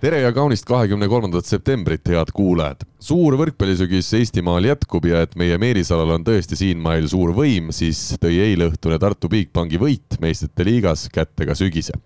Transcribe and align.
tere 0.00 0.22
ja 0.22 0.30
kaunist 0.32 0.64
kahekümne 0.64 1.04
kolmandat 1.12 1.44
septembrit, 1.44 2.08
head 2.08 2.30
kuulajad. 2.32 2.86
suur 3.00 3.34
võrkpallisügis 3.36 4.06
Eestimaal 4.16 4.64
jätkub 4.64 5.04
ja 5.08 5.22
et 5.24 5.34
meie 5.40 5.56
Meelisalal 5.60 6.14
on 6.14 6.24
tõesti 6.24 6.56
siinmail 6.56 7.04
suur 7.08 7.32
võim, 7.36 7.68
siis 7.72 7.98
tõi 8.20 8.38
eileõhtune 8.44 8.96
Tartu 9.00 9.28
Bigbanki 9.28 9.76
võit 9.80 10.16
meistrite 10.20 10.64
liigas 10.64 11.06
kätte 11.12 11.44
ka 11.48 11.56
sügise. 11.56 11.96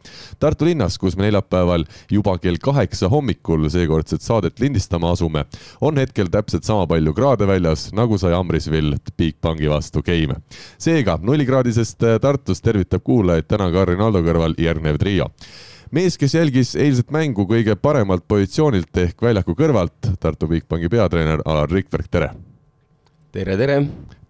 Tartu 0.43 0.67
linnas, 0.67 0.99
kus 0.99 1.15
me 1.17 1.29
neljapäeval 1.29 1.87
juba 2.11 2.35
kell 2.43 2.59
kaheksa 2.63 3.11
hommikul 3.11 3.69
seekordset 3.71 4.27
saadet 4.27 4.63
lindistama 4.63 5.13
asume, 5.15 5.45
on 5.81 5.99
hetkel 5.99 6.31
täpselt 6.35 6.67
sama 6.67 6.89
palju 6.91 7.15
kraade 7.15 7.47
väljas, 7.47 7.93
nagu 7.95 8.19
sai 8.19 8.35
Amrisvill 8.35 8.97
Bigbanki 9.19 9.71
vastu 9.71 10.03
Keime. 10.03 10.41
seega 10.79 11.19
nullikraadisest 11.23 12.03
Tartust 12.23 12.65
tervitab 12.65 13.07
kuulajaid 13.07 13.47
täna 13.47 13.71
Karin 13.71 14.03
Aldo 14.03 14.23
kõrval 14.27 14.59
järgnev 14.59 14.99
trio 14.99 15.31
mees, 15.95 16.17
kes 16.19 16.35
jälgis 16.35 16.75
eilset 16.81 17.13
mängu 17.15 17.45
kõige 17.47 17.77
paremalt 17.79 18.25
positsioonilt 18.29 18.99
ehk 18.99 19.23
väljaku 19.23 19.55
kõrvalt, 19.59 20.11
Tartu 20.21 20.49
Bigbanki 20.51 20.91
peatreener 20.91 21.43
Alar 21.47 21.71
Rikberg, 21.71 22.09
tere! 22.11 22.33
tere, 23.35 23.55
tere! 23.61 23.77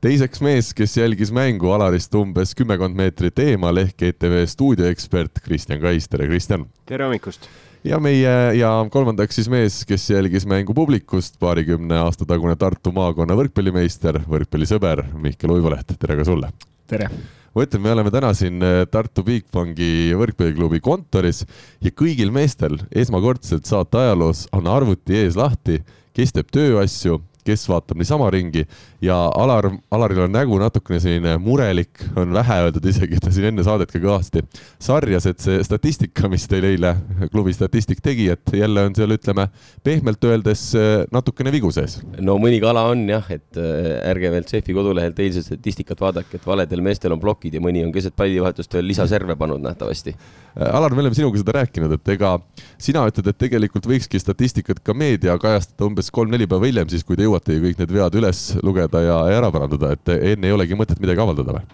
teiseks 0.05 0.43
mees, 0.45 0.73
kes 0.77 0.99
jälgis 0.99 1.33
mängu 1.33 1.71
Alarist 1.73 2.13
umbes 2.21 2.53
kümmekond 2.59 2.97
meetrit 2.99 3.41
eemal 3.41 3.81
ehk 3.81 4.05
ETV 4.11 4.43
stuudioekspert 4.53 5.41
Kristjan 5.45 5.81
Kais, 5.81 6.09
tere 6.13 6.29
Kristjan! 6.29 6.67
tere 6.91 7.07
hommikust! 7.09 7.49
ja 7.85 8.01
meie 8.03 8.35
ja 8.59 8.75
kolmandaks 8.93 9.41
siis 9.41 9.49
mees, 9.53 9.79
kes 9.89 10.11
jälgis 10.11 10.45
mängu 10.51 10.77
publikust, 10.77 11.39
paarikümne 11.41 12.03
aasta 12.03 12.29
tagune 12.29 12.59
Tartu 12.61 12.93
maakonna 12.93 13.39
võrkpallimeister, 13.41 14.21
võrkpallisõber 14.29 15.07
Mihkel 15.17 15.57
Uiboleht, 15.57 15.97
tere 15.97 16.21
ka 16.21 16.29
sulle! 16.29 16.53
tere! 16.93 17.09
Ma 17.55 17.65
ütlen, 17.65 17.83
me 17.85 17.93
oleme 17.95 18.11
täna 18.15 18.33
siin 18.35 18.63
äh, 18.65 18.83
Tartu 18.91 19.23
Bigbanki 19.27 20.15
võrkpalliklubi 20.19 20.81
kontoris 20.85 21.45
ja 21.85 21.93
kõigil 21.95 22.33
meestel 22.35 22.81
esmakordselt 22.91 23.69
saate 23.71 24.01
ajaloos 24.03 24.49
on 24.57 24.69
arvuti 24.71 25.21
ees 25.23 25.39
lahti, 25.39 25.79
kes 26.15 26.35
teeb 26.35 26.51
tööasju, 26.55 27.21
kes 27.47 27.67
vaatab 27.71 28.01
niisama 28.01 28.31
ringi 28.35 28.65
ja 29.05 29.17
Alar, 29.37 29.69
Alaril 29.91 30.25
on 30.25 30.33
nägu 30.35 30.59
natukene 30.61 31.01
selline 31.03 31.37
murelik, 31.43 32.01
on 32.17 32.33
vähe 32.35 32.59
öeldud 32.67 32.87
isegi, 32.89 33.19
ta 33.23 33.33
siin 33.35 33.51
enne 33.51 33.65
saadet 33.67 33.93
ka 33.93 34.01
kõvasti 34.03 34.43
sarjas, 34.83 35.27
et 35.29 35.43
see 35.45 35.61
statistika, 35.67 36.29
mis 36.33 36.47
teil 36.51 36.67
eile 36.69 36.95
klubi 37.33 37.53
statistik 37.57 38.01
tegi, 38.05 38.31
et 38.33 38.55
jälle 38.57 38.87
on 38.89 38.97
seal, 38.97 39.15
ütleme 39.17 39.47
pehmelt 39.85 40.25
öeldes 40.25 40.67
natukene 41.13 41.53
vigu 41.55 41.71
sees. 41.75 41.99
no 42.21 42.37
mõni 42.43 42.61
kala 42.63 42.87
on 42.93 43.05
jah, 43.11 43.29
et 43.35 43.61
äh, 43.61 43.91
ärge 44.11 44.33
veel 44.35 44.49
CEF-i 44.49 44.77
kodulehelt 44.77 45.21
eilset 45.21 45.49
statistikat 45.51 46.01
vaadake, 46.01 46.39
et 46.39 46.49
valedel 46.49 46.85
meestel 46.85 47.15
on 47.15 47.23
plokid 47.23 47.59
ja 47.59 47.63
mõni 47.65 47.85
on 47.85 47.93
keset 47.95 48.17
pallivahetust 48.17 48.79
veel 48.79 48.89
lisaserve 48.89 49.37
pannud 49.41 49.63
nähtavasti. 49.65 50.15
Äh, 50.15 50.71
Alar, 50.71 50.95
me 50.97 51.05
oleme 51.05 51.19
sinuga 51.19 51.41
seda 51.41 51.59
rääkinud, 51.59 51.97
et 51.99 52.15
ega 52.17 52.37
sina 52.79 53.05
ütled, 53.11 53.29
et 53.31 53.41
tegelikult 53.47 53.89
võikski 53.91 54.21
statistikat 54.23 54.81
ka 54.85 54.97
meedia 54.97 55.37
kajastada 55.41 55.89
umbes 55.89 56.11
kolm-neli 56.15 56.49
päeva 56.51 56.71
hiljem, 56.71 56.91
siis 56.93 57.05
kui 57.05 57.19
te 57.19 57.29
jõuate 57.29 57.61
kõik 57.61 57.81
need 57.83 57.95
vead 57.95 58.21
üles 58.21 58.47
lugeda 58.65 58.94
parandada 58.95 59.31
ja, 59.31 59.39
ära 59.41 59.51
parandada, 59.53 59.95
et 59.95 60.13
enne 60.35 60.49
ei 60.49 60.55
olegi 60.55 60.77
mõtet 60.79 61.01
midagi 61.03 61.23
avaldada 61.25 61.59
või? 61.59 61.67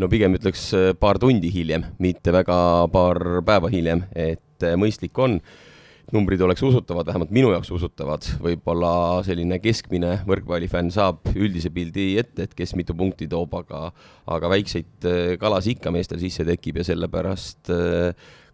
no 0.00 0.08
pigem 0.12 0.36
ütleks 0.36 0.68
äh, 0.76 0.90
paar 0.98 1.20
tundi 1.20 1.50
hiljem, 1.52 1.86
mitte 2.02 2.34
väga 2.34 2.58
paar 2.92 3.40
päeva 3.46 3.70
hiljem, 3.72 4.04
et 4.12 4.66
äh, 4.66 4.76
mõistlik 4.78 5.16
on 5.22 5.38
numbrid 6.14 6.38
oleks 6.44 6.62
usutavad, 6.62 7.08
vähemalt 7.08 7.32
minu 7.34 7.48
jaoks 7.50 7.72
usutavad, 7.74 8.26
võib-olla 8.38 9.24
selline 9.26 9.58
keskmine 9.58 10.20
võrkpallifänn 10.28 10.92
saab 10.94 11.24
üldise 11.34 11.72
pildi 11.74 12.12
ette, 12.20 12.46
et 12.46 12.54
kes 12.54 12.76
mitu 12.78 12.94
punkti 12.94 13.26
toob, 13.30 13.56
aga 13.58 13.88
aga 14.36 14.50
väikseid 14.54 15.08
äh, 15.08 15.36
kalasid 15.40 15.80
ikka 15.80 15.94
meestel 15.94 16.20
sisse 16.22 16.46
tekib 16.46 16.82
ja 16.82 16.90
sellepärast 16.92 17.72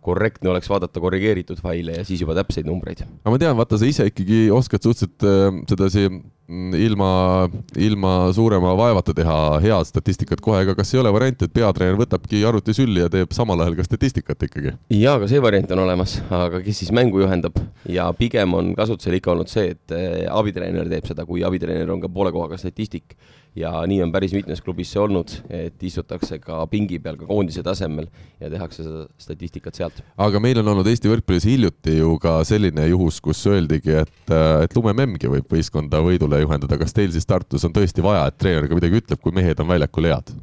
korrektne 0.03 0.51
oleks 0.51 0.67
vaadata 0.67 0.99
korrigeeritud 0.99 1.61
faile 1.63 2.01
ja 2.01 2.07
siis 2.07 2.23
juba 2.25 2.35
täpseid 2.35 2.67
numbreid. 2.67 3.05
aga 3.05 3.35
ma 3.35 3.43
tean, 3.43 3.59
vaata 3.59 3.79
sa 3.79 3.87
ise 3.87 4.09
ikkagi 4.09 4.47
oskad 4.55 4.83
suhteliselt 4.83 5.69
sedasi 5.71 6.09
Mm, 6.09 6.42
ilma, 6.49 7.49
ilma 7.77 8.13
suurema 8.35 8.75
vaevata 8.77 9.15
teha 9.15 9.37
head 9.63 9.87
statistikat 9.89 10.41
kohe, 10.43 10.63
aga 10.65 10.75
kas 10.79 10.93
ei 10.95 11.01
ole 11.01 11.13
varianti, 11.15 11.47
et 11.47 11.55
peatreener 11.55 11.99
võtabki 12.01 12.43
arvuti 12.49 12.75
sülli 12.77 13.05
ja 13.05 13.11
teeb 13.13 13.33
samal 13.37 13.61
ajal 13.63 13.79
ka 13.79 13.87
statistikat 13.87 14.49
ikkagi? 14.49 14.75
jaa, 14.99 15.19
ka 15.23 15.29
see 15.31 15.43
variant 15.43 15.71
on 15.77 15.85
olemas, 15.85 16.19
aga 16.31 16.63
kes 16.65 16.83
siis 16.83 16.93
mängu 16.95 17.23
juhendab 17.23 17.59
ja 17.89 18.09
pigem 18.19 18.59
on 18.59 18.73
kasutusel 18.79 19.19
ikka 19.19 19.37
olnud 19.37 19.53
see, 19.53 19.77
et 19.77 19.95
eh, 19.97 20.27
abitreener 20.31 20.91
teeb 20.91 21.07
seda, 21.09 21.27
kui 21.29 21.45
abitreener 21.47 21.95
on 21.95 22.03
ka 22.03 22.11
poole 22.13 22.35
kohaga 22.35 22.59
statistik 22.61 23.17
ja 23.57 23.73
nii 23.89 24.01
on 24.03 24.13
päris 24.13 24.33
mitmes 24.33 24.63
klubis 24.65 24.93
see 24.93 25.01
olnud, 25.03 25.33
et 25.53 25.83
istutakse 25.85 26.39
ka 26.41 26.63
pingi 26.73 26.99
peal 27.03 27.19
ka 27.21 27.29
koondise 27.29 27.63
tasemel 27.65 28.09
ja 28.41 28.49
tehakse 28.53 28.85
seda 28.87 29.05
statistikat 29.21 29.77
sealt. 29.77 30.01
aga 30.17 30.41
meil 30.41 30.63
on 30.63 30.73
olnud 30.73 30.89
Eesti 30.89 31.11
võrkpallis 31.13 31.47
hiljuti 31.49 31.99
ju 31.99 32.17
ka 32.23 32.39
selline 32.49 32.87
juhus, 32.89 33.21
kus 33.25 33.45
öeldigi, 33.51 33.99
et, 34.03 34.33
et 34.65 34.77
lumemämmgi 34.77 35.31
võib 35.35 35.53
võistkonda 35.53 36.01
võidule 36.05 36.32
juhendada, 36.41 36.79
kas 36.81 36.97
teil 36.97 37.13
siis 37.13 37.29
Tartus 37.29 37.67
on 37.69 37.75
tõesti 37.77 38.05
vaja, 38.05 38.25
et 38.31 38.39
treener 38.41 38.69
ka 38.69 38.79
midagi 38.79 39.03
ütleb, 39.03 39.21
kui 39.21 39.35
mehed 39.37 39.61
on 39.61 39.69
väljakul 39.69 40.09
head? 40.09 40.35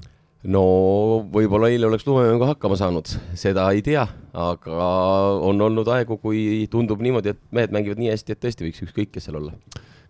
no 0.44 0.64
võib-olla 1.34 1.68
eile 1.68 1.90
oleks 1.90 2.06
lumemängu 2.08 2.48
hakkama 2.48 2.78
saanud, 2.80 3.10
seda 3.36 3.66
ei 3.76 3.82
tea, 3.84 4.06
aga 4.32 4.90
on 5.44 5.60
olnud 5.68 5.90
aegu, 5.92 6.16
kui 6.22 6.66
tundub 6.72 7.02
niimoodi, 7.04 7.34
et 7.36 7.42
mehed 7.52 7.76
mängivad 7.76 8.00
nii 8.00 8.14
hästi, 8.14 8.36
et 8.36 8.44
tõesti 8.46 8.68
võiks 8.68 8.86
ükskõik 8.88 9.12
kes 9.16 9.28
seal 9.28 9.42
olla 9.42 9.56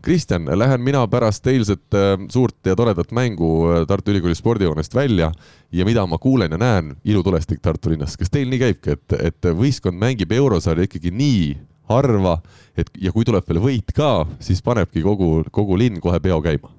Kristjan, 0.02 0.46
lähen 0.56 0.82
mina 0.82 1.02
pärast 1.12 1.48
eilset 1.52 1.96
äh, 1.98 2.14
suurt 2.32 2.56
ja 2.66 2.76
toredat 2.76 3.12
mängu 3.12 3.50
äh, 3.68 3.82
Tartu 3.88 4.14
Ülikooli 4.14 4.36
spordihoonest 4.36 4.96
välja 4.96 5.32
ja 5.72 5.86
mida 5.86 6.06
ma 6.08 6.18
kuulen 6.18 6.56
ja 6.56 6.58
näen, 6.58 6.94
ilutulestik 7.04 7.60
Tartu 7.62 7.92
linnas. 7.92 8.16
kas 8.18 8.32
teil 8.32 8.48
nii 8.48 8.62
käibki, 8.62 8.96
et, 8.96 9.18
et 9.20 9.50
võistkond 9.60 10.00
mängib 10.00 10.32
eurosarja 10.32 10.88
ikkagi 10.88 11.12
nii 11.12 11.42
harva, 11.90 12.38
et 12.78 12.92
ja 13.02 13.14
kui 13.16 13.28
tuleb 13.28 13.48
veel 13.50 13.62
võit 13.64 13.96
ka, 13.96 14.28
siis 14.44 14.62
panebki 14.66 15.04
kogu, 15.06 15.44
kogu 15.52 15.78
linn 15.80 16.02
kohe 16.04 16.22
peo 16.24 16.42
käima? 16.46 16.72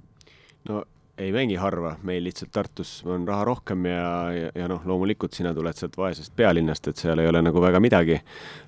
no 0.69 0.85
ei 1.21 1.33
mängi 1.33 1.57
harva, 1.61 1.95
meil 2.07 2.23
lihtsalt 2.25 2.51
Tartus 2.53 2.91
on 3.05 3.27
raha 3.29 3.45
rohkem 3.45 3.85
ja, 3.91 4.05
ja, 4.33 4.51
ja 4.57 4.69
noh, 4.71 4.81
loomulikult 4.89 5.37
sina 5.37 5.53
tuled 5.55 5.77
sealt 5.77 5.99
vaesest 6.01 6.33
pealinnast, 6.37 6.89
et 6.89 7.01
seal 7.01 7.21
ei 7.21 7.29
ole 7.29 7.43
nagu 7.45 7.61
väga 7.61 7.81
midagi. 7.83 8.17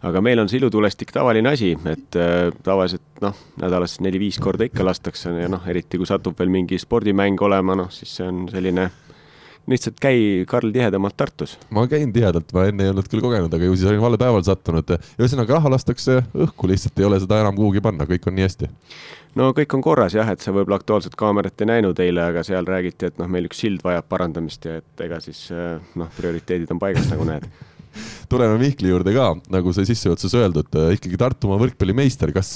aga 0.05 0.21
meil 0.21 0.43
on 0.43 0.51
see 0.53 0.61
ilutulestik 0.61 1.15
tavaline 1.17 1.49
asi, 1.49 1.73
et 1.89 2.19
äh, 2.21 2.51
tavaliselt 2.65 3.23
noh, 3.25 3.39
nädalas 3.63 3.99
neli-viis 4.05 4.41
korda 4.43 4.69
ikka 4.69 4.85
lastakse 4.85 5.33
ja 5.33 5.49
noh, 5.49 5.65
eriti 5.69 6.01
kui 6.01 6.09
satub 6.09 6.37
veel 6.39 6.53
mingi 6.53 6.79
spordimäng 6.79 7.41
olema, 7.41 7.77
noh 7.79 7.91
siis 7.95 8.19
see 8.19 8.29
on 8.29 8.45
selline 8.53 8.91
lihtsalt 9.71 10.01
käi, 10.03 10.45
Karl, 10.49 10.73
tihedamalt 10.75 11.17
Tartus. 11.17 11.57
ma 11.71 11.87
käin 11.91 12.13
tihedalt, 12.13 12.53
ma 12.53 12.67
enne 12.71 12.87
ei 12.87 12.93
olnud 12.93 13.09
küll 13.11 13.23
kogenud, 13.25 13.53
aga 13.55 13.69
ju 13.69 13.77
siis 13.77 13.91
olin 13.91 14.03
vale 14.03 14.19
päeval 14.19 14.45
sattunud. 14.47 14.95
ühesõnaga 15.21 15.59
raha 15.59 15.75
lastakse 15.77 16.23
õhku, 16.35 16.71
lihtsalt 16.71 16.99
ei 16.99 17.09
ole 17.09 17.21
seda 17.23 17.41
enam 17.41 17.57
kuhugi 17.57 17.83
panna, 17.85 18.09
kõik 18.09 18.27
on 18.27 18.39
nii 18.39 18.49
hästi 18.49 18.71
no 19.39 19.51
kõik 19.57 19.75
on 19.77 19.85
korras 19.85 20.17
jah, 20.17 20.29
et 20.29 20.45
sa 20.45 20.53
võib-olla 20.55 20.81
Aktuaalset 20.81 21.15
Kaamerat 21.19 21.63
ei 21.63 21.71
näinud 21.71 22.01
eile, 22.05 22.25
aga 22.33 22.45
seal 22.47 22.67
räägiti, 22.69 23.09
et 23.09 23.21
noh, 23.21 23.31
meil 23.31 23.49
üks 23.49 23.63
sild 23.65 23.85
vajab 23.85 24.09
parandamist 24.11 24.67
ja 24.69 24.81
et 24.83 25.05
ega 25.07 25.21
siis 25.25 25.47
eh, 25.55 25.79
noh, 26.01 26.11
prioriteedid 26.17 26.73
on 26.75 26.83
paigas, 26.83 27.09
nagu 27.13 27.29
näed 27.29 27.49
tuleme 28.33 28.59
Mihkli 28.61 28.93
juurde 28.93 29.15
ka, 29.17 29.33
nagu 29.53 29.75
sai 29.77 29.87
sissejuhatuses 29.89 30.37
öeldud, 30.39 30.71
eh, 30.79 30.95
ikkagi 30.99 31.21
Tartumaa 31.21 31.61
võrkpallimeister, 31.63 32.33
kas 32.35 32.55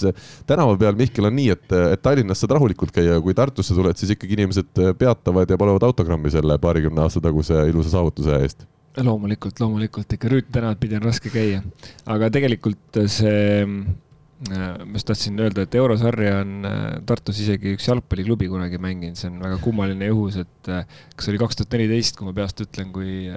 tänava 0.48 0.76
peal, 0.80 0.96
Mihkel, 0.98 1.28
on 1.28 1.36
nii, 1.38 1.50
et, 1.56 1.66
et 1.96 2.02
Tallinnas 2.04 2.42
saad 2.42 2.56
rahulikult 2.56 2.94
käia, 2.94 3.18
kui 3.24 3.36
Tartusse 3.36 3.76
tuled, 3.76 3.98
siis 4.00 4.14
ikkagi 4.16 4.38
inimesed 4.38 4.82
peatavad 4.98 5.50
ja 5.50 5.60
paluvad 5.60 5.88
autogrammi 5.88 6.32
selle 6.32 6.58
paarikümne 6.62 7.04
aasta 7.04 7.22
taguse 7.24 7.66
ilusa 7.70 7.94
saavutuse 7.96 8.40
eest? 8.40 8.66
loomulikult, 8.96 9.58
loomulikult. 9.60 10.14
Ikka 10.16 10.30
Rüüt 10.32 10.46
tänavat 10.48 10.78
pidi 10.80 10.96
on 10.96 11.02
raske 11.04 11.28
käia, 11.28 11.60
aga 12.08 12.30
tegelikult 12.32 12.96
see 13.12 13.36
Äh, 13.66 14.05
ma 14.36 14.92
just 14.92 15.06
tahtsin 15.08 15.38
öelda, 15.40 15.64
et 15.64 15.74
eurosarja 15.78 16.40
on 16.42 16.66
äh, 16.68 16.80
Tartus 17.08 17.38
isegi 17.40 17.72
üks 17.72 17.86
jalgpalliklubi 17.88 18.50
kunagi 18.52 18.76
mänginud, 18.82 19.16
see 19.16 19.30
on 19.30 19.38
väga 19.40 19.56
kummaline 19.64 20.10
juhus, 20.10 20.36
et 20.42 20.70
äh, 20.72 20.84
kas 21.16 21.30
oli 21.32 21.40
kaks 21.40 21.56
tuhat 21.56 21.76
neliteist, 21.78 22.18
kui 22.18 22.28
ma 22.28 22.34
peast 22.36 22.60
ütlen, 22.66 22.90
kui 22.92 23.30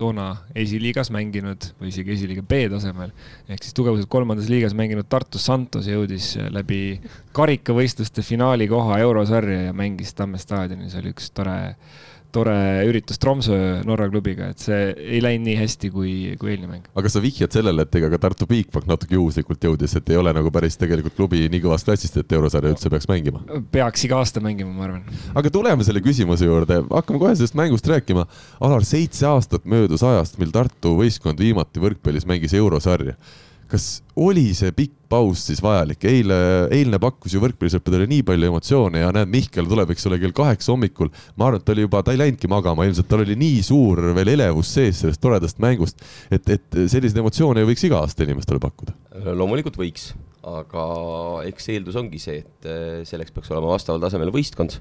toona 0.00 0.26
esiliigas 0.58 1.12
mänginud 1.14 1.70
või 1.78 1.92
isegi 1.94 2.16
esiliiga 2.16 2.42
B 2.42 2.64
tasemel 2.72 3.14
ehk 3.46 3.62
siis 3.62 3.76
tugevuselt 3.78 4.10
kolmandas 4.10 4.50
liigas 4.50 4.74
mänginud 4.74 5.06
Tartu 5.10 5.38
Santos 5.38 5.86
jõudis 5.90 6.32
läbi 6.50 6.98
karikavõistluste 7.36 8.26
finaali 8.26 8.66
koha 8.70 8.98
eurosarja 9.04 9.68
ja 9.68 9.76
mängis 9.76 10.16
Tamme 10.18 10.40
staadionil, 10.42 10.90
see 10.90 11.04
oli 11.04 11.14
üks 11.14 11.30
tore 11.30 11.60
tore 12.34 12.54
üritus 12.88 13.20
Tromsø 13.20 13.56
Norra 13.86 14.08
klubiga, 14.10 14.50
et 14.52 14.62
see 14.62 14.78
ei 14.94 15.20
läinud 15.24 15.48
nii 15.48 15.56
hästi 15.58 15.90
kui, 15.94 16.12
kui 16.40 16.52
eelmine 16.52 16.70
mäng. 16.70 16.86
aga 16.96 17.12
sa 17.12 17.22
vihjad 17.22 17.54
sellele, 17.56 17.86
et 17.86 17.98
ega 18.00 18.10
ka 18.12 18.20
Tartu 18.26 18.48
Bigbank 18.50 18.88
natuke 18.90 19.16
juhuslikult 19.18 19.66
jõudis, 19.68 19.96
et 19.98 20.12
ei 20.12 20.20
ole 20.20 20.34
nagu 20.36 20.52
päris 20.54 20.78
tegelikult 20.80 21.16
klubi 21.18 21.42
nii 21.50 21.64
kõvast 21.64 21.88
klassist, 21.88 22.16
et 22.20 22.36
eurosarja 22.38 22.74
üldse 22.74 22.92
peaks 22.92 23.10
mängima? 23.10 23.42
peaks 23.74 24.06
iga 24.08 24.20
aasta 24.22 24.42
mängima, 24.44 24.72
ma 24.76 24.88
arvan. 24.88 25.20
aga 25.34 25.52
tuleme 25.52 25.86
selle 25.86 26.04
küsimuse 26.04 26.48
juurde, 26.48 26.82
hakkame 26.90 27.22
kohe 27.22 27.36
sellest 27.36 27.58
mängust 27.58 27.86
rääkima. 27.90 28.26
Alar, 28.60 28.84
seitse 28.86 29.26
aastat 29.28 29.68
möödus 29.68 30.04
ajast, 30.06 30.38
mil 30.40 30.52
Tartu 30.54 30.96
võistkond 30.98 31.40
viimati 31.40 31.82
võrkpallis 31.82 32.28
mängis 32.28 32.56
eurosarja 32.58 33.16
kas 33.70 33.86
oli 34.18 34.50
see 34.56 34.72
pikk 34.74 34.96
paus 35.10 35.42
siis 35.48 35.58
vajalik, 35.62 36.04
eile, 36.06 36.36
eilne 36.74 37.00
pakkus 37.02 37.34
ju 37.34 37.40
võrkpallisõppedele 37.42 38.06
nii 38.10 38.22
palju 38.26 38.50
emotsioone 38.50 39.02
ja 39.02 39.10
näed, 39.14 39.30
Mihkel 39.32 39.66
tuleb, 39.70 39.90
eks 39.90 40.06
ole, 40.06 40.20
kell 40.22 40.34
kaheksa 40.36 40.70
hommikul. 40.70 41.10
ma 41.34 41.48
arvan, 41.48 41.58
et 41.58 41.66
ta 41.66 41.74
oli 41.74 41.86
juba, 41.86 42.02
ta 42.06 42.14
ei 42.14 42.20
läinudki 42.20 42.50
magama, 42.50 42.86
ilmselt 42.86 43.08
tal 43.10 43.24
oli 43.24 43.34
nii 43.38 43.58
suur 43.66 44.02
veel 44.16 44.32
elevus 44.36 44.70
sees 44.76 45.02
sellest 45.02 45.22
toredast 45.22 45.58
mängust, 45.62 46.02
et, 46.30 46.46
et 46.46 46.80
selliseid 46.86 47.18
emotsioone 47.22 47.66
võiks 47.66 47.86
iga 47.86 48.02
aasta 48.04 48.26
inimestele 48.26 48.62
pakkuda. 48.62 48.94
loomulikult 49.34 49.78
võiks, 49.80 50.12
aga 50.46 50.86
eks 51.50 51.70
eeldus 51.74 51.98
ongi 51.98 52.22
see, 52.22 52.44
et 52.44 52.70
eh, 52.70 53.00
selleks 53.08 53.34
peaks 53.34 53.50
olema 53.50 53.74
vastaval 53.74 54.02
tasemel 54.06 54.30
võistkond, 54.34 54.78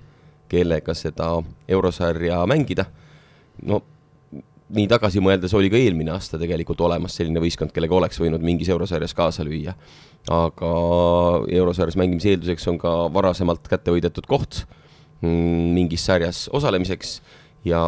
kellega 0.49 0.93
seda 0.97 1.35
eurosarja 1.69 2.43
mängida. 2.49 2.85
no 3.65 3.81
nii 4.69 4.85
tagasi 4.91 5.21
mõeldes 5.23 5.53
oli 5.57 5.71
ka 5.71 5.79
eelmine 5.79 6.11
aasta 6.13 6.37
tegelikult 6.41 6.81
olemas 6.85 7.15
selline 7.17 7.41
võistkond, 7.41 7.73
kellega 7.73 7.95
oleks 7.95 8.19
võinud 8.21 8.43
mingis 8.45 8.69
eurosarjas 8.69 9.15
kaasa 9.17 9.45
lüüa 9.47 9.73
aga 10.27 10.71
eurosarjas 11.55 11.97
mängimise 11.99 12.33
eelduseks 12.33 12.67
on 12.71 12.79
ka 12.81 12.91
varasemalt 13.13 13.69
kätte 13.69 13.93
võidetud 13.93 14.27
koht 14.29 14.63
mm, 15.23 15.71
mingis 15.77 16.03
sarjas 16.05 16.47
osalemiseks 16.53 17.19
ja 17.67 17.81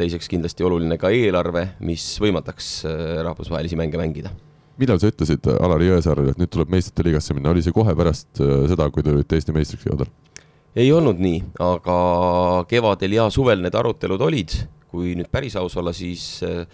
teiseks 0.00 0.28
kindlasti 0.28 0.66
oluline 0.66 0.98
ka 1.00 1.10
eelarve, 1.14 1.68
mis 1.84 2.02
võimaldaks 2.20 2.72
äh, 2.88 3.04
rahvusvahelisi 3.24 3.78
mänge 3.80 4.00
mängida. 4.00 4.32
millal 4.78 4.98
sa 5.00 5.08
ütlesid 5.08 5.46
Alari 5.54 5.88
Jõesaarele, 5.88 6.34
et 6.34 6.40
nüüd 6.40 6.50
tuleb 6.52 6.72
meistrite 6.74 7.06
liigasse 7.06 7.36
minna, 7.36 7.52
oli 7.54 7.62
see 7.62 7.72
kohe 7.72 7.94
pärast 7.96 8.42
äh, 8.42 8.66
seda, 8.70 8.88
kui 8.90 9.04
te 9.04 9.14
olite 9.14 9.38
Eesti 9.38 9.54
meistriks 9.56 9.86
jõudnud? 9.88 10.10
ei 10.74 10.90
olnud 10.92 11.20
nii, 11.22 11.42
aga 11.62 11.98
kevadel 12.68 13.20
ja 13.20 13.28
suvel 13.30 13.62
need 13.62 13.76
arutelud 13.78 14.24
olid, 14.26 14.56
kui 14.94 15.16
nüüd 15.18 15.30
päris 15.32 15.58
aus 15.58 15.74
olla, 15.80 15.92
siis 15.96 16.38
äh, 16.46 16.64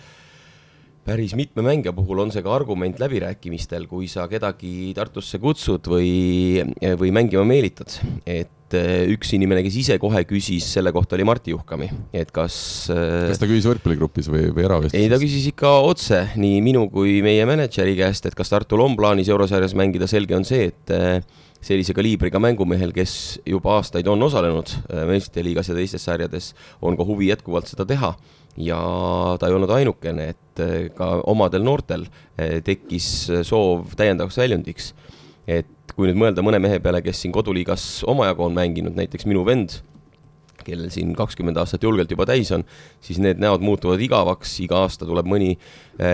päris 1.07 1.35
mitme 1.39 1.65
mängija 1.65 1.93
puhul 1.97 2.23
on 2.27 2.31
see 2.33 2.45
ka 2.45 2.53
argument 2.55 3.01
läbirääkimistel, 3.01 3.89
kui 3.91 4.09
sa 4.11 4.29
kedagi 4.31 4.93
Tartusse 4.97 5.41
kutsud 5.43 5.89
või, 5.91 6.63
või 7.01 7.13
mängima 7.15 7.45
meelitad. 7.49 7.97
et 8.29 8.77
eh, 8.77 9.09
üks 9.11 9.33
inimene, 9.35 9.65
kes 9.67 9.79
ise 9.81 9.99
kohe 10.03 10.23
küsis 10.29 10.69
selle 10.77 10.93
kohta, 10.95 11.17
oli 11.17 11.27
Martti 11.27 11.55
Juhkami, 11.55 11.89
et 12.15 12.31
kas 12.35 12.55
kas 12.93 13.41
ta 13.41 13.49
küsis 13.51 13.67
võrkpalligrupis 13.67 14.31
või, 14.31 14.47
või 14.55 14.67
eravestluses? 14.69 15.01
ei, 15.01 15.11
ta 15.11 15.19
küsis 15.23 15.49
ikka 15.51 15.73
otse 15.89 16.23
nii 16.39 16.61
minu 16.65 16.87
kui 16.93 17.19
meie 17.27 17.49
mänedžeri 17.49 17.97
käest, 17.99 18.29
et 18.29 18.39
kas 18.39 18.53
Tartul 18.53 18.85
on 18.85 18.95
plaanis 18.99 19.33
eurosarjas 19.33 19.75
mängida, 19.79 20.11
selge 20.11 20.37
on 20.37 20.47
see, 20.47 20.71
et 20.71 20.95
sellise 21.61 21.93
kaliibriga 21.97 22.41
mängumehel, 22.41 22.93
kes 22.97 23.41
juba 23.47 23.77
aastaid 23.79 24.09
on 24.09 24.23
osalenud 24.23 24.73
meistrite 25.09 25.45
liigas 25.45 25.69
ja 25.69 25.77
teistes 25.77 26.07
sarjades, 26.09 26.55
on 26.81 26.97
ka 26.97 27.05
huvi 27.05 27.29
jätkuvalt 27.29 27.69
seda 27.69 27.85
teha 27.89 28.15
ja 28.57 28.79
ta 29.39 29.49
ei 29.49 29.55
olnud 29.55 29.71
ainukene, 29.75 30.31
et 30.35 30.63
eh, 30.63 30.89
ka 30.97 31.21
omadel 31.31 31.65
noortel 31.67 32.07
eh, 32.39 32.59
tekkis 32.65 33.11
soov 33.47 33.95
täiendavaks 33.99 34.41
väljundiks. 34.41 34.95
et 35.51 35.95
kui 35.97 36.07
nüüd 36.07 36.19
mõelda 36.21 36.43
mõne 36.47 36.61
mehe 36.63 36.79
peale, 36.79 37.01
kes 37.03 37.23
siin 37.23 37.33
koduliigas 37.35 38.05
omajagu 38.09 38.45
on 38.45 38.55
mänginud, 38.55 38.95
näiteks 38.95 39.27
minu 39.27 39.43
vend, 39.45 39.81
kellel 40.63 40.93
siin 40.93 41.11
kakskümmend 41.17 41.59
aastat 41.59 41.83
julgelt 41.83 42.13
juba 42.13 42.27
täis 42.29 42.53
on, 42.55 42.63
siis 43.03 43.19
need 43.19 43.41
näod 43.43 43.65
muutuvad 43.65 44.01
igavaks, 44.05 44.53
iga 44.63 44.85
aasta 44.85 45.09
tuleb 45.09 45.27
mõni 45.27 45.57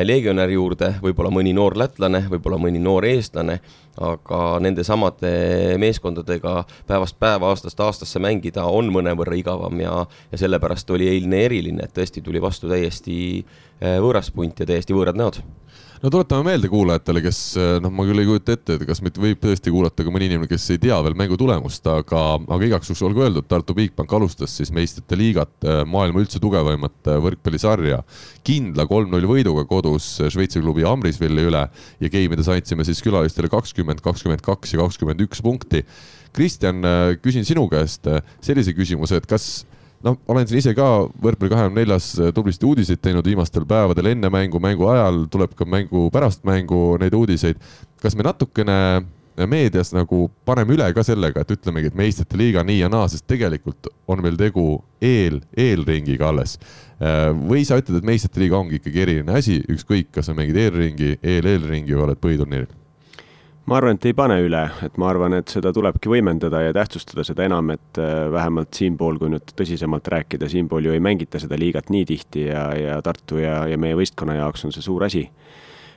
legionär 0.06 0.54
juurde, 0.54 0.94
võib-olla 1.02 1.32
mõni 1.34 1.52
noor 1.58 1.76
lätlane, 1.76 2.22
võib-olla 2.30 2.56
mõni 2.62 2.80
noor 2.80 3.04
eestlane, 3.10 3.58
aga 4.00 4.40
nendesamade 4.60 5.76
meeskondadega 5.80 6.64
päevast 6.86 7.16
päeva, 7.20 7.50
aastast 7.52 7.80
aastasse 7.80 8.20
mängida 8.22 8.64
on 8.68 8.90
mõnevõrra 8.92 9.38
igavam 9.38 9.80
ja, 9.80 10.02
ja 10.32 10.40
sellepärast 10.40 10.90
oli 10.90 11.08
eilne 11.08 11.44
eriline, 11.46 11.86
et 11.86 11.94
tõesti 11.96 12.22
tuli 12.24 12.42
vastu 12.42 12.68
täiesti 12.68 13.18
eh, 13.80 13.96
võõras 14.02 14.30
punt 14.34 14.60
ja 14.60 14.68
täiesti 14.68 14.96
võõrad 14.96 15.16
näod 15.16 15.40
no 16.02 16.10
tuletame 16.10 16.50
meelde 16.50 16.68
kuulajatele, 16.70 17.22
kes 17.24 17.38
noh, 17.82 17.92
ma 17.94 18.04
küll 18.08 18.20
ei 18.22 18.28
kujuta 18.28 18.56
ette, 18.56 18.76
et 18.76 18.84
kas 18.88 19.00
meid 19.04 19.18
võib 19.20 19.40
tõesti 19.42 19.72
kuulata 19.72 20.04
ka 20.06 20.12
mõni 20.12 20.28
inimene, 20.30 20.48
kes 20.50 20.66
ei 20.74 20.80
tea 20.82 20.98
veel 21.04 21.16
mängu 21.18 21.38
tulemust, 21.40 21.86
aga, 21.90 22.22
aga 22.42 22.68
igaks 22.68 22.90
juhuks 22.90 23.04
olgu 23.08 23.24
öeldud, 23.26 23.46
Tartu 23.48 23.76
Bigbank 23.76 24.12
alustas 24.18 24.56
siis 24.58 24.72
meistrite 24.74 25.18
liigat, 25.18 25.54
äh, 25.64 25.82
maailma 25.88 26.22
üldse 26.24 26.40
tugevaimat 26.42 27.12
äh, 27.12 27.20
võrkpallisarja. 27.24 28.02
kindla 28.46 28.86
kolm-null 28.86 29.26
võiduga 29.26 29.64
kodus 29.66 30.20
Šveitsi 30.30 30.60
klubi 30.62 30.84
Amrisvilli 30.86 31.46
üle 31.48 31.64
ja 32.00 32.10
geimides 32.12 32.50
andsime 32.52 32.84
siis 32.86 33.02
külalistele 33.02 33.50
kakskümmend, 33.50 34.02
kakskümmend 34.04 34.44
kaks 34.44 34.74
ja 34.74 34.82
kakskümmend 34.84 35.24
üks 35.26 35.42
punkti. 35.42 35.82
Kristjan, 36.36 36.84
küsin 37.24 37.46
sinu 37.48 37.64
käest 37.72 38.06
sellise 38.44 38.74
küsimuse, 38.76 39.16
et 39.16 39.26
kas 39.26 39.64
noh, 40.06 40.18
olen 40.30 40.46
siin 40.48 40.60
ise 40.60 40.74
ka 40.76 40.86
võrkpalli 41.22 41.52
kahekümne 41.52 41.82
neljas 41.82 42.12
äh, 42.20 42.30
tublisti 42.34 42.68
uudiseid 42.68 43.02
teinud 43.02 43.26
viimastel 43.26 43.66
päevadel 43.68 44.12
enne 44.12 44.30
mängu, 44.32 44.60
mängu 44.62 44.88
ajal, 44.92 45.24
tuleb 45.32 45.56
ka 45.58 45.66
mängu 45.68 46.06
pärast 46.14 46.46
mängu 46.46 46.96
neid 47.02 47.14
uudiseid. 47.16 47.60
kas 48.02 48.16
me 48.16 48.26
natukene 48.26 48.78
meedias 49.50 49.92
nagu 49.92 50.30
paneme 50.48 50.76
üle 50.76 50.86
ka 50.96 51.02
sellega, 51.04 51.42
et 51.42 51.52
ütlemegi, 51.52 51.90
et 51.90 51.98
meistrite 51.98 52.38
liiga 52.40 52.62
nii 52.64 52.78
ja 52.78 52.88
naa, 52.92 53.08
sest 53.12 53.26
tegelikult 53.28 53.90
on 54.08 54.22
meil 54.24 54.38
tegu 54.40 54.78
eel, 55.04 55.42
eelringiga 55.52 56.30
alles. 56.30 56.56
Äh, 56.96 57.28
või 57.36 57.66
sa 57.68 57.76
ütled, 57.80 58.00
et 58.00 58.08
meistrite 58.08 58.40
liiga 58.40 58.56
ongi 58.56 58.80
ikkagi 58.80 59.04
eriline 59.04 59.36
asi, 59.36 59.60
ükskõik, 59.68 60.14
kas 60.16 60.30
sa 60.30 60.36
mängid 60.36 60.56
eelringi, 60.56 61.18
eel-eelringi 61.20 61.96
või 61.96 62.08
oled 62.08 62.22
põhiturniiril 62.22 62.85
ma 63.66 63.76
arvan, 63.80 63.98
et 63.98 64.06
ei 64.06 64.14
pane 64.16 64.36
üle, 64.44 64.62
et 64.86 64.98
ma 65.00 65.08
arvan, 65.10 65.34
et 65.40 65.50
seda 65.50 65.72
tulebki 65.74 66.10
võimendada 66.10 66.60
ja 66.62 66.74
tähtsustada 66.76 67.24
seda 67.26 67.46
enam, 67.48 67.72
et 67.74 68.00
äh, 68.00 68.26
vähemalt 68.32 68.76
siinpool, 68.78 69.18
kui 69.18 69.32
nüüd 69.32 69.54
tõsisemalt 69.58 70.06
rääkida, 70.12 70.48
siinpool 70.50 70.86
ju 70.86 70.94
ei 70.94 71.02
mängita 71.02 71.40
seda 71.42 71.58
liigat 71.58 71.90
nii 71.90 72.06
tihti 72.06 72.46
ja, 72.46 72.68
ja 72.78 73.00
Tartu 73.02 73.42
ja, 73.42 73.64
ja 73.70 73.78
meie 73.80 73.98
võistkonna 73.98 74.38
jaoks 74.38 74.66
on 74.68 74.74
see 74.74 74.86
suur 74.86 75.06
asi. 75.06 75.28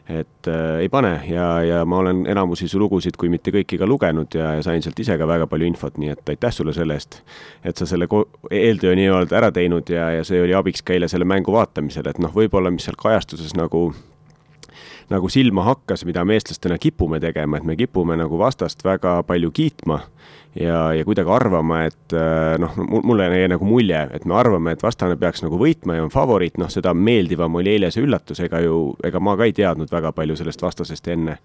et 0.09 0.47
äh, 0.49 0.79
ei 0.81 0.89
pane 0.89 1.11
ja, 1.29 1.61
ja 1.61 1.83
ma 1.85 1.99
olen 2.01 2.23
enamusi 2.25 2.67
su 2.67 2.79
lugusid, 2.81 3.13
kui 3.17 3.29
mitte 3.29 3.51
kõiki 3.53 3.77
ka 3.77 3.85
lugenud 3.85 4.33
ja, 4.33 4.55
ja 4.57 4.63
sain 4.65 4.81
sealt 4.81 4.97
ise 4.99 5.17
ka 5.21 5.27
väga 5.29 5.45
palju 5.47 5.67
infot, 5.69 5.99
nii 6.01 6.15
et 6.15 6.31
aitäh 6.33 6.53
sulle 6.53 6.73
selle 6.73 6.97
eest, 6.97 7.21
et 7.61 7.77
sa 7.77 7.85
selle 7.85 8.09
eeltöö 8.49 8.95
nii-öelda 8.97 9.37
ära 9.37 9.51
teinud 9.53 9.93
ja, 9.93 10.09
ja 10.17 10.25
see 10.25 10.41
oli 10.41 10.57
abiks 10.57 10.81
ka 10.81 10.97
eile 10.97 11.07
selle 11.07 11.29
mängu 11.29 11.53
vaatamisel, 11.53 12.09
et 12.09 12.17
noh, 12.17 12.33
võib-olla 12.33 12.73
mis 12.73 12.89
seal 12.89 12.97
kajastuses 12.97 13.53
nagu 13.53 13.91
nagu 15.09 15.29
silma 15.29 15.63
hakkas, 15.65 16.05
mida 16.05 16.23
me 16.25 16.37
eestlastena 16.37 16.77
kipume 16.81 17.19
tegema, 17.19 17.57
et 17.57 17.65
me 17.65 17.75
kipume 17.79 18.17
nagu 18.19 18.37
vastast 18.39 18.83
väga 18.85 19.19
palju 19.27 19.51
kiitma 19.51 19.99
ja, 20.55 20.93
ja 20.93 21.05
kuidagi 21.05 21.31
arvama, 21.33 21.83
et 21.89 22.15
äh, 22.15 22.57
noh, 22.61 22.77
mulle 23.03 23.29
jäi 23.29 23.49
nagu 23.51 23.65
mulje, 23.65 24.01
et 24.13 24.25
me 24.29 24.37
arvame, 24.37 24.73
et 24.73 24.83
vastane 24.83 25.17
peaks 25.19 25.43
nagu 25.45 25.59
võitma 25.61 25.97
ja 25.97 26.05
on 26.05 26.13
favoriit, 26.13 26.59
noh, 26.61 26.69
seda 26.73 26.93
meeldivam 26.93 27.59
oli 27.59 27.75
eile 27.75 27.91
see 27.93 28.05
üllatus, 28.05 28.41
ega 28.45 28.61
ju, 28.65 28.79
ega 29.05 29.21
ma 29.23 29.35
ka 29.39 29.49
ei 29.49 29.55
teadnud 29.57 29.91
väga 29.91 30.13
palju 30.15 30.39
sellest 30.39 30.65
vastasest 30.65 31.11
enne. 31.15 31.37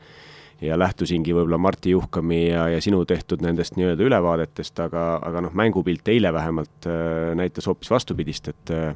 ja 0.63 0.77
lähtusingi 0.79 1.33
võib-olla 1.35 1.59
Marti 1.59 1.91
Juhkami 1.91 2.45
ja, 2.47 2.69
ja 2.71 2.81
sinu 2.81 3.01
tehtud 3.05 3.43
nendest 3.43 3.75
nii-öelda 3.77 4.05
ülevaadetest, 4.07 4.79
aga, 4.81 5.19
aga 5.27 5.43
noh, 5.45 5.53
mängupilt 5.53 6.09
eile 6.09 6.33
vähemalt 6.33 6.87
äh, 6.87 7.35
näitas 7.37 7.67
hoopis 7.67 7.91
vastupidist, 7.91 8.49
et 8.49 8.71
äh, 8.71 8.95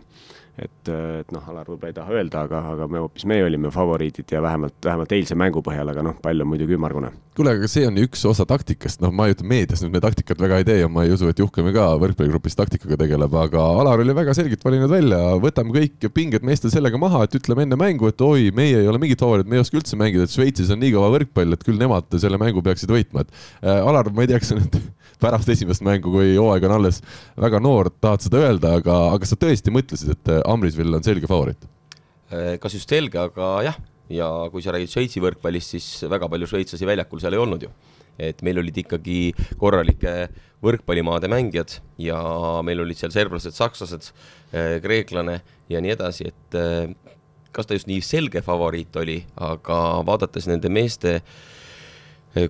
et, 0.58 0.90
et 0.90 1.32
noh, 1.34 1.44
Alar 1.52 1.68
võib-olla 1.68 1.92
ei 1.92 1.96
taha 1.96 2.14
öelda, 2.18 2.42
aga, 2.48 2.60
aga 2.74 2.88
me 2.90 3.02
hoopis, 3.02 3.24
meie 3.28 3.44
olime 3.46 3.70
favoriidid 3.74 4.34
ja 4.34 4.42
vähemalt, 4.44 4.76
vähemalt 4.84 5.14
eilse 5.14 5.36
mängu 5.38 5.62
põhjal, 5.64 5.90
aga 5.92 6.04
noh, 6.06 6.16
pall 6.22 6.44
on 6.44 6.50
muidugi 6.50 6.76
ümmargune. 6.76 7.12
kuule, 7.38 7.54
aga 7.54 7.70
see 7.70 7.86
on 7.86 7.98
ju 7.98 8.08
üks 8.08 8.24
osa 8.26 8.46
taktikast, 8.48 9.00
noh, 9.04 9.12
ma 9.14 9.28
ei 9.28 9.36
ütle, 9.36 9.46
meedias 9.48 9.84
nüüd 9.84 9.94
me 9.94 10.02
taktikat 10.02 10.40
väga 10.42 10.58
ei 10.58 10.66
tee 10.66 10.80
ja 10.80 10.90
ma 10.90 11.04
ei 11.06 11.14
usu, 11.14 11.28
et 11.30 11.38
Juhkami 11.38 11.72
ka 11.76 11.86
võrkpalligrupis 12.02 12.58
taktikaga 12.58 12.98
tegeleb, 13.04 13.36
aga 13.44 13.62
Alar 13.78 14.02
oli 14.02 14.16
väga 14.16 14.34
selgelt 14.36 14.64
valinud 14.66 14.90
välja, 14.90 15.20
võtame 15.42 15.74
kõik 15.76 16.08
pinged 16.14 16.46
meestel 16.46 16.74
sellega 16.74 16.98
maha, 16.98 17.22
et 17.28 17.38
ütleme 17.38 17.66
enne 17.66 17.78
mängu, 17.78 18.10
et 18.10 18.26
oi, 18.26 18.50
meie 18.54 18.82
ei 18.82 18.90
ole 18.90 18.98
mingid 19.02 19.22
favoriidid, 19.22 19.50
me 19.52 19.60
ei 19.60 19.64
oska 19.64 19.78
üldse 19.78 19.98
mängida, 20.00 20.26
et 20.26 20.34
Šveitsis 20.34 20.74
on 20.74 20.82
nii 20.82 20.96
kõva 20.96 21.12
võrkpall, 21.14 21.54
et 21.54 21.66
küll 21.66 21.78
nemad 21.78 22.18
selle 22.18 22.40
mängu 22.42 22.64
peaksid 22.66 22.90
võitma, 22.90 23.22
et 23.22 23.34
äh, 23.62 23.78
Alar, 23.78 24.10
ma 24.10 24.26
ei 24.26 24.32
tea, 24.32 24.42
kas 24.42 24.50
sa 24.50 24.58
nüüd 24.58 24.80
pärast 25.22 25.50
esimest 25.52 25.84
mängu, 25.86 26.12
kui 26.14 26.36
hooaeg 26.36 26.66
on 26.68 26.76
alles 26.78 27.00
väga 27.40 27.60
noor, 27.62 27.90
tahad 28.02 28.24
seda 28.24 28.42
öelda, 28.46 28.76
aga, 28.80 28.98
aga 29.14 29.28
sa 29.28 29.38
tõesti 29.40 29.74
mõtlesid, 29.74 30.14
et 30.14 30.32
äh, 30.32 30.42
Amrisvill 30.48 30.94
on 30.94 31.04
selge 31.06 31.30
favoriit? 31.30 31.68
Äh, 32.30 32.56
kas 32.62 32.76
just 32.76 32.90
selge, 32.90 33.20
aga 33.20 33.50
jah, 33.66 33.78
ja 34.12 34.28
kui 34.52 34.64
sa 34.64 34.74
räägid 34.74 34.92
Šveitsi 34.94 35.22
võrkpallist, 35.24 35.74
siis 35.74 35.88
väga 36.10 36.30
palju 36.30 36.48
šveitslasi 36.50 36.88
väljakul 36.88 37.22
seal 37.22 37.36
ei 37.36 37.42
olnud 37.44 37.66
ju. 37.66 37.72
et 38.18 38.40
meil 38.42 38.58
olid 38.58 38.74
ikkagi 38.80 39.30
korralike 39.60 40.12
võrkpallimaade 40.66 41.28
mängijad 41.30 41.76
ja 42.02 42.16
meil 42.66 42.80
olid 42.82 42.98
seal 42.98 43.12
serblased, 43.14 43.54
sakslased, 43.54 44.08
äh, 44.50 44.80
kreeklane 44.82 45.36
ja 45.70 45.82
nii 45.82 45.92
edasi, 45.94 46.32
et 46.32 46.56
kas 47.54 47.68
ta 47.68 47.78
just 47.78 47.86
nii 47.86 48.02
selge 48.02 48.42
favoriit 48.42 48.96
oli, 48.98 49.20
aga 49.36 49.78
vaadates 50.06 50.48
nende 50.50 50.70
meeste 50.72 51.14
äh, 51.20 51.30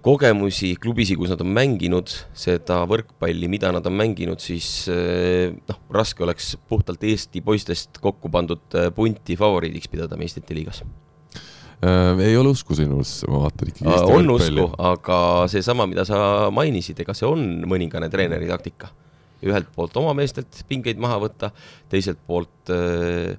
kogemusi, 0.02 0.72
klubisid, 0.80 1.18
kus 1.20 1.30
nad 1.32 1.42
on 1.44 1.50
mänginud, 1.54 2.10
seda 2.36 2.80
võrkpalli, 2.88 3.48
mida 3.50 3.70
nad 3.74 3.86
on 3.86 3.94
mänginud, 3.98 4.42
siis 4.42 4.88
eh, 4.92 5.54
noh, 5.54 5.82
raske 5.94 6.24
oleks 6.26 6.56
puhtalt 6.68 7.04
Eesti 7.06 7.42
poistest 7.46 8.00
kokku 8.02 8.30
pandud 8.32 8.78
eh, 8.78 8.90
punti 8.94 9.36
favoriidiks 9.38 9.90
pidada 9.92 10.18
meistrite 10.20 10.56
liigas 10.56 10.82
äh,. 10.82 12.18
ei 12.26 12.36
ole 12.36 12.52
usku 12.56 12.74
sinusse, 12.74 13.28
ma 13.30 13.44
vaatan 13.46 13.70
ikkagi 13.70 13.86
Eesti 13.92 14.16
on 14.16 14.32
võrkpalli. 14.32 14.66
usku, 14.66 14.82
aga 14.90 15.20
seesama, 15.54 15.86
mida 15.90 16.04
sa 16.08 16.20
mainisid, 16.54 17.04
ega 17.04 17.14
see 17.16 17.30
on 17.30 17.46
mõningane 17.70 18.10
treeneri 18.12 18.50
taktika. 18.50 18.90
ühelt 19.46 19.70
poolt 19.76 19.94
oma 20.00 20.10
meestelt 20.18 20.64
pingeid 20.66 20.98
maha 20.98 21.20
võtta, 21.22 21.52
teiselt 21.88 22.18
poolt 22.26 22.74
äh, 22.74 23.38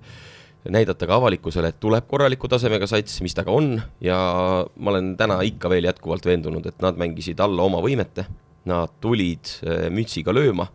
näidata 0.68 1.08
ka 1.08 1.16
avalikkusele, 1.16 1.72
et 1.72 1.80
tuleb 1.80 2.08
korraliku 2.10 2.50
tasemega 2.52 2.88
sats, 2.90 3.22
mis 3.24 3.36
ta 3.36 3.46
ka 3.48 3.54
on 3.56 3.78
ja 4.04 4.18
ma 4.76 4.92
olen 4.92 5.14
täna 5.20 5.40
ikka 5.48 5.72
veel 5.72 5.88
jätkuvalt 5.88 6.26
veendunud, 6.28 6.66
et 6.68 6.84
nad 6.84 7.00
mängisid 7.00 7.40
alla 7.44 7.64
oma 7.64 7.80
võimete, 7.84 8.26
nad 8.70 8.92
tulid 9.02 9.54
äh, 9.64 9.88
mütsiga 9.94 10.36
lööma, 10.36 10.68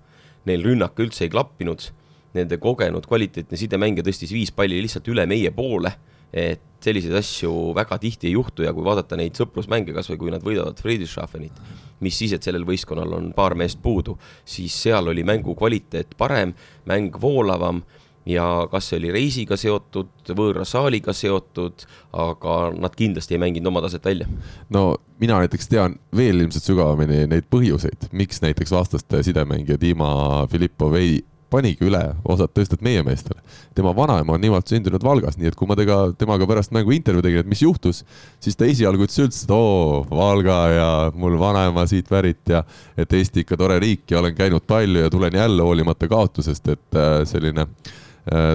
neil 0.48 0.64
rünnak 0.64 0.98
üldse 1.00 1.26
ei 1.26 1.32
klappinud, 1.32 1.90
nende 2.34 2.58
kogenud 2.58 3.06
kvaliteetne 3.06 3.58
sidemängija 3.60 4.06
tõstis 4.06 4.32
viis 4.34 4.50
palli 4.54 4.80
lihtsalt 4.82 5.08
üle 5.12 5.26
meie 5.30 5.52
poole, 5.54 5.92
et 6.34 6.64
selliseid 6.82 7.14
asju 7.14 7.72
väga 7.76 7.98
tihti 8.02 8.28
ei 8.28 8.34
juhtu 8.34 8.64
ja 8.64 8.72
kui 8.74 8.84
vaadata 8.84 9.16
neid 9.16 9.38
sõprusmänge, 9.38 9.94
kas 9.94 10.08
või 10.10 10.18
kui 10.20 10.32
nad 10.34 10.42
võidavad 10.44 10.80
Friedrichshafenit, 10.82 11.60
mis 12.04 12.16
siis, 12.18 12.34
et 12.34 12.44
sellel 12.44 12.66
võistkonnal 12.66 13.14
on 13.16 13.30
paar 13.36 13.54
meest 13.56 13.78
puudu, 13.82 14.16
siis 14.44 14.74
seal 14.86 15.12
oli 15.12 15.24
mängu 15.24 15.54
kvaliteet 15.56 16.16
parem, 16.18 16.52
mäng 16.90 17.14
voolavam 17.20 17.84
ja 18.26 18.68
kas 18.70 18.88
see 18.88 19.00
oli 19.00 19.12
reisiga 19.14 19.56
seotud, 19.60 20.12
võõra 20.36 20.64
saaliga 20.68 21.12
seotud, 21.16 21.84
aga 22.12 22.56
nad 22.78 22.96
kindlasti 22.96 23.36
ei 23.36 23.42
mänginud 23.42 23.72
oma 23.72 23.84
taset 23.84 24.04
välja. 24.04 24.28
no 24.70 24.96
mina 25.20 25.42
näiteks 25.42 25.68
tean 25.68 25.98
veel 26.16 26.40
ilmselt 26.40 26.64
sügavamini 26.64 27.26
neid 27.30 27.48
põhjuseid, 27.52 28.10
miks 28.12 28.42
näiteks 28.44 28.72
vastaste 28.72 29.22
sidemängija 29.22 29.80
Dima 29.80 30.46
Filippov 30.50 30.96
ei 31.00 31.22
panigi 31.54 31.86
üle 31.86 32.00
osad 32.26 32.50
tõsted 32.56 32.80
meie 32.82 33.02
meestele. 33.06 33.38
tema 33.74 33.92
vanaema 33.94 34.34
on 34.34 34.40
nimelt 34.40 34.66
sündinud 34.66 35.04
Valgas, 35.04 35.36
nii 35.38 35.52
et 35.52 35.58
kui 35.58 35.68
ma 35.70 35.76
tega, 35.78 35.98
temaga 36.18 36.48
pärast 36.50 36.72
mängu 36.74 36.94
intervjuu 36.96 37.22
tegin, 37.22 37.44
et 37.44 37.50
mis 37.50 37.62
juhtus, 37.62 38.02
siis 38.42 38.56
ta 38.56 38.66
esialgu 38.66 39.06
ütles 39.06 39.20
üldse, 39.22 39.44
et 39.44 39.52
oo, 39.54 40.00
Valga 40.10 40.56
ja 40.72 40.88
mul 41.14 41.36
vanaema 41.38 41.86
siit 41.90 42.08
pärit 42.10 42.42
ja 42.50 42.64
et 42.96 43.12
Eesti 43.12 43.44
ikka 43.44 43.60
tore 43.60 43.78
riik 43.82 44.10
ja 44.10 44.18
olen 44.22 44.34
käinud 44.34 44.66
palju 44.66 45.04
ja 45.04 45.12
tulen 45.12 45.36
jälle 45.36 45.62
hoolimata 45.62 46.08
kaotusest, 46.08 46.72
et 46.74 46.98
äh, 46.98 47.20
selline 47.28 47.68
Äh, 47.68 48.00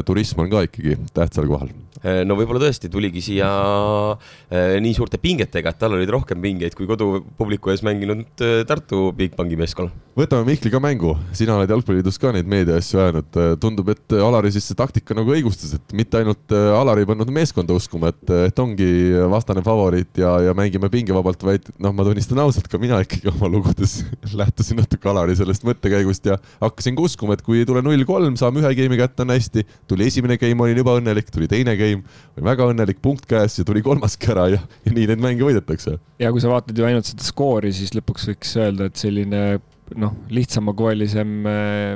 turism 0.06 0.42
on 0.46 0.50
ka 0.50 0.66
ikkagi 0.66 0.98
tähtsal 1.14 1.48
kohal. 1.50 1.70
Äh, 2.00 2.22
no 2.24 2.38
võib-olla 2.40 2.62
tõesti 2.64 2.88
tuligi 2.92 3.20
siia 3.20 3.48
äh, 4.16 4.78
nii 4.80 4.94
suurte 4.96 5.20
pingetega, 5.20 5.74
et 5.74 5.82
tal 5.82 5.98
olid 5.98 6.12
rohkem 6.16 6.40
pingeid 6.40 6.78
kui 6.78 6.88
kodupubliku 6.88 7.74
ees 7.74 7.84
mänginud 7.84 8.40
Tartu 8.70 9.10
Bigbanki 9.18 9.60
meeskonnal 9.60 9.92
võtame 10.20 10.48
Mihkli 10.50 10.72
ka 10.72 10.80
mängu, 10.84 11.14
sina 11.36 11.56
oled 11.56 11.72
Jalgpalliliidus 11.72 12.18
ka 12.20 12.32
neid 12.36 12.48
meediaasju 12.50 13.00
ajanud, 13.00 13.38
tundub, 13.62 13.92
et 13.94 14.16
Alari 14.20 14.52
siis 14.52 14.66
see 14.68 14.78
taktika 14.78 15.16
nagu 15.16 15.32
õigustas, 15.32 15.76
et 15.78 15.96
mitte 15.96 16.20
ainult 16.20 16.56
äh, 16.56 16.70
Alari 16.76 17.06
ei 17.06 17.10
pannud 17.10 17.32
meeskonda 17.34 17.76
uskuma, 17.78 18.12
et, 18.12 18.34
et 18.50 18.60
ongi 18.60 18.90
vastane 19.32 19.64
favoriit 19.66 20.20
ja, 20.20 20.34
ja 20.50 20.56
mängime 20.58 20.90
pingevabalt, 20.92 21.44
vaid 21.46 21.70
noh, 21.80 21.94
ma 21.96 22.06
tunnistan 22.08 22.42
ausalt, 22.44 22.68
ka 22.72 22.82
mina 22.82 23.00
ikkagi 23.06 23.32
oma 23.32 23.52
lugudes 23.52 24.00
lähtusin 24.42 24.82
natuke 24.82 25.12
Alari 25.12 25.38
sellest 25.40 25.68
mõttekäigust 25.68 26.28
ja 26.32 26.40
hakkasin 26.60 26.98
ka 27.00 27.06
uskuma, 27.08 27.38
et 27.38 27.46
kui 27.46 27.62
ei 27.62 27.70
tule 27.70 27.84
null-kolm, 27.86 28.36
saame 28.40 28.64
ühe 28.64 28.74
game'i 28.82 29.00
kätte, 29.00 29.24
on 29.24 29.36
hästi. 29.36 29.59
Tuli 29.90 30.08
esimene 30.10 30.40
game, 30.42 30.66
olin 30.66 30.82
juba 30.82 30.98
õnnelik, 31.00 31.32
tuli 31.34 31.50
teine 31.52 31.76
game, 31.80 32.04
olin 32.36 32.50
väga 32.52 32.70
õnnelik, 32.74 33.02
punkt 33.04 33.28
käes 33.30 33.60
ja 33.60 33.68
tuli 33.68 33.84
kolmaski 33.86 34.32
ära 34.34 34.48
ja, 34.56 34.62
ja 34.86 34.96
nii 34.96 35.10
neid 35.12 35.24
mänge 35.24 35.46
võidetakse. 35.48 35.98
ja 36.22 36.34
kui 36.34 36.44
sa 36.44 36.52
vaatad 36.52 36.78
ju 36.78 36.88
ainult 36.88 37.10
seda 37.10 37.26
skoori, 37.26 37.74
siis 37.76 37.94
lõpuks 37.98 38.32
võiks 38.32 38.56
öelda, 38.60 38.90
et 38.90 39.00
selline 39.00 39.44
noh, 40.00 40.18
lihtsamakoelisem 40.34 41.40
äh, 41.50 41.96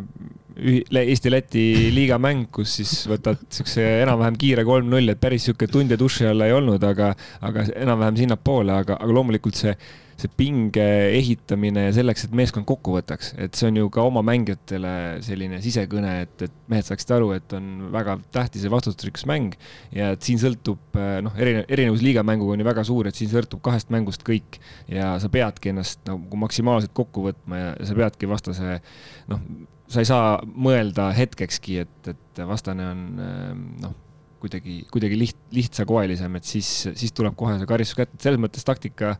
Eesti-Läti 0.53 1.89
liigamäng, 1.95 2.45
kus 2.53 2.75
siis 2.77 2.91
võtad 3.09 3.41
siukse 3.53 3.81
enam-vähem 4.03 4.37
kiire 4.37 4.65
kolm-null, 4.67 5.09
et 5.09 5.21
päris 5.21 5.47
sihuke 5.47 5.65
tund 5.71 5.89
ja 5.89 5.97
duši 5.97 6.27
alla 6.29 6.45
ei 6.45 6.53
olnud, 6.53 6.83
aga, 6.85 7.09
aga 7.41 7.65
enam-vähem 7.73 8.19
sinnapoole, 8.21 8.75
aga, 8.83 8.99
aga 9.01 9.15
loomulikult 9.17 9.57
see 9.57 9.73
see 10.21 10.31
pinge 10.37 10.85
ehitamine 11.17 11.85
selleks, 11.95 12.27
et 12.27 12.35
meeskond 12.37 12.67
kokku 12.69 12.95
võtaks, 12.97 13.33
et 13.41 13.57
see 13.57 13.69
on 13.71 13.79
ju 13.81 13.89
ka 13.93 14.05
oma 14.05 14.23
mängijatele 14.25 14.93
selline 15.25 15.59
sisekõne, 15.63 16.13
et, 16.25 16.45
et 16.47 16.55
mehed 16.71 16.87
saaksid 16.87 17.15
aru, 17.17 17.31
et 17.37 17.55
on 17.57 17.89
väga 17.93 18.17
tähtis 18.35 18.65
ja 18.65 18.71
vastutusrikas 18.73 19.25
mäng 19.29 19.57
ja 19.95 20.13
et 20.15 20.25
siin 20.25 20.41
sõltub 20.41 20.99
noh, 21.25 21.35
erinev, 21.39 21.65
erinevus 21.73 22.05
liigamänguga 22.05 22.55
on 22.55 22.63
ju 22.63 22.69
väga 22.69 22.85
suur, 22.87 23.09
et 23.09 23.19
siin 23.19 23.31
sõltub 23.33 23.63
kahest 23.65 23.91
mängust 23.93 24.25
kõik. 24.27 24.59
Ja 24.91 25.13
sa 25.21 25.29
peadki 25.33 25.71
ennast 25.73 26.01
nagu 26.07 26.39
maksimaalselt 26.39 26.93
kokku 26.95 27.27
võtma 27.27 27.59
ja 27.59 27.75
sa 27.87 27.97
peadki 27.97 28.29
vastase 28.29 28.79
noh, 29.31 29.43
sa 29.91 30.01
ei 30.01 30.09
saa 30.09 30.37
mõelda 30.43 31.09
hetkekski, 31.15 31.81
et, 31.83 32.13
et 32.13 32.43
vastane 32.47 32.87
on 32.89 33.03
noh, 33.83 33.97
kuidagi, 34.43 34.81
kuidagi 34.91 35.17
liht-, 35.19 35.43
lihtsakoelisem, 35.55 36.39
et 36.39 36.47
siis, 36.47 36.69
siis 36.99 37.13
tuleb 37.15 37.35
kohe 37.39 37.55
see 37.59 37.69
karistus 37.69 37.99
kätte, 37.99 38.17
et 38.17 38.27
selles 38.27 38.41
mõttes 38.41 38.65
taktika 38.67 39.15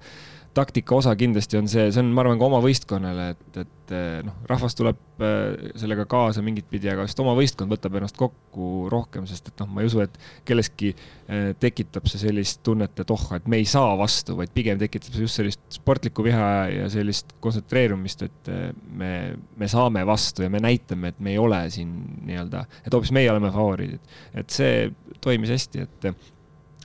taktika 0.54 0.96
osa 0.96 1.14
kindlasti 1.18 1.58
on 1.58 1.68
see, 1.72 1.88
see 1.94 2.02
on, 2.02 2.12
ma 2.14 2.24
arvan, 2.24 2.40
ka 2.40 2.48
oma 2.48 2.60
võistkonnale, 2.64 3.26
et, 3.34 3.60
et 3.64 3.94
eh, 3.96 4.20
noh, 4.26 4.36
rahvas 4.50 4.76
tuleb 4.78 5.24
eh, 5.26 5.72
sellega 5.80 6.06
kaasa 6.10 6.44
mingit 6.46 6.68
pidi, 6.70 6.90
aga 6.92 7.06
just 7.08 7.20
oma 7.24 7.34
võistkond 7.38 7.74
võtab 7.74 7.98
ennast 7.98 8.18
kokku 8.20 8.90
rohkem, 8.92 9.26
sest 9.30 9.50
et 9.50 9.64
noh, 9.64 9.70
ma 9.74 9.84
ei 9.84 9.90
usu, 9.90 10.04
et 10.06 10.18
kelleski 10.48 10.92
eh, 10.94 11.52
tekitab 11.60 12.10
see 12.12 12.22
sellist 12.26 12.62
tunnet, 12.66 13.04
et 13.04 13.14
oh, 13.14 13.26
et 13.38 13.48
me 13.50 13.62
ei 13.62 13.70
saa 13.70 13.96
vastu, 14.00 14.38
vaid 14.40 14.54
pigem 14.56 14.82
tekitab 14.82 15.18
see 15.18 15.26
just 15.26 15.42
sellist 15.42 15.64
sportlikku 15.74 16.26
viha 16.26 16.52
ja 16.74 16.92
sellist 16.94 17.34
kontsentreerumist, 17.44 18.28
et 18.28 18.54
me, 18.94 19.14
me 19.60 19.72
saame 19.72 20.06
vastu 20.08 20.46
ja 20.46 20.52
me 20.54 20.62
näitame, 20.64 21.14
et 21.14 21.24
me 21.24 21.34
ei 21.34 21.42
ole 21.42 21.64
siin 21.74 21.96
nii-öelda, 22.30 22.68
et 22.84 22.94
hoopis 22.94 23.14
meie 23.16 23.32
oleme 23.32 23.52
favoriidid. 23.54 24.14
et 24.38 24.54
see 24.54 24.88
toimis 25.24 25.54
hästi, 25.54 25.88
et 25.88 26.32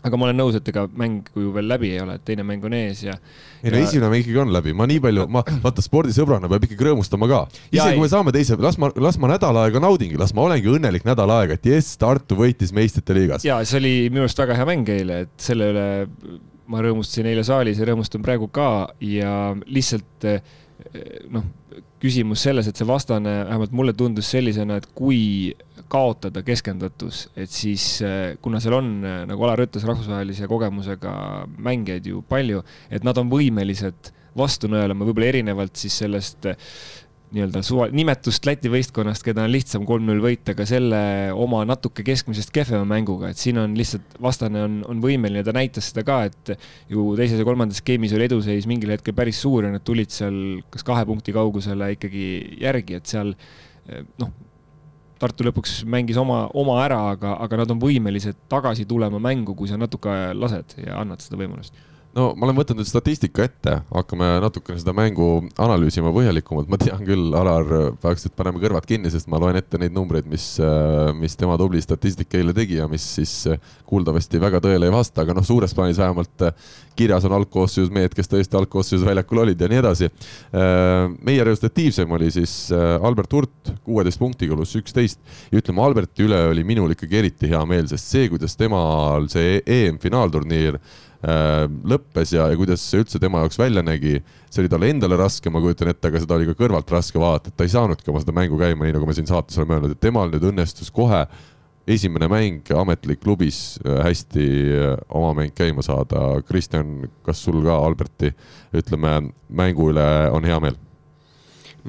aga 0.06 0.18
ma 0.18 0.28
olen 0.28 0.38
nõus, 0.38 0.56
et 0.58 0.68
ega 0.70 0.84
mäng 0.98 1.26
ju 1.34 1.52
veel 1.54 1.68
läbi 1.70 1.92
ei 1.94 2.02
ole, 2.02 2.18
et 2.18 2.24
teine 2.26 2.44
mäng 2.46 2.64
on 2.68 2.76
ees 2.76 3.02
ja. 3.06 3.16
ei 3.62 3.72
no 3.72 3.80
ja... 3.80 3.86
esimene 3.88 4.10
mäng 4.12 4.22
ikkagi 4.22 4.42
on 4.44 4.52
läbi, 4.54 4.74
ma 4.76 4.86
nii 4.90 5.00
palju, 5.04 5.26
ma 5.34 5.42
vaata 5.64 5.84
spordisõbrana 5.84 6.50
peab 6.50 6.68
ikkagi 6.68 6.88
rõõmustama 6.88 7.30
ka. 7.30 7.40
isegi 7.72 7.96
kui 7.96 8.04
me 8.04 8.10
saame 8.12 8.34
teise, 8.34 8.58
las 8.62 8.78
ma, 8.80 8.92
las 9.08 9.18
ma 9.22 9.32
nädal 9.32 9.58
aega 9.64 9.82
naudingi, 9.82 10.18
las 10.20 10.34
ma 10.36 10.46
olengi 10.46 10.70
õnnelik 10.70 11.06
nädal 11.08 11.32
aega, 11.38 11.58
et 11.58 11.70
jess, 11.72 11.98
Tartu 11.98 12.38
võitis 12.38 12.74
meistrite 12.76 13.16
liigas. 13.16 13.46
ja 13.48 13.58
see 13.66 13.80
oli 13.82 13.94
minu 14.12 14.26
arust 14.26 14.38
väga 14.44 14.58
hea 14.58 14.68
mäng 14.68 14.94
eile, 14.94 15.24
et 15.26 15.48
selle 15.48 15.72
üle 15.74 15.88
ma 16.68 16.82
rõõmustasin 16.84 17.30
eile 17.30 17.42
saalis 17.46 17.80
ja 17.80 17.88
rõõmustan 17.88 18.22
praegu 18.24 18.50
ka 18.52 18.70
ja 19.02 19.32
lihtsalt 19.66 20.28
noh, 21.32 21.46
küsimus 22.02 22.42
selles, 22.46 22.68
et 22.68 22.78
see 22.78 22.86
vastane, 22.86 23.32
vähemalt 23.48 23.74
mulle 23.74 23.94
tundus 23.96 24.30
sellisena, 24.30 24.78
et 24.78 24.86
kui 24.96 25.54
kaotada 25.88 26.42
keskendatus, 26.46 27.26
et 27.36 27.50
siis 27.52 27.86
äh, 28.04 28.36
kuna 28.44 28.60
seal 28.62 28.78
on, 28.78 28.92
äh, 29.06 29.24
nagu 29.28 29.46
Alar 29.46 29.64
ütles, 29.64 29.86
rahvusvahelise 29.88 30.48
kogemusega 30.50 31.12
mängijaid 31.64 32.08
ju 32.12 32.22
palju, 32.28 32.62
et 32.92 33.06
nad 33.06 33.18
on 33.20 33.30
võimelised 33.32 34.12
vastu 34.38 34.70
nõelama, 34.70 35.06
võib-olla 35.08 35.30
erinevalt 35.32 35.80
siis 35.80 35.96
sellest 36.02 36.48
äh, 36.50 36.58
nii-öelda 37.32 37.60
suva, 37.64 37.86
nimetust 37.92 38.46
Läti 38.48 38.70
võistkonnast, 38.72 39.24
keda 39.24 39.44
on 39.44 39.52
lihtsam 39.52 39.84
kolm-null 39.88 40.20
võita, 40.24 40.54
aga 40.54 40.64
selle 40.68 41.00
oma 41.36 41.60
natuke 41.68 42.04
keskmisest 42.06 42.52
kehvema 42.54 42.86
mänguga, 42.88 43.32
et 43.32 43.40
siin 43.40 43.60
on 43.60 43.76
lihtsalt, 43.76 44.16
vastane 44.24 44.62
on, 44.64 44.78
on 44.88 45.02
võimeline, 45.04 45.44
ta 45.44 45.52
näitas 45.56 45.90
seda 45.92 46.04
ka, 46.08 46.22
et 46.28 46.54
ju 46.92 47.10
teises 47.18 47.40
ja 47.40 47.48
kolmandas 47.48 47.84
game'is 47.84 48.16
oli 48.16 48.28
eduseis 48.28 48.68
mingil 48.70 48.94
hetkel 48.96 49.16
päris 49.16 49.40
suur 49.44 49.68
ja 49.68 49.72
nad 49.74 49.84
tulid 49.84 50.12
seal 50.14 50.38
kas 50.72 50.86
kahe 50.88 51.04
punkti 51.08 51.36
kaugusele 51.36 51.92
ikkagi 51.96 52.28
järgi, 52.64 53.00
et 53.00 53.12
seal 53.12 53.34
noh, 54.20 54.32
Tartu 55.18 55.48
lõpuks 55.48 55.80
mängis 55.90 56.18
oma, 56.20 56.44
oma 56.54 56.76
ära, 56.84 57.00
aga, 57.16 57.34
aga 57.42 57.62
nad 57.62 57.72
on 57.74 57.80
võimelised 57.82 58.36
tagasi 58.50 58.86
tulema 58.86 59.18
mängu, 59.22 59.56
kui 59.58 59.70
sa 59.70 59.78
natuke 59.80 60.12
lased 60.38 60.76
ja 60.84 61.00
annad 61.02 61.24
seda 61.24 61.40
võimalust 61.40 61.74
no 62.18 62.28
ma 62.34 62.48
olen 62.48 62.58
võtnud 62.58 62.80
nüüd 62.80 62.88
statistika 62.88 63.44
ette, 63.46 63.74
hakkame 63.92 64.28
natukene 64.42 64.80
seda 64.80 64.94
mängu 64.96 65.28
analüüsima 65.60 66.10
põhjalikumalt, 66.14 66.70
ma 66.70 66.78
tean 66.80 67.04
küll, 67.06 67.30
Alar, 67.38 67.70
peaksid 68.02 68.34
panema 68.38 68.60
kõrvad 68.62 68.88
kinni, 68.88 69.10
sest 69.12 69.30
ma 69.30 69.40
loen 69.40 69.58
ette 69.60 69.80
neid 69.80 69.94
numbreid, 69.94 70.26
mis, 70.30 70.50
mis 71.18 71.38
tema 71.38 71.58
tubli 71.60 71.82
statistika 71.84 72.40
eile 72.40 72.54
tegi 72.56 72.80
ja 72.80 72.88
mis 72.90 73.06
siis 73.18 73.34
kuuldavasti 73.88 74.40
väga 74.42 74.62
tõele 74.64 74.88
ei 74.88 74.94
vasta, 74.94 75.22
aga 75.22 75.36
noh, 75.38 75.46
suures 75.46 75.74
plaanis 75.76 76.00
vähemalt 76.00 76.48
kirjas 76.98 77.26
on 77.28 77.36
algkoosseisus 77.36 77.92
mehed, 77.94 78.14
kes 78.16 78.30
tõesti 78.30 78.58
algkoosseisus 78.58 79.06
väljakul 79.06 79.44
olid 79.44 79.60
ja 79.60 79.68
nii 79.70 79.78
edasi. 79.78 80.10
meie 81.22 81.44
resultatiivsem 81.46 82.10
oli 82.18 82.30
siis 82.34 82.72
Albert 82.74 83.32
Hurt 83.32 83.72
kuueteist 83.86 84.18
punktiga 84.18 84.56
pluss 84.58 84.76
üksteist. 84.80 85.20
Ja 85.52 85.60
ütleme, 85.60 85.84
Alberti 85.84 86.26
üle 86.26 86.40
oli 86.50 86.64
minul 86.66 86.96
ikkagi 86.96 87.20
eriti 87.20 87.50
hea 87.52 87.60
meel, 87.70 87.86
sest 87.90 88.10
see, 88.10 88.26
kuidas 88.32 88.58
temal 88.58 89.28
see 89.30 89.60
EM-finaalturniir 89.62 90.80
lõppes 91.18 92.30
ja, 92.30 92.44
ja 92.46 92.56
kuidas 92.58 92.82
see 92.86 93.02
üldse 93.02 93.18
tema 93.18 93.40
jaoks 93.42 93.58
välja 93.58 93.82
nägi, 93.82 94.20
see 94.46 94.62
oli 94.62 94.70
talle 94.70 94.90
endale 94.92 95.18
raske, 95.18 95.50
ma 95.50 95.58
kujutan 95.64 95.90
ette, 95.90 96.12
aga 96.12 96.22
seda 96.22 96.36
oli 96.36 96.46
ka 96.46 96.54
kõrvalt 96.60 96.92
raske 96.94 97.18
vaadata, 97.18 97.50
et 97.50 97.58
ta 97.58 97.66
ei 97.66 97.72
saanudki 97.72 98.12
oma 98.12 98.22
seda 98.22 98.34
mängu 98.36 98.60
käima, 98.60 98.86
nii 98.86 98.94
nagu 98.94 99.08
me 99.08 99.16
siin 99.16 99.26
saates 99.26 99.58
oleme 99.58 99.78
öelnud, 99.78 99.96
et 99.96 100.02
temal 100.04 100.30
nüüd 100.30 100.46
õnnestus 100.52 100.92
kohe 100.94 101.24
esimene 101.88 102.28
mäng 102.30 102.72
ametlik 102.76 103.22
klubis 103.24 103.78
äh, 103.84 104.02
hästi 104.04 104.46
äh, 104.76 104.96
oma 105.08 105.32
mäng 105.40 105.54
käima 105.56 105.82
saada. 105.84 106.42
Kristjan, 106.48 107.08
kas 107.26 107.40
sul 107.44 107.62
ka 107.64 107.78
Alberti, 107.86 108.32
ütleme, 108.76 109.32
mängu 109.48 109.90
üle 109.92 110.06
on 110.34 110.46
hea 110.46 110.60
meel? 110.62 110.76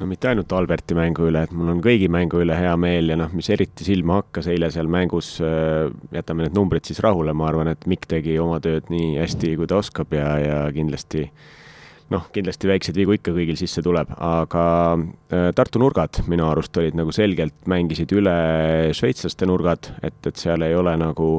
No 0.00 0.08
mitte 0.08 0.30
ainult 0.30 0.52
Alberti 0.56 0.96
mängu 0.96 1.28
üle, 1.28 1.44
et 1.44 1.52
mul 1.54 1.70
on 1.74 1.80
kõigi 1.84 2.08
mängu 2.12 2.40
üle 2.40 2.56
hea 2.56 2.72
meel 2.80 3.12
ja 3.12 3.18
noh, 3.20 3.30
mis 3.36 3.50
eriti 3.52 3.84
silma 3.86 4.20
hakkas 4.22 4.48
eile 4.50 4.70
seal 4.72 4.88
mängus, 4.90 5.34
äh, 5.44 5.90
jätame 6.16 6.46
need 6.46 6.56
numbrid 6.56 6.88
siis 6.88 7.02
rahule, 7.04 7.34
ma 7.36 7.50
arvan, 7.50 7.70
et 7.72 7.86
Mikk 7.90 8.08
tegi 8.10 8.38
oma 8.40 8.60
tööd 8.64 8.88
nii 8.92 9.18
hästi, 9.20 9.54
kui 9.60 9.68
ta 9.70 9.80
oskab 9.80 10.14
ja, 10.16 10.28
ja 10.40 10.60
kindlasti 10.74 11.26
noh, 12.10 12.26
kindlasti 12.34 12.70
väikseid 12.70 12.96
vigu 12.98 13.14
ikka 13.14 13.34
kõigil 13.36 13.58
sisse 13.60 13.84
tuleb, 13.86 14.10
aga 14.16 14.64
äh, 14.96 15.50
Tartu 15.56 15.82
nurgad 15.82 16.22
minu 16.30 16.48
arust 16.48 16.76
olid 16.80 16.96
nagu 16.98 17.12
selgelt, 17.14 17.56
mängisid 17.70 18.14
üle 18.16 18.36
šveitslaste 18.96 19.48
nurgad, 19.48 19.92
et, 20.02 20.18
et 20.26 20.40
seal 20.40 20.64
ei 20.66 20.76
ole 20.78 20.96
nagu 21.00 21.30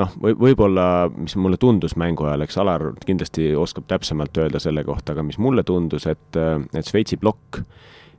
noh, 0.00 0.12
või 0.22 0.36
võib-olla, 0.46 0.86
mis 1.16 1.36
mulle 1.36 1.58
tundus 1.60 1.96
mängu 2.00 2.26
ajal, 2.28 2.44
eks 2.46 2.58
Alar 2.62 2.84
kindlasti 3.06 3.52
oskab 3.58 3.88
täpsemalt 3.90 4.38
öelda 4.40 4.60
selle 4.62 4.84
kohta, 4.84 5.12
aga 5.12 5.24
mis 5.26 5.38
mulle 5.42 5.64
tundus, 5.68 6.06
et, 6.10 6.38
et 6.72 6.88
Šveitsi 6.88 7.18
plokk 7.20 7.62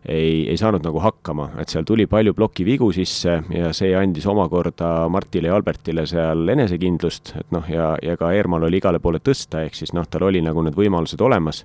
ei, 0.06 0.44
ei 0.50 0.58
saanud 0.60 0.84
nagu 0.84 1.00
hakkama, 1.00 1.50
et 1.62 1.72
seal 1.72 1.88
tuli 1.88 2.06
palju 2.12 2.36
plokivigu 2.36 2.90
sisse 2.96 3.40
ja 3.56 3.72
see 3.76 3.94
andis 3.98 4.28
omakorda 4.30 5.10
Martile 5.12 5.50
ja 5.50 5.58
Albertile 5.58 6.06
seal 6.10 6.48
enesekindlust, 6.56 7.36
et 7.40 7.54
noh, 7.56 7.68
ja, 7.72 7.94
ja 8.04 8.18
ka 8.20 8.34
Eermal 8.36 8.68
oli 8.68 8.82
igale 8.84 9.00
poole 9.04 9.24
tõsta, 9.24 9.64
ehk 9.64 9.80
siis 9.80 9.96
noh, 9.96 10.08
tal 10.10 10.28
oli 10.30 10.44
nagu 10.44 10.64
need 10.66 10.78
võimalused 10.78 11.22
olemas. 11.24 11.64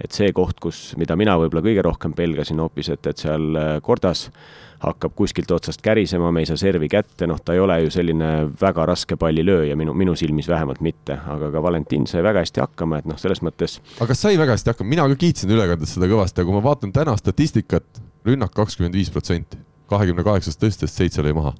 Et 0.00 0.12
see 0.12 0.32
koht, 0.32 0.60
kus, 0.60 0.92
mida 1.00 1.16
mina 1.16 1.36
võib-olla 1.40 1.64
kõige 1.64 1.84
rohkem 1.84 2.16
pelgasin 2.16 2.60
hoopis, 2.62 2.92
et, 2.94 3.06
et 3.06 3.24
seal 3.26 3.58
kordas 3.84 4.28
äh, 4.28 4.44
hakkab 4.82 5.14
kuskilt 5.16 5.50
otsast 5.54 5.82
kärisema, 5.82 6.30
me 6.34 6.42
ei 6.42 6.48
saa 6.48 6.58
servi 6.58 6.88
kätte, 6.90 7.26
noh, 7.30 7.38
ta 7.44 7.54
ei 7.54 7.60
ole 7.62 7.78
ju 7.84 7.90
selline 7.94 8.30
väga 8.60 8.86
raske 8.88 9.16
pallilööja, 9.20 9.76
minu, 9.78 9.94
minu 9.98 10.14
silmis 10.18 10.48
vähemalt 10.50 10.82
mitte, 10.84 11.16
aga 11.34 11.50
ka 11.54 11.62
Valentin 11.62 12.06
sai 12.10 12.24
väga 12.24 12.42
hästi 12.42 12.64
hakkama, 12.64 12.98
et 13.02 13.10
noh, 13.10 13.18
selles 13.20 13.42
mõttes. 13.46 13.78
aga 14.02 14.16
sai 14.18 14.34
väga 14.40 14.56
hästi 14.56 14.72
hakkama, 14.72 14.90
mina 14.94 15.06
ka 15.12 15.18
kiitsin 15.22 15.54
ülekandes 15.54 15.94
seda 15.94 16.10
kõvasti, 16.10 16.42
aga 16.42 16.50
kui 16.50 16.58
ma 16.58 16.64
vaatan 16.66 16.94
täna 16.94 17.14
statistikat, 17.20 18.02
rünnak 18.26 18.54
kakskümmend 18.56 18.98
viis 18.98 19.12
protsenti, 19.14 19.60
kahekümne 19.92 20.26
kaheksast 20.26 20.62
tõstest 20.62 20.98
seitse 20.98 21.22
lõi 21.22 21.36
maha 21.38 21.54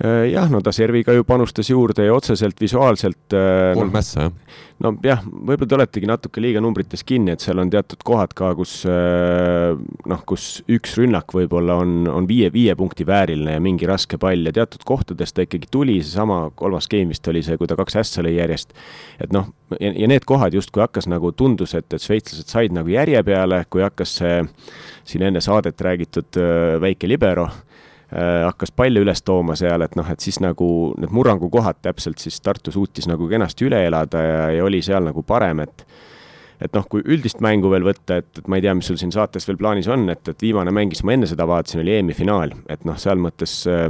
jah, 0.00 0.48
no 0.48 0.62
ta 0.64 0.72
serviga 0.72 1.12
ju 1.12 1.24
panustas 1.28 1.68
juurde 1.68 2.06
ja 2.06 2.14
otseselt 2.16 2.60
visuaalselt. 2.60 3.34
Äh, 3.36 3.74
kolm 3.76 3.92
mässa, 3.92 4.28
jah? 4.28 4.58
nojah, 4.80 5.20
võib-olla 5.28 5.68
te 5.68 5.76
oletegi 5.76 6.08
natuke 6.08 6.40
liiga 6.40 6.62
numbrites 6.64 7.04
kinni, 7.04 7.34
et 7.34 7.44
seal 7.44 7.60
on 7.60 7.68
teatud 7.72 8.00
kohad 8.06 8.32
ka, 8.36 8.54
kus 8.56 8.78
äh, 8.88 9.76
noh, 10.08 10.22
kus 10.28 10.62
üks 10.72 10.96
rünnak 10.96 11.34
võib-olla 11.36 11.76
on, 11.82 12.08
on 12.08 12.28
viie, 12.30 12.48
viie 12.54 12.72
punkti 12.78 13.04
vääriline 13.04 13.58
ja 13.58 13.60
mingi 13.60 13.88
raske 13.88 14.16
pall 14.20 14.48
ja 14.48 14.54
teatud 14.56 14.86
kohtades 14.88 15.36
ta 15.36 15.44
ikkagi 15.44 15.68
tuli, 15.70 15.98
seesama 16.00 16.46
kolmas 16.56 16.88
game 16.88 17.12
vist 17.12 17.28
oli 17.28 17.44
see, 17.44 17.60
kui 17.60 17.68
ta 17.68 17.76
kaks 17.76 18.00
ässa 18.00 18.24
lõi 18.24 18.38
järjest. 18.38 18.72
et 19.20 19.36
noh, 19.36 19.52
ja, 19.76 19.92
need 20.08 20.24
kohad 20.24 20.56
justkui 20.56 20.80
hakkas 20.86 21.10
nagu 21.12 21.34
tundus, 21.36 21.76
et, 21.76 21.92
et 21.92 22.00
šveitslased 22.00 22.48
said 22.48 22.72
nagu 22.72 22.88
järje 22.88 23.20
peale, 23.26 23.66
kui 23.68 23.84
hakkas 23.84 24.16
see 24.22 24.40
siin 25.04 25.28
enne 25.28 25.44
saadet 25.44 25.80
räägitud 25.84 26.40
väike 26.80 27.08
libero 27.10 27.50
Äh, 27.50 27.69
hakkas 28.10 28.72
palle 28.74 29.02
üles 29.04 29.22
tooma 29.22 29.54
seal, 29.54 29.84
et 29.86 29.92
noh, 29.94 30.06
et 30.10 30.20
siis 30.20 30.40
nagu 30.42 30.66
need 30.98 31.12
murrangukohad 31.14 31.78
täpselt 31.82 32.18
siis 32.18 32.40
Tartu 32.42 32.72
suutis 32.74 33.06
nagu 33.06 33.28
kenasti 33.30 33.68
üle 33.68 33.84
elada 33.86 34.22
ja, 34.24 34.40
ja 34.56 34.64
oli 34.66 34.80
seal 34.82 35.06
nagu 35.06 35.22
parem, 35.26 35.62
et 35.62 35.84
et 36.60 36.74
noh, 36.76 36.84
kui 36.90 37.00
üldist 37.08 37.40
mängu 37.40 37.70
veel 37.72 37.86
võtta, 37.86 38.18
et, 38.20 38.28
et 38.36 38.48
ma 38.50 38.58
ei 38.58 38.64
tea, 38.64 38.74
mis 38.76 38.90
sul 38.90 38.98
siin 39.00 39.12
saates 39.14 39.46
veel 39.48 39.58
plaanis 39.60 39.88
on, 39.88 40.04
et, 40.12 40.28
et 40.28 40.44
viimane 40.44 40.74
mäng, 40.74 40.92
mis 40.92 41.02
ma 41.06 41.14
enne 41.16 41.28
seda 41.30 41.46
vaatasin, 41.48 41.80
oli 41.80 41.94
EM-i 41.96 42.16
finaal, 42.16 42.52
et 42.68 42.84
noh, 42.88 42.98
seal 43.00 43.20
mõttes 43.22 43.54
äh, 43.70 43.86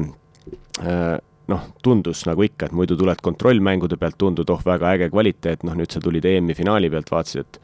äh, 0.84 1.16
noh, 1.50 1.66
tundus 1.82 2.22
nagu 2.28 2.46
ikka, 2.46 2.68
et 2.68 2.76
muidu 2.76 2.98
tuled 2.98 3.22
kontrollmängude 3.24 3.98
pealt, 4.00 4.18
tundub, 4.20 4.50
oh, 4.54 4.62
väga 4.66 4.94
äge 4.94 5.10
kvaliteet, 5.10 5.66
noh, 5.66 5.76
nüüd 5.78 5.90
sa 5.90 6.02
tulid 6.02 6.26
EM-i 6.30 6.56
finaali 6.58 6.90
pealt, 6.92 7.10
vaatasid, 7.10 7.48
et 7.48 7.60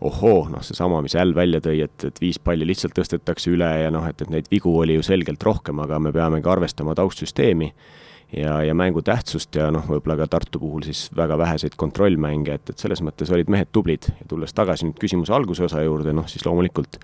ohoo, 0.00 0.44
noh, 0.52 0.62
seesama, 0.64 1.02
mis 1.04 1.16
Äll 1.18 1.34
välja 1.36 1.60
tõi, 1.64 1.80
et, 1.84 2.04
et 2.08 2.20
viis 2.22 2.38
palli 2.40 2.66
lihtsalt 2.68 2.94
tõstetakse 2.96 3.52
üle 3.52 3.68
ja 3.82 3.90
noh, 3.92 4.06
et, 4.08 4.22
et 4.24 4.30
neid 4.32 4.48
vigu 4.52 4.72
oli 4.80 4.96
ju 4.96 5.04
selgelt 5.04 5.42
rohkem, 5.44 5.82
aga 5.84 5.98
me 6.00 6.12
peame 6.14 6.40
ka 6.44 6.54
arvestama 6.54 6.94
taustsüsteemi 6.98 7.70
ja, 8.36 8.62
ja 8.64 8.74
mängu 8.74 9.02
tähtsust 9.04 9.54
ja 9.58 9.68
noh, 9.74 9.84
võib-olla 9.88 10.16
ka 10.22 10.28
Tartu 10.36 10.62
puhul 10.62 10.86
siis 10.86 11.08
väga 11.16 11.36
väheseid 11.40 11.76
kontrollmänge, 11.80 12.56
et, 12.60 12.72
et 12.72 12.82
selles 12.82 13.02
mõttes 13.04 13.32
olid 13.34 13.50
mehed 13.52 13.70
tublid. 13.74 14.08
Ja 14.22 14.28
tulles 14.30 14.54
tagasi 14.56 14.88
nüüd 14.88 15.00
küsimuse 15.02 15.34
alguse 15.36 15.66
osa 15.66 15.82
juurde, 15.84 16.14
noh 16.16 16.28
siis 16.30 16.46
loomulikult 16.46 17.00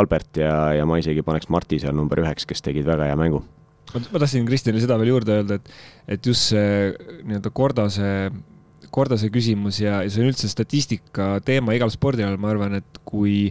Albert 0.00 0.42
ja, 0.42 0.54
ja 0.78 0.88
ma 0.88 1.00
isegi 1.00 1.24
paneks 1.26 1.50
Marti 1.52 1.80
seal 1.82 1.96
number 1.96 2.22
üheks, 2.24 2.48
kes 2.48 2.64
tegid 2.66 2.88
väga 2.88 3.10
hea 3.10 3.18
mängu. 3.20 3.44
Ma 3.90 4.20
tahtsin 4.22 4.46
Kristjanile 4.46 4.84
seda 4.84 4.96
veel 5.00 5.10
juurde 5.10 5.40
öelda, 5.40 5.58
et, 5.58 5.72
et 6.14 6.26
just 6.26 6.52
see 6.52 6.92
nii-öelda 7.26 7.50
Kordase 7.54 8.10
kordase 8.94 9.30
küsimus 9.32 9.80
ja, 9.82 10.00
ja 10.04 10.10
see 10.10 10.24
on 10.24 10.32
üldse 10.32 10.50
statistika 10.50 11.36
teema 11.46 11.76
igal 11.76 11.92
spordialal, 11.92 12.38
ma 12.40 12.50
arvan, 12.52 12.78
et 12.80 13.02
kui 13.06 13.50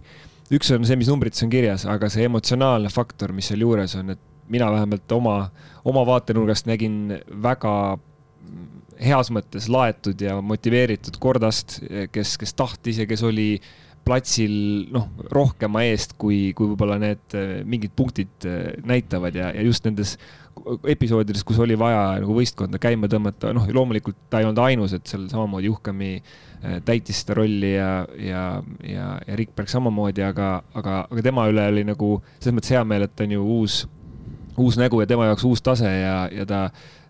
üks 0.54 0.72
on 0.76 0.86
see, 0.88 0.98
mis 1.00 1.10
numbrites 1.12 1.46
on 1.46 1.52
kirjas, 1.54 1.86
aga 1.90 2.10
see 2.12 2.26
emotsionaalne 2.28 2.92
faktor, 2.94 3.34
mis 3.36 3.50
seal 3.52 3.64
juures 3.64 3.96
on, 4.00 4.16
et 4.16 4.26
mina 4.50 4.70
vähemalt 4.74 5.12
oma, 5.14 5.36
oma 5.88 6.06
vaatenurgast 6.10 6.70
nägin 6.70 7.20
väga 7.44 7.74
heas 9.00 9.30
mõttes 9.32 9.70
laetud 9.72 10.20
ja 10.22 10.40
motiveeritud 10.44 11.20
Kordast, 11.22 11.80
kes, 12.12 12.36
kes 12.42 12.56
tahtis 12.58 13.00
ja 13.00 13.08
kes 13.08 13.24
oli 13.24 13.54
platsil 14.10 14.54
noh, 14.94 15.08
rohkema 15.30 15.86
eest, 15.86 16.18
kui, 16.18 16.50
kui 16.58 16.74
võib-olla 16.74 16.98
need 17.02 17.38
mingid 17.70 17.94
punktid 17.96 18.50
näitavad 18.90 19.38
ja, 19.38 19.54
ja 19.54 19.66
just 19.66 19.86
nendes 19.86 20.18
episoodides, 20.88 21.44
kus 21.48 21.60
oli 21.62 21.78
vaja 21.80 22.20
nagu 22.22 22.34
võistkonda 22.36 22.80
käima 22.82 23.10
tõmmata, 23.12 23.54
noh, 23.56 23.68
loomulikult 23.74 24.18
ta 24.32 24.42
ei 24.42 24.48
olnud 24.48 24.62
ainus, 24.64 24.94
et 24.96 25.08
seal 25.10 25.28
samamoodi 25.32 25.70
Juhkami 25.70 26.12
äh, 26.18 26.80
täitis 26.86 27.22
seda 27.24 27.40
rolli 27.40 27.74
ja, 27.76 27.92
ja, 28.18 28.44
ja, 28.84 29.08
ja 29.28 29.40
Rikberg 29.40 29.72
samamoodi, 29.72 30.24
aga, 30.26 30.52
aga, 30.78 31.02
aga 31.10 31.26
tema 31.26 31.48
üle 31.52 31.68
oli 31.74 31.86
nagu 31.88 32.18
selles 32.40 32.58
mõttes 32.58 32.76
hea 32.76 32.84
meel, 32.88 33.08
et 33.08 33.16
ta 33.16 33.28
on 33.28 33.36
ju 33.38 33.48
uus, 33.60 33.82
uus 34.60 34.80
nägu 34.80 35.02
ja 35.02 35.10
tema 35.10 35.30
jaoks 35.30 35.48
uus 35.48 35.64
tase 35.64 35.90
ja, 35.90 36.18
ja 36.34 36.48
ta 36.50 36.66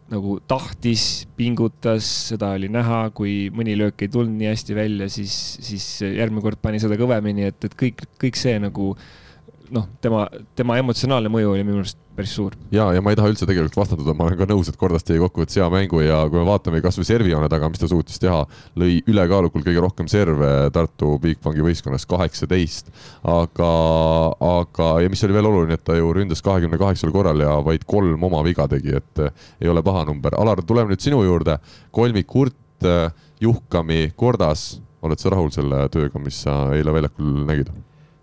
nagu 0.09 0.39
tahtis, 0.49 1.27
pingutas, 1.37 2.07
seda 2.31 2.53
oli 2.57 2.69
näha, 2.71 3.07
kui 3.15 3.49
mõni 3.53 3.75
löök 3.77 4.05
ei 4.05 4.11
tulnud 4.11 4.35
nii 4.39 4.49
hästi 4.49 4.77
välja, 4.77 5.09
siis, 5.11 5.33
siis 5.65 5.85
järgmine 6.01 6.43
kord 6.45 6.61
pani 6.61 6.81
seda 6.81 6.97
kõvemini, 6.99 7.49
et, 7.51 7.69
et 7.69 7.77
kõik, 7.77 8.05
kõik 8.21 8.39
see 8.39 8.57
nagu 8.61 8.93
noh, 9.73 9.87
tema, 10.01 10.27
tema 10.57 10.77
emotsionaalne 10.81 11.31
mõju 11.31 11.53
oli 11.53 11.65
minu 11.65 11.81
arust 11.81 11.97
päris 12.19 12.33
suur. 12.35 12.55
ja, 12.73 12.89
ja 12.93 13.01
ma 13.03 13.13
ei 13.13 13.17
taha 13.17 13.29
üldse 13.31 13.47
tegelikult 13.47 13.77
vastanduda, 13.79 14.13
ma 14.17 14.27
olen 14.27 14.39
ka 14.39 14.47
nõus, 14.49 14.69
et 14.69 14.77
Kordas 14.79 15.05
tegi 15.07 15.21
kokkuvõttes 15.21 15.59
hea 15.59 15.67
mängu 15.71 16.01
ja 16.03 16.19
kui 16.29 16.41
me 16.41 16.45
vaatame 16.47 16.81
kasvõi 16.83 17.07
servijoone 17.07 17.49
taga, 17.51 17.69
mis 17.71 17.81
ta 17.81 17.89
suutis 17.91 18.19
teha, 18.21 18.41
lõi 18.79 18.99
ülekaalukalt 19.09 19.67
kõige 19.67 19.83
rohkem 19.85 20.09
serve 20.11 20.49
Tartu 20.75 21.15
Bigbanki 21.23 21.63
võistkonnas, 21.65 22.07
kaheksateist. 22.09 22.91
aga, 23.23 23.71
aga, 24.49 24.89
ja 25.03 25.11
mis 25.11 25.23
oli 25.27 25.37
veel 25.37 25.49
oluline, 25.51 25.79
et 25.79 25.85
ta 25.87 25.97
ju 25.97 26.11
ründas 26.15 26.43
kahekümne 26.45 26.79
kaheksal 26.81 27.13
korral 27.15 27.39
ja 27.43 27.55
vaid 27.65 27.85
kolm 27.89 28.23
oma 28.29 28.43
viga 28.45 28.67
tegi, 28.71 28.97
et 28.99 29.23
ei 29.61 29.71
ole 29.71 29.83
paha 29.85 30.05
number. 30.09 30.35
Alar, 30.39 30.63
tuleme 30.65 30.93
nüüd 30.93 31.03
sinu 31.03 31.23
juurde. 31.23 31.59
kolmik 31.91 32.33
Hurt, 32.33 32.87
Juhkami, 33.39 34.13
Kordas, 34.15 34.81
oled 35.01 35.19
sa 35.19 35.31
rahul 35.31 35.51
selle 35.51 35.87
tööga, 35.91 36.19
mis 36.19 36.43
sa 36.43 36.69
eile 36.75 36.93
väljakul 36.95 37.43
nägid? 37.47 37.71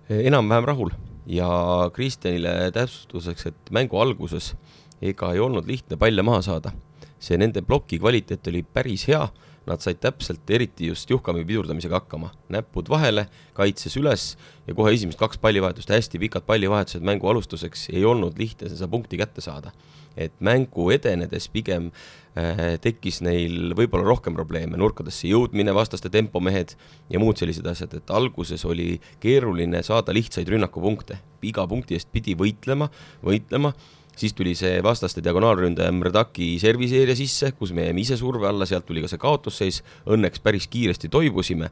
enam-vähem 0.06 0.66
rahul 0.68 0.92
ja 1.26 1.48
Kristjanile 1.92 2.70
täpsustuseks, 2.74 3.46
et 3.50 3.70
mängu 3.74 3.98
alguses 4.00 4.54
ega 5.02 5.32
ei 5.34 5.40
olnud 5.42 5.66
lihtne 5.66 5.96
palle 5.96 6.22
maha 6.22 6.42
saada. 6.42 6.72
see 7.18 7.38
nende 7.40 7.62
ploki 7.64 7.96
kvaliteet 7.98 8.46
oli 8.46 8.60
päris 8.62 9.06
hea, 9.08 9.22
nad 9.66 9.82
said 9.82 9.98
täpselt, 10.02 10.46
eriti 10.50 10.90
just 10.90 11.10
Juhkami 11.10 11.44
pidurdamisega 11.46 12.00
hakkama. 12.00 12.30
näpud 12.52 12.88
vahele, 12.88 13.26
kaitses 13.56 13.96
üles 13.98 14.36
ja 14.66 14.74
kohe 14.74 14.92
esimesed 14.94 15.18
kaks 15.18 15.40
pallivahetust, 15.42 15.90
hästi 15.90 16.20
pikad 16.22 16.46
pallivahetused 16.46 17.02
mängu 17.02 17.28
alustuseks, 17.28 17.88
ei 17.92 18.04
olnud 18.04 18.38
lihtne 18.38 18.70
seda 18.70 18.88
punkti 18.88 19.18
kätte 19.18 19.40
saada. 19.40 19.72
et 20.16 20.32
mängu 20.40 20.86
edenedes 20.90 21.44
pigem 21.52 21.90
äh, 22.32 22.78
tekkis 22.80 23.20
neil 23.20 23.74
võib-olla 23.76 24.06
rohkem 24.06 24.32
probleeme, 24.32 24.78
nurkadesse 24.80 25.28
jõudmine, 25.28 25.74
vastaste 25.76 26.08
tempomehed 26.08 26.72
ja 27.10 27.20
muud 27.20 27.36
sellised 27.36 27.66
asjad, 27.66 27.92
et 27.94 28.10
alguses 28.10 28.64
oli 28.64 28.94
keeruline 29.20 29.82
saada 29.82 30.14
lihtsaid 30.16 30.48
rünnakupunkte, 30.48 31.18
iga 31.42 31.66
punkti 31.68 31.98
eest 31.98 32.08
pidi 32.12 32.32
võitlema, 32.32 32.88
võitlema 33.20 33.74
siis 34.16 34.34
tuli 34.36 34.54
see 34.58 34.78
vastaste 34.84 35.22
diagonaalründaja 35.24 35.92
Mrdaki 35.92 36.56
serviseeria 36.62 37.16
sisse, 37.18 37.52
kus 37.58 37.74
me 37.76 37.88
jäime 37.88 38.02
ise 38.02 38.16
surve 38.20 38.48
alla, 38.48 38.66
sealt 38.68 38.86
tuli 38.88 39.04
ka 39.04 39.10
see 39.12 39.20
kaotusseis, 39.20 39.82
õnneks 40.12 40.42
päris 40.44 40.68
kiiresti 40.72 41.12
toibusime, 41.12 41.70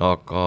aga 0.00 0.44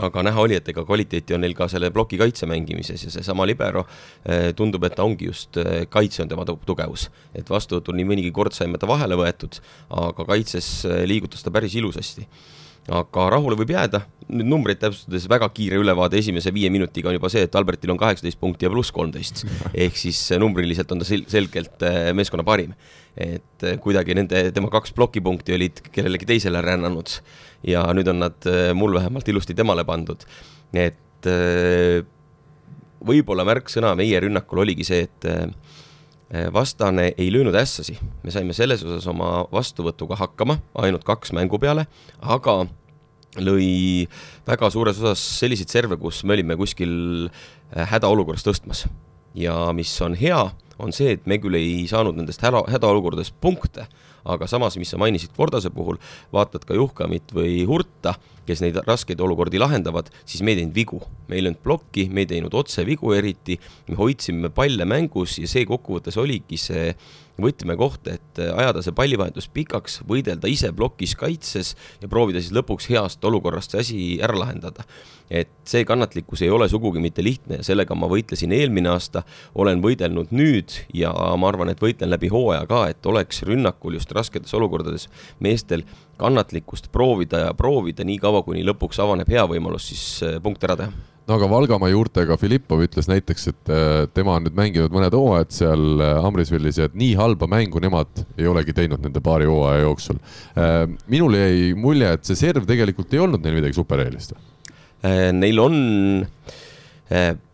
aga 0.00 0.22
näha 0.24 0.40
oli, 0.40 0.56
et 0.56 0.68
ega 0.72 0.84
kvaliteeti 0.88 1.34
on 1.36 1.42
neil 1.44 1.54
ka 1.56 1.66
selle 1.68 1.90
ploki 1.92 2.16
kaitse 2.20 2.46
mängimises 2.48 3.02
ja 3.04 3.10
seesama 3.12 3.44
libero 3.48 3.84
eh, 4.24 4.50
tundub, 4.56 4.84
et 4.88 4.96
ta 4.96 5.04
ongi 5.04 5.28
just 5.28 5.58
eh, 5.60 5.84
kaitse 5.90 6.22
on 6.24 6.30
tema 6.30 6.46
tugevus. 6.48 7.10
et 7.34 7.50
vastuvõtul 7.50 7.98
nii 7.98 8.08
mõnigi 8.08 8.32
kord 8.32 8.56
saime 8.56 8.80
ta 8.80 8.88
vahele 8.88 9.18
võetud, 9.20 9.60
aga 9.92 10.26
kaitses 10.32 10.72
eh, 10.88 11.04
liigutas 11.08 11.44
ta 11.44 11.52
päris 11.52 11.76
ilusasti 11.76 12.26
aga 12.90 13.28
rahule 13.30 13.56
võib 13.58 13.70
jääda, 13.74 14.02
nüüd 14.32 14.48
numbreid 14.48 14.80
täpsustades 14.82 15.28
väga 15.30 15.46
kiire 15.54 15.78
ülevaade 15.78 16.18
esimese 16.18 16.52
viie 16.54 16.70
minutiga 16.72 17.10
on 17.10 17.16
juba 17.16 17.30
see, 17.32 17.44
et 17.46 17.54
Albertil 17.58 17.92
on 17.94 18.00
kaheksateist 18.00 18.40
punkti 18.40 18.66
ja 18.66 18.72
pluss 18.72 18.94
kolmteist. 18.94 19.44
ehk 19.84 19.98
siis 19.98 20.18
numbriliselt 20.40 20.90
on 20.94 21.02
ta 21.02 21.06
selgelt 21.06 21.84
äh, 21.86 22.10
meeskonna 22.16 22.46
parim. 22.46 22.74
et 23.16 23.66
äh, 23.66 23.76
kuidagi 23.82 24.16
nende, 24.16 24.46
tema 24.56 24.70
kaks 24.72 24.94
plokipunkti 24.96 25.54
olid 25.54 25.82
kellelegi 25.92 26.26
teisele 26.30 26.62
rännanud 26.64 27.18
ja 27.68 27.84
nüüd 27.94 28.08
on 28.08 28.22
nad 28.24 28.48
äh, 28.48 28.72
mul 28.74 28.96
vähemalt 28.96 29.28
ilusti 29.28 29.54
temale 29.54 29.84
pandud. 29.84 30.24
et 30.72 30.98
võib-olla 33.06 33.44
märksõna 33.46 33.92
meie 33.94 34.18
rünnakul 34.24 34.64
oligi 34.64 34.82
see, 34.86 35.04
et 35.06 35.26
vastane 36.52 37.10
ei 37.18 37.28
löönud 37.32 37.56
ässasi, 37.60 37.98
me 38.24 38.32
saime 38.32 38.54
selles 38.56 38.84
osas 38.86 39.06
oma 39.10 39.42
vastuvõtuga 39.52 40.16
hakkama, 40.16 40.56
ainult 40.80 41.04
kaks 41.04 41.34
mängu 41.36 41.58
peale, 41.60 41.84
aga 42.20 42.62
lõi 43.40 44.08
väga 44.48 44.70
suures 44.72 45.00
osas 45.00 45.22
selliseid 45.40 45.72
serve, 45.72 45.96
kus 46.00 46.22
me 46.24 46.36
olime 46.36 46.56
kuskil 46.60 46.94
äh, 47.28 47.86
hädaolukorras 47.92 48.44
tõstmas. 48.44 48.86
ja 49.34 49.72
mis 49.72 49.92
on 50.04 50.14
hea, 50.14 50.40
on 50.78 50.92
see, 50.92 51.14
et 51.16 51.26
me 51.26 51.38
küll 51.40 51.56
ei 51.56 51.86
saanud 51.88 52.18
nendest 52.18 52.42
häda, 52.44 52.64
hädaolukordadest 52.68 53.34
punkte, 53.40 53.86
aga 54.24 54.48
samas, 54.50 54.76
mis 54.80 54.92
sa 54.92 55.00
mainisid 55.00 55.34
Fordase 55.36 55.72
puhul, 55.74 55.98
vaatad 56.34 56.66
ka 56.68 56.76
Juhkamit 56.78 57.34
või 57.34 57.62
Hurta, 57.68 58.14
kes 58.46 58.62
neid 58.64 58.78
raskeid 58.86 59.20
olukordi 59.22 59.60
lahendavad, 59.62 60.10
siis 60.26 60.42
me 60.42 60.54
ei 60.54 60.62
teinud 60.62 60.74
vigu. 60.76 61.02
me 61.28 61.38
ei 61.38 61.44
löönud 61.46 61.62
plokki, 61.62 62.08
me 62.12 62.24
ei 62.24 62.26
teinud 62.28 62.52
otse 62.54 62.84
vigu 62.84 63.12
eriti, 63.16 63.56
me 63.88 63.96
hoidsime 63.96 64.50
palle 64.52 64.84
mängus 64.84 65.38
ja 65.38 65.48
see 65.48 65.64
kokkuvõttes 65.64 66.18
oligi 66.20 66.58
see 66.60 66.90
võtmekoht, 67.40 68.08
et 68.12 68.40
ajada 68.42 68.82
see 68.84 68.94
pallivahetus 68.96 69.48
pikaks, 69.52 70.00
võidelda 70.08 70.50
ise 70.50 70.72
plokis 70.76 71.14
kaitses 71.18 71.72
ja 72.02 72.10
proovida 72.10 72.42
siis 72.42 72.52
lõpuks 72.54 72.90
heast 72.92 73.24
olukorrast 73.24 73.72
see 73.72 73.80
asi 73.80 73.98
ära 74.22 74.36
lahendada. 74.36 74.84
et 75.32 75.48
see 75.64 75.84
kannatlikkus 75.88 76.42
ei 76.44 76.50
ole 76.52 76.66
sugugi 76.68 77.00
mitte 77.00 77.22
lihtne 77.24 77.62
ja 77.62 77.64
sellega 77.64 77.94
ma 77.96 78.08
võitlesin 78.10 78.52
eelmine 78.52 78.90
aasta, 78.92 79.22
olen 79.54 79.80
võidelnud 79.80 80.28
nüüd 80.30 80.74
ja 80.92 81.12
ma 81.12 81.48
arvan, 81.48 81.70
et 81.72 81.80
võitlen 81.80 82.12
läbi 82.12 82.28
hooaja 82.28 82.66
ka, 82.68 82.82
et 82.92 83.06
oleks 83.06 83.40
rünnakul 83.48 83.96
just 83.96 84.12
rasketes 84.12 84.52
olukordades 84.54 85.08
meestel 85.40 85.86
kannatlikkust 86.20 86.92
proovida 86.92 87.46
ja 87.46 87.54
proovida 87.54 88.04
nii 88.04 88.18
kaua, 88.20 88.42
kuni 88.44 88.66
lõpuks 88.66 89.00
avaneb 89.00 89.32
hea 89.32 89.46
võimalus 89.48 89.88
siis 89.88 90.04
eh, 90.26 90.36
punkt 90.42 90.68
ära 90.68 90.76
teha 90.76 91.11
no 91.28 91.36
aga 91.36 91.48
Valgamaa 91.50 91.90
juurtega 91.92 92.36
Filippov 92.40 92.82
ütles 92.86 93.08
näiteks, 93.10 93.48
et 93.52 93.72
äh, 93.72 93.90
tema 94.14 94.36
on 94.38 94.46
nüüd 94.46 94.56
mänginud 94.58 94.94
mõned 94.94 95.14
hooajad 95.16 95.54
seal 95.54 96.02
äh, 96.02 96.18
Amrisvillis 96.26 96.80
ja 96.80 96.88
et 96.88 96.96
nii 96.98 97.12
halba 97.18 97.48
mängu 97.50 97.82
nemad 97.82 98.24
ei 98.36 98.48
olegi 98.50 98.74
teinud 98.76 99.02
nende 99.04 99.22
paari 99.24 99.46
hooaja 99.50 99.84
jooksul. 99.84 100.18
Äh, 100.56 100.84
minul 101.12 101.38
jäi 101.38 101.70
mulje, 101.78 102.10
et 102.16 102.26
see 102.26 102.38
serv 102.38 102.66
tegelikult 102.68 103.14
ei 103.14 103.22
olnud 103.22 103.44
neil 103.44 103.60
midagi 103.60 103.78
supereelist. 103.78 104.34
Neil 105.02 105.58
on 105.58 105.72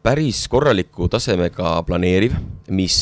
päris 0.05 0.43
korraliku 0.53 1.07
tasemega 1.09 1.79
planeeriv, 1.89 2.35
mis 2.77 2.99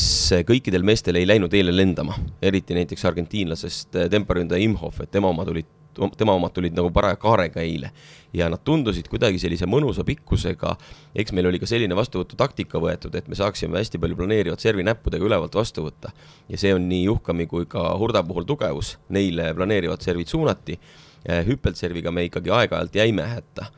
kõikidel 0.47 0.85
meestel 0.87 1.19
ei 1.19 1.27
läinud 1.27 1.51
eile 1.53 1.73
lendama, 1.75 2.15
eriti 2.39 2.77
näiteks 2.77 3.03
argentiinlasest 3.09 3.99
temporündaja 4.07 4.63
Imhoff, 4.63 5.03
et 5.03 5.11
tema 5.11 5.27
omad 5.33 5.51
olid 5.51 5.67
tema 6.17 6.35
omad 6.37 6.53
tulid 6.55 6.75
nagu 6.77 6.91
paraja 6.93 7.17
kaarega 7.19 7.61
eile 7.61 7.91
ja 8.33 8.49
nad 8.51 8.61
tundusid 8.65 9.07
kuidagi 9.11 9.39
sellise 9.41 9.67
mõnusa 9.69 10.05
pikkusega. 10.07 10.75
eks 11.15 11.33
meil 11.33 11.47
oli 11.47 11.59
ka 11.59 11.69
selline 11.69 11.95
vastuvõtutaktika 11.95 12.81
võetud, 12.81 13.15
et 13.15 13.27
me 13.27 13.35
saaksime 13.35 13.77
hästi 13.79 13.99
palju 13.99 14.15
planeerivat 14.15 14.59
servi 14.59 14.83
näppudega 14.83 15.25
ülevalt 15.25 15.55
vastu 15.55 15.87
võtta. 15.87 16.11
ja 16.49 16.57
see 16.57 16.73
on 16.73 16.87
nii 16.89 17.03
Juhkami 17.03 17.47
kui 17.47 17.65
ka 17.65 17.89
Hurda 17.97 18.23
puhul 18.23 18.45
tugevus, 18.45 18.97
neile 19.09 19.53
planeerivad 19.53 20.01
servid 20.01 20.27
suunati. 20.27 20.79
hüppeltserviga 21.27 22.11
me 22.11 22.27
ikkagi 22.27 22.49
aeg-ajalt 22.49 22.95
jäime 22.95 23.23
hätta. 23.23 23.71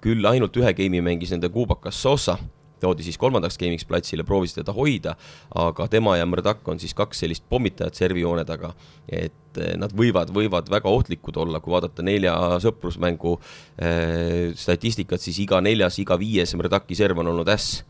küll 0.00 0.26
ainult 0.26 0.56
ühe 0.56 0.72
game'i 0.72 1.00
mängis 1.00 1.30
nende 1.30 1.48
kuubakas 1.48 2.02
Sosa 2.02 2.38
toodi 2.80 3.06
siis 3.06 3.18
kolmandaks 3.20 3.58
game'iks 3.60 3.86
platsile, 3.88 4.24
proovisid 4.26 4.62
teda 4.62 4.74
hoida, 4.76 5.16
aga 5.62 5.86
tema 5.92 6.16
ja 6.18 6.26
Mrdak 6.28 6.66
on 6.68 6.80
siis 6.82 6.94
kaks 6.96 7.24
sellist 7.24 7.46
pommitajat 7.50 7.98
servijoone 8.00 8.44
taga, 8.48 8.72
et 9.08 9.60
eh, 9.60 9.76
nad 9.80 9.94
võivad, 9.96 10.32
võivad 10.34 10.70
väga 10.72 10.90
ohtlikud 10.90 11.38
olla, 11.40 11.60
kui 11.62 11.74
vaadata 11.74 12.04
nelja 12.06 12.34
sõprusmängu 12.64 13.36
äh, 13.36 14.50
statistikat, 14.58 15.22
siis 15.22 15.42
iga 15.44 15.60
neljas, 15.64 16.00
iga 16.02 16.18
viies 16.20 16.54
Mrdaki 16.56 16.98
serv 16.98 17.22
on 17.22 17.32
olnud 17.34 17.50
äss. 17.52 17.80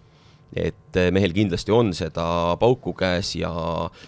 Et 0.50 0.96
eh, 0.98 1.12
mehel 1.14 1.30
kindlasti 1.30 1.70
on 1.70 1.92
seda 1.94 2.24
pauku 2.58 2.90
käes 2.98 3.36
ja 3.38 3.52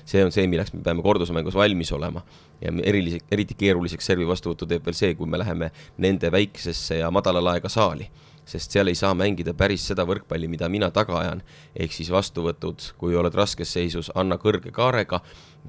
see 0.02 0.24
on 0.26 0.32
see, 0.34 0.48
milleks 0.50 0.72
me 0.74 0.80
peame 0.82 1.04
kordusmängus 1.04 1.54
valmis 1.54 1.92
olema. 1.94 2.24
ja 2.62 2.72
erilise, 2.82 3.20
eriti 3.30 3.54
keeruliseks 3.58 4.06
servi 4.06 4.26
vastuvõttu 4.26 4.66
teeb 4.70 4.84
veel 4.86 4.94
see, 4.98 5.14
kui 5.18 5.26
me 5.30 5.38
läheme 5.38 5.70
nende 6.02 6.30
väiksesse 6.34 6.98
ja 6.98 7.10
madala 7.14 7.42
laega 7.42 7.70
saali 7.70 8.10
sest 8.44 8.74
seal 8.74 8.90
ei 8.90 8.98
saa 8.98 9.14
mängida 9.14 9.54
päris 9.54 9.84
seda 9.86 10.04
võrkpalli, 10.08 10.48
mida 10.50 10.68
mina 10.68 10.90
taga 10.90 11.18
ajan. 11.20 11.42
ehk 11.76 11.92
siis 11.92 12.10
vastuvõtud, 12.10 12.82
kui 12.98 13.16
oled 13.16 13.34
raskes 13.34 13.72
seisus, 13.72 14.10
anna 14.14 14.36
kõrge 14.36 14.72
kaarega, 14.74 15.20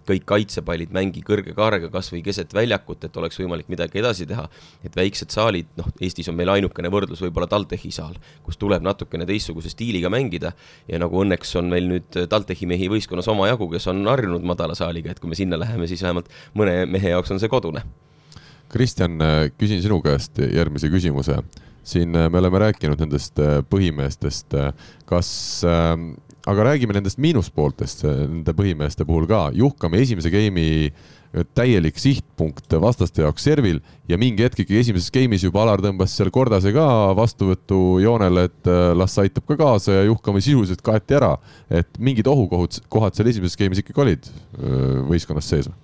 kõik 0.08 0.26
kaitsepallid 0.26 0.92
mängi 0.92 1.22
kõrge 1.26 1.54
kaarega 1.56 1.90
kas 1.94 2.10
või 2.12 2.24
keset 2.26 2.54
väljakut, 2.54 3.04
et 3.04 3.18
oleks 3.18 3.38
võimalik 3.40 3.70
midagi 3.70 4.00
edasi 4.02 4.26
teha. 4.26 4.48
et 4.84 4.96
väiksed 4.96 5.30
saalid, 5.30 5.68
noh, 5.78 5.88
Eestis 6.02 6.30
on 6.30 6.36
meil 6.36 6.50
ainukene 6.50 6.90
võrdlus 6.90 7.22
võib-olla 7.22 7.48
TalTechi 7.48 7.92
saal, 7.92 8.16
kus 8.44 8.58
tuleb 8.58 8.82
natukene 8.84 9.26
teistsuguse 9.26 9.70
stiiliga 9.70 10.10
mängida 10.10 10.54
ja 10.88 11.00
nagu 11.00 11.22
õnneks 11.24 11.56
on 11.60 11.70
meil 11.70 11.88
nüüd 11.88 12.10
TalTechi 12.30 12.66
mehi 12.66 12.90
võistkonnas 12.90 13.30
omajagu, 13.30 13.70
kes 13.70 13.88
on 13.88 14.06
harjunud 14.08 14.44
madala 14.44 14.76
saaliga, 14.76 15.12
et 15.12 15.20
kui 15.20 15.30
me 15.30 15.36
sinna 15.36 15.60
läheme, 15.60 15.88
siis 15.88 16.02
vähemalt 16.04 16.32
mõne 16.58 16.86
mehe 16.90 17.14
jaoks 17.14 17.32
on 17.32 17.40
see 17.40 17.50
kodune. 17.50 17.86
Kristjan, 18.74 19.20
küsin 19.60 19.84
sinu 19.84 20.00
käest 20.02 20.40
järgmise 20.42 20.90
küsimuse 20.90 21.38
siin 21.84 22.16
äh, 22.16 22.30
me 22.32 22.40
oleme 22.40 22.62
rääkinud 22.64 23.02
nendest 23.04 23.40
äh, 23.42 23.60
põhimeestest, 23.70 24.56
äh, 24.58 24.72
kas, 25.10 25.30
aga 26.48 26.64
räägime 26.68 26.96
nendest 26.96 27.20
miinuspooltest 27.22 28.06
nende 28.08 28.56
põhimeeste 28.56 29.06
puhul 29.08 29.28
ka. 29.30 29.50
Juhkami 29.56 30.00
esimese 30.02 30.32
game'i 30.34 30.90
täielik 31.58 31.98
sihtpunkt 31.98 32.76
vastaste 32.82 33.24
jaoks 33.24 33.46
servil 33.48 33.80
ja 34.10 34.20
mingi 34.22 34.46
hetk 34.46 34.64
ikkagi 34.64 34.82
esimeses 34.84 35.14
game'is 35.14 35.46
juba 35.46 35.64
Alar 35.64 35.82
tõmbas 35.82 36.14
seal 36.14 36.30
Kordase 36.34 36.74
ka 36.76 36.88
vastuvõtujoonele, 37.18 38.44
et 38.50 38.70
las 39.00 39.18
aitab 39.22 39.48
ka 39.50 39.58
kaasa 39.60 40.00
ja 40.00 40.04
Juhkami 40.10 40.44
sisuliselt 40.46 40.84
kaeti 40.86 41.18
ära. 41.18 41.36
et 41.70 41.90
mingid 41.98 42.30
ohukohad, 42.30 42.84
kohad 42.90 43.18
seal 43.18 43.32
esimeses 43.34 43.58
game'is 43.58 43.82
ikkagi 43.82 44.06
olid 44.06 44.30
võistkonnas 45.10 45.50
sees 45.50 45.72
või? 45.72 45.80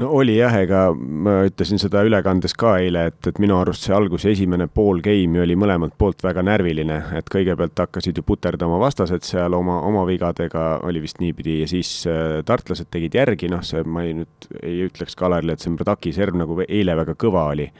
No 0.00 0.08
oli 0.18 0.36
jah, 0.36 0.54
ega 0.58 0.80
ma 0.94 1.36
ütlesin 1.46 1.78
seda 1.80 2.02
ülekandes 2.06 2.54
ka 2.58 2.74
eile, 2.82 3.06
et, 3.10 3.18
et 3.30 3.38
minu 3.42 3.56
arust 3.60 3.86
see 3.86 3.94
alguse 3.94 4.32
esimene 4.32 4.66
pool 4.66 5.02
game'i 5.04 5.42
oli 5.44 5.56
mõlemalt 5.58 5.94
poolt 5.98 6.24
väga 6.24 6.42
närviline, 6.46 6.98
et 7.18 7.30
kõigepealt 7.32 7.84
hakkasid 7.84 8.18
ju 8.18 8.24
puterdama 8.26 8.80
vastased 8.82 9.26
seal 9.26 9.54
oma, 9.54 9.80
oma 9.86 10.04
vigadega, 10.08 10.64
oli 10.88 11.04
vist 11.04 11.20
niipidi, 11.22 11.60
ja 11.62 11.70
siis 11.70 11.92
äh, 12.10 12.40
tartlased 12.46 12.90
tegid 12.90 13.14
järgi, 13.20 13.50
noh, 13.52 13.62
see, 13.66 13.84
ma 13.86 14.06
ei 14.06 14.16
nüüd 14.20 14.50
ei 14.62 14.80
ütleks 14.88 15.18
Kalerile, 15.18 15.54
et 15.54 15.64
see 15.64 15.74
Mrdaki 15.74 16.14
serv 16.16 16.38
nagu 16.38 16.58
eile 16.66 16.98
väga 16.98 17.14
kõva 17.18 17.48
oli. 17.52 17.70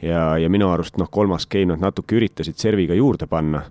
ja, 0.00 0.38
ja 0.40 0.48
minu 0.48 0.70
arust 0.72 0.96
noh, 0.96 1.10
kolmas 1.12 1.46
game 1.46 1.74
nad 1.74 1.84
natuke 1.84 2.16
üritasid 2.16 2.56
serviga 2.56 2.96
juurde 2.96 3.28
panna 3.28 3.66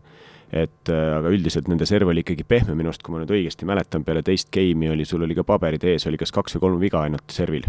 et 0.50 0.90
äh, 0.90 1.12
aga 1.20 1.30
üldiselt 1.30 1.68
nende 1.70 1.86
serv 1.86 2.10
oli 2.10 2.24
ikkagi 2.24 2.46
pehme 2.48 2.74
minu 2.78 2.90
arust, 2.90 3.04
kui 3.06 3.14
ma 3.14 3.22
nüüd 3.22 3.34
õigesti 3.36 3.68
mäletan, 3.70 4.04
peale 4.06 4.24
teist 4.26 4.50
game'i 4.54 4.90
oli, 4.90 5.06
sul 5.06 5.22
oli 5.26 5.38
ka 5.38 5.46
paberid 5.46 5.86
ees, 5.86 6.08
oli 6.10 6.18
kas 6.18 6.34
kaks 6.34 6.58
või 6.58 6.64
kolm 6.64 6.80
viga 6.82 7.04
ainult 7.06 7.30
servil. 7.34 7.68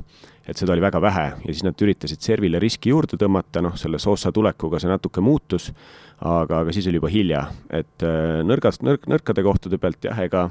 et 0.49 0.57
seda 0.57 0.73
oli 0.73 0.83
väga 0.83 1.01
vähe. 1.01 1.27
Ja 1.45 1.53
siis 1.53 1.63
nad 1.63 1.79
üritasid 1.79 2.25
servile 2.25 2.59
riski 2.59 2.91
juurde 2.91 3.21
tõmmata, 3.21 3.61
noh, 3.63 3.77
selle 3.79 4.01
Soossa 4.03 4.33
tulekuga 4.33 4.81
see 4.81 4.89
natuke 4.91 5.21
muutus, 5.21 5.69
aga, 6.19 6.65
aga 6.65 6.73
siis 6.73 6.89
oli 6.89 6.99
juba 6.99 7.13
hilja, 7.13 7.45
et 7.69 8.03
äh, 8.03 8.41
nõrgast, 8.49 8.83
nõrk, 8.83 9.07
nõrkade 9.13 9.45
kohtade 9.45 9.79
pealt 9.79 10.09
jah, 10.09 10.25
ega 10.25 10.49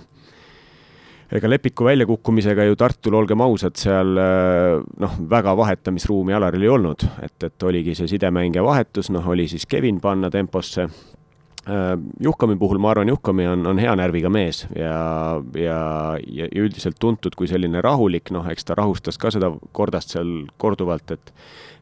ega 1.34 1.50
Lepiku 1.50 1.86
väljakukkumisega 1.86 2.64
ju 2.70 2.78
Tartul, 2.78 3.18
olgem 3.18 3.42
ausad, 3.42 3.78
seal 3.78 4.18
äh, 4.22 4.80
noh, 5.02 5.22
väga 5.30 5.58
vahetamisruumi 5.58 6.38
Alaril 6.38 6.66
ei 6.66 6.74
olnud, 6.78 7.06
et, 7.26 7.38
et 7.44 7.70
oligi 7.70 7.98
see 7.98 8.10
sidemängija 8.14 8.64
vahetus, 8.66 9.10
noh, 9.14 9.26
oli 9.34 9.50
siis 9.50 9.66
Kevin 9.70 9.98
panna 10.02 10.30
temposse 10.30 10.88
Juhkami 11.68 12.56
puhul 12.58 12.80
ma 12.82 12.94
arvan, 12.94 13.12
Juhkami 13.12 13.46
on, 13.52 13.66
on 13.68 13.80
hea 13.82 13.92
närviga 14.00 14.30
mees 14.32 14.64
ja, 14.74 14.94
ja, 15.60 15.80
ja 16.32 16.48
üldiselt 16.56 16.98
tuntud 17.04 17.36
kui 17.38 17.50
selline 17.52 17.82
rahulik, 17.84 18.32
noh, 18.34 18.48
eks 18.50 18.66
ta 18.66 18.78
rahustas 18.80 19.20
ka 19.22 19.30
seda 19.36 19.52
Kordast 19.76 20.16
seal 20.16 20.32
korduvalt, 20.58 21.12
et 21.18 21.34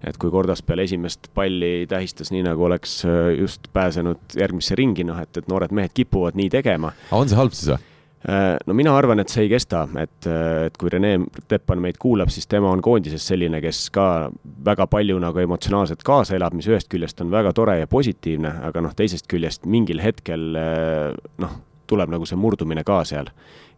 et 0.05 0.17
kui 0.21 0.29
Kordas 0.29 0.61
peale 0.61 0.85
esimest 0.85 1.29
palli 1.33 1.87
tähistas 1.89 2.29
nii, 2.33 2.43
nagu 2.45 2.67
oleks 2.67 2.99
äh, 3.07 3.31
just 3.39 3.65
pääsenud 3.73 4.37
järgmisse 4.37 4.77
ringi, 4.77 5.05
noh, 5.07 5.17
et, 5.23 5.39
et 5.39 5.47
noored 5.49 5.73
mehed 5.73 5.95
kipuvad 5.97 6.37
nii 6.37 6.51
tegema. 6.53 6.93
on 7.11 7.29
see 7.29 7.39
halb 7.39 7.55
siis 7.57 7.71
või? 7.73 7.96
Äh, 8.25 8.57
no 8.65 8.73
mina 8.73 8.95
arvan, 8.97 9.21
et 9.21 9.29
see 9.29 9.43
ei 9.45 9.51
kesta, 9.51 9.83
et, 10.01 10.25
et 10.65 10.77
kui 10.81 10.89
Rene 10.89 11.11
Teppan 11.47 11.77
meid 11.83 11.99
kuulab, 12.01 12.31
siis 12.33 12.49
tema 12.49 12.71
on 12.73 12.81
koondises 12.81 13.27
selline, 13.29 13.61
kes 13.61 13.83
ka 13.93 14.07
väga 14.65 14.87
palju 14.89 15.19
nagu 15.21 15.43
emotsionaalselt 15.43 16.01
kaasa 16.07 16.35
elab, 16.35 16.55
mis 16.57 16.65
ühest 16.67 16.89
küljest 16.89 17.21
on 17.21 17.29
väga 17.31 17.53
tore 17.55 17.77
ja 17.77 17.89
positiivne, 17.91 18.55
aga 18.71 18.81
noh, 18.81 18.95
teisest 18.97 19.29
küljest 19.29 19.69
mingil 19.69 20.01
hetkel 20.01 20.57
äh, 20.57 21.13
noh, 21.43 21.53
tuleb 21.87 22.09
nagu 22.11 22.25
see 22.25 22.41
murdumine 22.41 22.81
ka 22.87 23.03
seal. 23.05 23.29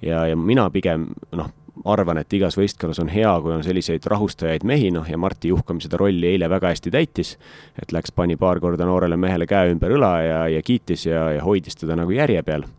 ja, 0.02 0.23
ja 0.32 0.39
mina 0.39 0.69
pigem 0.71 1.10
noh, 1.36 1.52
arvan, 1.86 2.23
et 2.23 2.34
igas 2.39 2.56
võistkonnas 2.56 3.04
on 3.04 3.12
hea, 3.12 3.36
kui 3.43 3.54
on 3.54 3.67
selliseid 3.67 4.08
rahustajaid 4.08 4.63
mehi, 4.63 4.88
noh 4.95 5.08
ja 5.08 5.19
Marti 5.19 5.52
Juhkam 5.52 5.84
seda 5.84 5.99
rolli 5.99 6.32
eile 6.32 6.47
väga 6.49 6.71
hästi 6.71 6.95
täitis. 6.95 7.36
et 7.75 7.91
läks, 7.91 8.15
pani 8.15 8.39
paar 8.39 8.63
korda 8.63 8.88
noorele 8.88 9.19
mehele 9.19 9.52
käe 9.52 9.75
ümber 9.75 9.99
õla 9.99 10.17
ja, 10.23 10.41
ja 10.56 10.63
kiitis 10.63 11.10
ja, 11.12 11.32
ja 11.36 11.43
hoidis 11.43 11.75
teda 11.75 11.99
nagu 11.99 12.15
järje 12.15 12.43
peal 12.43 12.69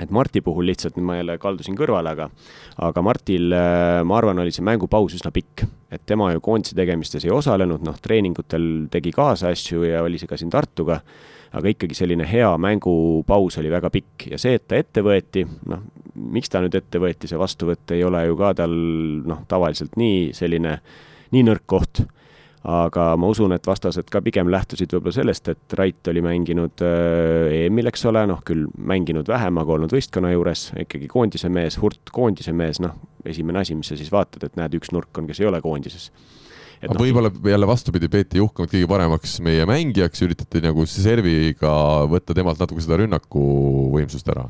et 0.00 0.10
Marti 0.10 0.40
puhul 0.40 0.66
lihtsalt, 0.66 0.96
ma 0.98 1.18
jälle 1.20 1.36
kaldusin 1.38 1.76
kõrvale, 1.78 2.14
aga 2.16 2.28
aga 2.82 3.02
Martil, 3.04 3.52
äh, 3.54 4.00
ma 4.06 4.18
arvan, 4.18 4.40
oli 4.42 4.54
see 4.54 4.64
mängupaus 4.66 5.14
üsna 5.14 5.30
pikk. 5.34 5.66
et 5.94 6.02
tema 6.06 6.32
ju 6.32 6.40
koondise 6.42 6.74
tegemistes 6.74 7.24
ei 7.24 7.30
osalenud, 7.30 7.84
noh, 7.86 7.94
treeningutel 8.02 8.88
tegi 8.90 9.12
kaasa 9.14 9.52
asju 9.54 9.84
ja 9.86 10.02
oli 10.02 10.18
see 10.18 10.26
ka 10.26 10.36
siin 10.36 10.50
Tartuga, 10.50 10.98
aga 11.54 11.70
ikkagi 11.70 11.94
selline 11.94 12.26
hea 12.26 12.50
mängupaus 12.58 13.60
oli 13.62 13.70
väga 13.70 13.90
pikk 13.94 14.26
ja 14.32 14.38
see, 14.38 14.56
et 14.58 14.66
ta 14.66 14.74
ette 14.74 15.04
võeti, 15.06 15.44
noh, 15.70 15.84
miks 16.14 16.50
ta 16.50 16.64
nüüd 16.64 16.74
ette 16.74 16.98
võeti, 16.98 17.30
see 17.30 17.38
vastuvõtt 17.38 17.94
ei 17.94 18.02
ole 18.04 18.24
ju 18.26 18.36
ka 18.36 18.50
tal 18.58 18.74
noh, 19.30 19.44
tavaliselt 19.46 19.94
nii 20.00 20.32
selline, 20.34 20.80
nii 21.30 21.46
nõrk 21.46 21.62
koht 21.70 22.02
aga 22.64 23.10
ma 23.20 23.28
usun, 23.28 23.52
et 23.52 23.66
vastased 23.68 24.08
ka 24.12 24.22
pigem 24.24 24.48
lähtusid 24.52 24.92
võib-olla 24.94 25.12
sellest, 25.12 25.50
et 25.52 25.76
Rait 25.76 26.08
oli 26.12 26.22
mänginud 26.24 26.84
EM-il, 26.84 27.90
eks 27.90 28.06
ole, 28.08 28.22
noh 28.30 28.40
küll 28.46 28.64
mänginud 28.78 29.28
vähem, 29.28 29.60
aga 29.60 29.76
olnud 29.76 29.92
võistkonna 29.92 30.32
juures, 30.32 30.70
ikkagi 30.80 31.10
koondise 31.12 31.50
mees, 31.52 31.76
hurt 31.82 32.12
koondise 32.14 32.54
mees, 32.56 32.80
noh, 32.84 32.96
esimene 33.28 33.60
asi, 33.60 33.76
mis 33.76 33.92
sa 33.92 33.98
siis 34.00 34.12
vaatad, 34.12 34.48
et 34.48 34.56
näed, 34.60 34.78
üks 34.80 34.94
nurk 34.96 35.20
on, 35.20 35.28
kes 35.28 35.42
ei 35.42 35.50
ole 35.50 35.60
koondises. 35.64 36.08
Aga 36.84 36.96
no, 36.96 37.04
võib-olla 37.04 37.30
jälle 37.48 37.68
vastupidi, 37.68 38.08
peeti 38.12 38.40
Juhkamat 38.40 38.72
kõige 38.72 38.88
paremaks 38.88 39.38
meie 39.44 39.64
mängijaks, 39.68 40.24
üritati 40.24 40.60
nagu 40.64 40.84
serviga 40.88 41.70
võtta 42.10 42.36
temalt 42.36 42.60
natuke 42.60 42.84
seda 42.84 42.98
rünnakuvõimsust 43.00 44.28
ära 44.32 44.48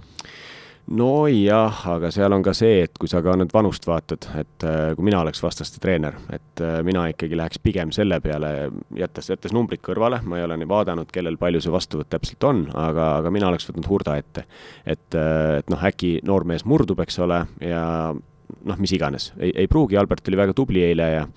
nojah, 0.92 1.78
aga 1.94 2.10
seal 2.12 2.34
on 2.36 2.42
ka 2.44 2.52
see, 2.56 2.82
et 2.84 2.98
kui 3.00 3.08
sa 3.08 3.22
ka 3.24 3.34
nüüd 3.40 3.52
vanust 3.54 3.86
vaatad, 3.88 4.26
et 4.40 4.66
äh, 4.68 4.92
kui 4.96 5.06
mina 5.08 5.22
oleks 5.24 5.40
vastaste 5.42 5.80
treener, 5.80 6.16
et 6.34 6.60
äh, 6.60 6.76
mina 6.84 7.06
ikkagi 7.12 7.38
läheks 7.38 7.62
pigem 7.64 7.92
selle 7.94 8.20
peale, 8.24 8.68
jättes, 8.98 9.30
jättes 9.32 9.54
numbrid 9.56 9.80
kõrvale, 9.84 10.20
ma 10.28 10.38
ei 10.38 10.44
ole 10.44 10.58
nii 10.60 10.68
vaadanud, 10.68 11.10
kellel 11.14 11.38
palju 11.40 11.62
see 11.64 11.72
vastuvõtt 11.72 12.12
täpselt 12.12 12.48
on, 12.48 12.64
aga, 12.76 13.14
aga 13.22 13.32
mina 13.32 13.48
oleks 13.48 13.70
võtnud 13.70 13.88
hurda 13.88 14.18
ette. 14.20 14.44
et, 14.84 15.08
äh, 15.16 15.58
et 15.62 15.72
noh, 15.72 15.84
äkki 15.88 16.18
noormees 16.24 16.66
murdub, 16.68 17.00
eks 17.00 17.18
ole, 17.24 17.44
ja 17.64 17.84
noh, 18.14 18.80
mis 18.80 18.92
iganes, 18.92 19.32
ei, 19.38 19.54
ei 19.64 19.70
pruugi, 19.70 19.96
Albert 19.96 20.28
oli 20.28 20.40
väga 20.40 20.56
tubli 20.56 20.84
eile 20.84 21.12
ja 21.14 21.28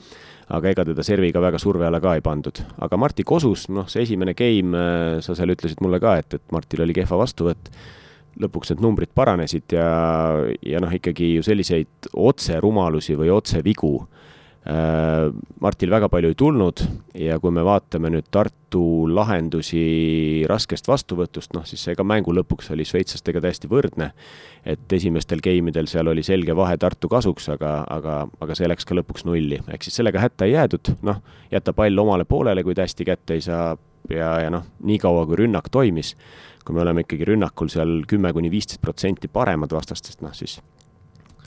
aga 0.58 0.72
ega 0.72 0.84
teda 0.88 1.04
serviga 1.04 1.42
väga 1.44 1.60
surve 1.60 1.88
alla 1.88 2.00
ka 2.00 2.14
ei 2.16 2.22
pandud. 2.24 2.60
aga 2.80 3.00
Marti 3.00 3.24
Kosus, 3.24 3.68
noh, 3.72 3.88
see 3.88 4.04
esimene 4.04 4.36
game, 4.36 4.76
sa 5.24 5.36
seal 5.36 5.56
ütlesid 5.56 5.80
mulle 5.84 6.00
ka, 6.04 6.18
et, 6.20 6.36
et 6.36 6.52
Martil 6.56 6.84
oli 6.84 6.96
kehva 6.96 7.20
vastuvõtt 7.20 7.72
lõpuks 8.42 8.74
need 8.74 8.84
numbrid 8.84 9.14
paranesid 9.16 9.76
ja, 9.76 9.88
ja 10.66 10.84
noh, 10.84 10.94
ikkagi 10.94 11.36
ju 11.38 11.46
selliseid 11.46 12.12
otserumalusi 12.18 13.18
või 13.18 13.32
otsevigu 13.34 13.92
äh, 14.02 15.28
Martil 15.64 15.94
väga 15.94 16.10
palju 16.12 16.32
ei 16.32 16.38
tulnud 16.38 16.84
ja 17.18 17.40
kui 17.42 17.54
me 17.56 17.64
vaatame 17.66 18.12
nüüd 18.14 18.30
Tartu 18.34 19.08
lahendusi 19.10 20.44
raskest 20.50 20.90
vastuvõtust, 20.90 21.54
noh 21.56 21.66
siis 21.66 21.88
ka 21.98 22.06
mängu 22.06 22.36
lõpuks 22.36 22.72
oli 22.76 22.86
šveitslastega 22.86 23.42
täiesti 23.44 23.70
võrdne. 23.72 24.12
et 24.66 24.94
esimestel 24.94 25.42
game 25.42 25.72
idel 25.72 25.88
seal 25.88 26.08
oli 26.08 26.24
selge 26.24 26.56
vahe 26.56 26.78
Tartu 26.78 27.10
kasuks, 27.10 27.50
aga, 27.56 27.80
aga, 27.90 28.28
aga 28.42 28.56
see 28.56 28.68
läks 28.68 28.86
ka 28.86 28.98
lõpuks 28.98 29.26
nulli, 29.26 29.62
ehk 29.68 29.84
siis 29.84 30.02
sellega 30.02 30.20
hätta 30.20 30.46
ei 30.46 30.58
jäädud, 30.58 30.98
noh, 31.02 31.22
jätta 31.52 31.74
pall 31.74 31.98
omale 31.98 32.26
poolele, 32.26 32.64
kui 32.64 32.76
ta 32.76 32.86
hästi 32.86 33.08
kätte 33.08 33.40
ei 33.40 33.42
saa 33.42 33.78
ja, 34.10 34.34
ja 34.44 34.52
noh, 34.54 34.68
niikaua 34.84 35.26
kui 35.26 35.40
rünnak 35.44 35.72
toimis 35.72 36.16
kui 36.68 36.76
me 36.76 36.84
oleme 36.84 37.06
ikkagi 37.06 37.30
rünnakul 37.32 37.72
seal 37.72 38.02
kümme 38.10 38.34
kuni 38.36 38.52
viisteist 38.52 38.82
protsenti 38.84 39.32
paremad 39.32 39.72
vastastest, 39.72 40.20
noh 40.26 40.36
siis 40.36 40.58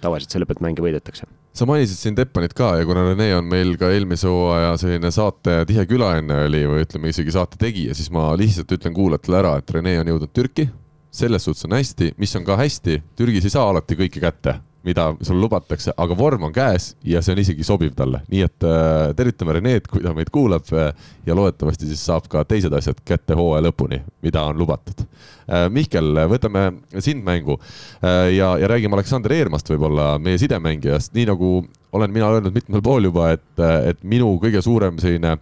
tavaliselt 0.00 0.32
selle 0.32 0.48
pealt 0.48 0.62
mänge 0.64 0.80
võidetakse. 0.80 1.28
sa 1.52 1.66
mainisid 1.68 1.98
siin 1.98 2.16
Teppanit 2.16 2.54
ka 2.56 2.72
ja 2.80 2.86
kuna 2.88 3.04
Rene 3.10 3.28
on 3.36 3.48
meil 3.50 3.74
ka 3.76 3.90
eelmise 3.92 4.30
hooaja 4.30 4.76
selline 4.80 5.10
saate 5.12 5.60
tihe 5.68 5.84
külaline 5.90 6.46
oli 6.46 6.62
või 6.70 6.86
ütleme 6.86 7.12
isegi 7.12 7.34
saate 7.36 7.60
tegija, 7.60 7.94
siis 7.94 8.08
ma 8.14 8.30
lihtsalt 8.38 8.72
ütlen 8.78 8.96
kuulajatele 8.96 9.42
ära, 9.42 9.56
et 9.60 9.76
Rene 9.76 9.98
on 10.00 10.12
jõudnud 10.14 10.32
Türki, 10.32 10.70
selles 11.12 11.44
suhtes 11.44 11.68
on 11.68 11.76
hästi, 11.76 12.14
mis 12.16 12.34
on 12.38 12.46
ka 12.46 12.56
hästi, 12.60 13.02
Türgis 13.18 13.44
ei 13.44 13.52
saa 13.52 13.68
alati 13.68 13.98
kõike 13.98 14.22
kätte 14.22 14.60
mida 14.86 15.10
sulle 15.20 15.40
lubatakse, 15.44 15.92
aga 15.96 16.16
vorm 16.16 16.46
on 16.48 16.52
käes 16.54 16.94
ja 17.04 17.20
see 17.22 17.34
on 17.34 17.42
isegi 17.42 17.64
sobiv 17.66 17.92
talle, 17.96 18.22
nii 18.32 18.44
et 18.46 18.66
äh, 18.66 19.10
tervitame 19.16 19.58
Reneed, 19.58 19.88
kui 19.90 20.02
ta 20.04 20.14
meid 20.16 20.30
kuulab 20.32 20.70
äh, 20.72 20.92
ja 21.26 21.36
loodetavasti 21.36 21.88
siis 21.90 22.04
saab 22.08 22.30
ka 22.32 22.44
teised 22.48 22.72
asjad 22.76 23.02
kätte 23.04 23.36
hooaja 23.38 23.66
lõpuni, 23.68 24.00
mida 24.24 24.46
on 24.48 24.58
lubatud. 24.60 25.04
Äh,. 25.50 25.68
Mihkel, 25.70 26.14
võtame 26.30 26.64
sind 26.98 27.24
mängu. 27.26 27.58
Äh, 28.00 28.30
ja, 28.36 28.54
ja 28.60 28.70
räägime 28.70 28.96
Aleksander 28.96 29.34
Eermast 29.36 29.68
võib-olla, 29.70 30.14
meie 30.22 30.40
sidemängijast, 30.40 31.12
nii 31.16 31.28
nagu 31.28 31.52
olen 31.92 32.12
mina 32.14 32.30
öelnud 32.30 32.54
mitmel 32.54 32.82
pool 32.82 33.08
juba, 33.08 33.32
et, 33.36 33.62
et 33.86 34.02
minu 34.06 34.36
kõige 34.42 34.62
suurem 34.62 34.98
selline 35.02 35.36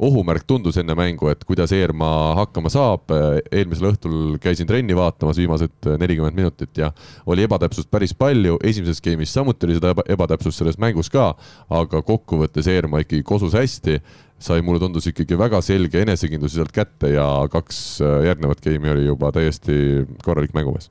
ohumärk 0.00 0.46
tundus 0.48 0.78
enne 0.80 0.94
mängu, 0.96 1.28
et 1.28 1.42
kuidas 1.44 1.72
Eermaa 1.76 2.34
hakkama 2.38 2.70
saab. 2.72 3.12
eelmisel 3.52 3.90
õhtul 3.90 4.38
käisin 4.40 4.68
trenni 4.68 4.96
vaatamas 4.96 5.36
viimased 5.36 5.90
nelikümmend 6.00 6.36
minutit 6.36 6.78
ja 6.80 6.90
oli 7.26 7.44
ebatäpsust 7.44 7.90
päris 7.90 8.14
palju. 8.14 8.56
esimeses 8.64 9.02
game'is 9.04 9.34
samuti 9.34 9.66
oli 9.66 9.76
seda 9.76 9.94
ebatäpsust 10.08 10.58
selles 10.58 10.78
mängus 10.78 11.12
ka, 11.12 11.34
aga 11.68 12.02
kokkuvõttes 12.02 12.68
Eermaa 12.68 13.04
ikkagi 13.04 13.22
kosus 13.22 13.54
hästi 13.54 14.00
sai, 14.40 14.62
mulle 14.64 14.80
tundus 14.80 15.06
ikkagi 15.10 15.36
väga 15.38 15.60
selge 15.60 16.00
enesekindluse 16.00 16.56
sealt 16.56 16.72
kätte 16.72 17.12
ja 17.12 17.26
kaks 17.52 18.00
järgnevat 18.00 18.64
game'i 18.64 18.94
oli 18.94 19.08
juba 19.10 19.32
täiesti 19.36 20.06
korralik 20.24 20.56
mängumees. 20.56 20.90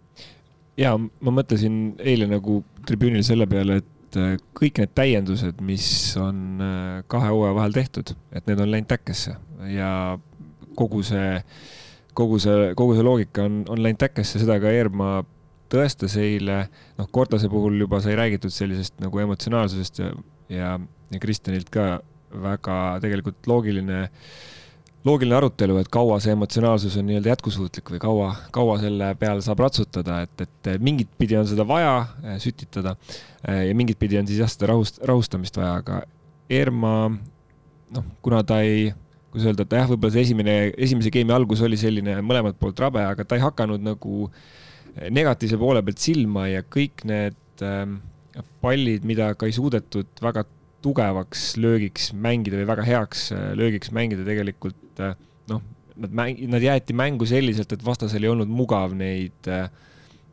ja 0.78 0.94
ma 0.98 1.34
mõtlesin 1.34 1.96
eile 1.98 2.30
nagu 2.30 2.62
tribüünil 2.86 3.26
selle 3.26 3.50
peale, 3.50 3.82
et 3.82 3.96
et 4.10 4.20
äh, 4.20 4.36
kõik 4.58 4.82
need 4.82 4.94
täiendused, 4.98 5.62
mis 5.66 5.88
on 6.20 6.62
äh, 6.64 7.02
kahe 7.12 7.30
hooaja 7.30 7.56
vahel 7.58 7.76
tehtud, 7.76 8.16
et 8.34 8.48
need 8.50 8.62
on 8.62 8.72
läinud 8.74 8.90
täkkesse. 8.90 9.36
Ja 9.70 9.92
kogu 10.80 11.04
see, 11.06 11.40
kogu 12.18 12.40
see, 12.42 12.72
kogu 12.80 12.98
see 12.98 13.06
loogika 13.06 13.46
on, 13.46 13.62
on 13.70 13.84
läinud 13.86 14.02
täkkesse, 14.02 14.42
seda 14.42 14.58
ka 14.62 14.74
Eermaa 14.74 15.22
tõestas 15.70 16.16
eile, 16.18 16.64
noh, 16.98 17.10
Kortase 17.14 17.50
puhul 17.52 17.78
juba 17.78 18.00
sai 18.02 18.16
räägitud 18.18 18.54
sellisest 18.54 18.98
nagu 19.04 19.22
emotsionaalsusest 19.22 20.02
ja, 20.02 20.14
ja, 20.50 20.72
ja 21.14 21.22
Kristjanilt 21.22 21.70
ka 21.74 22.00
väga 22.30 22.80
tegelikult 23.04 23.46
loogiline 23.50 24.08
äh, 24.08 24.32
loogiline 25.08 25.38
arutelu, 25.38 25.78
et 25.80 25.90
kaua 25.92 26.20
see 26.24 26.34
emotsionaalsus 26.36 26.98
on 27.00 27.08
nii-öelda 27.08 27.32
jätkusuutlik 27.32 27.92
või 27.94 28.02
kaua, 28.04 28.30
kaua 28.56 28.76
selle 28.82 29.14
peale 29.20 29.44
saab 29.46 29.62
ratsutada, 29.64 30.22
et, 30.26 30.44
et 30.44 30.72
mingit 30.84 31.12
pidi 31.20 31.38
on 31.40 31.48
seda 31.48 31.66
vaja 31.68 31.94
äh, 32.04 32.40
sütitada 32.44 32.96
äh, 33.48 33.66
ja 33.70 33.78
mingit 33.80 34.00
pidi 34.00 34.20
on 34.20 34.28
siis 34.28 34.42
jah, 34.44 34.52
seda 34.52 34.74
rahust, 34.74 35.00
rahustamist 35.08 35.60
vaja, 35.60 35.78
aga 35.84 36.02
Eerma, 36.50 37.12
noh, 37.94 38.06
kuna 38.26 38.42
ta 38.48 38.58
ei, 38.66 38.90
kuidas 39.30 39.52
öelda, 39.52 39.68
et 39.68 39.76
jah, 39.78 39.90
võib-olla 39.92 40.16
see 40.16 40.24
esimene, 40.26 40.56
esimese 40.82 41.12
game'i 41.14 41.36
algus 41.36 41.62
oli 41.64 41.78
selline 41.78 42.18
mõlemalt 42.26 42.58
poolt 42.60 42.82
rabe, 42.82 43.04
aga 43.06 43.24
ta 43.24 43.38
ei 43.38 43.44
hakanud 43.44 43.84
nagu 43.86 44.26
negatiivse 45.14 45.60
poole 45.62 45.84
pealt 45.86 46.02
silma 46.02 46.48
ja 46.50 46.64
kõik 46.66 47.06
need 47.08 47.38
pallid, 48.64 49.06
mida 49.06 49.30
ka 49.38 49.46
ei 49.46 49.54
suudetud 49.54 50.24
väga 50.26 50.44
tugevaks 50.82 51.54
löögiks 51.60 52.10
mängida 52.16 52.58
või 52.58 52.68
väga 52.72 52.86
heaks 52.88 53.30
löögiks 53.60 53.94
mängida 53.96 54.26
tegelikult 54.26 54.89
äh, 55.04 55.16
noh, 55.52 55.62
nad 56.00 56.16
mäng-, 56.16 56.42
nad 56.52 56.64
jäeti 56.64 56.96
mängu 56.98 57.28
selliselt, 57.30 57.72
et 57.76 57.86
vastasel 57.86 58.26
ei 58.26 58.32
olnud 58.32 58.52
mugav 58.52 58.96
neid, 58.98 59.40
äh, 59.52 59.70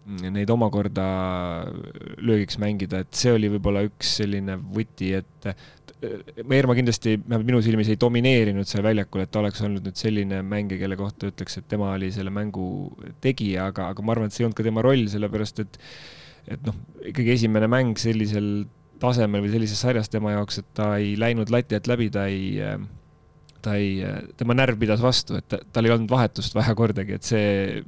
neid 0.06 0.50
omakorda 0.54 1.06
löögiks 2.22 2.60
mängida, 2.62 3.02
et 3.02 3.16
see 3.18 3.32
oli 3.34 3.50
võib-olla 3.56 3.82
üks 3.88 4.18
selline 4.20 4.58
võti, 4.60 5.16
et 5.18 5.50
Eerma 5.96 6.74
kindlasti 6.76 7.14
vähemalt 7.16 7.46
minu 7.48 7.58
silmis 7.64 7.88
ei 7.88 7.96
domineerinud 7.98 8.68
seal 8.68 8.84
väljakul, 8.84 9.22
et 9.24 9.30
ta 9.32 9.40
oleks 9.40 9.62
olnud 9.64 9.86
nüüd 9.86 9.96
selline 9.96 10.42
mängija, 10.44 10.82
kelle 10.82 10.98
kohta 11.00 11.30
ütleks, 11.30 11.56
et 11.56 11.66
tema 11.72 11.94
oli 11.94 12.10
selle 12.12 12.30
mängu 12.34 12.66
tegija, 13.24 13.70
aga, 13.72 13.88
aga 13.94 14.04
ma 14.04 14.12
arvan, 14.12 14.28
et 14.28 14.36
see 14.36 14.44
ei 14.44 14.48
olnud 14.48 14.58
ka 14.58 14.66
tema 14.66 14.84
roll, 14.84 15.06
sellepärast 15.10 15.64
et 15.64 15.80
et 16.46 16.62
noh, 16.68 16.76
ikkagi 17.10 17.32
esimene 17.34 17.66
mäng 17.70 17.98
sellisel 17.98 18.66
tasemel 19.02 19.42
või 19.44 19.50
sellises 19.52 19.80
sarjas 19.82 20.12
tema 20.12 20.36
jaoks, 20.36 20.60
et 20.62 20.68
ta 20.76 20.92
ei 21.00 21.16
läinud 21.18 21.50
lati 21.52 21.76
alt 21.78 21.88
läbi, 21.90 22.06
ta 22.12 22.26
ei, 22.30 22.60
ta 23.66 23.74
ei, 23.80 23.98
tema 24.38 24.54
närv 24.56 24.78
pidas 24.80 25.02
vastu, 25.02 25.40
et 25.40 25.58
tal 25.74 25.88
ei 25.88 25.94
olnud 25.94 26.12
vahetust 26.12 26.54
vaja 26.54 26.74
kordagi, 26.78 27.18
et 27.18 27.26
see, 27.26 27.82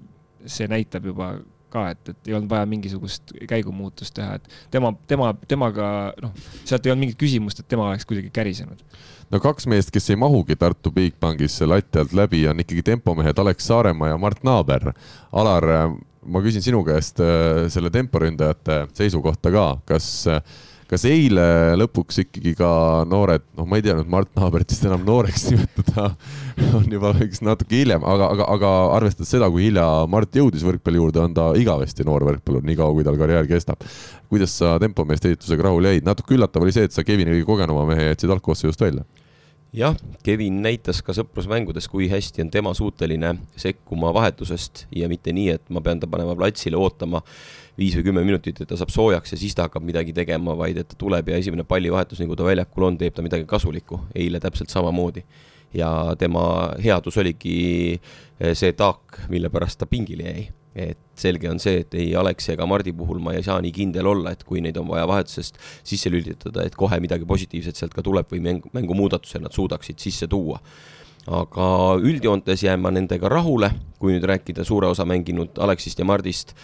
see 0.47 0.67
näitab 0.71 1.07
juba 1.09 1.37
ka, 1.73 1.85
et, 1.93 2.13
et 2.13 2.31
ei 2.31 2.37
olnud 2.37 2.51
vaja 2.51 2.67
mingisugust 2.69 3.35
käigumuutust 3.49 4.17
teha, 4.17 4.39
et 4.39 4.49
tema, 4.73 4.93
tema, 5.11 5.31
temaga 5.49 5.89
noh, 6.23 6.35
sealt 6.65 6.87
ei 6.87 6.93
olnud 6.93 7.07
mingit 7.07 7.21
küsimust, 7.21 7.63
et 7.63 7.69
tema 7.71 7.89
oleks 7.91 8.09
kuidagi 8.09 8.33
kärisenud. 8.35 8.83
no 9.33 9.41
kaks 9.45 9.69
meest, 9.71 9.93
kes 9.95 10.11
ei 10.11 10.21
mahugi 10.21 10.57
Tartu 10.59 10.93
Bigbankisse 10.95 11.69
lati 11.69 12.03
alt 12.03 12.15
läbi, 12.17 12.47
on 12.49 12.65
ikkagi 12.65 12.87
tempomehed 12.93 13.45
Alex 13.45 13.69
Saaremaa 13.69 14.15
ja 14.15 14.21
Mart 14.21 14.45
Naaber. 14.49 14.91
Alar, 15.37 15.69
ma 16.29 16.43
küsin 16.45 16.65
sinu 16.65 16.83
käest 16.87 17.21
äh, 17.25 17.67
selle 17.73 17.93
temporündajate 17.93 18.87
seisukohta 18.97 19.53
ka, 19.53 19.69
kas 19.89 20.09
äh, 20.33 20.43
kas 20.89 21.05
eile 21.09 21.45
lõpuks 21.77 22.23
ikkagi 22.25 22.55
ka 22.59 22.71
noored, 23.09 23.45
noh, 23.59 23.67
ma 23.69 23.79
ei 23.79 23.85
tea 23.85 23.97
nüüd 23.99 24.09
Mart 24.13 24.31
Naabert 24.39 24.73
vist 24.73 24.87
enam 24.89 25.05
nooreks 25.07 25.47
nimetada 25.53 26.09
on 26.79 26.89
juba 26.93 27.13
üks 27.25 27.43
natuke 27.45 27.83
hiljem, 27.83 28.05
aga, 28.09 28.31
aga, 28.35 28.49
aga 28.57 28.73
arvestades 28.97 29.33
seda, 29.35 29.51
kui 29.53 29.67
hilja 29.69 29.85
Mart 30.11 30.41
jõudis 30.41 30.65
võrkpalli 30.67 31.03
juurde, 31.03 31.23
on 31.25 31.37
ta 31.37 31.51
igavesti 31.61 32.07
noor 32.09 32.25
võrkpallur, 32.31 32.65
niikaua 32.67 32.97
kui 32.97 33.07
tal 33.07 33.21
karjäär 33.21 33.49
kestab. 33.51 33.85
kuidas 34.33 34.57
sa 34.61 34.77
tempomeeste 34.81 35.33
ehitusega 35.33 35.69
rahule 35.69 35.97
jäid? 35.97 36.09
natuke 36.09 36.37
üllatav 36.37 36.65
oli 36.65 36.75
see, 36.75 36.89
et 36.89 36.97
sa 36.97 37.05
Kevini 37.05 37.37
kõige 37.37 37.49
kogenuma 37.53 37.85
mehe 37.89 38.11
jätsid 38.13 38.33
algkoosseisust 38.33 38.81
välja 38.89 39.05
jah, 39.73 39.97
Kevin 40.25 40.63
näitas 40.65 41.01
ka 41.05 41.13
sõprusmängudes, 41.17 41.89
kui 41.91 42.09
hästi 42.11 42.45
on 42.45 42.51
tema 42.53 42.73
suuteline 42.77 43.35
sekkuma 43.59 44.13
vahetusest 44.17 44.87
ja 44.97 45.09
mitte 45.11 45.33
nii, 45.35 45.49
et 45.59 45.73
ma 45.75 45.83
pean 45.85 46.01
ta 46.01 46.09
panema 46.11 46.37
platsile 46.39 46.79
ootama 46.81 47.23
viis 47.79 47.97
või 47.99 48.09
kümme 48.09 48.25
minutit, 48.27 48.61
et 48.61 48.71
ta 48.71 48.79
saab 48.79 48.93
soojaks 48.95 49.35
ja 49.35 49.41
siis 49.41 49.55
ta 49.55 49.69
hakkab 49.69 49.85
midagi 49.87 50.15
tegema, 50.17 50.57
vaid 50.59 50.81
et 50.81 50.89
ta 50.89 50.99
tuleb 50.99 51.31
ja 51.31 51.39
esimene 51.39 51.67
pallivahetus, 51.69 52.23
nagu 52.25 52.37
ta 52.37 52.49
väljakul 52.49 52.89
on, 52.89 52.99
teeb 52.99 53.15
ta 53.15 53.25
midagi 53.25 53.47
kasulikku. 53.49 54.01
eile 54.15 54.41
täpselt 54.41 54.71
samamoodi. 54.71 55.25
ja 55.75 56.15
tema 56.19 56.75
headus 56.81 57.17
oligi 57.21 58.01
eh, 58.41 58.55
see 58.57 58.73
taak, 58.73 59.29
mille 59.29 59.51
pärast 59.51 59.79
ta 59.79 59.87
pingile 59.87 60.25
jäi. 60.25 60.49
Et 60.93 60.99
selge 61.19 61.49
on 61.51 61.59
see, 61.63 61.83
et 61.83 61.97
ei 61.99 62.13
Aleksi 62.19 62.53
ega 62.55 62.67
Mardi 62.69 62.93
puhul 62.97 63.21
ma 63.23 63.35
ei 63.37 63.43
saa 63.47 63.59
nii 63.65 63.73
kindel 63.75 64.07
olla, 64.11 64.33
et 64.35 64.45
kui 64.47 64.63
neid 64.65 64.79
on 64.81 64.89
vaja 64.91 65.07
vahetusest 65.11 65.59
sisse 65.87 66.13
lülitada, 66.13 66.65
et 66.67 66.77
kohe 66.79 67.01
midagi 67.03 67.27
positiivset 67.29 67.79
sealt 67.79 67.97
ka 67.97 68.05
tuleb 68.07 68.31
või 68.33 68.43
mäng, 68.45 68.69
mängumuudatuse 68.77 69.43
nad 69.43 69.55
suudaksid 69.57 69.99
sisse 70.03 70.31
tuua. 70.31 70.61
aga 71.29 71.65
üldjoontes 72.01 72.63
jään 72.65 72.81
ma 72.81 72.91
nendega 72.91 73.29
rahule, 73.29 73.69
kui 74.01 74.15
nüüd 74.15 74.25
rääkida 74.25 74.65
suure 74.65 74.89
osa 74.89 75.05
mänginud 75.05 75.59
Aleksist 75.61 75.99
ja 75.99 76.07
Mardist, 76.09 76.55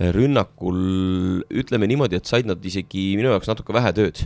rünnakul 0.00 1.44
ütleme 1.50 1.86
niimoodi, 1.86 2.16
et 2.16 2.26
said 2.26 2.48
nad 2.48 2.64
isegi 2.64 3.12
minu 3.18 3.34
jaoks 3.34 3.50
natuke 3.50 3.76
vähe 3.76 3.92
tööd 3.92 4.24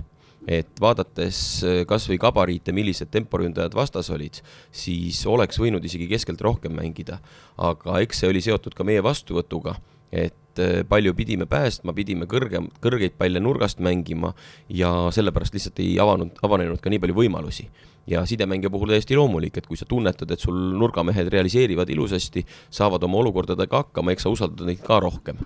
et 0.48 0.80
vaadates 0.80 1.38
äh, 1.66 1.82
kasvõi 1.88 2.18
gabariite, 2.20 2.72
millised 2.72 3.11
temporündajad 3.12 3.76
vastas 3.76 4.08
olid, 4.14 4.40
siis 4.72 5.20
oleks 5.28 5.61
võinud 5.61 5.84
isegi 5.84 6.08
keskelt 6.11 6.40
rohkem 6.44 6.74
mängida. 6.78 7.20
aga 7.58 8.00
eks 8.00 8.22
see 8.22 8.30
oli 8.30 8.40
seotud 8.40 8.74
ka 8.74 8.87
meie 8.87 9.02
vastuvõtuga, 9.04 9.76
et 10.12 10.62
äh, 10.62 10.80
palju 10.88 11.12
pidime 11.14 11.46
päästma, 11.46 11.92
pidime 11.92 12.26
kõrgem, 12.30 12.70
kõrgeid 12.80 13.18
palle 13.20 13.40
nurgast 13.44 13.82
mängima 13.84 14.32
ja 14.68 15.11
sellepärast 15.12 15.54
lihtsalt 15.54 15.84
ei 15.84 15.98
avanud, 16.00 16.32
avanenud 16.42 16.80
ka 16.80 16.90
nii 16.90 17.04
palju 17.04 17.20
võimalusi 17.20 17.68
ja 18.08 18.24
sidemängija 18.24 18.72
puhul 18.72 18.88
täiesti 18.88 19.16
loomulik, 19.18 19.58
et 19.58 19.66
kui 19.68 19.76
sa 19.76 19.84
tunnetad, 19.84 20.30
et 20.32 20.40
sul 20.40 20.56
nurgamehed 20.80 21.28
realiseerivad 21.28 21.90
ilusasti, 21.92 22.46
saavad 22.72 23.04
oma 23.04 23.20
olukordadega 23.20 23.84
hakkama, 23.84 24.14
eks 24.14 24.24
sa 24.24 24.32
usaldad 24.32 24.64
neid 24.70 24.80
ka 24.80 24.96
rohkem 25.04 25.44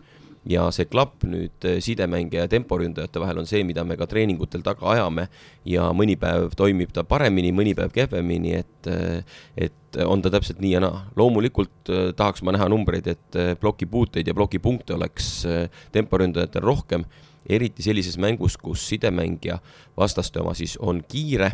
ja 0.48 0.66
see 0.74 0.88
klapp 0.90 1.22
nüüd 1.28 1.66
eh, 1.68 1.78
sidemängija 1.82 2.46
ja 2.46 2.50
temporündajate 2.50 3.20
vahel 3.22 3.42
on 3.42 3.48
see, 3.48 3.62
mida 3.66 3.84
me 3.86 3.96
ka 3.98 4.08
treeningutel 4.10 4.64
taga 4.66 4.88
ajame. 4.94 5.28
Ja 5.68 5.90
mõni 5.96 6.16
päev 6.20 6.56
toimib 6.58 6.92
ta 6.94 7.04
paremini, 7.06 7.52
mõni 7.54 7.76
päev 7.78 7.92
kehvemini, 7.94 8.56
et, 8.58 8.90
eh, 8.90 9.40
et 9.68 10.00
on 10.06 10.22
ta 10.24 10.32
täpselt 10.32 10.62
nii 10.62 10.72
ja 10.74 10.82
naa. 10.82 11.04
loomulikult 11.16 11.90
eh, 11.90 12.12
tahaks 12.16 12.42
ma 12.42 12.56
näha 12.56 12.68
numbreid, 12.72 13.06
et 13.06 13.40
plokipuuteid 13.60 14.26
ja 14.26 14.34
plokipunkte 14.34 14.94
oleks 14.94 15.46
temporündajatel 15.92 16.62
rohkem, 16.62 17.04
eriti 17.48 17.82
sellises 17.82 18.18
mängus, 18.18 18.56
kus 18.56 18.84
sidemängija 18.88 19.58
vastaste 19.96 20.40
oma 20.40 20.54
siis 20.54 20.76
on 20.80 21.02
kiire, 21.08 21.52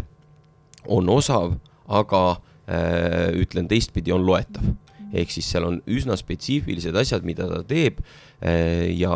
on 0.87 1.09
osav, 1.09 1.55
aga 1.89 2.23
äh, 2.69 3.33
ütlen 3.37 3.69
teistpidi, 3.69 4.13
on 4.13 4.27
loetav 4.27 4.69
ehk 5.13 5.33
siis 5.33 5.49
seal 5.53 5.67
on 5.69 5.81
üsna 5.91 6.17
spetsiifilised 6.19 6.97
asjad, 6.99 7.27
mida 7.27 7.49
ta 7.49 7.63
teeb 7.67 8.01
eh, 8.43 8.89
ja 8.99 9.15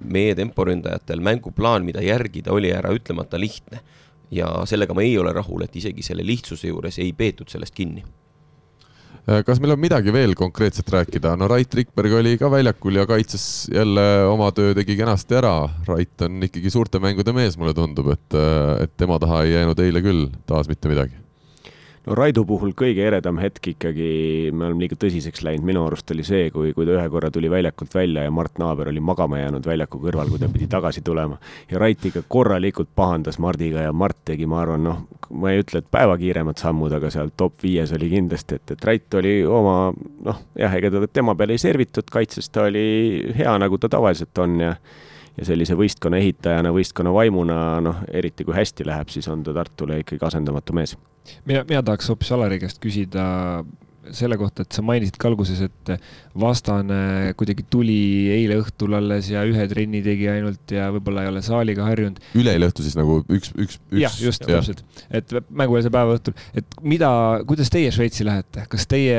meie 0.00 0.34
temporündajatel 0.38 1.22
mänguplaan, 1.24 1.86
mida 1.86 2.04
järgida, 2.04 2.52
oli 2.54 2.72
äraütlemata 2.74 3.40
lihtne. 3.40 3.82
ja 4.34 4.48
sellega 4.66 4.94
ma 4.96 5.02
ei 5.04 5.18
ole 5.20 5.32
rahul, 5.36 5.62
et 5.62 5.76
isegi 5.76 6.02
selle 6.02 6.24
lihtsuse 6.26 6.70
juures 6.70 6.98
ei 6.98 7.12
peetud 7.12 7.50
sellest 7.52 7.74
kinni 7.76 8.02
eh, 9.28 9.42
kas 9.46 9.60
meil 9.60 9.76
on 9.76 9.82
midagi 9.82 10.12
veel 10.12 10.34
konkreetset 10.34 10.88
rääkida, 10.90 11.34
no 11.36 11.48
Rait 11.48 11.74
Rikberg 11.74 12.16
oli 12.20 12.38
ka 12.40 12.50
väljakul 12.50 13.02
ja 13.02 13.06
kaitses 13.06 13.68
jälle 13.72 14.06
oma 14.30 14.50
töö 14.52 14.74
tegi 14.74 14.96
kenasti 14.96 15.36
ära. 15.40 15.68
Rait 15.86 16.24
on 16.26 16.40
ikkagi 16.48 16.72
suurte 16.72 17.02
mängude 17.02 17.36
mees, 17.36 17.58
mulle 17.60 17.76
tundub, 17.76 18.14
et, 18.16 18.30
eh, 18.32 18.86
et 18.86 18.96
tema 18.96 19.20
taha 19.20 19.44
ei 19.44 19.58
jäänud 19.58 19.84
eile 19.84 20.02
küll 20.04 20.32
taas 20.48 20.72
mitte 20.72 20.88
midagi 20.92 21.23
no 22.06 22.14
Raido 22.18 22.44
puhul 22.48 22.74
kõige 22.76 23.04
eredam 23.06 23.38
hetk 23.40 23.70
ikkagi, 23.74 24.08
me 24.52 24.68
oleme 24.68 24.84
liiga 24.84 24.96
tõsiseks 25.00 25.44
läinud, 25.46 25.64
minu 25.66 25.84
arust 25.86 26.10
oli 26.12 26.24
see, 26.26 26.48
kui, 26.52 26.72
kui 26.76 26.86
ta 26.88 26.96
ühe 26.98 27.04
korra 27.12 27.30
tuli 27.32 27.48
väljakult 27.52 27.94
välja 27.96 28.26
ja 28.26 28.32
Mart 28.34 28.58
Naaber 28.60 28.90
oli 28.92 29.00
magama 29.04 29.40
jäänud 29.40 29.64
väljaku 29.68 30.00
kõrval, 30.02 30.32
kui 30.32 30.42
ta 30.42 30.50
pidi 30.52 30.68
tagasi 30.70 31.04
tulema. 31.04 31.38
ja 31.70 31.80
Rait 31.80 32.04
ikka 32.04 32.24
korralikult 32.28 32.92
pahandas 32.96 33.38
Mardiga 33.40 33.86
ja 33.86 33.92
Mart 33.92 34.20
tegi, 34.24 34.46
ma 34.50 34.60
arvan, 34.62 34.84
noh, 34.84 35.00
ma 35.30 35.52
ei 35.52 35.62
ütle, 35.64 35.80
et 35.80 35.88
päeva 35.90 36.18
kiiremad 36.20 36.60
sammud, 36.60 36.92
aga 36.92 37.10
seal 37.14 37.32
top 37.36 37.56
viies 37.62 37.92
oli 37.96 38.10
kindlasti, 38.12 38.60
et, 38.60 38.76
et 38.76 38.84
Rait 38.84 39.18
oli 39.20 39.38
oma, 39.48 39.78
noh, 40.28 40.44
jah, 40.60 40.76
ega 40.76 40.92
ta 40.92 41.06
tema 41.08 41.36
peale 41.38 41.56
ei 41.56 41.62
servitud, 41.62 42.08
kaitses 42.12 42.52
ta 42.52 42.68
oli 42.68 43.32
hea, 43.36 43.56
nagu 43.60 43.80
ta 43.80 43.92
tavaliselt 43.92 44.44
on 44.44 44.60
ja 44.68 44.76
ja 45.34 45.42
sellise 45.42 45.74
võistkonna 45.74 46.20
ehitajana, 46.22 46.70
võistkonna 46.70 47.10
vaimuna, 47.10 47.56
noh, 47.82 48.04
eriti 48.14 48.44
kui 48.46 48.54
hästi 48.54 48.86
läheb, 48.86 49.10
siis 49.10 49.26
on 49.26 49.42
ta 49.42 49.50
Tartule 49.56 49.98
ikkagi 50.04 50.22
asendamatu 50.22 50.76
mees 50.78 50.94
mina, 51.44 51.64
mina 51.68 51.82
tahaks 51.82 52.08
hoopis 52.12 52.32
Alari 52.36 52.60
käest 52.62 52.80
küsida 52.82 53.24
selle 54.14 54.36
kohta, 54.40 54.64
et 54.64 54.76
sa 54.76 54.82
mainisid 54.84 55.16
ka 55.20 55.28
alguses, 55.30 55.60
et 55.64 55.92
vastane 56.38 57.32
kuidagi 57.38 57.64
tuli 57.70 57.96
eile 58.34 58.58
õhtul 58.62 58.96
alles 58.98 59.30
ja 59.30 59.44
ühe 59.46 59.66
trenni 59.70 60.02
tegi 60.04 60.26
ainult 60.30 60.74
ja 60.74 60.88
võib-olla 60.94 61.24
ei 61.24 61.30
ole 61.30 61.42
saaliga 61.46 61.86
harjunud. 61.86 62.18
üleeile 62.38 62.68
õhtul 62.70 62.86
siis 62.86 62.98
nagu 62.98 63.20
üks, 63.22 63.52
üks, 63.54 63.78
üks. 63.78 64.00
jah, 64.02 64.18
just 64.20 64.44
ja. 64.44 64.58
täpselt, 64.58 64.82
et 65.14 65.34
mängueelse 65.48 65.92
päeva 65.94 66.18
õhtul, 66.18 66.36
et 66.58 66.78
mida, 66.82 67.10
kuidas 67.48 67.72
teie 67.72 67.92
Šveitsi 67.94 68.26
lähete, 68.26 68.66
kas 68.70 68.88
teie 68.90 69.16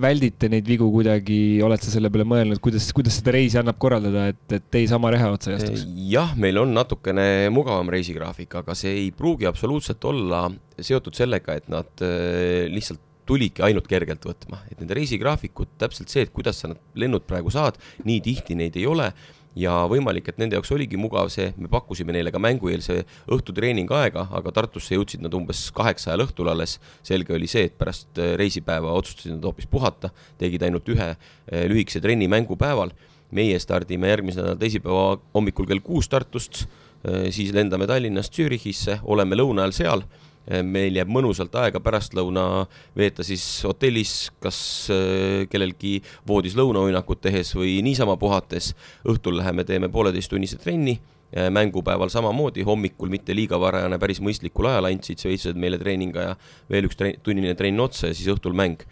väldite 0.00 0.50
neid 0.52 0.68
vigu 0.68 0.88
kuidagi, 0.94 1.40
oled 1.66 1.82
sa 1.82 1.94
selle 1.94 2.12
peale 2.14 2.28
mõelnud, 2.28 2.62
kuidas, 2.62 2.88
kuidas 2.96 3.18
seda 3.20 3.34
reisi 3.36 3.60
annab 3.60 3.80
korraldada, 3.82 4.28
et, 4.32 4.42
et 4.54 4.68
teie 4.72 4.88
sama 4.90 5.12
reha 5.14 5.32
otsa 5.34 5.52
ei 5.52 5.60
astuks? 5.60 5.86
jah, 6.12 6.36
meil 6.38 6.62
on 6.62 6.74
natukene 6.76 7.50
mugavam 7.54 7.90
reisigraafik, 7.92 8.60
aga 8.62 8.76
see 8.78 8.94
ei 9.04 9.08
pruugi 9.16 9.50
absoluutselt 9.50 10.04
olla 10.08 10.46
seotud 10.82 11.16
sellega, 11.16 11.56
et 11.58 11.72
nad 11.72 12.04
äh, 12.04 12.68
lihtsalt 12.72 13.02
tulidki 13.32 13.64
ainult 13.64 13.88
kergelt 13.88 14.24
võtma, 14.28 14.60
et 14.70 14.80
nende 14.80 14.96
reisigraafikud, 14.98 15.78
täpselt 15.80 16.12
see, 16.12 16.26
et 16.26 16.32
kuidas 16.34 16.60
sa 16.60 16.72
need 16.72 17.04
lennud 17.04 17.24
praegu 17.28 17.52
saad, 17.52 17.78
nii 18.04 18.20
tihti 18.24 18.58
neid 18.58 18.76
ei 18.76 18.88
ole 18.88 19.12
ja 19.58 19.82
võimalik, 19.88 20.30
et 20.30 20.38
nende 20.40 20.56
jaoks 20.56 20.72
oligi 20.74 20.98
mugav 21.00 21.28
see, 21.32 21.50
me 21.60 21.68
pakkusime 21.72 22.14
neile 22.14 22.32
ka 22.32 22.40
mängueelse 22.42 23.02
õhtutreening 23.32 23.90
aega, 23.96 24.26
aga 24.32 24.52
Tartusse 24.56 24.96
jõudsid 24.96 25.24
nad 25.24 25.34
umbes 25.36 25.66
kaheksa 25.76 26.12
ajal 26.12 26.26
õhtul 26.26 26.50
alles. 26.52 26.78
selge 27.04 27.34
oli 27.36 27.48
see, 27.50 27.66
et 27.68 27.76
pärast 27.78 28.18
äh, 28.18 28.34
reisipäeva 28.40 28.92
otsustasid 28.96 29.36
nad 29.36 29.44
hoopis 29.48 29.68
puhata, 29.70 30.12
tegid 30.40 30.64
ainult 30.64 30.88
ühe 30.88 31.10
äh, 31.12 31.18
lühikese 31.68 32.00
trenni 32.00 32.28
mängupäeval. 32.28 32.92
meie 33.32 33.56
stardime 33.58 34.10
järgmise 34.10 34.42
nädala 34.42 34.60
teisipäeva 34.60 35.16
hommikul 35.34 35.66
kell 35.66 35.80
kuus 35.80 36.08
Tartust, 36.08 36.66
äh, 37.04 37.30
siis 37.30 37.52
lendame 37.52 37.86
Tallinnast 37.86 38.34
Zürichisse, 38.34 39.00
oleme 39.04 39.36
lõuna 39.36 39.68
ajal 39.68 39.72
seal 39.72 40.04
meil 40.46 40.96
jääb 40.98 41.10
mõnusalt 41.12 41.54
aega 41.60 41.80
pärastlõuna 41.82 42.66
veeta 42.98 43.24
siis 43.26 43.44
hotellis, 43.66 44.30
kas 44.42 44.58
eh, 44.92 45.44
kellelgi 45.50 46.00
voodis 46.28 46.56
lõunauinakut 46.58 47.22
tehes 47.22 47.54
või 47.56 47.78
niisama 47.86 48.16
puhates. 48.20 48.72
õhtul 49.08 49.38
läheme, 49.38 49.64
teeme 49.64 49.88
pooleteisttunnise 49.88 50.58
trenni, 50.58 50.98
eh, 51.32 51.50
mängupäeval 51.50 52.10
samamoodi, 52.10 52.62
hommikul 52.66 53.12
mitte 53.12 53.34
liiga 53.34 53.60
varajane, 53.60 53.98
päris 53.98 54.20
mõistlikul 54.20 54.66
ajal 54.70 54.90
andsid 54.90 55.22
šveitslased 55.22 55.58
meile 55.58 55.78
treeninga 55.78 56.26
ja 56.30 56.34
veel 56.70 56.90
üks 56.90 56.98
tre 56.98 57.14
tunnine 57.22 57.54
trenn 57.54 57.80
otsa 57.80 58.10
ja 58.10 58.14
siis 58.14 58.32
õhtul 58.34 58.56
mäng. 58.56 58.82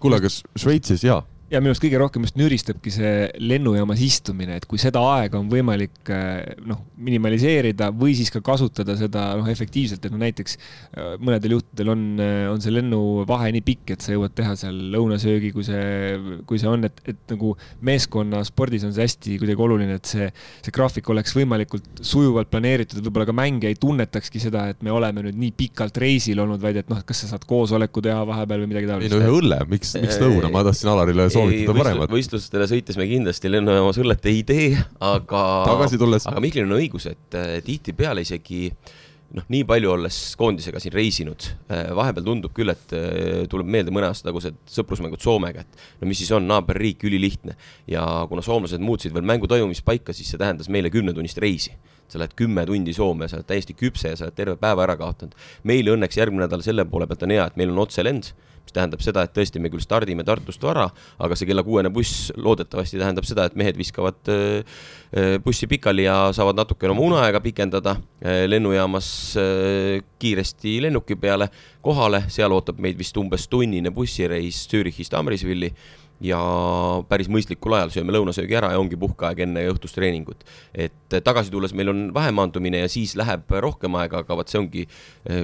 kuule, 0.00 0.20
kas 0.20 0.42
Šveitsis 0.56 1.04
jaa 1.04 1.22
ja 1.54 1.60
minu 1.62 1.72
arust 1.72 1.82
kõige 1.84 1.98
rohkem 2.00 2.24
just 2.26 2.38
nüristabki 2.38 2.90
see 2.92 3.28
lennujaamas 3.42 4.00
istumine, 4.04 4.58
et 4.58 4.66
kui 4.68 4.80
seda 4.82 5.02
aega 5.14 5.38
on 5.38 5.48
võimalik 5.50 6.10
eh, 6.12 6.56
noh, 6.66 6.80
minimaliseerida 7.06 7.90
või 7.94 8.16
siis 8.18 8.32
ka 8.34 8.42
kasutada 8.44 8.96
seda 8.98 9.28
noh, 9.38 9.48
efektiivselt, 9.50 10.04
et 10.04 10.14
no 10.14 10.20
näiteks 10.22 10.56
eh, 10.58 11.14
mõnedel 11.22 11.56
juhtudel 11.56 11.92
on, 11.94 12.04
eh, 12.22 12.46
on 12.50 12.62
see 12.64 12.74
lennuvahe 12.74 13.52
nii 13.54 13.64
pikk, 13.66 13.94
et 13.94 14.06
sa 14.06 14.14
jõuad 14.16 14.34
teha 14.36 14.56
seal 14.58 14.80
lõunasöögi, 14.94 15.52
kui 15.54 15.66
see, 15.66 16.40
kui 16.48 16.60
see 16.62 16.70
on, 16.70 16.88
et, 16.88 17.02
et 17.10 17.34
nagu 17.34 17.54
meeskonnaspordis 17.86 18.86
on 18.88 18.94
see 18.96 19.06
hästi 19.06 19.38
kuidagi 19.42 19.66
oluline, 19.68 20.00
et 20.00 20.10
see, 20.10 20.28
see 20.64 20.74
graafik 20.74 21.10
oleks 21.14 21.36
võimalikult 21.38 22.02
sujuvalt 22.04 22.50
planeeritud, 22.52 22.98
et 22.98 23.08
võib-olla 23.08 23.28
ka 23.30 23.36
mängija 23.36 23.72
ei 23.72 23.78
tunnetakski 23.80 24.42
seda, 24.42 24.66
et 24.74 24.82
me 24.84 24.94
oleme 24.94 25.26
nüüd 25.28 25.38
nii 25.38 25.54
pikalt 25.64 26.02
reisil 26.02 26.42
olnud, 26.42 26.62
vaid 26.62 26.82
et 26.82 26.90
noh, 26.90 26.98
et 26.98 27.08
kas 27.08 27.24
sa 27.24 27.34
saad 27.34 27.46
koosoleku 27.48 28.02
teha 28.04 28.26
vahepeal 28.26 28.64
või 28.64 28.72
midagi 28.74 28.90
taolist. 28.90 29.12
ei 29.12 29.14
no 29.14 29.22
ühe 29.22 29.38
õlle, 29.38 29.62
miks, 29.70 29.94
miks 30.02 30.18
lõuna, 30.22 30.50
ma 30.52 30.64
tahtsin 30.66 30.90
Alarile 30.90 31.28
soovitada 31.30 31.43
paremat. 31.70 32.12
võistlustele 32.12 32.66
sõites 32.70 32.98
me 33.00 33.06
kindlasti 33.10 33.50
lennujaamas 33.52 34.00
õllet 34.02 34.28
ei 34.30 34.42
tee, 34.46 34.68
aga. 35.04 35.40
tagasi 35.68 36.00
tulles. 36.00 36.26
aga 36.30 36.42
Miklil 36.44 36.68
on 36.68 36.76
õigus, 36.78 37.08
et 37.10 37.38
äh, 37.38 37.56
tihtipeale 37.64 38.24
isegi 38.24 38.68
noh, 39.34 39.46
nii 39.50 39.64
palju 39.66 39.94
olles 39.94 40.18
koondisega 40.38 40.82
siin 40.82 40.94
reisinud, 40.94 41.48
äh, 41.68 41.88
vahepeal 41.96 42.26
tundub 42.28 42.54
küll, 42.56 42.72
et 42.74 42.94
äh, 42.96 43.42
tuleb 43.50 43.70
meelde 43.70 43.94
mõne 43.94 44.10
aasta 44.10 44.30
tagused 44.30 44.60
sõprusmängud 44.70 45.22
Soomega, 45.22 45.64
et 45.64 46.02
no 46.02 46.10
mis 46.10 46.22
siis 46.22 46.30
on, 46.36 46.46
naaberriik, 46.50 47.02
ülilihtne. 47.08 47.56
ja 47.90 48.04
kuna 48.30 48.44
soomlased 48.44 48.82
muutsid 48.82 49.14
veel 49.14 49.26
mängu 49.26 49.50
toimumispaika, 49.50 50.14
siis 50.14 50.30
see 50.32 50.40
tähendas 50.40 50.70
meile 50.72 50.92
kümnetunnist 50.94 51.42
reisi 51.42 51.74
sa 52.08 52.20
lähed 52.20 52.34
kümme 52.36 52.66
tundi 52.68 52.92
Soome, 52.94 53.28
sa 53.28 53.38
oled 53.38 53.48
täiesti 53.48 53.74
küpse 53.76 54.12
ja 54.12 54.18
sa 54.18 54.28
oled 54.28 54.36
terve 54.36 54.56
päeva 54.60 54.84
ära 54.86 54.96
kaotanud. 55.00 55.34
meil 55.64 55.88
õnneks 55.94 56.18
järgmine 56.20 56.44
nädal 56.46 56.62
selle 56.62 56.84
poole 56.88 57.08
pealt 57.10 57.24
on 57.26 57.34
hea, 57.34 57.46
et 57.46 57.56
meil 57.60 57.72
on 57.72 57.80
otselend 57.86 58.32
mis 58.64 58.74
tähendab 58.74 59.02
seda, 59.04 59.24
et 59.24 59.34
tõesti, 59.36 59.60
me 59.60 59.70
küll 59.72 59.84
stardime 59.84 60.24
Tartust 60.26 60.62
vara, 60.64 60.88
aga 61.22 61.36
see 61.36 61.48
kella 61.48 61.64
kuuene 61.66 61.92
buss 61.94 62.30
loodetavasti 62.36 63.00
tähendab 63.00 63.28
seda, 63.28 63.46
et 63.48 63.58
mehed 63.60 63.78
viskavad 63.80 64.32
äh, 64.32 64.84
bussi 65.44 65.68
pikali 65.70 66.08
ja 66.08 66.32
saavad 66.34 66.56
natukene 66.58 66.90
oma 66.90 67.04
uneaega 67.06 67.40
pikendada. 67.40 67.96
Äh, 68.24 68.44
lennujaamas 68.50 69.08
kiiresti 70.18 70.80
lennuki 70.82 71.16
peale 71.16 71.48
kohale, 71.84 72.24
seal 72.28 72.52
ootab 72.52 72.80
meid 72.80 72.98
vist 72.98 73.16
umbes 73.20 73.48
tunnine 73.48 73.92
bussireis 73.94 74.64
Zürichist 74.70 75.14
Amrisvilli 75.14 75.70
ja 76.22 76.38
päris 77.08 77.28
mõistlikul 77.32 77.74
ajal 77.76 77.92
sööme 77.92 78.14
lõunasöögi 78.14 78.56
ära 78.56 78.70
ja 78.72 78.80
ongi 78.80 78.96
puhkeaeg 79.00 79.42
enne 79.44 79.64
õhtust 79.72 79.96
treeningut. 79.98 80.44
et 80.74 81.16
tagasi 81.24 81.50
tulles 81.50 81.74
meil 81.74 81.90
on 81.90 82.02
vähemaandumine 82.14 82.84
ja 82.84 82.88
siis 82.88 83.16
läheb 83.18 83.50
rohkem 83.50 83.94
aega, 83.98 84.22
aga 84.22 84.36
vot 84.38 84.48
see 84.48 84.60
ongi 84.60 84.86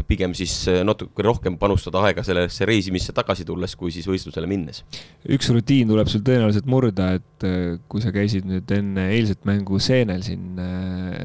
pigem 0.06 0.34
siis 0.34 0.54
natuke 0.84 1.22
rohkem 1.26 1.58
panustada 1.58 2.02
aega 2.06 2.22
sellesse 2.26 2.64
reisimisse 2.68 3.12
tagasi 3.12 3.44
tulles, 3.44 3.74
kui 3.76 3.92
siis 3.92 4.06
võistlusele 4.08 4.46
minnes. 4.50 4.84
üks 5.28 5.50
rutiin 5.50 5.90
tuleb 5.90 6.08
sul 6.08 6.24
tõenäoliselt 6.26 6.70
murda, 6.70 7.12
et 7.18 7.48
kui 7.88 8.02
sa 8.02 8.14
käisid 8.14 8.46
nüüd 8.48 8.70
enne 8.76 9.10
eilset 9.16 9.44
mängu 9.44 9.59
seenel 9.80 10.24
siin 10.26 10.58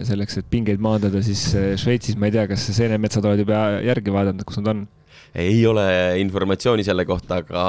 selleks, 0.08 0.40
et 0.42 0.50
pingeid 0.52 0.84
maandada, 0.84 1.22
siis 1.26 1.48
Šveitsis 1.82 2.20
ma 2.20 2.30
ei 2.30 2.36
tea, 2.36 2.46
kas 2.52 2.68
seenemetsad 2.76 3.26
oled 3.26 3.46
juba 3.46 3.82
järgi 3.86 4.14
vaadanud, 4.14 4.46
kus 4.48 4.62
nad 4.62 4.74
on? 4.74 4.86
ei 5.36 5.66
ole 5.68 5.84
informatsiooni 6.22 6.84
selle 6.86 7.04
kohta, 7.08 7.42
aga, 7.44 7.64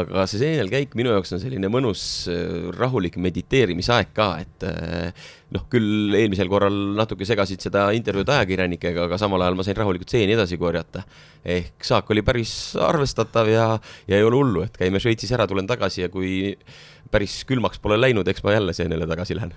aga 0.00 0.24
see 0.30 0.40
seenelkäik 0.40 0.94
minu 0.98 1.12
jaoks 1.12 1.34
on 1.36 1.42
selline 1.42 1.68
mõnus 1.72 2.02
äh, 2.32 2.70
rahulik 2.76 3.18
mediteerimisaeg 3.20 4.14
ka, 4.16 4.28
et 4.42 4.66
äh, 4.68 5.26
noh, 5.52 5.66
küll 5.72 6.16
eelmisel 6.16 6.48
korral 6.52 6.78
natuke 6.96 7.28
segasid 7.28 7.64
seda 7.64 7.90
intervjuud 7.96 8.32
ajakirjanikega, 8.32 9.08
aga 9.08 9.20
samal 9.20 9.44
ajal 9.44 9.58
ma 9.58 9.66
sain 9.66 9.76
rahulikult 9.76 10.14
seeni 10.14 10.36
edasi 10.36 10.56
korjata. 10.60 11.04
ehk 11.44 11.84
saak 11.84 12.10
oli 12.14 12.24
päris 12.24 12.54
arvestatav 12.80 13.50
ja, 13.50 13.66
ja 14.08 14.16
ei 14.16 14.24
ole 14.24 14.40
hullu, 14.40 14.64
et 14.64 14.80
käime 14.80 15.02
Šveitsis 15.02 15.34
ära, 15.36 15.46
tulen 15.50 15.68
tagasi 15.68 16.06
ja 16.06 16.08
kui 16.12 16.56
päris 17.12 17.42
külmaks 17.44 17.82
pole 17.82 18.00
läinud, 18.00 18.28
eks 18.28 18.44
ma 18.46 18.56
jälle 18.56 18.72
seenele 18.76 19.08
tagasi 19.10 19.36
lähen 19.36 19.52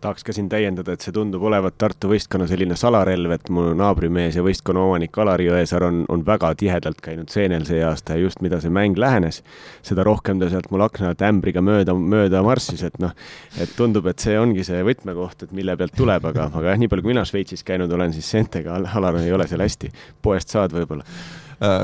tahaks 0.00 0.24
ka 0.24 0.32
siin 0.32 0.48
täiendada, 0.50 0.94
et 0.94 1.02
see 1.02 1.14
tundub 1.14 1.42
olevat 1.48 1.76
Tartu 1.78 2.10
võistkonna 2.12 2.46
selline 2.48 2.76
salarelv, 2.78 3.32
et 3.34 3.48
mu 3.54 3.64
naabrimees 3.78 4.38
ja 4.38 4.44
võistkonna 4.46 4.84
omanik 4.86 5.16
Alari 5.18 5.48
Jõesaar 5.48 5.88
on, 5.88 6.04
on 6.12 6.22
väga 6.26 6.52
tihedalt 6.58 7.00
käinud 7.04 7.32
seenel 7.32 7.66
see 7.68 7.80
aasta 7.84 8.16
ja 8.16 8.22
just 8.22 8.42
mida 8.44 8.60
see 8.62 8.72
mäng 8.74 8.98
lähenes, 8.98 9.42
seda 9.86 10.06
rohkem 10.06 10.40
ta 10.40 10.50
sealt 10.52 10.70
mul 10.74 10.86
akna 10.86 11.12
alt 11.12 11.24
ämbriga 11.26 11.62
mööda, 11.64 11.96
mööda 11.98 12.42
marssis, 12.46 12.84
et 12.86 13.00
noh, 13.02 13.14
et 13.60 13.74
tundub, 13.78 14.06
et 14.10 14.22
see 14.22 14.38
ongi 14.38 14.66
see 14.66 14.84
võtmekoht, 14.86 15.48
et 15.48 15.56
mille 15.56 15.76
pealt 15.80 15.96
tuleb, 15.98 16.30
aga, 16.30 16.48
aga 16.52 16.72
jah, 16.72 16.80
nii 16.80 16.92
palju 16.92 17.06
kui 17.06 17.14
mina 17.14 17.26
Šveitsis 17.28 17.66
käinud 17.66 17.92
olen, 17.92 18.14
siis 18.14 18.30
seentega 18.36 18.78
Alar 18.98 19.20
ei 19.20 19.34
ole 19.34 19.46
seal 19.50 19.62
hästi, 19.66 19.92
poest 20.22 20.54
saad 20.54 20.74
võib-olla 20.74 21.06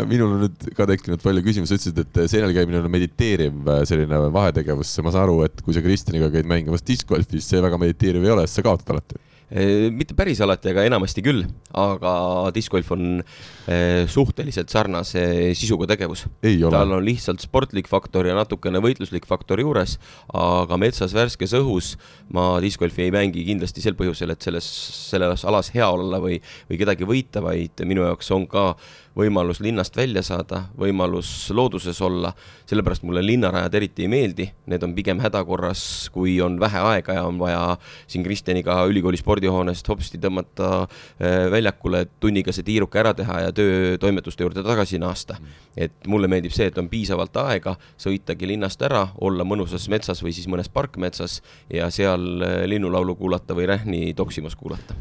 minul 0.06 0.36
on 0.36 0.42
nüüd 0.44 0.68
ka 0.76 0.86
tekkinud 0.86 1.22
palju 1.24 1.42
küsimusi, 1.42 1.74
ütlesid, 1.74 1.98
et 2.04 2.30
seenel 2.30 2.54
käimine 2.54 2.78
on 2.78 2.90
mediteeriv 2.92 3.70
äh, 3.72 3.82
selline 3.88 4.20
vahetegevus, 4.34 4.94
ma 5.02 5.14
saan 5.14 5.26
aru, 5.26 5.40
et 5.48 5.62
kui 5.66 5.74
sa 5.74 5.82
Kristjaniga 5.82 6.30
käid 6.34 6.48
mängimas 6.50 6.86
diskgolfi, 6.86 7.40
siis 7.40 7.50
see 7.54 7.62
väga 7.64 7.80
mediteeriv 7.82 8.26
ei 8.26 8.36
ole, 8.36 8.46
sest 8.46 8.60
sa 8.60 8.68
kaotad 8.68 8.94
alati. 8.94 9.18
Äh, 9.54 9.90
mitte 9.94 10.14
päris 10.16 10.38
alati, 10.46 10.70
aga 10.70 10.86
enamasti 10.86 11.24
küll, 11.26 11.42
aga 11.74 12.14
diskgolf 12.54 12.94
on 12.94 13.18
suhteliselt 13.64 14.68
sarnase 14.68 15.22
sisuga 15.56 15.86
tegevus. 15.88 16.26
tal 16.44 16.90
on 16.92 17.04
lihtsalt 17.04 17.40
sportlik 17.40 17.88
faktor 17.88 18.28
ja 18.28 18.34
natukene 18.36 18.82
võitluslik 18.84 19.24
faktor 19.26 19.62
juures, 19.62 19.96
aga 20.28 20.76
metsas 20.76 21.14
värskes 21.16 21.56
õhus 21.56 21.94
ma 22.28 22.60
diskgolfi 22.60 23.06
ei 23.06 23.14
mängi 23.14 23.46
kindlasti 23.48 23.80
sel 23.80 23.96
põhjusel, 23.96 24.34
et 24.34 24.44
selles, 24.44 24.68
selles 25.10 25.46
alas 25.48 25.72
hea 25.74 25.88
olla 25.88 26.20
või, 26.20 26.36
või 26.68 26.80
kedagi 26.82 27.08
võita, 27.08 27.42
vaid 27.44 27.84
minu 27.88 28.04
jaoks 28.04 28.30
on 28.36 28.44
ka 28.50 28.74
võimalus 29.16 29.60
linnast 29.62 29.96
välja 29.96 30.22
saada, 30.26 30.64
võimalus 30.78 31.28
looduses 31.54 32.00
olla, 32.02 32.32
sellepärast 32.66 33.04
mulle 33.06 33.22
linnarajad 33.24 33.74
eriti 33.78 34.04
ei 34.04 34.10
meeldi, 34.10 34.46
need 34.70 34.82
on 34.86 34.94
pigem 34.96 35.20
hädakorras, 35.22 35.84
kui 36.14 36.36
on 36.42 36.58
vähe 36.60 36.82
aega 36.90 37.18
ja 37.18 37.24
on 37.28 37.38
vaja 37.38 37.62
siin 38.10 38.24
Kristjaniga 38.26 38.80
ülikooli 38.90 39.20
spordihoonest 39.20 39.88
hopsti 39.88 40.18
tõmmata 40.22 40.70
äh, 40.84 41.46
väljakule, 41.52 42.04
tunniga 42.20 42.54
see 42.54 42.66
tiiruke 42.66 42.98
ära 43.00 43.14
teha 43.14 43.40
ja 43.46 43.54
töötoimetuste 43.54 44.46
juurde 44.46 44.66
tagasi 44.66 44.98
naasta. 44.98 45.38
et 45.76 46.06
mulle 46.06 46.28
meeldib 46.30 46.52
see, 46.54 46.68
et 46.70 46.78
on 46.78 46.88
piisavalt 46.88 47.36
aega 47.42 47.76
sõitagi 47.98 48.46
linnast 48.46 48.82
ära, 48.82 49.08
olla 49.18 49.44
mõnusas 49.44 49.88
metsas 49.90 50.22
või 50.22 50.34
siis 50.34 50.46
mõnes 50.50 50.68
parkmetsas 50.68 51.40
ja 51.70 51.90
seal 51.90 52.42
äh, 52.42 52.62
linnulaulu 52.66 53.14
kuulata 53.14 53.54
või 53.54 53.70
rähni 53.70 54.14
toksimas 54.14 54.56
kuulata 54.56 54.94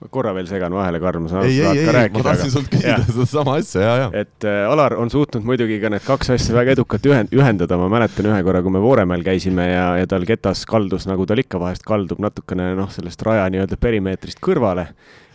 ma 0.00 0.10
korra 0.12 0.32
veel 0.36 0.48
segan 0.48 0.74
vahele, 0.76 1.00
Karl, 1.00 1.22
ma 1.24 1.30
saan 1.30 1.42
aru, 1.42 1.52
et 1.52 1.64
tahad 1.64 1.80
ka 1.88 1.94
rääkida. 1.96 2.20
ma 2.20 2.24
tahtsin 2.28 2.52
sult 2.52 2.70
küsida 2.72 2.98
sedasama 3.08 3.56
asja, 3.60 3.84
ja, 3.84 3.94
ja. 4.02 4.08
et 4.24 4.46
äh, 4.48 4.62
Alar 4.68 4.96
on 5.00 5.12
suutnud 5.12 5.46
muidugi 5.48 5.78
ka 5.82 5.90
need 5.92 6.04
kaks 6.04 6.34
asja 6.36 6.56
väga 6.56 6.76
edukalt 6.76 7.08
ühend-, 7.08 7.32
ühendada, 7.36 7.78
ma 7.80 7.88
mäletan 7.92 8.28
ühe 8.28 8.40
korra, 8.46 8.62
kui 8.64 8.74
me 8.74 8.82
Vooremäel 8.84 9.24
käisime 9.26 9.70
ja, 9.70 9.86
ja 10.00 10.08
tal 10.10 10.26
ketas 10.28 10.66
kaldus, 10.68 11.08
nagu 11.08 11.24
tal 11.28 11.40
ikka 11.40 11.60
vahest 11.62 11.86
kaldub 11.88 12.20
natukene 12.24 12.74
noh, 12.76 12.90
sellest 12.92 13.24
raja 13.26 13.48
nii-öelda 13.52 13.80
perimeetrist 13.80 14.42
kõrvale 14.44 14.90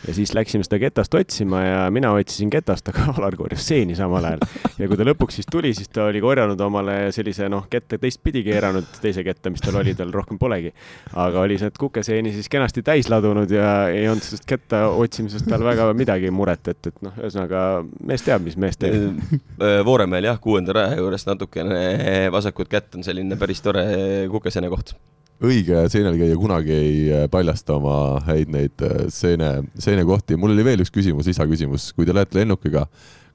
ja 0.08 0.14
siis 0.16 0.34
läksime 0.34 0.66
seda 0.66 0.80
ketast 0.82 1.14
otsima 1.14 1.62
ja 1.64 1.82
mina 1.94 2.12
otsisin 2.18 2.50
ketast, 2.54 2.90
aga 2.90 3.08
Alar 3.18 3.36
korjas 3.38 3.66
seeni 3.68 3.96
samal 3.98 4.26
ajal. 4.32 4.46
ja 4.80 4.90
kui 4.90 5.00
ta 5.00 5.06
lõpuks 5.08 5.40
siis 5.40 5.50
tuli, 5.52 5.74
siis 5.78 5.92
ta 5.94 6.08
oli 6.10 6.22
korjanud 6.24 6.62
omale 6.66 6.96
sellise 7.16 7.50
noh, 7.52 7.68
kette 7.72 8.00
teistpidi 8.02 8.44
keeranud, 8.48 8.88
teise 9.04 9.24
kette, 9.28 9.54
mis 9.54 9.64
tal 9.64 9.80
oli, 9.82 9.94
tal 9.98 10.14
rohkem 10.14 10.40
polegi. 10.42 10.74
aga 11.14 11.46
oli 11.46 11.60
need 11.62 11.78
kukeseeni 11.80 12.34
siis 12.36 12.50
kenasti 12.52 12.84
täis 12.86 13.10
ladunud 13.12 13.52
ja 13.52 13.72
ei 13.94 14.08
olnud 14.10 14.26
sellest 14.26 14.48
ketta 14.50 14.88
otsimisest 14.90 15.50
tal 15.52 15.64
väga 15.66 15.92
midagi 15.98 16.32
muret, 16.34 16.74
et, 16.74 16.92
et 16.92 17.06
noh, 17.06 17.16
ühesõnaga 17.22 17.64
mees 18.08 18.26
teab, 18.26 18.46
mis 18.46 18.58
mees 18.58 18.80
teeb. 18.82 19.22
Äh, 19.62 19.80
Vooremäel 19.86 20.26
jah, 20.32 20.40
kuuenda 20.42 20.74
raja 20.76 20.98
juures 21.00 21.28
natukene 21.28 22.30
vasakut 22.34 22.70
kätt 22.72 22.96
on 22.98 23.06
selline 23.06 23.38
päris 23.40 23.62
tore 23.62 23.86
kukeseene 24.32 24.70
koht 24.72 24.96
õige 25.42 25.86
seenelkäija 25.90 26.38
kunagi 26.38 26.74
ei 26.76 26.98
äh, 27.10 27.26
paljasta 27.32 27.78
oma 27.80 27.96
häid 28.28 28.52
neid 28.54 28.84
äh, 28.86 29.08
seene, 29.14 29.52
seenekohti. 29.82 30.38
mul 30.40 30.54
oli 30.56 30.66
veel 30.66 30.86
üks 30.86 30.94
küsimus, 30.94 31.30
lisaküsimus, 31.30 31.90
kui 31.98 32.08
te 32.08 32.16
lähete 32.16 32.38
lennukiga, 32.38 32.86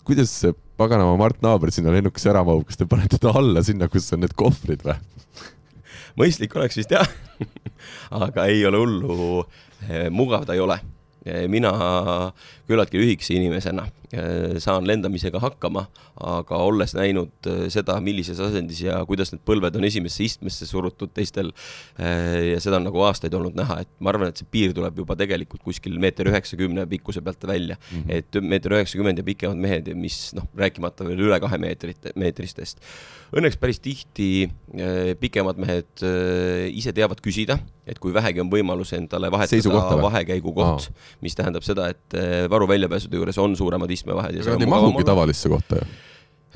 kuidas 0.06 0.32
see 0.42 0.54
paganama 0.78 1.16
Mart 1.18 1.42
Naaber 1.42 1.72
sinna 1.74 1.94
lennukisse 1.94 2.30
ära 2.30 2.44
mahub, 2.46 2.66
kas 2.68 2.78
te 2.78 2.88
panete 2.88 3.18
ta 3.22 3.34
alla 3.36 3.62
sinna, 3.66 3.90
kus 3.92 4.08
on 4.14 4.22
need 4.24 4.36
kohvrid 4.38 4.86
või? 4.86 4.98
mõistlik 6.16 6.54
oleks 6.56 6.78
vist 6.78 6.94
jah 6.94 7.08
aga 8.26 8.46
ei 8.48 8.62
ole 8.68 8.80
hullu, 8.80 9.42
äh, 9.88 10.06
mugav 10.14 10.46
ta 10.46 10.54
ei 10.54 10.62
ole 10.62 10.78
mina 11.50 11.72
küllaltki 12.68 13.00
lühikese 13.00 13.34
inimesena 13.34 13.88
Äh, 14.14 14.60
saan 14.62 14.86
lendamisega 14.86 15.40
hakkama, 15.42 15.82
aga 16.22 16.58
olles 16.62 16.92
näinud 16.94 17.48
äh, 17.50 17.64
seda, 17.74 17.96
millises 18.04 18.38
asendis 18.42 18.84
ja 18.84 19.00
kuidas 19.08 19.32
need 19.32 19.42
põlved 19.48 19.74
on 19.80 19.86
esimesse 19.88 20.22
istmesse 20.22 20.68
surutud 20.68 21.10
teistel 21.16 21.50
ja 21.98 22.60
seda 22.62 22.78
on 22.78 22.86
nagu 22.86 23.02
aastaid 23.02 23.34
olnud 23.34 23.56
näha, 23.58 23.80
et 23.82 23.90
ma 23.98 24.12
arvan, 24.12 24.30
et 24.30 24.38
see 24.38 24.46
piir 24.52 24.74
tuleb 24.76 25.00
juba 25.02 25.16
tegelikult 25.18 25.64
kuskil 25.66 25.98
meeter 26.02 26.30
üheksakümne 26.30 26.86
pikkuse 26.90 27.22
pealt 27.24 27.48
välja 27.50 27.76
mm. 27.80 28.04
-hmm. 28.04 28.14
et 28.20 28.40
meeter 28.46 28.76
üheksakümmend 28.78 29.18
ja 29.18 29.26
pikemad 29.26 29.58
mehed, 29.66 29.90
mis 29.98 30.20
noh, 30.38 30.46
rääkimata 30.54 31.08
veel 31.08 31.26
üle 31.26 31.40
kahe 31.42 31.58
meetrit, 31.58 32.12
meetristest. 32.14 32.78
Õnneks 33.34 33.58
päris 33.58 33.80
tihti 33.82 34.46
pikemad 35.20 35.58
mehed 35.58 36.04
ise 36.70 36.92
teavad 36.94 37.18
küsida, 37.24 37.56
et 37.88 37.98
kui 37.98 38.14
vähegi 38.14 38.42
on 38.42 38.50
võimalus 38.52 38.92
endale 38.94 39.30
vahetada 39.34 39.98
vahekäigukoht, 40.02 40.90
mis 41.26 41.34
tähendab 41.34 41.66
seda, 41.66 41.88
et 41.90 42.18
varu 42.52 42.68
väljapääsude 42.70 43.18
juures 43.18 43.40
on 43.42 43.56
suuremad 43.58 43.90
istmevahed. 43.90 44.38
aga 44.42 44.54
nad 44.54 44.66
ei 44.66 44.70
mahugi 44.70 45.08
tavalisse 45.10 45.50
kohta 45.50 45.80
ju? 45.80 45.88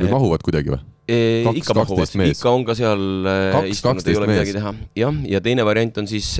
või 0.00 0.08
eh, 0.08 0.14
mahuvad 0.14 0.44
kuidagi 0.44 0.72
või? 0.72 0.80
Eh, 1.10 1.46
ikka 1.60 1.74
mahuvad, 1.74 2.12
ikka 2.30 2.52
on 2.54 2.66
ka 2.68 2.76
seal 2.78 3.30
eh, 3.30 3.70
istunud, 3.72 4.04
ei 4.06 4.18
ole 4.18 4.28
mees. 4.30 4.38
midagi 4.38 4.56
teha. 4.56 4.74
jah, 5.02 5.22
ja 5.34 5.40
teine 5.44 5.66
variant 5.66 6.02
on 6.02 6.10
siis 6.10 6.32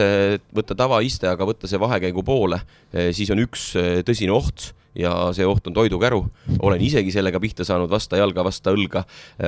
võtta 0.57 0.77
tavaiste, 0.79 1.29
aga 1.31 1.49
võtta 1.49 1.71
see 1.71 1.81
vahekäigu 1.81 2.25
poole, 2.27 2.61
siis 3.17 3.33
on 3.35 3.43
üks 3.45 3.73
tõsine 4.07 4.35
oht 4.35 4.71
ja 4.99 5.13
see 5.37 5.47
oht 5.47 5.67
on 5.67 5.75
toidukäru. 5.75 6.21
olen 6.59 6.81
isegi 6.81 7.13
sellega 7.13 7.41
pihta 7.41 7.65
saanud 7.65 7.91
vasta 7.91 8.19
jalga, 8.21 8.45
vasta 8.45 8.73
õlga, 8.75 9.05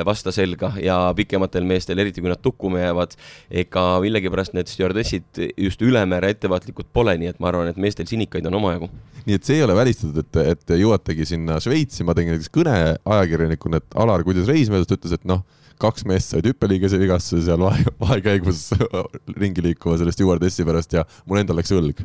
vasta 0.06 0.32
selga 0.32 0.72
ja 0.82 0.98
pikematel 1.16 1.64
meestel, 1.64 1.98
eriti 1.98 2.20
kui 2.20 2.30
nad 2.30 2.42
tukkuma 2.42 2.82
jäävad, 2.82 3.16
ega 3.50 3.86
millegipärast 4.04 4.54
need 4.56 4.70
stjuardessid 4.70 5.42
just 5.56 5.82
ülemäära 5.82 6.30
ettevaatlikud 6.32 6.92
pole, 6.92 7.16
nii 7.18 7.32
et 7.32 7.40
ma 7.42 7.50
arvan, 7.50 7.72
et 7.72 7.80
meestel 7.80 8.06
sinikaid 8.10 8.46
on 8.46 8.60
omajagu. 8.60 8.90
nii 9.26 9.38
et 9.38 9.48
see 9.48 9.58
ei 9.58 9.66
ole 9.66 9.74
välistatud, 9.78 10.22
et, 10.22 10.42
et 10.54 10.76
jõuategi 10.82 11.26
sinna 11.34 11.58
Šveitsi, 11.62 12.04
ma 12.06 12.14
tegin 12.14 12.36
näiteks 12.36 12.52
kõne 12.54 12.76
ajakirjanikuna, 13.04 13.82
et 13.82 13.98
Alar, 14.02 14.24
kuidas 14.26 14.48
reis 14.50 14.70
möödus, 14.70 14.90
ta 14.90 14.98
ütles, 14.98 15.18
et 15.18 15.28
noh 15.28 15.44
kaks 15.82 16.06
meest 16.08 16.32
said 16.32 16.46
hüppeliigese 16.46 17.00
vigastuse 17.00 17.44
seal 17.46 17.62
vahe, 17.62 17.84
vahekäigus 18.00 18.68
ringi 19.42 19.64
liikuma 19.64 19.98
selle 20.00 20.14
stjuardessi 20.14 20.66
pärast 20.68 20.96
ja 20.96 21.04
mul 21.26 21.42
endal 21.42 21.58
läks 21.60 21.74
õlg 21.74 22.04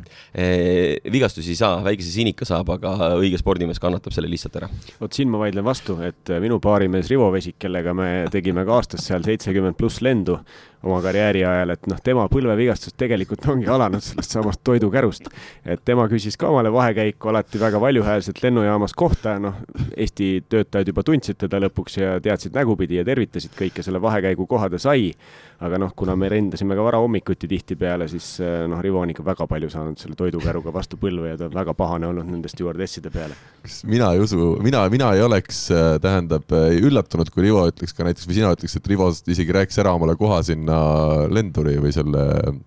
vigastusi 1.12 1.54
ei 1.54 1.60
saa, 1.60 1.78
väikese 1.84 2.12
sinika 2.12 2.46
saab, 2.48 2.72
aga 2.74 3.12
õige 3.18 3.38
spordimees 3.40 3.80
kannatab 3.82 4.14
selle 4.14 4.30
lihtsalt 4.30 4.58
ära. 4.60 4.70
vot 5.00 5.14
siin 5.14 5.30
ma 5.32 5.42
vaidlen 5.42 5.66
vastu, 5.66 5.98
et 6.04 6.32
minu 6.42 6.58
baarimees 6.62 7.10
Rivo 7.12 7.30
Vesik, 7.34 7.58
kellega 7.62 7.94
me 7.96 8.08
tegime 8.32 8.64
ka 8.68 8.78
aastas 8.78 9.06
seal 9.08 9.24
seitsekümmend 9.26 9.78
pluss 9.78 10.02
lendu, 10.04 10.38
oma 10.82 11.00
karjääri 11.02 11.42
ajal, 11.46 11.72
et 11.74 11.86
noh, 11.90 11.98
tema 12.04 12.26
põlvevigastus 12.30 12.94
tegelikult 12.98 13.46
ongi 13.50 13.66
alanud 13.70 14.02
sellest 14.04 14.36
samast 14.36 14.62
toidukärust. 14.66 15.26
et 15.66 15.82
tema 15.84 16.06
küsis 16.10 16.38
ka 16.38 16.48
omale 16.52 16.70
vahekäiku 16.72 17.32
alati 17.32 17.60
väga 17.60 17.80
valjuhäälselt 17.80 18.42
lennujaamas 18.42 18.94
kohta, 18.94 19.38
noh, 19.42 19.58
Eesti 19.96 20.44
töötajad 20.48 20.92
juba 20.92 21.02
tundsid 21.02 21.38
teda 21.40 21.58
lõpuks 21.64 21.98
ja 21.98 22.20
teadsid 22.22 22.54
nägupidi 22.54 23.00
ja 23.00 23.04
tervitasid 23.04 23.56
kõike, 23.58 23.82
selle 23.82 24.02
vahekäigu 24.02 24.46
koha 24.46 24.70
ta 24.70 24.78
sai. 24.78 25.12
aga 25.58 25.74
noh, 25.82 25.90
kuna 25.96 26.14
me 26.14 26.28
lendasime 26.30 26.76
ka 26.78 26.82
varahommikuti 26.86 27.48
tihtipeale, 27.50 28.06
siis 28.08 28.36
eh, 28.38 28.60
noh, 28.70 28.78
Rivo 28.78 29.00
on 29.02 29.10
ikka 29.10 29.24
väga 29.26 29.46
palju 29.50 29.66
saanud 29.72 29.98
selle 29.98 30.14
toidukäruga 30.14 30.70
vastu 30.70 30.94
põlve 30.96 31.32
ja 31.32 31.38
ta 31.40 31.48
on 31.48 31.56
väga 31.56 31.74
pahane 31.74 32.06
olnud 32.06 32.28
nende 32.30 32.46
stjuardesside 32.52 33.10
peale. 33.10 33.34
kas 33.64 33.80
mina 33.82 34.12
ei 34.14 34.22
usu, 34.22 34.52
mina, 34.62 34.84
mina 34.88 35.10
ei 35.18 35.24
oleks, 35.26 35.64
eh, 35.74 35.96
tähendab, 35.98 36.46
eh, 36.54 36.78
üllatunud, 36.78 37.32
kui 37.34 37.48
Rivo 37.48 37.66
ütleks 37.72 37.96
ka 37.96 38.06
näiteks 38.06 38.30
või 38.30 38.38
sina 38.38 38.52
ütleks, 38.54 38.78
et 38.78 38.86
Rivo 38.86 39.10
isegi 39.10 39.58
rääkis 39.58 39.82
ära 39.82 39.96
omale 39.98 40.14
koha 40.20 40.38
siin 40.46 40.67
sinna 40.68 41.28
lenduri 41.32 41.78
või 41.80 41.92
selle 41.94 42.24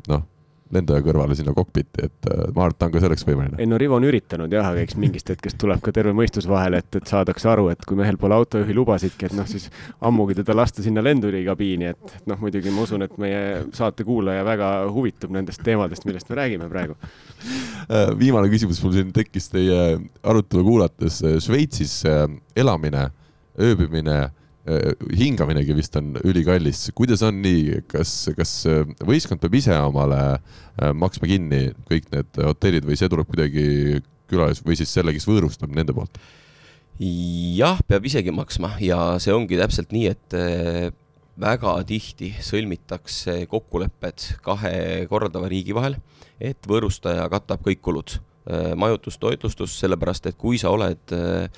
noh, 0.10 0.28
lendaja 0.72 1.04
kõrvale 1.04 1.36
sinna 1.36 1.52
kokpiti, 1.52 2.06
et 2.08 2.28
äh, 2.32 2.46
ma 2.56 2.64
arvan, 2.64 2.72
et 2.72 2.78
ta 2.80 2.88
on 2.88 2.94
ka 2.94 3.02
selleks 3.04 3.26
võimeline. 3.28 3.58
ei 3.60 3.68
no 3.68 3.76
Rivo 3.78 3.98
on 3.98 4.06
üritanud 4.08 4.54
jah, 4.56 4.70
aga 4.72 4.86
eks 4.86 4.96
mingist 4.96 5.28
hetkest 5.28 5.58
tuleb 5.60 5.82
ka 5.84 5.92
terve 5.92 6.14
mõistus 6.16 6.48
vahele, 6.48 6.80
et, 6.80 6.96
et 6.96 7.12
saadakse 7.12 7.50
aru, 7.52 7.68
et 7.74 7.84
kui 7.84 8.00
mehel 8.00 8.16
pole 8.22 8.38
autojuhi 8.38 8.78
lubasidki, 8.78 9.28
et 9.28 9.36
noh, 9.36 9.50
siis 9.52 9.68
ammugi 10.00 10.38
teda 10.40 10.56
lasta 10.56 10.86
sinna 10.86 11.04
lendurikabiini, 11.04 11.92
et, 11.92 12.16
et 12.22 12.32
noh, 12.32 12.40
muidugi 12.40 12.72
ma 12.72 12.88
usun, 12.88 13.04
et 13.04 13.20
meie 13.20 13.44
saate 13.76 14.08
kuulaja 14.08 14.48
väga 14.48 14.72
huvitub 14.96 15.36
nendest 15.36 15.60
teemadest, 15.68 16.08
millest 16.08 16.32
me 16.32 16.40
räägime 16.40 16.72
praegu. 16.72 16.96
Äh, 17.92 18.14
viimane 18.16 18.48
küsimus 18.54 18.80
mul 18.86 18.96
siin 18.96 19.12
tekkis 19.12 19.52
teie 19.52 19.98
arutelu 20.24 20.64
kuulates, 20.72 21.20
äh, 21.28 21.42
Šveitsis 21.44 22.00
elamine, 22.56 23.10
ööbimine 23.60 24.22
Äh, 24.70 24.92
hingaminegi 25.18 25.74
vist 25.74 25.96
on 25.98 26.12
ülikallis, 26.22 26.84
kuidas 26.94 27.24
on 27.26 27.40
nii, 27.42 27.80
kas, 27.90 28.12
kas 28.38 28.52
äh, 28.70 28.84
võistkond 29.10 29.42
peab 29.42 29.58
ise 29.58 29.74
omale 29.88 30.20
äh, 30.36 30.92
maksma 30.94 31.26
kinni 31.32 31.72
kõik 31.90 32.12
need 32.14 32.38
hotellid 32.46 32.86
või 32.86 33.00
see 33.00 33.10
tuleb 33.10 33.32
kuidagi 33.32 33.66
külalis 34.30 34.62
või 34.62 34.78
siis 34.78 34.94
selle, 34.94 35.16
kes 35.18 35.26
võõrustab 35.26 35.74
nende 35.74 35.98
poolt? 35.98 36.22
jah, 37.02 37.82
peab 37.90 38.06
isegi 38.06 38.30
maksma 38.30 38.76
ja 38.86 39.02
see 39.24 39.34
ongi 39.34 39.58
täpselt 39.58 39.90
nii, 39.96 40.12
et 40.14 40.36
väga 41.42 41.72
tihti 41.90 42.30
sõlmitakse 42.46 43.48
kokkulepped 43.50 44.28
kahe 44.46 44.76
korraldava 45.10 45.50
riigi 45.50 45.74
vahel, 45.74 45.98
et 46.38 46.70
võõrustaja 46.70 47.26
katab 47.34 47.66
kõik 47.66 47.82
kulud, 47.82 48.20
majutus, 48.78 49.18
toitlustus, 49.18 49.74
sellepärast 49.82 50.30
et 50.30 50.38
kui 50.38 50.62
sa 50.62 50.70
oled 50.76 51.16
äh, 51.18 51.50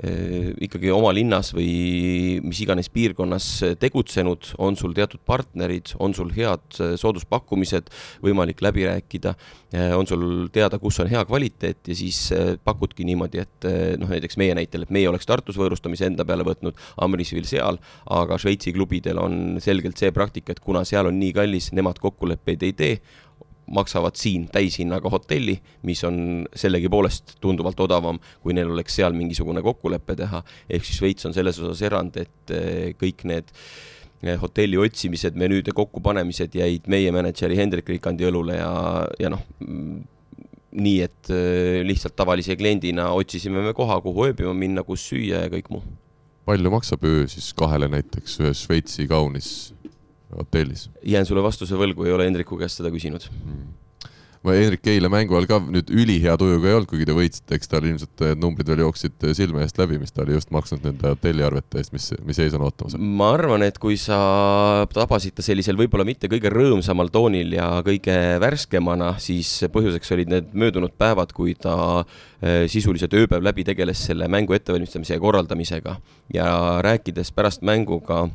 Äh, 0.00 0.54
ikkagi 0.64 0.88
oma 0.94 1.10
linnas 1.12 1.50
või 1.52 2.38
mis 2.40 2.62
iganes 2.64 2.88
piirkonnas 2.88 3.48
tegutsenud, 3.82 4.54
on 4.64 4.78
sul 4.80 4.94
teatud 4.96 5.20
partnerid, 5.28 5.92
on 6.00 6.14
sul 6.16 6.30
head 6.32 6.78
äh, 6.80 6.94
sooduspakkumised 7.00 7.90
võimalik 8.24 8.62
läbi 8.64 8.86
rääkida, 8.88 9.34
äh, 9.74 9.92
on 9.98 10.08
sul 10.08 10.48
teada, 10.54 10.80
kus 10.80 11.02
on 11.04 11.10
hea 11.10 11.20
kvaliteet 11.28 11.92
ja 11.92 11.98
siis 11.98 12.22
pakudki 12.64 13.04
niimoodi, 13.04 13.44
et 13.44 13.68
noh, 14.00 14.08
näiteks 14.08 14.40
meie 14.40 14.56
näitel, 14.56 14.86
et 14.86 14.94
meie 14.94 15.10
oleks 15.10 15.28
Tartus 15.28 15.60
võõrustamise 15.60 16.08
enda 16.08 16.24
peale 16.24 16.48
võtnud, 16.48 16.80
Amrisvil 17.04 17.44
seal, 17.50 17.76
aga 18.08 18.40
Šveitsi 18.40 18.72
klubidel 18.72 19.20
on 19.20 19.58
selgelt 19.60 20.00
see 20.00 20.14
praktika, 20.16 20.56
et 20.56 20.64
kuna 20.64 20.86
seal 20.88 21.12
on 21.12 21.20
nii 21.20 21.36
kallis, 21.36 21.74
nemad 21.76 22.00
kokkuleppeid 22.00 22.64
ei 22.64 22.78
tee, 22.78 22.94
maksavad 23.70 24.18
siin 24.18 24.48
täishinnaga 24.52 25.10
hotelli, 25.10 25.56
mis 25.86 26.02
on 26.04 26.46
sellegipoolest 26.56 27.36
tunduvalt 27.40 27.80
odavam, 27.80 28.18
kui 28.42 28.54
neil 28.56 28.70
oleks 28.74 28.98
seal 28.98 29.14
mingisugune 29.16 29.62
kokkulepe 29.64 30.16
teha, 30.18 30.42
ehk 30.68 30.86
siis 30.86 31.00
Šveits 31.00 31.28
on 31.28 31.36
selles 31.36 31.58
osas 31.62 31.82
erand, 31.86 32.18
et 32.20 32.54
eh, 32.54 32.92
kõik 33.00 33.24
need 33.30 33.52
eh, 33.54 34.36
hotelli 34.40 34.80
otsimised, 34.80 35.38
menüüde 35.38 35.74
kokkupanemised 35.76 36.56
jäid 36.58 36.90
meie 36.90 37.12
mänedžeri 37.14 37.58
Hendrik 37.60 37.88
Rikandi 37.94 38.26
õlule 38.28 38.58
ja, 38.58 38.72
ja 39.22 39.32
noh, 39.32 39.46
mm, 39.62 40.02
nii 40.82 41.00
et 41.06 41.32
eh, 41.34 41.80
lihtsalt 41.86 42.18
tavalise 42.18 42.58
kliendina 42.58 43.10
otsisime 43.14 43.62
me 43.64 43.74
koha, 43.76 44.00
kuhu 44.02 44.30
ööbima 44.30 44.54
minna, 44.56 44.86
kus 44.86 45.06
süüa 45.12 45.46
ja 45.46 45.52
kõik 45.52 45.70
muu. 45.70 45.84
palju 46.50 46.70
maksab 46.72 47.04
öö 47.06 47.26
siis 47.30 47.52
kahele 47.54 47.86
näiteks 47.92 48.40
ühes 48.42 48.66
Šveitsi 48.66 49.06
kaunis 49.10 49.70
hotellis. 50.36 50.88
jään 51.02 51.26
sulle 51.26 51.42
vastuse 51.42 51.78
võlgu, 51.78 52.06
ei 52.06 52.16
ole 52.16 52.26
Hendriku 52.28 52.58
käest 52.60 52.80
seda 52.80 52.92
küsinud 52.92 53.26
mm.. 53.30 53.68
ma 54.46 54.54
Hendrik 54.56 54.86
eile 54.88 55.10
mängu 55.12 55.36
ajal 55.36 55.48
ka 55.50 55.58
nüüd 55.64 55.90
ülihea 55.92 56.36
tujuga 56.40 56.70
ei 56.70 56.76
olnud, 56.78 56.88
kuigi 56.88 57.06
te 57.08 57.16
võitsite, 57.16 57.58
eks 57.58 57.70
tal 57.70 57.84
ilmselt 57.84 58.24
need 58.24 58.40
numbrid 58.40 58.70
veel 58.70 58.82
jooksid 58.86 59.26
eh, 59.26 59.34
silme 59.36 59.64
eest 59.64 59.80
läbi, 59.80 59.98
mis 60.00 60.14
ta 60.14 60.22
oli 60.24 60.36
just 60.36 60.52
maksnud 60.54 60.86
nende 60.86 61.12
hotelliarvete 61.12 61.82
eest, 61.82 61.92
mis, 61.96 62.08
mis 62.26 62.40
ees 62.40 62.56
on 62.56 62.64
ootamas. 62.68 62.96
ma 62.96 63.32
arvan, 63.36 63.66
et 63.66 63.78
kui 63.82 63.98
sa 64.00 64.20
tabasid 64.94 65.36
ta 65.36 65.44
sellisel 65.44 65.78
võib-olla 65.80 66.06
mitte 66.08 66.30
kõige 66.32 66.52
rõõmsamal 66.54 67.12
toonil 67.12 67.58
ja 67.58 67.68
kõige 67.86 68.16
värskemana, 68.40 69.12
siis 69.22 69.52
põhjuseks 69.72 70.16
olid 70.16 70.32
need 70.32 70.54
möödunud 70.56 70.94
päevad, 71.00 71.34
kui 71.36 71.56
ta 71.58 71.76
eh, 72.40 72.64
sisuliselt 72.70 73.16
ööpäev 73.18 73.44
läbi 73.44 73.66
tegeles 73.68 74.06
selle 74.08 74.30
mängu 74.30 74.56
ettevalmistamise 74.56 75.18
ja 75.18 75.22
korraldamisega 75.22 75.98
ja 76.32 76.46
rääkides 76.86 77.34
pärast 77.36 77.66
mänguga 77.66 78.28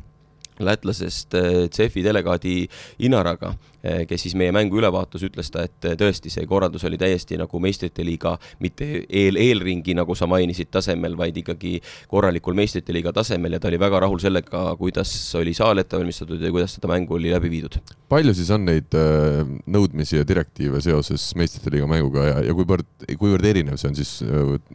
lätlasest 0.58 1.34
äh, 1.34 1.68
CEF-i 1.68 2.02
delegaadi 2.02 2.68
Inaraga. 2.98 3.54
Eh, 3.86 4.02
kes 4.08 4.24
siis 4.26 4.34
meie 4.38 4.52
mängu 4.54 4.80
üle 4.80 4.88
vaatas, 4.92 5.22
ütles 5.26 5.50
ta, 5.52 5.66
et 5.66 5.86
eh, 5.86 5.94
tõesti, 6.00 6.30
see 6.32 6.46
korraldus 6.48 6.84
oli 6.88 6.98
täiesti 6.98 7.36
nagu 7.38 7.60
meistrite 7.62 8.04
liiga, 8.06 8.32
mitte 8.62 8.86
eel, 9.04 9.38
eelringi, 9.38 9.94
nagu 9.94 10.16
sa 10.18 10.26
mainisid, 10.30 10.70
tasemel, 10.74 11.14
vaid 11.18 11.36
ikkagi 11.42 11.76
korralikul 12.10 12.56
meistrite 12.58 12.94
liiga 12.96 13.12
tasemel 13.14 13.54
ja 13.56 13.60
ta 13.62 13.70
oli 13.70 13.78
väga 13.80 14.00
rahul 14.06 14.22
sellega, 14.22 14.64
kuidas 14.80 15.12
oli 15.38 15.54
saal 15.56 15.82
ette 15.82 15.98
valmistatud 15.98 16.42
ja 16.42 16.50
kuidas 16.54 16.74
seda 16.78 16.90
mängu 16.90 17.18
oli 17.18 17.30
läbi 17.34 17.52
viidud. 17.52 17.78
palju 18.08 18.34
siis 18.38 18.50
on 18.54 18.64
neid 18.66 18.96
eh, 18.96 19.44
nõudmisi 19.76 20.18
ja 20.18 20.26
direktiive 20.26 20.80
seoses 20.82 21.28
meistrite 21.38 21.74
liiga 21.74 21.86
mänguga 21.90 22.26
ja, 22.26 22.36
ja 22.48 22.56
kuivõrd, 22.56 22.88
kuivõrd 23.12 23.50
erinev 23.52 23.78
see 23.78 23.90
on 23.92 23.98
siis 23.98 24.16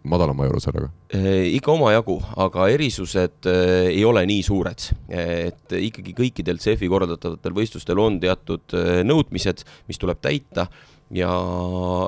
madalama 0.03 0.47
eurosarjaga? 0.47 0.91
ikka 1.51 1.73
omajagu, 1.73 2.15
aga 2.39 2.69
erisused 2.71 3.47
ei 3.51 4.03
ole 4.07 4.21
nii 4.29 4.43
suured, 4.47 4.85
et 5.11 5.73
ikkagi 5.75 6.13
kõikidel 6.15 6.61
CEF-i 6.63 6.87
korraldatavatel 6.91 7.55
võistlustel 7.57 7.99
on 7.99 8.15
teatud 8.23 8.77
nõudmised, 9.07 9.65
mis 9.87 10.01
tuleb 10.01 10.21
täita 10.23 10.67
ja 11.11 11.31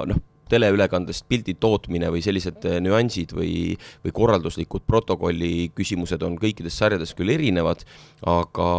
noh 0.07 0.21
teleülekandest 0.53 1.27
pildi 1.29 1.55
tootmine 1.59 2.11
või 2.13 2.23
sellised 2.25 2.65
eh, 2.69 2.79
nüansid 2.83 3.33
või, 3.35 3.75
või 4.03 4.15
korralduslikud 4.15 4.87
protokolli 4.89 5.69
küsimused 5.75 6.23
on 6.25 6.37
kõikides 6.41 6.77
sarjades 6.79 7.13
küll 7.17 7.33
erinevad, 7.33 7.85
aga, 8.29 8.71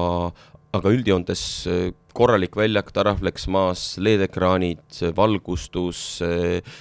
aga 0.76 0.92
üldjoontes 0.94 1.44
eh, 1.70 1.86
korralik 2.14 2.54
väljak, 2.54 2.92
tarafleks 2.94 3.48
maas, 3.50 3.86
LED-ekraanid, 3.98 4.84
valgustus, 5.16 6.02
eh, 6.22 6.76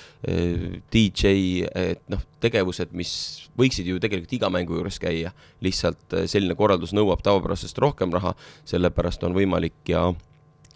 DJ, 0.94 1.32
et 1.68 2.04
noh, 2.14 2.22
tegevused, 2.44 2.94
mis 2.96 3.14
võiksid 3.60 3.90
ju 3.90 3.98
tegelikult 4.00 4.38
iga 4.38 4.52
mängu 4.54 4.78
juures 4.78 5.02
käia, 5.02 5.34
lihtsalt 5.66 6.16
selline 6.32 6.56
korraldus 6.60 6.94
nõuab 6.96 7.26
tavapärasest 7.26 7.82
rohkem 7.82 8.14
raha, 8.14 8.32
sellepärast 8.70 9.26
on 9.28 9.36
võimalik 9.36 9.76
ja 9.92 10.06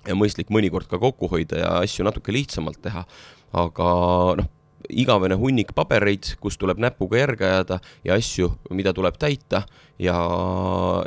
ja 0.08 0.16
mõistlik 0.18 0.52
mõnikord 0.54 0.90
ka 0.90 1.00
kokku 1.02 1.30
hoida 1.32 1.64
ja 1.64 1.74
asju 1.82 2.06
natuke 2.08 2.34
lihtsamalt 2.36 2.80
teha, 2.84 3.04
aga 3.58 3.90
noh, 4.40 4.52
igavene 4.90 5.36
hunnik 5.40 5.74
pabereid, 5.76 6.34
kus 6.42 6.58
tuleb 6.60 6.80
näpuga 6.82 7.20
järge 7.20 7.48
ajada 7.48 7.80
ja 8.08 8.18
asju, 8.18 8.52
mida 8.76 8.94
tuleb 8.96 9.18
täita 9.20 9.64
ja, 10.00 10.18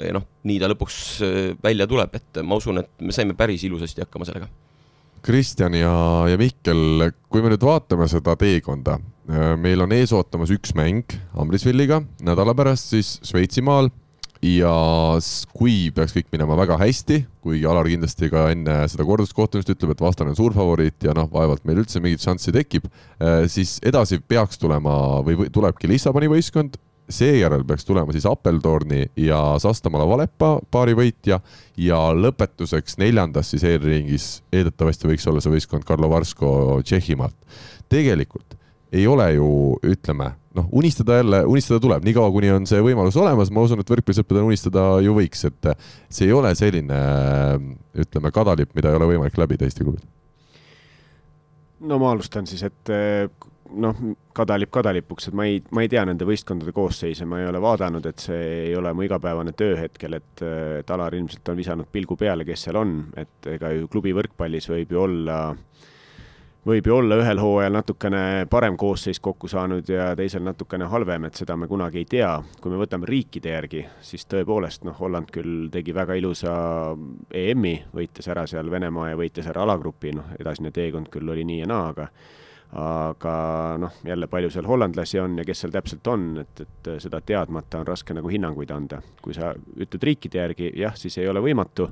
ja 0.05 0.17
noh, 0.17 0.27
nii 0.49 0.59
ta 0.61 0.71
lõpuks 0.71 0.99
äh, 1.25 1.39
välja 1.63 1.87
tuleb, 1.91 2.17
et 2.19 2.43
ma 2.45 2.59
usun, 2.61 2.83
et 2.83 2.91
me 3.05 3.15
saime 3.17 3.37
päris 3.39 3.65
ilusasti 3.69 4.05
hakkama 4.05 4.29
sellega. 4.29 4.51
Kristjan 5.25 5.75
ja, 5.77 5.93
ja 6.33 6.37
Mihkel, 6.41 7.11
kui 7.29 7.45
me 7.45 7.53
nüüd 7.53 7.65
vaatame 7.65 8.09
seda 8.09 8.37
teekonda, 8.41 8.99
äh, 9.31 9.55
meil 9.61 9.85
on 9.85 9.93
ees 9.97 10.15
ootamas 10.17 10.53
üks 10.55 10.75
mäng 10.77 11.17
Ambrisvilliga, 11.41 12.03
nädala 12.25 12.57
pärast 12.57 12.95
siis 12.95 13.19
Šveitsimaal 13.29 13.93
ja 14.45 14.73
kui 15.53 15.91
peaks 15.95 16.15
kõik 16.17 16.31
minema 16.33 16.57
väga 16.57 16.79
hästi, 16.81 17.21
kuigi 17.45 17.67
Alar 17.69 17.89
kindlasti 17.91 18.31
ka 18.33 18.47
enne 18.55 18.77
seda 18.89 19.05
korduskohtumist 19.09 19.73
ütleb, 19.75 19.93
et 19.95 20.05
vastane 20.05 20.33
on 20.33 20.39
suurfavoriit 20.39 21.09
ja 21.09 21.15
noh, 21.17 21.29
vaevalt 21.33 21.67
meil 21.69 21.83
üldse 21.83 22.01
mingit 22.01 22.25
šanssi 22.25 22.55
tekib, 22.57 22.89
äh, 23.21 23.45
siis 23.53 23.79
edasi 23.85 24.21
peaks 24.21 24.61
tulema 24.61 25.21
või, 25.27 25.37
või 25.43 25.53
tulebki 25.53 25.91
Lissaboni 25.91 26.31
võistkond, 26.33 26.79
seejärel 27.11 27.65
peaks 27.67 27.85
tulema 27.85 28.15
siis 28.15 28.27
Appeltorni 28.31 29.03
ja 29.19 29.59
Sastamala 29.61 30.07
Valepa 30.09 30.55
paari 30.71 30.95
võitja 30.97 31.41
ja 31.81 31.99
lõpetuseks 32.15 32.97
neljandas 33.03 33.51
siis 33.53 33.67
eelringis 33.67 34.29
eeldatavasti 34.53 35.11
võiks 35.11 35.27
olla 35.29 35.43
see 35.43 35.53
võistkond 35.53 35.85
Karlo 35.85 36.09
Varsko 36.13 36.81
Tšehhimaalt. 36.87 37.37
tegelikult 37.91 38.57
ei 38.93 39.07
ole 39.07 39.33
ju, 39.35 39.51
ütleme 39.87 40.33
noh, 40.55 40.69
unistada 40.73 41.17
jälle, 41.21 41.45
unistada 41.45 41.81
tuleb, 41.81 42.05
niikaua 42.05 42.31
kuni 42.35 42.51
on 42.51 42.67
see 42.67 42.81
võimalus 42.83 43.19
olemas, 43.21 43.53
ma 43.55 43.65
usun, 43.67 43.83
et 43.83 43.93
võrkpallisõpradel 43.93 44.49
unistada 44.49 44.87
ju 45.05 45.15
võiks, 45.17 45.45
et 45.47 45.71
see 46.09 46.27
ei 46.27 46.35
ole 46.35 46.55
selline 46.59 46.99
ütleme, 48.05 48.33
kadalipp, 48.35 48.75
mida 48.79 48.91
ei 48.91 48.99
ole 48.99 49.13
võimalik 49.13 49.39
läbida 49.39 49.69
Eesti 49.69 49.87
klubil. 49.87 50.03
no 51.87 52.01
ma 52.03 52.11
alustan 52.15 52.51
siis, 52.51 52.65
et 52.67 52.93
eh, 52.93 53.29
noh, 53.71 54.03
kadalipp 54.37 54.73
kadalipuks, 54.75 55.31
et 55.31 55.39
ma 55.39 55.47
ei, 55.47 55.63
ma 55.71 55.85
ei 55.85 55.93
tea 55.93 56.03
nende 56.09 56.27
võistkondade 56.27 56.75
koosseise, 56.75 57.29
ma 57.31 57.41
ei 57.41 57.49
ole 57.49 57.63
vaadanud, 57.63 58.11
et 58.11 58.19
see 58.19 58.43
ei 58.67 58.75
ole 58.77 58.93
mu 58.93 59.07
igapäevane 59.07 59.55
töö 59.57 59.79
hetkel, 59.79 60.19
et, 60.19 60.35
eh, 60.43 60.81
et 60.83 60.91
Alar 60.91 61.15
ilmselt 61.15 61.55
on 61.55 61.63
visanud 61.63 61.91
pilgu 61.93 62.19
peale, 62.19 62.45
kes 62.49 62.67
seal 62.67 62.83
on, 62.83 63.05
et 63.17 63.55
ega 63.55 63.71
ju 63.77 63.87
klubi 63.93 64.17
võrkpallis 64.19 64.67
võib 64.73 64.99
ju 64.99 65.05
olla 65.07 65.41
äh, 65.53 65.67
võib 66.67 66.87
ju 66.87 66.97
olla 66.97 67.17
ühel 67.21 67.41
hooajal 67.41 67.73
natukene 67.73 68.23
parem 68.51 68.77
koosseis 68.81 69.21
kokku 69.21 69.49
saanud 69.49 69.89
ja 69.89 70.11
teisel 70.17 70.45
natukene 70.45 70.89
halvem, 70.93 71.25
et 71.29 71.39
seda 71.41 71.57
me 71.57 71.69
kunagi 71.69 72.03
ei 72.03 72.09
tea. 72.09 72.33
kui 72.61 72.73
me 72.73 72.81
võtame 72.81 73.09
riikide 73.09 73.55
järgi, 73.55 73.87
siis 74.05 74.27
tõepoolest 74.29 74.85
noh, 74.85 74.99
Holland 75.01 75.33
küll 75.33 75.71
tegi 75.73 75.95
väga 75.97 76.19
ilusa 76.21 76.53
EM-i, 77.33 77.77
võites 77.95 78.29
ära 78.29 78.47
seal 78.47 78.71
Venemaa 78.71 79.11
ja 79.11 79.17
võites 79.17 79.49
ära 79.49 79.65
alagrupi, 79.65 80.13
noh, 80.17 80.37
edasine 80.39 80.71
teekond 80.71 81.09
küll 81.13 81.29
oli 81.29 81.47
nii 81.49 81.65
ja 81.65 81.71
naa, 81.71 81.89
aga 81.95 82.09
aga 82.71 83.33
noh, 83.83 83.97
jälle 84.07 84.29
palju 84.31 84.51
seal 84.55 84.67
hollandlasi 84.69 85.19
on 85.19 85.41
ja 85.41 85.45
kes 85.45 85.65
seal 85.65 85.73
täpselt 85.75 86.07
on, 86.07 86.29
et, 86.39 86.61
et 86.63 86.91
seda 87.03 87.19
teadmata 87.27 87.81
on 87.81 87.89
raske 87.89 88.15
nagu 88.15 88.31
hinnanguid 88.31 88.71
anda. 88.71 89.01
kui 89.23 89.35
sa 89.35 89.55
ütled 89.57 90.05
riikide 90.07 90.39
järgi, 90.39 90.71
jah, 90.79 90.95
siis 90.95 91.19
ei 91.19 91.27
ole 91.29 91.43
võimatu, 91.43 91.89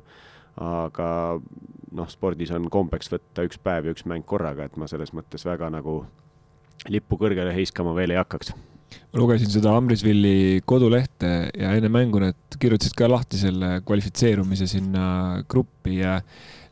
aga 0.59 1.11
noh, 1.95 2.09
spordis 2.11 2.53
on 2.55 2.69
kombeks 2.73 3.13
võtta 3.13 3.45
üks 3.47 3.61
päev 3.63 3.89
ja 3.89 3.95
üks 3.95 4.07
mäng 4.09 4.27
korraga, 4.29 4.67
et 4.67 4.77
ma 4.81 4.89
selles 4.91 5.15
mõttes 5.17 5.47
väga 5.47 5.71
nagu 5.73 6.03
lippu 6.89 7.19
kõrgele 7.21 7.55
heiskama 7.57 7.95
veel 7.97 8.15
ei 8.15 8.21
hakkaks. 8.21 8.53
Ma 9.13 9.21
lugesin 9.21 9.51
seda 9.53 9.75
Amrisvilli 9.77 10.63
kodulehte 10.69 11.31
ja 11.53 11.75
enne 11.77 11.91
mängu 11.93 12.21
nad 12.23 12.57
kirjutasid 12.61 12.95
ka 12.97 13.09
lahti 13.11 13.41
selle 13.41 13.83
kvalifitseerumise 13.85 14.69
sinna 14.71 15.43
gruppi 15.51 15.99
ja 15.99 16.19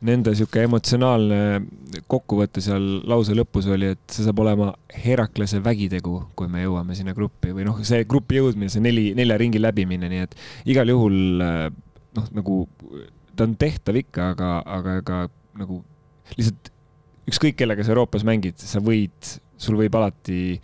nende 0.06 0.32
sihuke 0.36 0.62
emotsionaalne 0.64 2.00
kokkuvõte 2.08 2.62
seal 2.64 2.86
lause 3.08 3.36
lõpus 3.36 3.68
oli, 3.72 3.90
et 3.96 4.12
see 4.12 4.24
saab 4.24 4.40
olema 4.44 4.70
Heraklase 5.04 5.60
vägitegu, 5.64 6.18
kui 6.36 6.48
me 6.52 6.64
jõuame 6.64 6.96
sinna 6.96 7.16
gruppi 7.16 7.52
või 7.56 7.66
noh, 7.68 7.80
see 7.84 8.04
gruppi 8.08 8.40
jõudmine, 8.40 8.72
see 8.72 8.84
neli, 8.84 9.10
nelja 9.16 9.38
ringi 9.40 9.60
läbimine, 9.60 10.08
nii 10.12 10.24
et 10.24 10.36
igal 10.72 10.92
juhul 10.92 11.20
noh, 11.40 12.32
nagu 12.36 12.62
ta 13.36 13.46
on 13.46 13.56
tehtav 13.60 14.00
ikka, 14.00 14.32
aga, 14.34 14.50
aga 14.78 14.98
ega 15.02 15.22
nagu 15.60 15.80
lihtsalt 16.36 16.72
ükskõik 17.30 17.56
kellega 17.58 17.84
sa 17.84 17.94
Euroopas 17.94 18.26
mängid, 18.26 18.58
sa 18.62 18.82
võid, 18.82 19.36
sul 19.60 19.78
võib 19.78 19.94
alati 19.98 20.58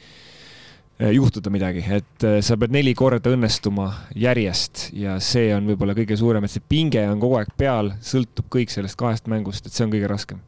Eh, 1.03 1.11
juhtuda 1.17 1.51
midagi, 1.51 1.81
et 1.89 2.25
eh, 2.29 2.37
sa 2.45 2.55
pead 2.61 2.71
neli 2.75 2.93
korda 2.95 3.33
õnnestuma 3.33 3.89
järjest 4.15 4.91
ja 4.95 5.17
see 5.25 5.49
on 5.57 5.67
võib-olla 5.67 5.97
kõige 5.99 6.15
suurem, 6.21 6.45
et 6.47 6.53
see 6.53 6.63
pinge 6.63 7.03
on 7.11 7.19
kogu 7.23 7.41
aeg 7.41 7.51
peal, 7.59 7.91
sõltub 8.07 8.47
kõik 8.53 8.71
sellest 8.71 8.99
kahest 9.01 9.27
mängust, 9.33 9.67
et 9.67 9.75
see 9.75 9.87
on 9.87 9.95
kõige 9.95 10.11
raskem 10.13 10.39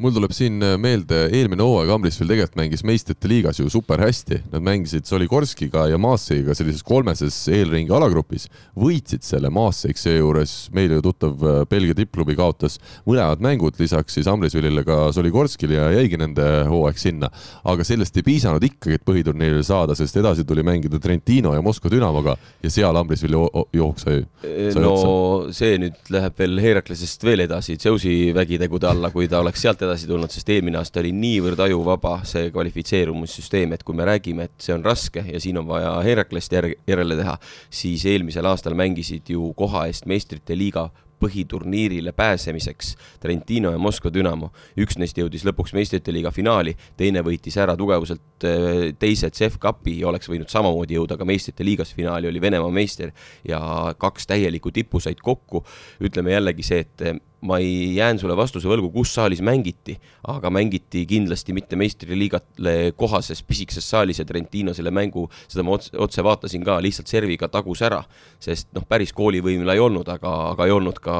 mul 0.00 0.14
tuleb 0.14 0.32
siin 0.34 0.62
äh, 0.64 0.76
meelde, 0.80 1.26
eelmine 1.34 1.64
hooaeg 1.66 1.90
Amrisvil 1.92 2.30
tegelikult 2.30 2.56
mängis 2.56 2.82
meistrite 2.86 3.28
liigas 3.28 3.58
ju 3.60 3.68
super 3.70 4.00
hästi, 4.00 4.38
nad 4.52 4.64
mängisid 4.64 5.08
Solikorskiga 5.08 5.84
ja 5.90 5.98
Maasseiga 6.00 6.56
sellises 6.56 6.84
kolmeses 6.86 7.36
eelringi 7.52 7.92
alagrupis, 7.92 8.48
võitsid 8.78 9.26
selle 9.26 9.50
Maasseik 9.52 10.00
seejuures, 10.00 10.70
meile 10.72 10.96
ju 10.96 11.04
tuttav 11.08 11.44
äh, 11.44 11.58
Belgia 11.68 11.96
tippklubi 11.98 12.36
kaotas 12.38 12.78
mõlemad 13.08 13.44
mängud, 13.44 13.76
lisaks 13.80 14.16
siis 14.16 14.30
Amrisvilile 14.30 14.84
ka 14.86 15.10
Solikorskile 15.12 15.76
ja 15.76 15.90
jäigi 15.98 16.20
nende 16.20 16.48
hooaeg 16.70 17.00
sinna. 17.00 17.28
aga 17.68 17.84
sellest 17.84 18.16
ei 18.16 18.26
piisanud 18.26 18.64
ikkagi, 18.64 18.96
et 18.96 19.06
põhiturniirile 19.06 19.64
saada, 19.66 19.96
sest 19.98 20.16
edasi 20.16 20.46
tuli 20.48 20.64
mängida 20.64 21.00
Trentino 21.02 21.52
ja 21.54 21.62
Moskva 21.62 21.92
Dünamoga 21.92 22.36
ja 22.62 22.70
seal 22.72 22.96
Amrisvil 22.96 23.36
jooks 23.76 24.08
sai, 24.08 24.24
sai 24.42 24.82
no 24.82 24.96
otsa. 24.96 25.52
see 25.60 25.78
nüüd 25.84 26.12
läheb 26.16 26.38
veel 26.38 26.58
Heraklesest 26.64 27.24
veel 27.28 27.44
edasi, 27.44 27.76
Zeusi 27.76 28.32
vägitegude 28.34 28.88
alla, 28.88 29.12
kui 29.12 29.28
ta 29.28 29.42
oleks 29.44 29.62
sealt 29.62 29.81
edasi 29.82 30.02
edasi 30.02 30.08
tulnud, 30.08 30.32
sest 30.32 30.48
eelmine 30.52 30.80
aasta 30.80 31.00
oli 31.02 31.12
niivõrd 31.16 31.60
ajuvaba 31.66 32.16
see 32.28 32.50
kvalifitseerumissüsteem, 32.54 33.74
et 33.76 33.84
kui 33.84 33.96
me 33.96 34.06
räägime, 34.08 34.48
et 34.48 34.64
see 34.64 34.74
on 34.74 34.84
raske 34.84 35.24
ja 35.28 35.40
siin 35.40 35.60
on 35.60 35.68
vaja 35.68 35.94
Heraklest 36.06 36.52
järele 36.88 37.18
teha, 37.18 37.38
siis 37.70 38.06
eelmisel 38.08 38.48
aastal 38.48 38.76
mängisid 38.78 39.30
ju 39.34 39.52
koha 39.58 39.86
eest 39.90 40.08
meistrite 40.10 40.56
liiga 40.56 40.88
põhiturniirile 41.22 42.10
pääsemiseks 42.18 42.96
Trentino 43.22 43.70
ja 43.70 43.78
Moskva 43.78 44.10
Dünamo. 44.10 44.48
üks 44.74 44.98
neist 44.98 45.18
jõudis 45.18 45.44
lõpuks 45.46 45.70
meistrite 45.76 46.10
liiga 46.10 46.32
finaali, 46.34 46.74
teine 46.98 47.22
võitis 47.22 47.58
ära 47.62 47.76
tugevuselt 47.78 48.46
äh, 48.48 48.88
teise 48.98 49.30
CEF 49.30 49.60
Cupi 49.62 50.00
ja 50.00 50.08
oleks 50.10 50.30
võinud 50.32 50.50
samamoodi 50.50 50.98
jõuda 50.98 51.18
ka 51.20 51.28
meistrite 51.28 51.62
liigas 51.64 51.94
finaali, 51.94 52.26
oli 52.26 52.42
Venemaa 52.42 52.74
meister 52.74 53.12
ja 53.46 53.60
kaks 53.98 54.26
täielikku 54.26 54.72
tippu 54.74 55.00
said 55.00 55.22
kokku. 55.22 55.62
ütleme 56.02 56.34
jällegi 56.34 56.66
see, 56.66 56.80
et 56.82 57.22
ma 57.42 57.58
ei, 57.58 57.96
jään 57.96 58.18
sulle 58.18 58.36
vastuse 58.38 58.68
võlgu, 58.70 58.92
kus 58.94 59.12
saalis 59.16 59.40
mängiti, 59.42 59.96
aga 60.30 60.50
mängiti 60.54 61.02
kindlasti 61.10 61.54
mitte 61.56 61.76
meistriliigale 61.78 62.92
kohases 62.96 63.42
pisikeses 63.46 63.88
saalis 63.90 64.22
ja 64.22 64.26
Trentino 64.28 64.74
selle 64.76 64.92
mängu, 64.94 65.26
seda 65.50 65.64
ma 65.66 65.74
otse, 65.74 65.90
otse 65.98 66.22
vaatasin 66.22 66.62
ka, 66.66 66.78
lihtsalt 66.84 67.10
serviga 67.10 67.48
tagus 67.50 67.82
ära. 67.82 68.02
sest 68.42 68.70
noh, 68.74 68.86
päris 68.88 69.12
koolivõimil 69.12 69.74
ei 69.74 69.82
olnud, 69.82 70.08
aga, 70.08 70.32
aga 70.52 70.66
ei 70.66 70.74
olnud 70.74 71.02
ka 71.02 71.16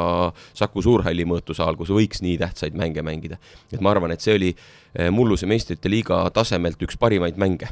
Saku 0.55 0.83
Suurhalli 0.83 1.27
mõõtusaal, 1.27 1.77
kus 1.77 1.91
võiks 1.91 2.23
nii 2.23 2.39
tähtsaid 2.39 2.79
mänge 2.79 3.03
mängida. 3.03 3.39
et 3.73 3.81
ma 3.81 3.91
arvan, 3.91 4.15
et 4.15 4.21
see 4.21 4.39
oli 4.39 4.55
eh, 4.55 5.11
mulluse 5.11 5.47
meistrite 5.47 5.91
liiga 5.91 6.23
tasemelt 6.31 6.83
üks 6.83 6.99
parimaid 6.99 7.37
mänge 7.37 7.69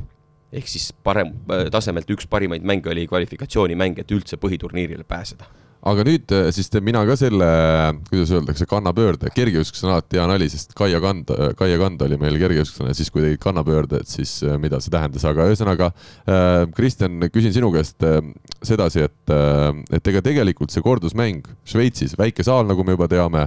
ehk 0.53 0.67
siis 0.67 0.91
parem, 1.07 1.37
eh, 1.55 1.69
tasemelt 1.71 2.11
üks 2.11 2.27
parimaid 2.27 2.67
mänge 2.67 2.91
oli 2.91 3.07
kvalifikatsioonimäng, 3.07 3.99
et 3.99 4.11
üldse 4.11 4.43
põhiturniirile 4.43 5.07
pääseda 5.07 5.47
aga 5.89 6.05
nüüd 6.07 6.33
äh, 6.37 6.49
siis 6.55 6.69
teen 6.73 6.85
mina 6.85 7.03
ka 7.09 7.17
selle, 7.19 7.49
kuidas 8.11 8.33
öeldakse, 8.37 8.67
kannapöörde, 8.71 9.33
kergejõustik 9.35 9.81
on 9.85 9.95
alati 9.95 10.21
hea 10.21 10.27
nali, 10.29 10.51
sest 10.53 10.75
Kaia 10.79 11.01
Kand, 11.03 11.33
Kaia 11.59 11.79
Kand 11.81 12.05
oli 12.07 12.19
meil 12.21 12.37
kergejõustiklane, 12.43 12.95
siis 12.99 13.13
kui 13.13 13.25
tegid 13.25 13.41
kannapöörde, 13.43 14.03
et 14.03 14.13
siis 14.13 14.39
äh, 14.45 14.59
mida 14.61 14.81
see 14.83 14.93
tähendas, 14.93 15.27
aga 15.29 15.49
ühesõnaga 15.51 15.91
äh,. 15.91 16.49
Kristjan, 16.77 17.19
küsin 17.33 17.55
sinu 17.55 17.71
käest 17.75 18.05
äh, 18.07 18.21
sedasi, 18.67 19.07
et, 19.09 19.33
et 19.97 20.09
ega 20.13 20.21
tegelikult 20.25 20.73
see 20.73 20.85
kordusmäng 20.85 21.47
Šveitsis, 21.69 22.17
väike 22.21 22.45
saal, 22.45 22.67
nagu 22.69 22.85
me 22.85 22.97
juba 22.97 23.09
teame 23.11 23.47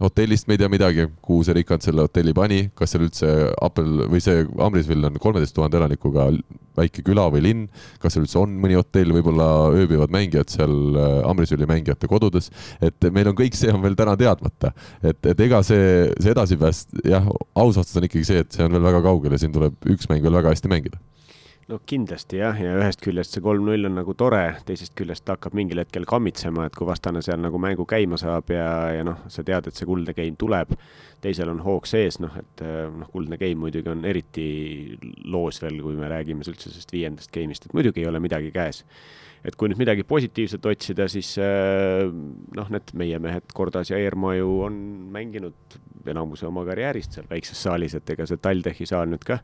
hotellist 0.00 0.48
me 0.48 0.56
ei 0.56 0.60
tea 0.62 0.70
midagi, 0.72 1.06
kuhu 1.24 1.44
see 1.44 1.56
Rikand 1.58 1.84
selle 1.84 2.06
hotelli 2.06 2.32
pani, 2.36 2.60
kas 2.76 2.94
seal 2.94 3.04
üldse 3.06 3.30
Apple 3.60 4.08
või 4.10 4.22
see 4.24 4.46
Amrisvil 4.64 5.04
on 5.08 5.18
kolmeteist 5.20 5.56
tuhande 5.56 5.80
elanikuga 5.80 6.30
väike 6.78 7.04
küla 7.04 7.26
või 7.32 7.42
linn, 7.44 7.66
kas 8.00 8.16
seal 8.16 8.24
üldse 8.24 8.40
on 8.40 8.54
mõni 8.62 8.78
hotell, 8.78 9.12
võib-olla 9.16 9.48
ööbivad 9.76 10.12
mängijad 10.14 10.52
seal 10.52 10.74
äh, 10.96 11.18
Amrisvili 11.28 11.68
mängijate 11.68 12.08
kodudes, 12.10 12.48
et 12.80 13.10
meil 13.12 13.28
on 13.32 13.36
kõik 13.38 13.58
see 13.58 13.72
on 13.74 13.84
veel 13.84 13.98
täna 13.98 14.16
teadmata. 14.20 14.72
et, 15.02 15.20
et 15.34 15.46
ega 15.46 15.60
see, 15.66 16.08
see 16.16 16.32
edasipääs, 16.32 16.86
jah, 17.04 17.28
aus 17.54 17.76
vastus 17.76 18.00
on 18.00 18.08
ikkagi 18.08 18.28
see, 18.28 18.44
et 18.44 18.56
see 18.56 18.64
on 18.64 18.76
veel 18.76 18.88
väga 18.88 19.04
kaugel 19.04 19.36
ja 19.36 19.42
siin 19.42 19.52
tuleb 19.54 19.76
üks 19.92 20.08
mäng 20.10 20.24
veel 20.24 20.40
väga 20.40 20.54
hästi 20.54 20.72
mängida 20.72 21.00
no 21.68 21.78
kindlasti 21.86 22.40
jah, 22.40 22.56
ja 22.58 22.72
ühest 22.78 23.02
küljest 23.04 23.36
see 23.36 23.42
kolm-null 23.44 23.86
on 23.88 23.96
nagu 24.00 24.14
tore, 24.18 24.42
teisest 24.66 24.94
küljest 24.98 25.24
ta 25.26 25.36
hakkab 25.36 25.54
mingil 25.58 25.82
hetkel 25.82 26.06
kammitsema, 26.08 26.66
et 26.66 26.76
kui 26.78 26.88
vastane 26.88 27.22
seal 27.24 27.40
nagu 27.42 27.60
mängu 27.62 27.86
käima 27.88 28.18
saab 28.20 28.50
ja, 28.54 28.66
ja 28.96 29.06
noh, 29.06 29.20
sa 29.30 29.44
tead, 29.46 29.68
et 29.70 29.78
see 29.78 29.88
kuldne 29.88 30.14
game 30.16 30.38
tuleb, 30.40 30.74
teisel 31.22 31.52
on 31.52 31.62
hoog 31.64 31.88
sees, 31.90 32.18
noh, 32.22 32.34
et 32.40 32.64
noh, 32.64 33.10
kuldne 33.12 33.38
game 33.40 33.60
muidugi 33.60 33.92
on 33.92 34.04
eriti 34.08 34.46
loos 35.30 35.60
veel, 35.62 35.80
kui 35.84 35.98
me 35.98 36.10
räägime 36.10 36.46
üldse 36.46 36.70
sellest 36.70 36.94
viiendast 36.96 37.32
game'ist, 37.34 37.68
et 37.68 37.76
muidugi 37.76 38.04
ei 38.04 38.10
ole 38.10 38.22
midagi 38.22 38.52
käes. 38.54 38.84
et 39.44 39.54
kui 39.56 39.70
nüüd 39.70 39.78
midagi 39.80 40.02
positiivset 40.04 40.66
otsida, 40.68 41.06
siis 41.08 41.30
noh, 41.40 42.66
need 42.68 42.90
meie 42.92 43.18
mehed, 43.18 43.46
Kordas 43.56 43.88
ja 43.88 43.96
Eermaa 43.96 44.34
ju 44.36 44.58
on 44.66 44.74
mänginud 45.12 45.78
enamuse 46.10 46.44
oma 46.48 46.64
karjäärist 46.68 47.16
seal 47.16 47.28
väikses 47.30 47.62
saalis, 47.62 47.94
et 47.96 48.10
ega 48.10 48.26
see 48.28 48.40
TalTechi 48.40 48.88
saal 48.88 49.08
nüüd 49.08 49.24
ka 49.24 49.38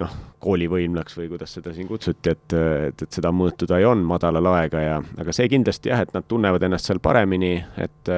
noh, 0.00 0.14
koolivõimlaks 0.42 1.18
või 1.18 1.28
kuidas 1.32 1.54
seda 1.56 1.74
siin 1.76 1.88
kutsuti, 1.88 2.32
et, 2.32 2.56
et, 2.56 3.04
et 3.04 3.18
seda 3.18 3.32
mõõtu 3.34 3.68
ta 3.68 3.80
ju 3.80 3.90
on 3.92 4.04
madala 4.08 4.42
laega 4.44 4.82
ja, 4.84 4.96
aga 5.20 5.34
see 5.36 5.50
kindlasti 5.52 5.92
jah, 5.92 6.02
et 6.04 6.14
nad 6.16 6.26
tunnevad 6.28 6.64
ennast 6.66 6.88
seal 6.88 7.02
paremini, 7.02 7.58
et, 7.80 8.12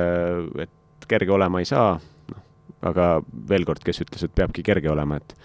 et 0.63 1.09
kerge 1.11 1.35
olema 1.35 1.63
ei 1.63 1.69
saa, 1.69 1.97
noh, 2.31 2.45
aga 2.93 3.09
veel 3.49 3.67
kord, 3.69 3.83
kes 3.87 4.05
ütles, 4.07 4.27
et 4.27 4.35
peabki 4.35 4.65
kerge 4.67 4.91
olema, 4.93 5.21
et 5.23 5.37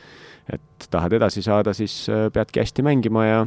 et 0.47 0.85
tahad 0.88 1.11
edasi 1.11 1.41
saada, 1.43 1.73
siis 1.75 2.05
peadki 2.31 2.61
hästi 2.61 2.83
mängima 2.85 3.25
ja 3.25 3.39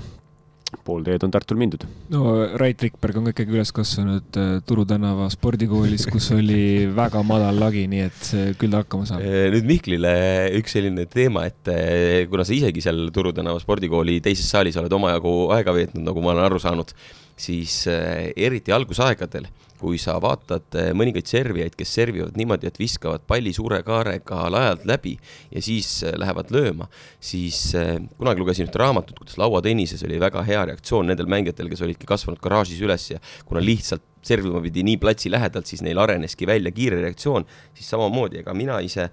pool 0.85 1.05
teed 1.07 1.25
on 1.27 1.33
Tartul 1.35 1.59
mindud. 1.61 1.85
no 2.13 2.35
Rait 2.61 2.83
Rikberg 2.83 3.19
on 3.21 3.29
ka 3.29 3.35
ikkagi 3.35 3.57
üles 3.57 3.73
kasvanud 3.75 4.39
äh, 4.41 4.51
Turu 4.67 4.85
tänava 4.89 5.29
spordikoolis, 5.33 6.07
kus 6.11 6.31
oli 6.37 6.89
väga 6.97 7.23
madal 7.27 7.59
lagi, 7.61 7.87
nii 7.91 8.05
et 8.07 8.31
küll 8.61 8.73
ta 8.73 8.83
hakkama 8.85 9.09
saab. 9.09 9.25
Äh, 9.25 9.49
nüüd 9.55 9.69
Mihklile 9.69 10.13
üks 10.59 10.77
selline 10.77 11.07
teema, 11.11 11.47
et 11.51 11.73
äh, 11.73 12.27
kuna 12.31 12.47
sa 12.47 12.57
isegi 12.57 12.85
seal 12.85 13.09
Turu 13.15 13.35
tänava 13.37 13.63
spordikooli 13.63 14.21
teises 14.25 14.51
saalis 14.51 14.79
oled 14.81 14.95
omajagu 15.01 15.35
aega 15.57 15.75
veetnud, 15.77 16.07
nagu 16.07 16.25
ma 16.25 16.35
olen 16.35 16.47
aru 16.49 16.63
saanud, 16.63 16.95
siis 17.41 17.83
eriti 17.89 18.73
algusaegadel 18.75 19.47
kui 19.81 19.99
sa 20.01 20.17
vaatad 20.23 20.77
eh, 20.79 20.91
mõningaid 20.97 21.29
servijaid, 21.31 21.75
kes 21.79 21.95
servivad 22.01 22.37
niimoodi, 22.39 22.69
et 22.69 22.79
viskavad 22.81 23.25
palli 23.29 23.53
suure 23.57 23.81
kaarega 23.87 24.43
laialt 24.53 24.85
läbi 24.89 25.17
ja 25.51 25.63
siis 25.65 25.89
eh, 26.05 26.15
lähevad 26.21 26.53
lööma, 26.55 26.91
siis 27.17 27.63
eh, 27.79 27.97
kunagi 28.21 28.45
lugesin 28.45 28.69
ühte 28.69 28.81
raamatut, 28.83 29.19
kuidas 29.23 29.41
lauatennises 29.41 30.05
oli 30.09 30.21
väga 30.23 30.45
hea 30.47 30.67
reaktsioon 30.73 31.11
nendel 31.11 31.31
mängijatel, 31.33 31.71
kes 31.73 31.85
olidki 31.87 32.09
kasvanud 32.11 32.43
garaažis 32.45 32.81
üles 32.85 33.11
ja 33.15 33.21
kuna 33.49 33.65
lihtsalt 33.65 34.05
servima 34.27 34.61
pidi 34.61 34.85
nii 34.85 34.99
platsi 35.01 35.33
lähedalt, 35.33 35.69
siis 35.71 35.81
neil 35.85 35.99
areneski 36.03 36.49
välja 36.49 36.73
kiire 36.77 37.01
reaktsioon, 37.01 37.47
siis 37.77 37.89
samamoodi, 37.89 38.43
ega 38.43 38.53
mina 38.57 38.77
ise 38.85 39.09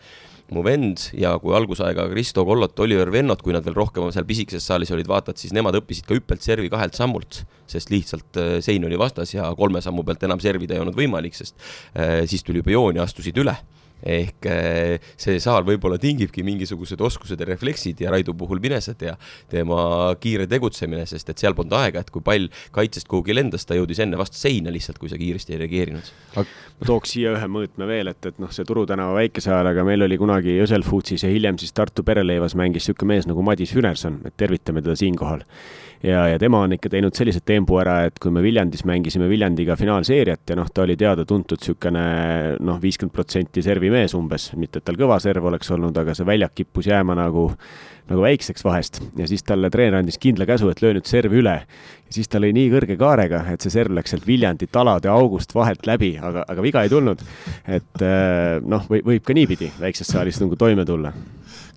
mu 0.56 0.64
vend 0.64 1.10
ja 1.18 1.34
kui 1.42 1.56
algusaega 1.58 2.08
Kristo 2.12 2.46
Kollot, 2.48 2.78
Oliver 2.84 3.12
Vennot, 3.12 3.42
kui 3.44 3.56
nad 3.56 3.66
veel 3.66 3.76
rohkem 3.76 4.08
seal 4.16 4.28
pisikeses 4.28 4.68
saalis 4.70 4.94
olid, 4.96 5.10
vaatad, 5.10 5.40
siis 5.40 5.56
nemad 5.56 5.76
õppisid 5.82 6.08
ka 6.08 6.16
hüppelt 6.16 6.46
servi 6.46 6.72
kahelt 6.72 6.96
sammult, 6.98 7.42
sest 7.68 7.92
lihtsalt 7.92 8.40
äh, 8.40 8.58
sein 8.64 8.86
oli 8.88 9.00
vastas 9.00 9.34
ja 9.36 9.50
kolme 9.60 9.84
sammu 9.84 10.06
pealt 10.08 10.24
enam 10.28 10.44
servida 10.44 10.78
ei 10.78 10.84
olnud 10.84 10.98
võimalik, 10.98 11.36
sest 11.36 11.58
äh, 11.98 12.24
siis 12.30 12.46
tuli 12.48 12.64
juba 12.64 12.76
joon 12.78 13.02
ja 13.02 13.08
astusid 13.08 13.38
üle 13.44 13.58
ehk 14.04 14.46
eh, 14.52 15.08
see 15.18 15.40
saal 15.42 15.66
võib-olla 15.68 15.98
tingibki 16.02 16.44
mingisugused 16.46 17.02
oskused 17.02 17.40
ja 17.42 17.48
refleksid 17.50 18.02
ja 18.04 18.12
Raidu 18.14 18.36
puhul 18.38 18.62
minesed 18.64 19.02
ja 19.02 19.16
tema 19.50 20.14
kiire 20.22 20.48
tegutsemine, 20.50 21.06
sest 21.10 21.32
et 21.34 21.42
seal 21.42 21.56
polnud 21.58 21.74
aega, 21.80 22.04
et 22.04 22.12
kui 22.14 22.24
pall 22.26 22.50
kaitsest 22.76 23.10
kuhugi 23.10 23.36
lendas, 23.36 23.66
ta 23.66 23.78
jõudis 23.78 24.02
enne 24.04 24.20
vastu 24.20 24.40
seina 24.40 24.74
lihtsalt, 24.74 25.00
kui 25.02 25.10
sa 25.12 25.20
kiiresti 25.20 25.56
ei 25.56 25.62
reageerinud. 25.64 26.12
ma 26.38 26.46
tooks 26.86 27.16
siia 27.16 27.34
ühe 27.38 27.50
mõõtme 27.52 27.90
veel, 27.90 28.14
et, 28.14 28.30
et 28.30 28.40
noh, 28.44 28.54
see 28.54 28.68
Turu 28.68 28.86
tänava 28.90 29.18
väikesaar, 29.18 29.72
aga 29.74 29.86
meil 29.88 30.06
oli 30.06 30.20
kunagi 30.20 30.58
Jõsel 30.60 30.86
Foodsis 30.86 31.26
ja 31.26 31.34
hiljem 31.34 31.58
siis 31.62 31.74
Tartu 31.74 32.06
pereleivas 32.06 32.56
mängis 32.60 32.88
niisugune 32.88 33.16
mees 33.16 33.28
nagu 33.30 33.44
Madis 33.46 33.74
Hünerson, 33.76 34.22
et 34.28 34.38
tervitame 34.38 34.84
teda 34.84 34.96
siinkohal 35.00 35.44
ja, 36.04 36.28
ja 36.28 36.40
tema 36.40 36.62
on 36.66 36.76
ikka 36.76 36.92
teinud 36.94 37.16
sellise 37.18 37.42
tempo 37.46 37.80
ära, 37.82 38.00
et 38.08 38.20
kui 38.22 38.32
me 38.34 38.44
Viljandis 38.46 38.86
mängisime 38.88 39.30
Viljandiga 39.30 39.76
finaalseeriat 39.80 40.50
ja 40.50 40.58
noh, 40.60 40.70
ta 40.74 40.86
oli 40.86 40.98
teada-tuntud 41.00 41.62
niisugune 41.62 42.08
noh, 42.64 42.80
viiskümmend 42.82 43.16
protsenti 43.16 43.64
servimees 43.66 44.16
umbes, 44.18 44.52
mitte 44.60 44.82
et 44.82 44.88
tal 44.88 45.00
kõva 45.00 45.20
serv 45.24 45.50
oleks 45.50 45.72
olnud, 45.74 45.98
aga 45.98 46.16
see 46.18 46.28
väljak 46.28 46.58
kippus 46.62 46.92
jääma 46.92 47.18
nagu 47.18 47.50
nagu 48.08 48.24
väikseks 48.24 48.64
vahest 48.64 49.02
ja 49.20 49.28
siis 49.28 49.44
talle 49.44 49.70
treener 49.72 50.00
andis 50.00 50.20
kindla 50.22 50.48
käsu, 50.48 50.70
et 50.72 50.82
löö 50.84 50.94
nüüd 50.96 51.10
serv 51.10 51.34
üle. 51.36 51.58
ja 52.08 52.16
siis 52.16 52.32
ta 52.32 52.40
lõi 52.40 52.54
nii 52.56 52.70
kõrge 52.72 52.96
kaarega, 53.00 53.44
et 53.52 53.64
see 53.64 53.74
serv 53.74 53.98
läks 53.98 54.14
sealt 54.16 54.28
Viljandi 54.28 54.70
talade 54.72 55.12
august 55.12 55.56
vahelt 55.56 55.88
läbi, 55.90 56.14
aga, 56.16 56.46
aga 56.48 56.64
viga 56.64 56.86
ei 56.86 56.94
tulnud. 56.94 57.24
et 57.68 58.06
eh, 58.06 58.62
noh, 58.64 58.88
või 58.88 59.04
võib 59.12 59.28
ka 59.28 59.36
niipidi 59.36 59.74
väikses 59.80 60.16
saalis 60.16 60.40
nagu 60.44 60.56
toime 60.56 60.88
tulla 60.88 61.12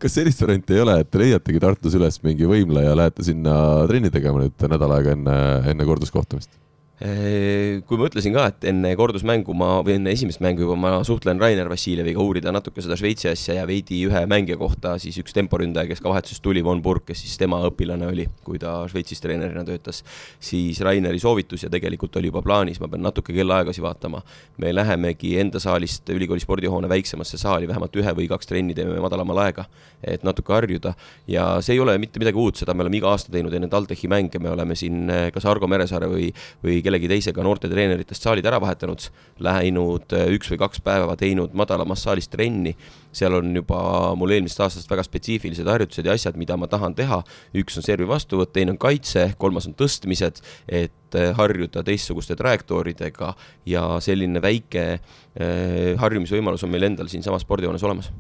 kas 0.01 0.16
sellist 0.16 0.40
varianti 0.42 0.76
ei 0.76 0.82
ole, 0.84 0.96
et 1.03 1.11
te 1.12 1.20
leiategi 1.20 1.61
Tartus 1.62 1.96
üles 1.98 2.18
mingi 2.24 2.48
võimla 2.48 2.86
ja 2.86 2.96
lähete 2.96 3.26
sinna 3.26 3.55
trenni 3.90 4.11
tegema 4.12 4.42
nüüd 4.42 4.66
nädal 4.72 4.96
aega 4.96 5.14
enne, 5.16 5.36
enne 5.72 5.88
korduskohtumist? 5.88 6.53
Kui 7.01 7.96
ma 7.96 8.09
ütlesin 8.11 8.34
ka, 8.34 8.42
et 8.51 8.64
enne 8.68 8.90
kordusmängu 8.98 9.55
ma, 9.57 9.78
või 9.80 9.94
enne 9.96 10.12
esimest 10.12 10.42
mängu 10.44 10.66
juba 10.66 10.74
ma 10.76 10.90
suhtlen 11.07 11.38
Rainer 11.40 11.70
Vassiljeviga, 11.72 12.20
uurida 12.20 12.53
natuke 12.53 12.82
seda 12.84 12.98
Šveitsi 13.01 13.30
asja 13.30 13.55
ja 13.57 13.62
veidi 13.64 14.03
ühe 14.05 14.20
mängija 14.28 14.59
kohta, 14.61 14.98
siis 15.01 15.16
üks 15.22 15.32
temporündaja, 15.32 15.88
kes 15.88 16.03
ka 16.05 16.11
vahetusest 16.12 16.44
tuli, 16.44 16.61
Von 16.64 16.82
Burg, 16.84 17.07
kes 17.09 17.22
siis 17.24 17.38
tema 17.40 17.62
õpilane 17.64 18.05
oli, 18.11 18.26
kui 18.44 18.61
ta 18.61 18.74
Šveitsis 18.90 19.24
treenerina 19.24 19.64
töötas, 19.64 20.03
siis 20.44 20.82
Raineri 20.84 21.22
soovitus 21.22 21.64
ja 21.64 21.70
tegelikult 21.72 22.18
oli 22.20 22.28
juba 22.28 22.42
plaanis, 22.44 22.82
ma 22.84 22.90
pean 22.92 23.07
natuke 23.07 23.32
kellaaegasi 23.32 23.80
vaatama. 23.80 24.20
me 24.61 24.74
lähemegi 24.74 25.38
enda 25.40 25.57
saalist 25.61 26.09
ülikooli 26.12 26.44
spordihoone 26.44 26.88
väiksemasse 26.88 27.40
saali, 27.40 27.68
vähemalt 27.68 27.96
ühe 27.96 28.12
või 28.12 28.28
kaks 28.28 28.46
trenni 28.46 28.76
teeme 28.76 29.01
madalamal 29.01 29.40
aega, 29.46 29.64
et 30.05 30.22
natuke 30.22 30.53
harjuda 30.53 30.92
ja 31.28 31.48
see 31.64 31.78
ei 31.78 31.80
ole 31.80 31.96
mitte 31.98 32.20
midagi 32.20 32.36
uut, 32.36 32.61
seda 32.61 32.74
me 32.74 32.84
oleme 32.84 33.01
iga 33.01 33.09
aasta 33.09 33.32
teinud 33.32 33.57
enne 33.57 33.72
TalTechi 33.72 34.09
mänge, 34.09 34.38
me 34.38 34.53
oleme 34.53 34.76
siin 34.76 35.09
kas 35.32 35.48
Argo 35.48 35.68
Meresaare 35.70 36.11
või, 36.12 36.28
või 36.61 36.80
kellegi 36.91 37.11
teisega 37.11 37.45
noortetreeneritest 37.47 38.26
saalid 38.26 38.47
ära 38.51 38.59
vahetanud, 38.62 39.07
läinud 39.47 40.14
äh, 40.16 40.26
üks 40.34 40.51
või 40.51 40.61
kaks 40.64 40.82
päeva 40.84 41.14
teinud 41.18 41.55
madalamas 41.57 42.03
saalis 42.07 42.28
trenni. 42.30 42.74
seal 43.12 43.34
on 43.34 43.55
juba 43.55 43.80
mul 44.18 44.30
eelmisest 44.36 44.61
aastast 44.62 44.91
väga 44.91 45.03
spetsiifilised 45.07 45.66
harjutused 45.66 46.07
ja 46.07 46.14
asjad, 46.14 46.36
mida 46.38 46.57
ma 46.57 46.68
tahan 46.70 46.95
teha. 46.95 47.22
üks 47.55 47.78
on 47.78 47.86
servi 47.86 48.09
vastuvõtt, 48.09 48.53
teine 48.53 48.74
on 48.74 48.78
kaitse, 48.78 49.32
kolmas 49.38 49.66
on 49.70 49.74
tõstmised, 49.78 50.43
et 50.68 51.18
äh, 51.18 51.30
harjuda 51.36 51.84
teistsuguste 51.86 52.36
trajektooridega 52.38 53.34
ja 53.66 53.86
selline 54.03 54.43
väike 54.43 54.86
äh, 54.99 55.95
harjumisvõimalus 55.99 56.66
on 56.66 56.74
meil 56.74 56.91
endal 56.91 57.11
siinsamas 57.11 57.47
spordihoones 57.47 57.86
olemas 57.86 58.11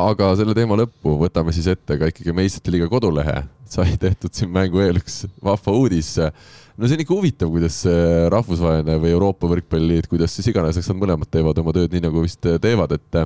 aga 0.00 0.30
selle 0.38 0.54
teema 0.56 0.78
lõppu 0.78 1.16
võtame 1.20 1.52
siis 1.54 1.68
ette 1.70 1.96
ka 1.98 2.08
ikkagi 2.10 2.34
meistrite 2.36 2.72
liiga 2.72 2.88
kodulehe. 2.90 3.42
sai 3.70 3.94
tehtud 4.00 4.34
siin 4.34 4.50
mängu 4.50 4.80
eel 4.82 4.98
üks 4.98 5.24
vahva 5.44 5.72
uudis 5.78 6.16
no 6.80 6.88
see 6.88 6.96
on 6.96 7.02
ikka 7.04 7.12
huvitav, 7.12 7.50
kuidas 7.52 7.76
rahvusvaheline 8.32 8.94
või 9.02 9.12
Euroopa 9.12 9.48
võrkpalli, 9.50 9.98
et 10.00 10.08
kuidas 10.08 10.32
siis 10.32 10.48
iganes, 10.48 10.78
eks 10.80 10.88
nad 10.88 10.98
mõlemad 11.02 11.28
teevad 11.28 11.58
oma 11.60 11.74
tööd 11.76 11.92
nii, 11.92 12.02
nagu 12.06 12.22
vist 12.24 12.40
teevad, 12.64 12.94
et 12.96 13.18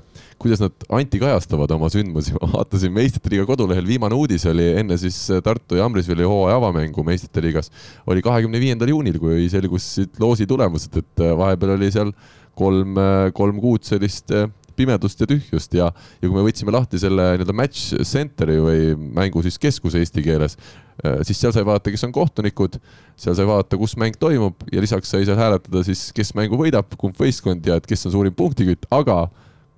kuidas 0.43 0.63
nad 0.65 0.87
antikajastavad 0.99 1.71
oma 1.77 1.91
sündmusi. 1.93 2.35
ma 2.41 2.51
vaatasin 2.57 2.95
meistrite 2.95 3.31
liiga 3.31 3.47
kodulehel, 3.47 3.87
viimane 3.87 4.19
uudis 4.19 4.47
oli 4.51 4.73
enne 4.81 4.99
siis 4.99 5.21
Tartu 5.45 5.79
ja 5.79 5.87
Amrisvili 5.87 6.27
hooaja 6.27 6.59
avamängu 6.59 7.07
meistrite 7.07 7.45
liigas, 7.45 7.71
oli 8.11 8.25
kahekümne 8.27 8.59
viiendal 8.63 8.91
juunil, 8.91 9.21
kui 9.23 9.47
selgusid 9.53 10.19
loosi 10.23 10.49
tulemused, 10.51 10.99
et 10.99 11.25
vahepeal 11.39 11.77
oli 11.77 11.93
seal 11.95 12.11
kolm, 12.59 12.99
kolm 13.39 13.63
kuud 13.63 13.87
sellist 13.87 14.35
pimedust 14.77 15.20
ja 15.20 15.29
tühjust 15.31 15.77
ja, 15.77 15.91
ja 16.20 16.29
kui 16.29 16.35
me 16.37 16.45
võtsime 16.47 16.75
lahti 16.75 17.01
selle 17.03 17.31
nii-öelda 17.35 17.57
match 17.57 17.95
center'i 18.09 18.59
või 18.62 18.95
mängu 19.16 19.45
siis 19.45 19.59
keskuse 19.62 20.03
eesti 20.03 20.25
keeles, 20.25 20.59
äh, 21.05 21.20
siis 21.27 21.41
seal 21.41 21.55
sai 21.57 21.66
vaadata, 21.66 21.93
kes 21.95 22.07
on 22.09 22.14
kohtunikud, 22.14 22.81
seal 23.20 23.39
sai 23.39 23.49
vaadata, 23.49 23.79
kus 23.81 23.97
mäng 24.01 24.18
toimub 24.20 24.66
ja 24.72 24.85
lisaks 24.85 25.14
sai 25.14 25.27
seal 25.29 25.41
hääletada 25.41 25.85
siis, 25.87 26.09
kes 26.16 26.35
mängu 26.39 26.61
võidab, 26.61 26.95
kumb 27.01 27.18
võistkond 27.20 27.66
ja 27.66 27.79
et 27.81 27.89
kes 27.89 28.07
on 28.09 28.16
suurim 28.18 28.37
punktikütt, 28.37 28.89
aga 28.95 29.27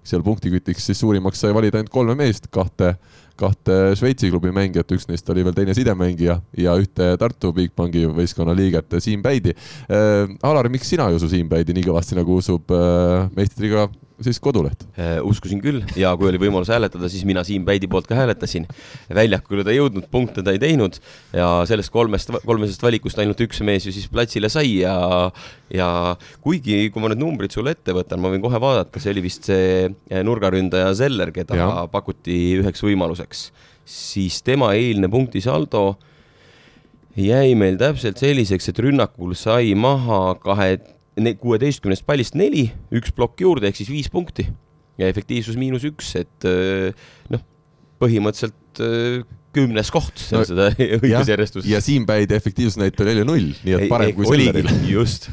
seal 0.06 0.24
punktikütiks 0.26 0.86
siis 0.88 1.00
suurimaks 1.02 1.40
sai 1.42 1.54
valida 1.56 1.80
ainult 1.80 1.92
kolme 1.92 2.14
meest, 2.18 2.48
kahte, 2.54 2.94
kahte 3.38 3.76
Šveitsi 3.98 4.30
klubi 4.32 4.52
mängijat, 4.54 4.92
üks 4.94 5.08
neist 5.10 5.28
oli 5.32 5.44
veel 5.46 5.56
teine 5.56 5.74
sidemängija 5.76 6.38
ja 6.62 6.76
ühte 6.80 7.12
Tartu 7.20 7.52
Bigbanki 7.56 8.06
võistkonna 8.16 8.54
liiget, 8.56 8.98
Siim 9.02 9.24
Päidi 9.24 9.54
äh,. 9.56 10.30
Alar, 10.46 10.70
miks 10.72 10.90
sina 10.92 11.08
ei 11.10 11.18
usu 11.18 11.30
Siim 11.32 11.50
Päidi 11.50 11.74
nii 11.76 11.88
kõvasti, 11.88 12.18
nagu 12.18 12.38
usub 12.38 12.72
äh, 12.74 13.26
meistriga 13.36 13.88
siis 14.24 14.38
koduleht 14.42 14.84
äh,? 14.96 15.18
uskusin 15.24 15.60
küll 15.60 15.82
ja 15.98 16.12
kui 16.16 16.30
oli 16.30 16.40
võimalus 16.40 16.70
hääletada, 16.72 17.10
siis 17.12 17.26
mina 17.28 17.42
Siim 17.46 17.66
Päidi 17.66 17.88
poolt 17.90 18.08
ka 18.08 18.16
hääletasin. 18.18 18.66
väljakule 19.14 19.64
ta 19.66 19.74
ei 19.74 19.80
jõudnud, 19.80 20.08
punkte 20.12 20.44
ta 20.46 20.54
ei 20.54 20.60
teinud 20.62 20.98
ja 21.36 21.50
sellest 21.68 21.92
kolmest, 21.92 22.32
kolmesest 22.46 22.82
valikust 22.82 23.20
ainult 23.22 23.40
üks 23.44 23.60
mees 23.66 23.86
ju 23.86 23.94
siis 23.94 24.08
platsile 24.12 24.50
sai 24.52 24.78
ja, 24.80 24.96
ja 25.72 25.90
kuigi, 26.44 26.88
kui 26.90 27.04
ma 27.04 27.12
need 27.12 27.22
numbrid 27.22 27.54
sulle 27.54 27.76
ette 27.76 27.94
võtan, 27.96 28.22
ma 28.22 28.32
võin 28.32 28.44
kohe 28.44 28.60
vaadata, 28.62 29.02
see 29.02 29.12
oli 29.14 29.26
vist 29.28 29.50
see 29.50 29.86
äh, 29.86 30.24
nurgaründaja 30.26 30.92
Zeller, 30.96 31.32
keda 31.34 31.60
ja. 31.60 31.70
pakuti 31.92 32.56
üheks 32.62 32.84
võimaluseks, 32.86 33.48
siis 33.86 34.40
tema 34.46 34.72
eilne 34.78 35.10
punktisaldo 35.12 35.90
jäi 37.16 37.54
meil 37.56 37.78
täpselt 37.80 38.20
selliseks, 38.20 38.70
et 38.70 38.84
rünnakul 38.84 39.36
sai 39.38 39.74
maha 39.78 40.36
kahe 40.40 40.76
kuueteistkümnest 41.16 42.04
pallist 42.06 42.36
neli, 42.36 42.68
üks 42.94 43.14
plokk 43.16 43.40
juurde 43.40 43.70
ehk 43.70 43.78
siis 43.78 43.92
viis 43.92 44.10
punkti 44.12 44.44
ja 45.00 45.08
efektiivsus 45.08 45.56
miinus 45.60 45.86
üks, 45.88 46.12
et 46.20 46.48
noh, 47.32 47.44
põhimõtteliselt 48.00 48.84
kümnes 49.56 49.90
koht 49.94 50.20
no, 50.34 50.42
seda 50.46 50.68
õigusjärjestuses. 51.00 51.68
ja 51.70 51.80
Siim 51.84 52.06
Päidi 52.08 52.36
efektiivsusnäitaja 52.36 53.16
oli 53.16 53.26
null, 53.26 53.50
nii 53.64 53.76
et 53.78 53.88
parem 53.92 54.12
ei, 54.12 54.16
kui 54.16 54.28
Selleril. 54.28 54.70
just. 54.90 55.30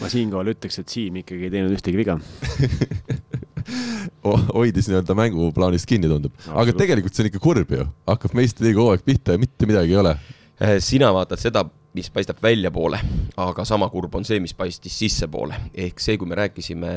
ma 0.00 0.10
siinkohal 0.12 0.52
ütleks, 0.54 0.78
et 0.82 0.92
Siim 0.92 1.18
ikkagi 1.22 1.48
ei 1.48 1.54
teinud 1.56 1.74
ühtegi 1.74 1.98
viga 1.98 2.18
hoidis 4.56 4.88
nii-öelda 4.90 5.16
mänguplaanist 5.18 5.88
kinni, 5.90 6.10
tundub. 6.10 6.34
aga 6.50 6.74
tegelikult 6.78 7.14
see 7.14 7.26
on 7.26 7.32
ikka 7.32 7.42
kurb 7.42 7.74
ju, 7.74 7.86
hakkab 8.10 8.34
meistriliiga 8.38 8.82
hooaeg 8.82 9.06
pihta 9.06 9.36
ja 9.36 9.42
mitte 9.42 9.68
midagi 9.70 9.94
ei 9.94 10.02
ole. 10.02 10.16
sina 10.84 11.10
vaatad 11.14 11.42
seda 11.42 11.64
mis 11.92 12.08
paistab 12.10 12.38
väljapoole, 12.42 12.98
aga 13.36 13.64
sama 13.68 13.88
kurb 13.92 14.14
on 14.16 14.24
see, 14.24 14.40
mis 14.40 14.54
paistis 14.56 14.94
sissepoole. 14.98 15.58
ehk 15.74 16.00
see, 16.00 16.16
kui 16.18 16.28
me 16.28 16.38
rääkisime 16.38 16.92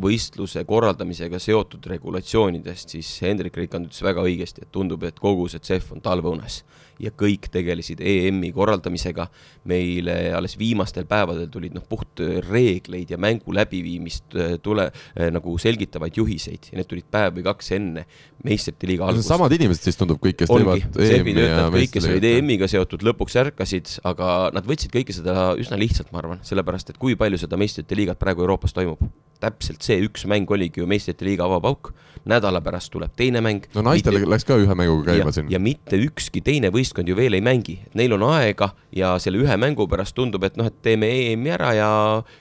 võistluse 0.00 0.62
korraldamisega 0.64 1.38
seotud 1.42 1.86
regulatsioonidest, 1.90 2.94
siis 2.94 3.10
Hendrik 3.26 3.56
Rikand 3.58 3.90
ütles 3.90 4.04
väga 4.06 4.22
õigesti, 4.22 4.64
et 4.64 4.72
tundub, 4.72 5.02
et 5.02 5.18
kogu 5.20 5.48
see 5.50 5.62
CEF 5.64 5.92
on 5.92 6.04
talveõunes 6.04 6.62
ja 7.02 7.12
kõik 7.14 7.48
tegelesid 7.52 8.02
EM-i 8.04 8.52
korraldamisega. 8.54 9.28
meile 9.64 10.14
alles 10.36 10.58
viimastel 10.60 11.06
päevadel 11.08 11.48
tulid 11.48 11.72
noh, 11.74 11.84
puht 11.88 12.20
reegleid 12.50 13.10
ja 13.10 13.16
mängu 13.16 13.54
läbiviimist 13.56 14.36
äh, 14.36 14.56
tule 14.62 14.90
äh, 14.90 15.30
nagu 15.32 15.56
selgitavaid 15.58 16.16
juhiseid 16.20 16.68
ja 16.70 16.78
need 16.78 16.90
tulid 16.90 17.08
päev 17.10 17.38
või 17.38 17.46
kaks 17.46 17.72
enne 17.78 18.04
meistrite 18.44 18.88
liiga 18.90 19.08
algust. 19.08 19.28
samad 19.28 19.52
inimesed 19.56 19.88
siis 19.88 19.98
tundub 20.00 20.20
kõik, 20.20 20.42
kes 20.42 20.52
Ongi, 20.52 20.84
teevad 20.84 21.18
EM-i 21.18 21.36
ja 21.40 21.66
kõik, 21.72 21.94
kes 21.96 22.08
olid 22.10 22.28
EM-iga 22.28 22.68
seotud, 22.70 23.04
lõpuks 23.08 23.38
ärkasid, 23.40 23.96
aga 24.04 24.34
nad 24.54 24.68
võtsid 24.68 24.92
kõike 24.92 25.16
seda 25.16 25.52
üsna 25.60 25.80
lihtsalt, 25.80 26.12
ma 26.12 26.20
arvan, 26.20 26.44
sellepärast 26.44 26.92
et 26.92 27.00
kui 27.00 27.16
palju 27.16 27.40
seda 27.40 27.60
meistrite 27.60 27.96
liigat 27.96 28.20
praegu 28.20 28.44
Euroopas 28.44 28.76
toimub 28.76 29.00
täpselt 29.44 29.84
see 29.84 30.00
üks 30.06 30.26
mäng 30.30 30.50
oligi 30.52 30.82
ju 30.82 30.88
meistrite 30.90 31.26
liiga 31.26 31.46
avapauk, 31.46 31.92
nädala 32.28 32.62
pärast 32.64 32.92
tuleb 32.94 33.12
teine 33.18 33.42
mäng. 33.44 33.66
no 33.74 33.84
naistel 33.84 34.16
mitte... 34.16 34.30
läks 34.32 34.46
ka 34.48 34.56
ühe 34.60 34.76
mänguga 34.78 35.10
käima 35.10 35.28
ja, 35.28 35.36
siin. 35.36 35.50
ja 35.52 35.60
mitte 35.60 35.98
ükski 36.00 36.40
teine 36.44 36.70
võistkond 36.74 36.83
ju 36.84 37.16
veel 37.16 37.34
ei 37.34 37.42
mängi, 37.44 37.78
et 37.86 37.94
neil 37.98 38.12
on 38.16 38.24
aega 38.28 38.72
ja 38.94 39.14
selle 39.22 39.40
ühe 39.42 39.56
mängu 39.60 39.86
pärast 39.90 40.14
tundub, 40.16 40.44
et 40.44 40.56
noh, 40.60 40.68
et 40.68 40.76
teeme 40.84 41.08
EM-i 41.08 41.52
ära 41.54 41.72
ja 41.76 41.90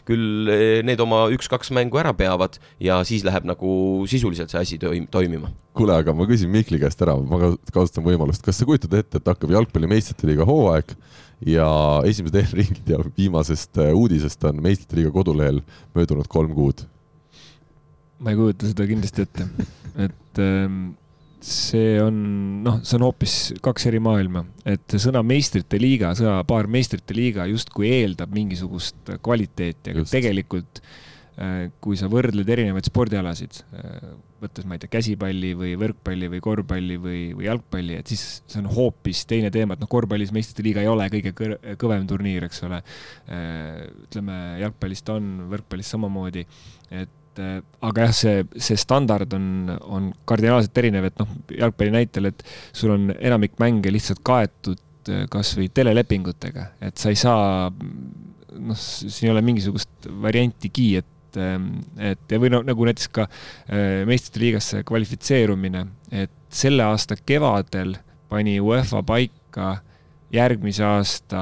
küll 0.08 0.50
eh, 0.52 0.82
need 0.86 1.00
oma 1.04 1.28
üks-kaks 1.34 1.72
mängu 1.76 2.00
ära 2.02 2.14
peavad 2.18 2.60
ja 2.84 3.02
siis 3.08 3.24
läheb 3.24 3.48
nagu 3.48 4.04
sisuliselt 4.10 4.54
see 4.54 4.62
asi 4.62 4.80
toim-, 4.82 5.08
toimima. 5.12 5.52
kuule, 5.74 5.96
aga 5.96 6.14
ma 6.14 6.28
küsin 6.30 6.52
Mihkli 6.54 6.80
käest 6.82 7.02
ära, 7.02 7.16
ma 7.18 7.54
kasutan 7.74 8.06
võimalust, 8.06 8.44
kas 8.46 8.60
sa 8.60 8.68
kujutad 8.68 8.94
ette, 9.00 9.22
et 9.22 9.30
hakkab 9.30 9.54
jalgpalli 9.54 9.90
meistrite 9.90 10.30
liiga 10.30 10.48
hooaeg 10.48 10.96
ja 11.50 11.68
esimesed 12.08 12.40
eelringid 12.42 12.90
ja 12.96 13.00
viimasest 13.18 13.80
äh, 13.82 13.94
uudisest 13.96 14.44
on 14.50 14.62
meistrite 14.64 15.00
liiga 15.00 15.14
kodulehel 15.16 15.62
möödunud 15.96 16.30
kolm 16.32 16.54
kuud. 16.58 16.86
ma 18.24 18.32
ei 18.32 18.40
kujuta 18.40 18.70
seda 18.70 18.88
kindlasti 18.88 19.26
ette 19.28 19.48
et 20.08 20.44
ähm, 20.44 20.94
see 21.44 21.96
on, 22.02 22.18
noh, 22.64 22.80
see 22.86 22.98
on 22.98 23.08
hoopis 23.08 23.38
kaks 23.64 23.88
eri 23.90 24.00
maailma, 24.04 24.46
et 24.70 24.96
sõna 25.02 25.24
meistrite 25.28 25.80
liiga, 25.82 26.14
sõnapaar 26.18 26.70
meistrite 26.72 27.16
liiga 27.18 27.48
justkui 27.52 27.90
eeldab 27.92 28.34
mingisugust 28.36 29.16
kvaliteeti, 29.24 29.92
aga 29.92 30.04
Just. 30.04 30.14
tegelikult 30.16 30.80
äh, 31.36 31.66
kui 31.84 32.00
sa 32.00 32.08
võrdled 32.12 32.48
erinevaid 32.56 32.88
spordialasid, 32.88 33.60
äh, 33.76 34.14
võttes, 34.44 34.68
ma 34.68 34.78
ei 34.78 34.84
tea, 34.84 34.92
käsipalli 34.96 35.52
või 35.60 35.74
võrkpalli 35.80 36.30
või 36.32 36.44
korvpalli 36.44 37.00
või, 37.04 37.24
või 37.36 37.48
jalgpalli, 37.50 37.98
et 38.00 38.14
siis 38.14 38.24
see 38.48 38.62
on 38.64 38.70
hoopis 38.72 39.26
teine 39.28 39.52
teema, 39.54 39.76
et 39.76 39.84
noh, 39.84 39.92
korvpallis 39.92 40.32
meistrite 40.36 40.66
liiga 40.68 40.84
ei 40.84 40.92
ole 40.92 41.10
kõige 41.12 41.36
kõvem 41.80 42.08
turniir, 42.08 42.48
eks 42.48 42.64
ole. 42.70 42.80
Äh, 43.28 43.84
ütleme, 44.08 44.40
jalgpallis 44.64 45.04
ta 45.04 45.20
on, 45.20 45.36
võrkpallis 45.52 45.92
samamoodi, 45.96 46.48
et 47.04 47.20
et 47.34 47.64
aga 47.84 48.08
jah, 48.08 48.16
see, 48.16 48.44
see 48.62 48.80
standard 48.80 49.34
on, 49.34 49.46
on 49.82 50.10
kardinaalselt 50.30 50.78
erinev, 50.84 51.08
et 51.10 51.22
noh, 51.22 51.32
jalgpalli 51.58 51.94
näitel, 51.96 52.30
et 52.30 52.44
sul 52.76 52.94
on 52.96 53.10
enamik 53.16 53.58
mänge 53.62 53.94
lihtsalt 53.94 54.22
kaetud 54.26 54.82
äh, 55.10 55.26
kasvõi 55.34 55.70
telelepingutega, 55.74 56.70
et 56.90 57.02
sa 57.02 57.14
ei 57.14 57.20
saa, 57.20 57.72
noh, 57.72 58.78
siin 58.78 59.30
ei 59.30 59.34
ole 59.34 59.44
mingisugust 59.46 60.10
variantigi, 60.24 60.94
et 61.02 61.40
ähm, 61.42 61.72
et 61.98 62.30
ja 62.30 62.42
või 62.42 62.54
no 62.54 62.62
nagu 62.66 62.86
näiteks 62.86 63.10
ka 63.14 63.28
äh, 63.28 64.04
meistrite 64.10 64.44
liigasse 64.44 64.84
kvalifitseerumine, 64.88 65.88
et 66.14 66.34
selle 66.54 66.86
aasta 66.86 67.18
kevadel 67.26 67.98
pani 68.30 68.60
UEFA 68.62 69.02
paika 69.06 69.76
järgmise 70.34 70.84
aasta 70.86 71.42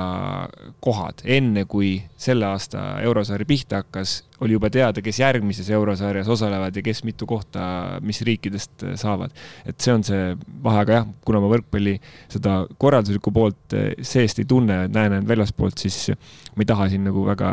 kohad, 0.83 1.23
enne 1.23 1.63
kui 1.69 1.95
selle 2.19 2.49
aasta 2.49 2.99
eurosarja 3.05 3.47
pihta 3.47 3.83
hakkas, 3.83 4.21
oli 4.41 4.55
juba 4.57 4.71
teada, 4.73 5.03
kes 5.05 5.19
järgmises 5.21 5.69
eurosarjas 5.69 6.29
osalevad 6.31 6.75
ja 6.75 6.83
kes 6.85 7.03
mitu 7.05 7.27
kohta, 7.29 7.99
mis 8.01 8.21
riikidest 8.25 8.85
saavad. 8.99 9.33
et 9.65 9.77
see 9.81 9.93
on 9.93 10.03
see 10.05 10.35
vahe, 10.63 10.81
aga 10.81 10.99
jah, 10.99 11.09
kuna 11.25 11.41
ma 11.43 11.51
võrkpalli 11.51 11.97
seda 12.31 12.61
korralduslikku 12.81 13.33
poolt 13.35 13.75
seest 14.01 14.41
ei 14.41 14.47
tunne, 14.49 14.87
näen 14.89 15.17
ainult 15.17 15.29
väljaspoolt, 15.29 15.77
siis 15.81 16.11
ma 16.55 16.65
ei 16.65 16.69
taha 16.69 16.87
siin 16.91 17.05
nagu 17.07 17.23
väga 17.27 17.51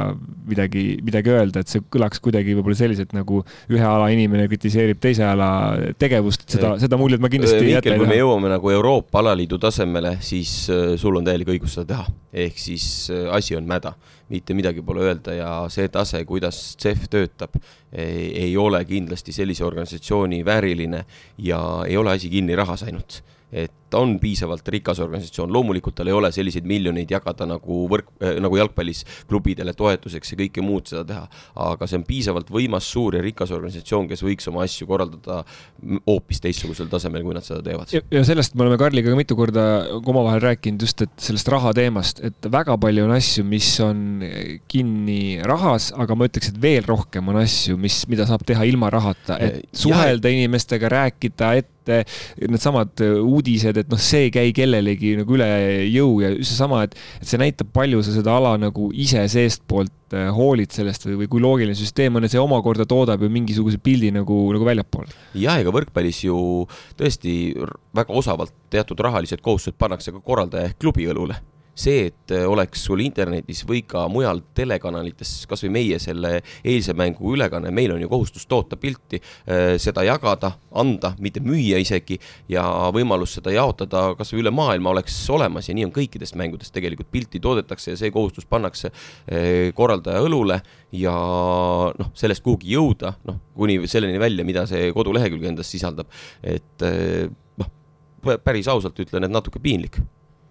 midagi, 0.49 0.85
midagi 1.05 1.35
öelda, 1.35 1.63
et 1.63 1.71
see 1.71 1.85
kõlaks 1.93 2.23
kuidagi 2.25 2.57
võib-olla 2.57 2.79
selliselt 2.79 3.13
nagu 3.17 3.43
ühe 3.71 3.85
ala 3.85 4.09
inimene 4.15 4.49
kritiseerib 4.51 5.01
teise 5.03 5.27
ala 5.29 5.51
tegevust, 6.01 6.49
seda, 6.51 6.75
seda 6.81 6.99
muljet 7.01 7.23
ma 7.23 7.31
kindlasti 7.33 7.61
ei 7.61 7.75
jäta. 7.77 7.99
kui 8.01 8.11
me 8.11 8.19
jõuame 8.19 8.51
nagu 8.53 8.73
Euroopa 8.73 9.23
alaliidu 9.23 9.61
tasemele, 9.63 10.17
siis 10.25 10.55
äh, 10.73 10.95
sul 11.01 11.21
on 11.21 11.29
täielik 11.29 11.53
õigus 11.55 11.77
seda 11.77 11.93
teha, 11.93 12.09
ehk 12.33 12.59
siis 12.59 13.09
äh, 13.15 13.27
asi 13.35 13.57
on 13.57 13.67
mäda. 13.69 13.93
Mitte 14.29 14.55
midagi 14.55 14.83
pole 14.85 15.07
öelda 15.07 15.33
ja 15.33 15.51
see 15.73 15.89
tase, 15.89 16.21
kuidas 16.29 16.77
CEF 16.77 17.07
töötab, 17.09 17.55
ei 17.97 18.51
ole 18.61 18.83
kindlasti 18.85 19.33
sellise 19.33 19.65
organisatsiooni 19.65 20.43
vääriline 20.45 21.05
ja 21.41 21.61
ei 21.87 21.97
ole 21.97 22.13
asi 22.13 22.29
kinni 22.29 22.57
rahas 22.57 22.85
ainult. 22.85 23.23
Et 23.53 23.88
ta 23.91 24.03
on 24.03 24.17
piisavalt 24.23 24.69
rikas 24.69 25.01
organisatsioon, 25.05 25.53
loomulikult 25.53 25.97
tal 25.99 26.11
ei 26.11 26.17
ole 26.17 26.31
selliseid 26.35 26.67
miljoneid 26.69 27.11
jagada 27.11 27.47
nagu 27.49 27.85
võrk 27.91 28.11
äh,, 28.23 28.37
nagu 28.43 28.59
jalgpallis 28.61 29.05
klubidele 29.29 29.75
toetuseks 29.77 30.35
ja 30.35 30.41
kõike 30.43 30.65
muud 30.65 30.91
seda 30.91 31.05
teha. 31.09 31.25
aga 31.69 31.89
see 31.89 32.01
on 32.01 32.07
piisavalt 32.09 32.53
võimas, 32.53 32.89
suur 32.89 33.19
ja 33.19 33.23
rikas 33.25 33.53
organisatsioon, 33.55 34.09
kes 34.11 34.25
võiks 34.25 34.49
oma 34.51 34.65
asju 34.67 34.89
korraldada 34.89 35.41
hoopis 36.07 36.43
teistsugusel 36.45 36.91
tasemel, 36.93 37.25
kui 37.27 37.37
nad 37.37 37.47
seda 37.47 37.63
teevad. 37.65 37.93
ja 37.93 38.25
sellest 38.27 38.57
me 38.57 38.67
oleme 38.67 38.79
Karliga 38.81 39.13
ka 39.13 39.19
mitu 39.19 39.37
korda 39.39 39.65
omavahel 39.99 40.43
rääkinud 40.45 40.85
just, 40.85 41.03
et 41.07 41.15
sellest 41.29 41.49
raha 41.53 41.73
teemast, 41.77 42.23
et 42.25 42.51
väga 42.53 42.77
palju 42.81 43.07
on 43.07 43.15
asju, 43.17 43.45
mis 43.49 43.71
on 43.85 44.05
kinni 44.71 45.39
rahas, 45.49 45.91
aga 45.97 46.17
ma 46.19 46.29
ütleks, 46.29 46.53
et 46.53 46.61
veel 46.63 46.87
rohkem 46.89 47.33
on 47.33 47.41
asju, 47.43 47.79
mis, 47.81 48.03
mida 48.11 48.27
saab 48.29 48.45
teha 48.49 48.67
ilma 48.69 48.91
rahata, 48.93 49.39
et 49.43 49.65
suhelda 49.77 50.31
ja, 50.31 50.39
inimestega, 50.39 50.91
rääkida, 50.93 51.53
et 51.63 51.75
needsamad 51.89 53.01
uudised, 53.01 53.78
et 53.83 53.91
noh, 53.93 54.01
see 54.03 54.27
ei 54.27 54.33
käi 54.35 54.53
kellelegi 54.57 55.15
nagu 55.21 55.37
üle 55.37 55.49
jõu 55.89 56.19
ja 56.25 56.33
seesama, 56.39 56.85
et, 56.87 56.97
et 57.21 57.29
see 57.31 57.41
näitab, 57.41 57.71
palju 57.75 58.03
sa 58.07 58.15
seda 58.17 58.37
ala 58.39 58.55
nagu 58.61 58.89
ise 58.93 59.25
seestpoolt 59.33 60.17
äh, 60.17 60.31
hoolid 60.35 60.75
sellest 60.75 61.09
või, 61.09 61.19
või 61.23 61.31
kui 61.35 61.45
loogiline 61.45 61.79
süsteem 61.79 62.19
on, 62.19 62.27
et 62.27 62.35
see 62.35 62.43
omakorda 62.43 62.89
toodab 62.89 63.23
ju 63.25 63.31
mingisuguse 63.33 63.81
pildi 63.83 64.13
nagu, 64.15 64.41
nagu 64.55 64.69
väljapoole. 64.69 65.13
jah, 65.39 65.61
ega 65.61 65.75
võrkpallis 65.75 66.25
ju 66.27 66.41
tõesti 66.99 67.37
väga 67.97 68.19
osavalt 68.23 68.55
teatud 68.73 69.01
rahalised 69.07 69.45
kohustused 69.45 69.79
pannakse 69.79 70.15
ka 70.15 70.25
korraldaja 70.25 70.71
ehk 70.71 70.83
klubi 70.83 71.09
õlule 71.11 71.39
see, 71.79 72.09
et 72.11 72.35
äh, 72.35 72.45
oleks 72.49 72.83
sul 72.89 73.03
internetis 73.05 73.63
või 73.69 73.83
ka 73.89 74.07
mujal 74.11 74.41
telekanalites, 74.57 75.33
kasvõi 75.51 75.71
meie 75.73 75.99
selle 76.03 76.39
eilse 76.67 76.95
mängu 76.99 77.35
ülekanne, 77.37 77.71
meil 77.75 77.95
on 77.95 78.03
ju 78.03 78.11
kohustus 78.11 78.47
toota 78.51 78.79
pilti, 78.81 79.21
äh, 79.47 79.77
seda 79.81 80.05
jagada, 80.07 80.55
anda, 80.79 81.15
mitte 81.23 81.43
müüa 81.45 81.81
isegi 81.83 82.19
ja 82.51 82.65
võimalus 82.95 83.37
seda 83.39 83.55
jaotada 83.55 84.13
kasvõi 84.19 84.43
üle 84.43 84.53
maailma 84.55 84.93
oleks 84.95 85.17
olemas 85.35 85.71
ja 85.71 85.77
nii 85.79 85.89
on 85.89 85.95
kõikidest 85.95 86.39
mängudest 86.39 86.75
tegelikult 86.75 87.11
pilti 87.15 87.41
toodetakse 87.43 87.95
ja 87.95 88.01
see 88.01 88.13
kohustus 88.15 88.49
pannakse 88.49 88.91
äh, 88.91 89.71
korraldaja 89.79 90.23
õlule 90.27 90.61
ja 90.99 91.15
noh, 91.95 92.13
sellest 92.19 92.45
kuhugi 92.45 92.75
jõuda, 92.75 93.15
noh, 93.29 93.43
kuni 93.59 93.81
selleni 93.91 94.19
välja, 94.21 94.47
mida 94.47 94.67
see 94.71 94.91
kodulehekülg 94.97 95.51
endas 95.51 95.71
sisaldab, 95.71 96.09
et 96.43 96.87
noh, 97.61 97.73
päris 98.45 98.71
ausalt 98.71 98.99
ütlen, 99.03 99.27
et 99.27 99.35
natuke 99.35 99.61
piinlik 99.63 100.01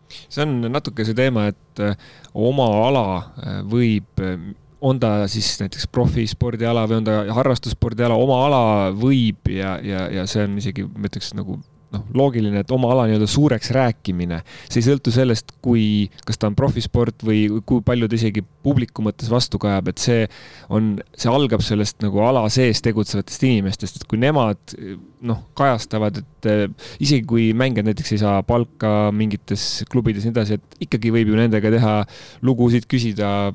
see 0.10 0.43
on 0.45 0.72
natuke 0.72 1.05
see 1.08 1.18
teema, 1.18 1.47
et 1.51 1.84
äh, 1.84 1.95
oma 2.34 2.68
ala 2.88 3.05
äh, 3.18 3.60
võib, 3.68 4.10
äh, 4.24 4.38
on 4.82 4.99
ta 5.01 5.26
siis 5.32 5.55
näiteks 5.62 5.88
profispordiala 5.93 6.86
või 6.89 7.01
on 7.01 7.08
ta 7.08 7.18
harrastusspordiala, 7.39 8.18
oma 8.18 8.43
ala 8.47 8.62
võib 8.95 9.49
ja, 9.51 9.78
ja, 9.84 10.05
ja 10.14 10.28
see 10.30 10.45
on 10.45 10.60
isegi, 10.62 10.86
ma 10.88 11.10
ütleks 11.10 11.34
nagu 11.38 11.60
noh, 11.94 12.04
loogiline, 12.18 12.62
et 12.64 12.72
oma 12.76 12.90
ala 12.94 13.06
nii-öelda 13.08 13.28
suureks 13.32 13.72
rääkimine, 13.76 14.42
see 14.68 14.82
ei 14.82 14.88
sõltu 14.90 15.14
sellest, 15.16 15.54
kui, 15.64 16.08
kas 16.28 16.40
ta 16.40 16.50
on 16.50 16.58
profisport 16.58 17.24
või 17.28 17.46
kui 17.68 17.84
palju 17.86 18.10
ta 18.10 18.18
isegi 18.18 18.44
publiku 18.44 19.06
mõttes 19.06 19.32
vastu 19.32 19.60
kajab, 19.62 19.92
et 19.92 20.04
see 20.04 20.26
on, 20.74 20.96
see 21.16 21.32
algab 21.32 21.64
sellest 21.66 22.04
nagu 22.04 22.22
ala 22.26 22.44
sees 22.54 22.82
tegutsevatest 22.86 23.46
inimestest, 23.48 24.02
et 24.02 24.08
kui 24.10 24.20
nemad 24.22 24.76
noh, 25.28 25.44
kajastavad, 25.58 26.20
et 26.22 26.50
eh, 26.52 26.66
isegi 27.04 27.26
kui 27.30 27.50
mängijad 27.58 27.88
näiteks 27.90 28.14
ei 28.16 28.22
saa 28.22 28.42
palka 28.48 29.10
mingites 29.16 29.86
klubides 29.92 30.26
ja 30.26 30.32
nii 30.32 30.36
edasi, 30.36 30.58
et 30.60 30.88
ikkagi 30.88 31.14
võib 31.14 31.32
ju 31.32 31.40
nendega 31.40 31.72
teha 31.74 31.94
lugusid, 32.46 32.90
küsida, 32.92 33.54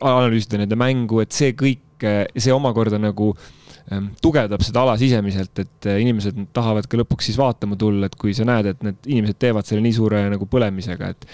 analüüsida 0.00 0.62
nende 0.62 0.78
mängu, 0.78 1.20
et 1.22 1.36
see 1.36 1.52
kõik, 1.58 1.84
eh, 2.02 2.24
see 2.36 2.54
omakorda 2.54 3.00
nagu 3.02 3.34
tugevdab 4.24 4.62
seda 4.64 4.82
ala 4.84 4.94
sisemiselt, 5.00 5.58
et 5.60 5.88
eh, 5.90 6.00
inimesed 6.00 6.38
tahavad 6.56 6.86
ka 6.88 6.98
lõpuks 7.00 7.28
siis 7.28 7.38
vaatama 7.38 7.76
tulla, 7.80 8.08
et 8.08 8.16
kui 8.20 8.32
sa 8.36 8.46
näed, 8.48 8.70
et 8.70 8.86
need 8.86 9.10
inimesed 9.10 9.38
teevad 9.44 9.68
selle 9.68 9.84
nii 9.84 9.96
suure 9.96 10.22
nagu 10.32 10.48
põlemisega, 10.50 11.10
et 11.12 11.26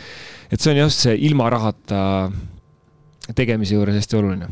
et 0.51 0.59
see 0.59 0.73
on 0.75 0.81
just 0.83 1.07
see 1.07 1.15
ilma 1.29 1.47
rahata 1.53 2.01
tegemise 3.39 3.77
juures 3.77 3.95
hästi 3.95 4.19
oluline. 4.19 4.51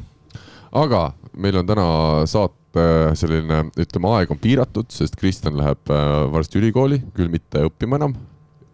aga 0.78 1.02
meil 1.34 1.58
on 1.58 1.66
täna 1.66 1.88
saate 2.30 2.86
selline, 3.18 3.64
ütleme, 3.80 4.10
aeg 4.14 4.30
on 4.30 4.38
piiratud, 4.38 4.86
sest 4.94 5.18
Kristjan 5.18 5.58
läheb 5.58 5.90
eh, 5.90 6.10
varsti 6.34 6.62
ülikooli, 6.62 7.02
küll 7.16 7.32
mitte 7.32 7.66
õppima 7.66 7.98
enam 7.98 8.14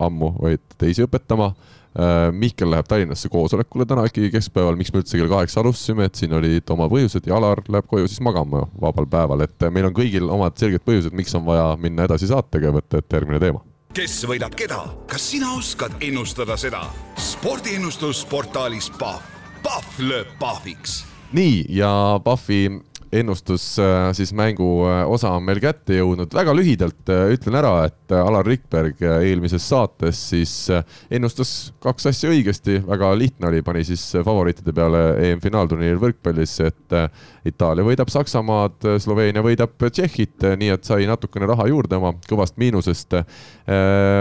ammu, 0.05 0.35
vaid 0.43 0.61
teisi 0.77 1.07
õpetama 1.07 1.55
Äh, 1.55 1.74
Mihkel 2.35 2.71
läheb 2.71 2.89
Tallinnasse 2.91 3.29
koosolekule 3.31 3.87
täna 3.87 4.03
ikkagi 4.09 4.33
keskpäeval, 4.35 4.75
miks 4.75 4.91
me 4.93 4.99
üldse 4.99 5.19
kell 5.19 5.31
kaheksa 5.31 5.61
alustasime, 5.63 6.09
et 6.09 6.19
siin 6.19 6.33
olid 6.35 6.71
oma 6.75 6.89
põhjused 6.91 7.29
ja 7.31 7.37
Alar 7.39 7.63
läheb 7.71 7.87
koju 7.87 8.09
siis 8.11 8.23
magama 8.25 8.65
vabal 8.83 9.07
päeval, 9.11 9.45
et 9.47 9.67
meil 9.71 9.87
on 9.87 9.95
kõigil 9.95 10.27
omad 10.27 10.59
selged 10.59 10.83
põhjused, 10.83 11.15
miks 11.15 11.35
on 11.39 11.47
vaja 11.47 11.69
minna 11.79 12.09
edasi 12.09 12.27
saatega 12.31 12.71
ja 12.71 12.75
võtta 12.75 12.99
ette 12.99 13.21
järgmine 13.21 13.39
teema. 13.43 13.63
kes 13.95 14.17
võidab 14.27 14.57
keda, 14.59 14.81
kas 15.07 15.31
sina 15.31 15.53
oskad 15.55 15.95
ennustada 16.03 16.57
seda? 16.59 16.83
spordiennustus 17.15 18.25
portaalis 18.27 18.91
Pahv, 18.99 19.23
Pahv 19.63 20.03
lööb 20.03 20.35
pahviks. 20.41 21.05
nii 21.33 21.65
ja 21.79 22.19
Pahvi 22.25 22.81
ennustus 23.15 23.79
äh, 23.79 24.13
siis 24.13 24.33
mängu 24.33 24.87
äh, 24.89 25.11
osa 25.11 25.31
on 25.37 25.45
meil 25.47 25.61
kätte 25.63 25.99
jõudnud. 25.99 26.33
väga 26.35 26.55
lühidalt 26.57 27.11
äh, 27.13 27.29
ütlen 27.35 27.59
ära, 27.59 27.73
et 27.89 28.15
Alar 28.15 28.47
Rikberg 28.47 29.01
eelmises 29.03 29.65
saates 29.69 30.19
siis 30.31 30.53
ennustas 31.11 31.73
kaks 31.83 32.11
asja 32.11 32.33
õigesti, 32.33 32.81
väga 32.87 33.13
lihtne 33.19 33.49
oli, 33.51 33.63
pani 33.67 33.85
siis 33.87 34.03
favoriitide 34.25 34.75
peale 34.77 35.05
EM-finaalturniiril 35.31 36.01
võrkpallis, 36.03 36.57
et 36.67 36.97
Itaalia 37.49 37.87
võidab 37.87 38.13
Saksamaad, 38.13 38.77
Sloveenia 39.03 39.43
võidab 39.45 39.79
Tšehhit, 39.85 40.45
nii 40.61 40.75
et 40.77 40.85
sai 40.87 41.09
natukene 41.09 41.49
raha 41.49 41.67
juurde 41.71 41.97
oma 41.99 42.13
kõvast 42.29 42.61
miinusest. 42.61 43.17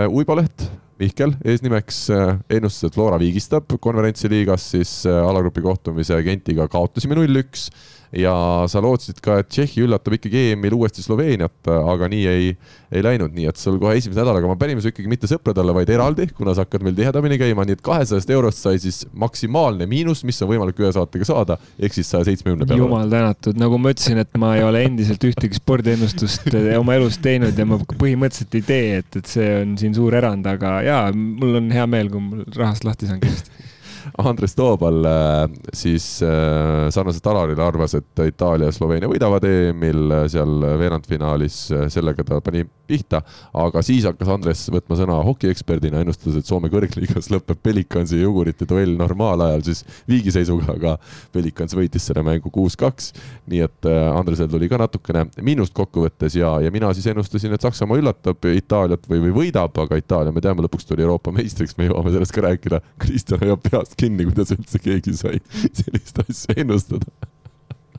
uibaleht 0.10 0.66
Mihkel 1.02 1.36
eesnimeks 1.44 2.06
ennustas, 2.54 2.88
et 2.88 2.96
Flora 2.96 3.20
viigistab 3.20 3.76
konverentsiliigas 3.82 4.70
siis 4.76 4.94
alagrupi 5.10 5.64
kohtumise 5.66 6.22
Gentiga 6.24 6.70
kaotasime 6.72 7.18
null-üks 7.20 7.68
ja 8.14 8.34
sa 8.70 8.82
lootsid 8.84 9.18
ka, 9.24 9.40
et 9.42 9.50
Tšehhi 9.50 9.84
üllatab 9.88 10.16
ikkagi 10.18 10.52
EM-il 10.52 10.76
uuesti 10.78 11.04
Sloveeniat, 11.04 11.66
aga 11.66 12.10
nii 12.12 12.26
ei, 12.30 12.52
ei 12.94 13.04
läinud, 13.06 13.34
nii 13.34 13.48
et 13.50 13.60
sul 13.60 13.80
kohe 13.82 13.96
esimese 13.98 14.22
nädalaga 14.22 14.50
ma 14.50 14.58
pärime 14.60 14.84
su 14.84 14.92
ikkagi 14.92 15.10
mitte 15.10 15.30
sõpradele, 15.30 15.74
vaid 15.76 15.90
eraldi, 15.94 16.28
kuna 16.38 16.54
sa 16.54 16.68
hakkad 16.68 16.86
meil 16.86 16.96
tihedamini 16.98 17.40
käima, 17.42 17.66
nii 17.66 17.78
et 17.80 17.84
kahesajast 17.86 18.34
eurost 18.36 18.62
sai 18.62 18.82
siis 18.84 19.02
maksimaalne 19.18 19.88
miinus, 19.90 20.22
mis 20.28 20.42
on 20.46 20.52
võimalik 20.54 20.84
ühe 20.84 20.94
saatega 20.94 21.28
saada, 21.30 21.58
ehk 21.82 21.98
siis 21.98 22.14
saja 22.14 22.30
seitsmekümne 22.30 22.70
peale. 22.70 22.84
jumal 22.84 23.10
tänatud, 23.10 23.58
nagu 23.60 23.82
ma 23.82 23.96
ütlesin, 23.96 24.22
et 24.22 24.42
ma 24.42 24.54
ei 24.60 24.66
ole 24.68 24.86
endiselt 24.86 25.26
ühtegi 25.30 25.58
spordiennustust 25.58 26.54
oma 26.78 27.00
elus 27.00 27.18
teinud 27.24 27.58
ja 27.58 27.66
ma 27.70 27.82
põhimõtteliselt 27.82 28.62
ei 28.62 28.68
tee, 28.70 29.02
et, 29.02 29.22
et 29.24 29.36
see 29.38 29.50
on 29.64 29.78
siin 29.82 29.98
suur 29.98 30.14
erand, 30.22 30.46
aga 30.54 30.80
jaa, 30.86 31.06
mul 31.14 31.64
on 31.64 31.74
hea 31.74 31.90
meel, 31.90 32.14
kui 32.14 32.22
mul 32.22 32.46
rahast 32.54 32.86
lahti 32.86 33.10
saan 33.10 33.24
kiiresti 33.24 33.73
Andres 34.18 34.54
Toobal 34.56 35.06
äh, 35.06 35.50
siis 35.74 36.22
äh, 36.22 36.90
sarnaselt 36.94 37.28
Alarile 37.28 37.64
arvas, 37.66 37.96
et 37.98 38.22
Itaalia 38.28 38.70
ja 38.70 38.76
Sloveenia 38.76 39.10
võidavad 39.10 39.46
EM-il 39.48 40.14
äh, 40.14 40.26
seal 40.30 40.62
veerandfinaalis, 40.78 41.56
sellega 41.94 42.26
ta 42.28 42.38
pani 42.44 42.62
pihta, 42.88 43.24
aga 43.58 43.82
siis 43.86 44.06
hakkas 44.06 44.30
Andres 44.36 44.62
võtma 44.74 44.98
sõna 45.00 45.18
hokieksperdina, 45.26 46.04
ennustas, 46.04 46.38
et 46.38 46.46
Soome 46.46 46.70
kõrgliigas 46.70 47.32
lõpeb 47.34 47.58
Pelicansi 47.64 48.20
ja 48.20 48.28
Jugurite 48.28 48.68
duell 48.70 48.94
normaalajal 49.00 49.66
siis 49.66 49.82
viigiseisuga, 50.10 50.78
aga 50.78 50.94
Pelicans 51.34 51.74
võitis 51.78 52.06
selle 52.06 52.22
mängu 52.28 52.54
kuus-kaks. 52.54 53.14
nii 53.50 53.64
et 53.66 53.90
Andresel 53.90 54.52
tuli 54.52 54.70
ka 54.70 54.78
natukene 54.78 55.26
miinust 55.42 55.74
kokkuvõttes 55.74 56.38
ja, 56.38 56.54
ja 56.62 56.70
mina 56.72 56.92
siis 56.94 57.08
ennustasin, 57.10 57.56
et 57.56 57.66
Saksamaa 57.66 57.98
üllatab 57.98 58.46
Itaaliat 58.52 59.10
või, 59.10 59.24
või 59.26 59.34
võidab, 59.40 59.74
aga 59.80 59.98
Itaalia, 59.98 60.36
me 60.36 60.44
teame, 60.44 60.68
lõpuks 60.68 60.86
tuli 60.86 61.06
Euroopa 61.08 61.34
meistriks, 61.34 61.78
me 61.80 61.90
jõuame 61.90 62.14
sellest 62.14 62.36
ka 62.36 62.46
rääkida. 62.46 62.84
Kristjan 63.02 63.42
hoiab 63.42 63.64
peast 63.66 63.98
kinni, 64.04 64.28
kuidas 64.30 64.52
üldse 64.56 64.82
keegi 64.84 65.16
sai 65.18 65.40
sellist 65.80 66.20
asja 66.28 66.60
ennustada 66.64 67.33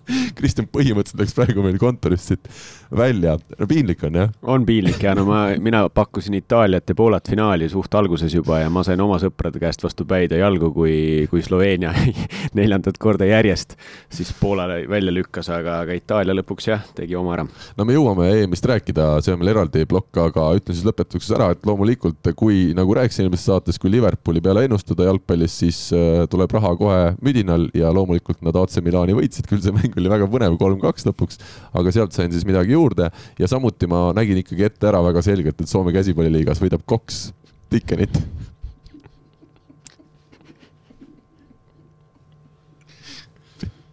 Kristjan 0.39 0.69
põhimõtteliselt 0.73 1.23
läks 1.23 1.37
praegu 1.37 1.65
meil 1.65 1.79
kontorist 1.81 2.33
siit 2.33 2.49
välja. 2.95 3.37
no 3.59 3.67
piinlik 3.67 4.03
on 4.05 4.19
jah? 4.21 4.33
on 4.43 4.67
piinlik 4.67 5.03
ja 5.03 5.15
no 5.17 5.25
ma, 5.29 5.45
mina 5.61 5.85
pakkusin 5.89 6.35
Itaaliat 6.39 6.89
ja 6.89 6.95
Poolat 6.95 7.29
finaali 7.31 7.69
suht 7.69 7.95
alguses 7.95 8.35
juba 8.35 8.61
ja 8.63 8.71
ma 8.71 8.85
sain 8.87 9.01
oma 9.01 9.19
sõprade 9.23 9.61
käest 9.63 9.83
vastu 9.85 10.07
päid 10.09 10.33
ja 10.35 10.45
jalgu, 10.45 10.71
kui, 10.75 10.97
kui 11.31 11.43
Sloveenia 11.43 11.93
neljandat 12.59 12.99
korda 13.03 13.29
järjest 13.29 13.77
siis 14.13 14.33
Poolale 14.41 14.85
välja 14.91 15.13
lükkas, 15.15 15.49
aga, 15.53 15.81
aga 15.85 15.97
Itaalia 15.97 16.37
lõpuks 16.39 16.69
jah, 16.69 16.85
tegi 16.97 17.17
oma 17.19 17.35
ära. 17.37 17.47
no 17.79 17.89
me 17.89 17.97
jõuame 17.97 18.29
EM-ist 18.41 18.67
rääkida, 18.69 19.09
see 19.25 19.35
on 19.35 19.43
meil 19.43 19.55
eraldi 19.55 19.87
plokk, 19.89 20.13
aga 20.29 20.47
ütlen 20.59 20.77
siis 20.77 20.87
lõpetuseks 20.87 21.33
ära, 21.37 21.51
et 21.55 21.67
loomulikult, 21.67 22.33
kui 22.39 22.73
nagu 22.77 22.97
rääkisin 22.99 23.27
eelmises 23.27 23.49
saates, 23.51 23.79
kui 23.81 23.93
Liverpooli 23.93 24.43
peale 24.45 24.67
ennustada 24.69 25.09
jalgpallis, 25.09 25.59
siis 25.65 25.81
äh, 25.97 26.25
tuleb 26.31 26.53
raha 26.55 26.75
kohe 26.79 27.01
müdinal 27.25 27.69
ja 27.77 27.93
loomulikult 27.95 28.43
nad 28.45 28.57
AC 28.61 28.81
Milani 28.85 29.17
võitsid, 29.17 29.49
küll 29.51 29.63
see 29.65 29.75
mäng 29.75 29.93
oli 30.01 30.12
väga 30.12 30.28
põnev, 30.30 30.57
kolm-kaks 30.61 31.07
lõpuks, 31.09 31.40
aga 31.78 31.92
sealt 31.95 32.16
sain 32.16 32.32
siis 32.32 32.47
midagi 32.49 32.74
juurde 32.76 33.11
ja 33.38 33.51
samuti 33.51 33.88
ma 33.90 34.09
nägin 34.16 34.40
ikkagi 34.42 34.68
ette 34.68 34.90
ära 34.90 35.03
väga 35.05 35.22
selgelt, 35.24 35.61
et 35.61 35.70
Soome 35.70 35.95
käsipalliliigas 35.95 36.62
võidab 36.62 36.86
Cox 36.88 37.28
Dickenit. 37.72 38.18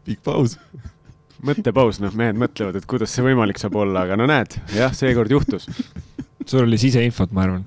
pikk 0.02 0.24
paus 0.26 0.58
mõttepaus, 1.46 2.00
noh, 2.02 2.14
mehed 2.18 2.38
mõtlevad, 2.40 2.78
et 2.78 2.88
kuidas 2.90 3.14
see 3.14 3.26
võimalik 3.26 3.62
saab 3.62 3.78
olla, 3.82 4.06
aga 4.06 4.18
no 4.20 4.28
näed, 4.30 4.58
jah, 4.76 4.94
seekord 4.94 5.32
juhtus. 5.32 5.68
sul 6.46 6.66
oli 6.66 6.78
siseinfot, 6.82 7.34
ma 7.34 7.46
arvan 7.48 7.64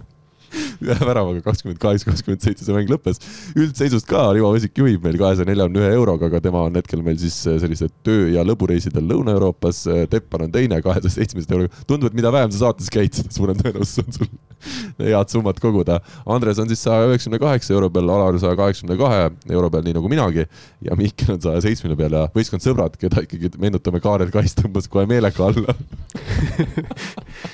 väravaga 1.09 1.43
kakskümmend 1.45 1.81
kaheksa, 1.83 2.09
kakskümmend 2.11 2.45
seitse 2.45 2.67
see 2.67 2.77
mäng 2.77 2.91
lõppes. 2.91 3.21
üldseisust 3.57 4.09
ka 4.11 4.27
Rivo 4.35 4.53
Vesik 4.55 4.79
juhib 4.79 5.05
meil 5.05 5.19
kahesaja 5.21 5.49
neljakümne 5.49 5.83
ühe 5.83 5.93
euroga, 5.97 6.29
aga 6.31 6.41
tema 6.45 6.65
on 6.69 6.79
hetkel 6.79 7.03
meil 7.07 7.19
siis 7.21 7.37
äh, 7.49 7.59
sellised 7.63 7.93
töö- 8.07 8.33
ja 8.35 8.45
lõbureisidel 8.47 9.07
Lõuna-Euroopas. 9.11 9.85
Äh, 9.91 10.05
Teppan 10.13 10.47
on 10.47 10.55
teine 10.55 10.81
kahesaja 10.85 11.17
seitsmekümne 11.19 11.59
euroga. 11.61 11.85
tundub, 11.89 12.13
et 12.13 12.19
mida 12.21 12.33
vähem 12.35 12.53
sa 12.55 12.67
saates 12.67 12.91
käid, 12.93 13.15
seda 13.17 13.33
suurem 13.35 13.59
tõenäosus 13.61 14.05
on 14.05 14.19
sul 14.19 14.31
head 15.05 15.33
summat 15.33 15.61
koguda. 15.63 16.01
Andres 16.27 16.61
on 16.63 16.71
siis 16.71 16.83
saja 16.85 17.09
üheksakümne 17.09 17.41
kaheksa 17.43 17.75
euro 17.77 17.91
peal, 17.93 18.13
Alar 18.15 18.39
saja 18.43 18.57
kaheksakümne 18.59 18.99
kahe 19.01 19.27
euro 19.53 19.71
peal, 19.73 19.85
nii 19.87 19.99
nagu 19.99 20.13
minagi. 20.13 20.49
ja 20.85 20.97
Mihkel 20.99 21.37
on 21.37 21.43
saja 21.45 21.65
seitsmekümne 21.65 21.99
peal 21.99 22.19
ja 22.19 22.25
võistkond 22.37 22.65
sõbrad, 22.65 22.97
keda 23.01 23.25
ikkagi 23.27 23.55
meenutame, 23.61 24.03
Kaarel 24.05 24.33
Kais 24.35 24.57
tõmbas 24.59 24.89
kohe 24.91 25.07
meelega 25.11 25.51
alla 25.51 25.75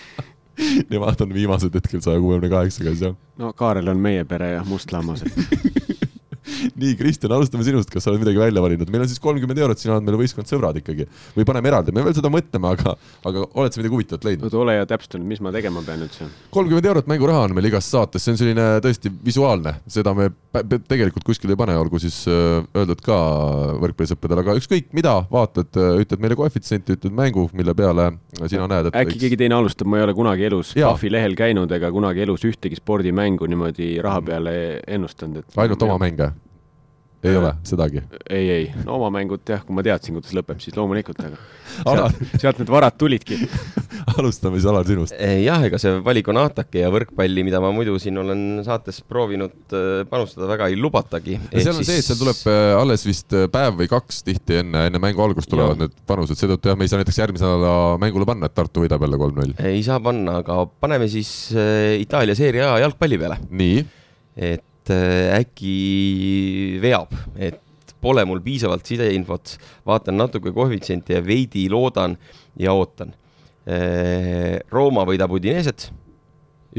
Nemad 0.90 1.20
on 1.20 1.34
viimased 1.34 1.74
hetkel 1.74 2.02
saja 2.04 2.20
kuuekümne 2.20 2.50
kaheksaga, 2.52 2.94
jah. 3.00 3.16
no 3.38 3.52
Kaarel 3.56 3.88
on 3.88 4.00
meie 4.02 4.24
pere 4.24 4.52
ja 4.56 4.64
must 4.68 4.92
lammas 4.92 5.24
nii, 6.80 6.96
Kristjan, 6.98 7.32
alustame 7.36 7.64
sinust, 7.66 7.90
kas 7.92 8.04
sa 8.04 8.12
oled 8.12 8.22
midagi 8.22 8.40
välja 8.40 8.62
valinud, 8.64 8.90
meil 8.92 9.04
on 9.04 9.10
siis 9.10 9.22
kolmkümmend 9.22 9.60
eurot, 9.62 9.80
sina 9.80 9.96
oled 9.96 10.06
meil 10.06 10.18
võistkond 10.20 10.50
sõbrad 10.50 10.78
ikkagi. 10.80 11.06
Või 11.36 11.46
paneme 11.48 11.70
eraldi, 11.72 11.94
me 11.96 12.04
veel 12.06 12.16
seda 12.16 12.32
mõtleme, 12.32 12.74
aga, 12.74 12.96
aga 13.28 13.46
oled 13.48 13.74
sa 13.74 13.82
midagi 13.82 13.96
huvitavat 13.96 14.28
leidnud? 14.28 14.58
ole 14.60 14.76
ja 14.76 14.86
täpsusta 14.88 15.18
nüüd, 15.18 15.30
mis 15.30 15.40
ma 15.44 15.52
tegema 15.54 15.82
pean 15.86 16.04
üldse. 16.04 16.28
kolmkümmend 16.52 16.88
eurot 16.90 17.08
mänguraha 17.10 17.46
on 17.48 17.54
meil 17.56 17.70
igas 17.70 17.88
saates, 17.90 18.24
see 18.24 18.34
on 18.34 18.40
selline 18.40 18.66
tõesti 18.84 19.12
visuaalne, 19.24 19.76
seda 19.90 20.12
me 20.16 20.28
tegelikult 20.90 21.24
kuskile 21.26 21.54
ei 21.54 21.60
pane, 21.60 21.76
olgu 21.78 22.00
siis 22.02 22.18
äh, 22.28 22.60
öeldud 22.76 23.02
ka 23.04 23.16
võrkpallisõpradele, 23.84 24.44
aga 24.44 24.56
ükskõik 24.58 24.90
mida 24.96 25.14
vaatad, 25.30 25.70
äh, 25.78 26.02
ütled 26.04 26.22
meile 26.22 26.38
koefitsienti, 26.38 26.98
ütled 26.98 27.14
mängu, 27.16 27.46
mille 27.56 27.74
peale 27.78 28.10
sina 28.42 28.66
näed, 28.70 28.90
et 28.90 28.98
äkki 28.98 29.14
võiks... 29.14 29.22
keegi 29.24 29.40
teine 29.44 29.58
alustab, 29.60 29.90
ma 29.90 30.00
ei 30.00 30.06
ole 30.08 30.16
kunagi 30.18 30.48
elus 30.50 30.74
PUFFi 30.76 31.14
lehel 31.14 31.38
käinud 31.38 31.72
ega 31.78 31.92
kunagi 31.94 32.26
elus 32.26 32.44
ühtegi 32.48 32.80
spordimängu 32.80 33.48
niimoodi 33.50 33.92
raha 34.04 34.22
peale 34.26 34.54
ennustanud, 34.86 35.44
et 35.44 35.60
ainult 35.64 35.88
oma 35.88 36.00
mänge? 36.02 36.32
Ei 37.24 37.36
ole 37.36 37.52
sedagi? 37.66 38.02
ei, 38.28 38.50
ei, 38.50 38.66
no 38.86 38.96
oma 38.98 39.10
mängud 39.18 39.44
jah, 39.48 39.62
kui 39.66 39.76
ma 39.76 39.84
teadsin, 39.84 40.16
kuidas 40.16 40.34
lõpeb, 40.36 40.60
siis 40.62 40.76
loomulikult, 40.76 41.20
aga 41.26 41.36
sealt, 41.80 42.22
sealt 42.40 42.60
need 42.62 42.72
varad 42.72 42.96
tulidki 43.00 43.38
alustame 44.18 44.58
siis, 44.58 44.68
Alar, 44.70 44.86
sinust. 44.88 45.16
jah, 45.44 45.64
ega 45.66 45.80
see 45.80 45.98
valik 46.04 46.30
on 46.32 46.40
Ataki 46.40 46.82
ja 46.82 46.90
võrkpalli, 46.92 47.44
mida 47.46 47.60
ma 47.62 47.72
muidu 47.74 47.96
siin 48.02 48.18
olen 48.20 48.62
saates 48.66 49.02
proovinud 49.08 49.76
äh, 49.76 50.02
panustada, 50.10 50.48
väga 50.50 50.70
ei 50.70 50.78
lubatagi. 50.80 51.36
seal 51.52 51.74
on 51.74 51.82
siis... 51.82 51.90
see, 51.90 52.00
et 52.02 52.08
seal 52.08 52.20
tuleb 52.20 52.40
äh, 52.50 52.72
alles 52.78 53.04
vist 53.08 53.36
äh, 53.36 53.46
päev 53.52 53.76
või 53.82 53.90
kaks 53.92 54.22
tihti 54.26 54.60
enne, 54.62 54.86
enne 54.90 55.02
mängu 55.02 55.24
algust 55.24 55.50
tulevad 55.52 55.76
ja. 55.76 55.86
need 55.86 56.00
panused, 56.08 56.38
seetõttu 56.40 56.72
jah, 56.72 56.78
me 56.78 56.88
ei 56.88 56.92
saa 56.92 57.02
näiteks 57.02 57.20
järgmise 57.20 57.46
nädala 57.46 58.00
mängule 58.02 58.28
panna, 58.28 58.50
et 58.50 58.56
Tartu 58.56 58.84
võidab 58.84 59.04
jälle 59.06 59.20
kolm-null. 59.20 59.54
ei 59.70 59.84
saa 59.86 60.00
panna, 60.04 60.40
aga 60.44 60.62
paneme 60.80 61.08
siis 61.12 61.30
Itaalia 62.00 62.36
seeria 62.38 62.72
A 62.74 62.80
jalgpalli 62.82 63.20
peale. 63.20 63.40
nii? 63.50 63.84
et 64.40 64.64
et 64.90 64.96
äh, 64.96 65.40
äkki 65.40 66.78
veab, 66.82 67.12
et 67.38 67.60
pole 68.00 68.24
mul 68.28 68.40
piisavalt 68.42 68.86
sideinfot, 68.88 69.56
vaatan 69.88 70.18
natuke 70.18 70.52
koefitsienti 70.56 71.16
ja 71.18 71.22
veidi 71.24 71.66
loodan 71.70 72.16
ja 72.60 72.74
ootan. 72.76 73.12
Äh, 73.68 74.58
Rooma 74.72 75.04
võidab 75.08 75.32
Udineset, 75.36 75.90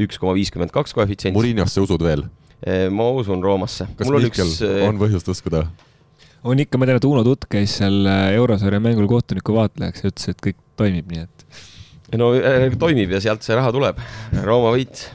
üks 0.02 0.18
koma 0.20 0.34
viiskümmend 0.36 0.74
kaks 0.74 0.94
koefitsient. 0.96 1.36
Murinosse 1.36 1.84
usud 1.84 2.02
veel? 2.04 2.26
Äh, 2.66 2.88
ma 2.92 3.08
usun 3.16 3.42
Roomasse. 3.42 3.88
kas 3.96 4.10
mul 4.10 4.22
Mihkel 4.22 4.48
üks... 4.48 4.60
on 4.88 5.00
põhjust 5.00 5.32
uskuda? 5.32 5.66
on 6.42 6.58
ikka, 6.58 6.78
ma 6.78 6.88
tean, 6.88 6.98
et 6.98 7.06
Uno 7.06 7.22
Tutt 7.22 7.46
käis 7.50 7.76
seal 7.78 8.02
eurosarja 8.34 8.80
mängul 8.82 9.06
kohtuniku 9.10 9.54
vaatlejaks 9.54 10.02
ja 10.02 10.10
ütles, 10.10 10.32
et 10.32 10.40
kõik 10.42 10.58
toimib, 10.80 11.06
nii 11.12 11.22
et. 11.22 11.44
no 12.18 12.32
toimib 12.82 13.14
ja 13.14 13.22
sealt 13.22 13.46
see 13.46 13.54
raha 13.54 13.70
tuleb, 13.74 14.02
Rooma 14.42 14.74
võit 14.74 15.06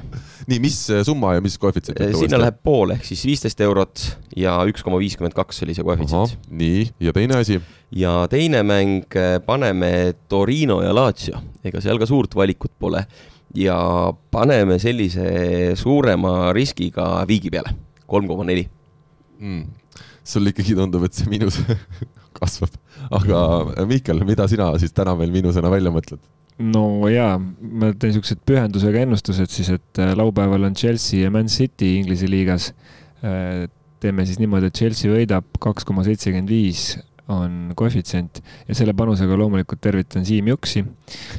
nii, 0.47 0.59
mis 0.63 0.77
äh, 0.93 1.03
summa 1.05 1.33
ja 1.35 1.43
mis 1.43 1.57
koefitsient? 1.59 1.99
sinna 2.17 2.39
läheb 2.41 2.59
pool 2.65 2.93
ehk 2.95 3.05
siis 3.07 3.23
viisteist 3.27 3.61
eurot 3.63 4.03
ja 4.39 4.55
üks 4.69 4.85
koma 4.85 4.99
viiskümmend 5.01 5.35
kaks 5.37 5.63
oli 5.65 5.75
see 5.75 5.85
koefitsient. 5.87 6.37
nii, 6.49 6.85
ja 7.03 7.13
teine 7.15 7.41
asi? 7.41 7.59
ja 7.95 8.13
teine 8.31 8.63
mäng, 8.67 9.07
äh, 9.19 9.37
paneme 9.43 9.91
Torino 10.31 10.79
ja 10.85 10.93
Lazio, 10.95 11.41
ega 11.67 11.83
seal 11.83 11.99
ka 11.99 12.07
suurt 12.09 12.35
valikut 12.37 12.73
pole 12.79 13.03
ja 13.57 13.77
paneme 14.31 14.79
sellise 14.79 15.75
suurema 15.79 16.53
riskiga 16.55 17.25
viigi 17.27 17.51
peale, 17.53 17.75
kolm 18.07 18.27
koma 18.29 18.47
neli. 18.47 18.67
Hmm. 19.37 19.67
sul 20.27 20.49
ikkagi 20.49 20.73
tundub, 20.75 21.05
et 21.07 21.15
see 21.15 21.29
miinus 21.29 21.59
kasvab, 22.39 22.73
aga 23.13 23.85
Mihkel, 23.87 24.23
mida 24.27 24.47
sina 24.49 24.71
siis 24.81 24.95
täna 24.95 25.13
veel 25.19 25.31
miinusena 25.35 25.69
välja 25.71 25.93
mõtled? 25.93 26.23
No 26.57 26.83
jaa, 27.11 27.35
ma 27.37 27.91
teen 27.99 28.15
siuksed 28.15 28.41
pühendusega 28.47 29.03
ennustused 29.05 29.51
siis, 29.53 29.69
et 29.77 30.01
äh, 30.01 30.13
laupäeval 30.17 30.69
on 30.69 30.77
Chelsea 30.77 31.25
ja 31.25 31.33
Man 31.33 31.51
City 31.51 31.95
Inglise 31.99 32.29
liigas. 32.29 32.71
Äh, 33.25 33.67
teeme 34.01 34.25
siis 34.29 34.37
niimoodi, 34.41 34.69
et 34.69 34.77
Chelsea 34.77 35.09
võidab 35.09 35.57
kaks 35.61 35.85
koma 35.87 36.03
seitsekümmend 36.05 36.51
viis 36.53 36.91
on 37.27 37.73
koefitsient 37.75 38.39
ja 38.67 38.75
selle 38.77 38.93
panusega 38.95 39.35
loomulikult 39.39 39.81
tervitan 39.83 40.23
Siim 40.25 40.47
Juksi. 40.47 40.83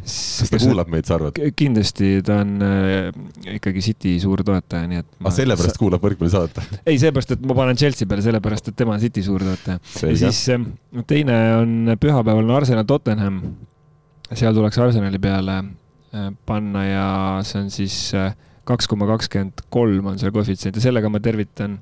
kas 0.05 0.51
ta 0.53 0.61
kuulab 0.61 0.91
meid, 0.93 1.07
sa 1.09 1.16
arvad? 1.16 1.39
kindlasti, 1.57 2.11
ta 2.27 2.41
on 2.43 2.59
äh, 2.64 3.09
ikkagi 3.55 3.85
City 3.85 4.16
suur 4.21 4.43
toetaja, 4.45 4.89
nii 4.91 5.01
et. 5.01 5.09
aga 5.23 5.33
sellepärast 5.39 5.79
sa... 5.79 5.81
kuulab 5.81 6.05
võrkpallisaadet? 6.05 6.61
ei, 6.83 6.99
sellepärast, 7.01 7.33
et 7.39 7.49
ma 7.49 7.57
panen 7.57 7.81
Chelsea 7.81 8.11
peale, 8.11 8.27
sellepärast 8.27 8.69
et 8.73 8.79
tema 8.79 8.99
on 8.99 9.03
City 9.03 9.25
suur 9.25 9.47
toetaja. 9.49 9.81
ja 9.81 10.21
siis 10.27 10.43
äh, 10.53 10.69
teine 11.09 11.41
on 11.62 11.97
pühapäeval 12.01 12.45
on 12.45 12.57
Arsenal 12.61 12.85
Tottenham 12.89 13.41
seal 14.37 14.57
tuleks 14.57 14.79
Arsenali 14.83 15.20
peale 15.22 15.59
äh, 15.59 16.31
panna 16.47 16.85
ja 16.85 17.09
see 17.47 17.62
on 17.62 17.70
siis 17.72 17.99
äh, 18.16 18.33
kaks 18.68 18.89
koma 18.91 19.09
kakskümmend 19.09 19.64
kolm 19.72 20.12
on 20.12 20.18
see 20.20 20.33
koefitsient 20.35 20.76
ja 20.76 20.89
sellega 20.89 21.09
ma 21.12 21.20
tervitan 21.24 21.79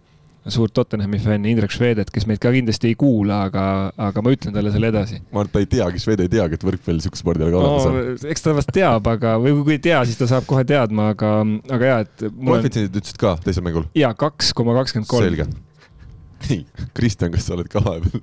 suurt 0.46 0.72
Tottenhami 0.74 1.18
fänni 1.18 1.50
Indrek 1.50 1.72
Švedet, 1.74 2.10
kes 2.14 2.26
meid 2.30 2.38
ka 2.42 2.52
kindlasti 2.54 2.92
ei 2.92 2.96
kuula, 2.98 3.40
aga, 3.48 3.62
aga 4.08 4.22
ma 4.22 4.30
ütlen 4.34 4.54
talle 4.54 4.70
selle 4.74 4.90
edasi. 4.92 5.18
ma 5.32 5.42
arvan, 5.42 5.50
et 5.50 5.54
ta 5.56 5.62
ei 5.62 5.70
teagi, 5.72 6.02
Šved 6.04 6.22
ei 6.22 6.30
teagi, 6.30 6.58
et 6.58 6.66
võrkpall 6.68 7.00
niisuguse 7.00 7.24
spordialaga 7.24 7.58
olemas 7.58 7.86
no, 7.88 8.02
on. 8.02 8.30
eks 8.30 8.44
ta 8.44 8.54
vast 8.54 8.70
teab, 8.76 9.10
aga, 9.10 9.34
või 9.42 9.56
kui 9.66 9.74
ei 9.74 9.82
tea, 9.88 9.98
siis 10.06 10.20
ta 10.20 10.28
saab 10.30 10.46
kohe 10.46 10.62
teadma, 10.68 11.10
aga, 11.16 11.32
aga 11.74 11.90
jaa, 11.90 12.04
et. 12.06 12.26
koefitsiendid 12.36 13.00
ütlesid 13.02 13.18
ka 13.22 13.34
teisel 13.42 13.66
mängul? 13.66 13.88
jaa, 13.98 14.12
kaks 14.18 14.52
koma 14.56 14.76
kakskümmend 14.78 15.10
kolm. 15.10 15.26
selge. 15.26 15.48
nii, 16.46 16.62
Kristjan, 16.94 17.34
kas 17.34 17.48
sa 17.48 17.58
oled 17.58 17.72
ka 17.72 17.82
vahepeal 17.82 18.22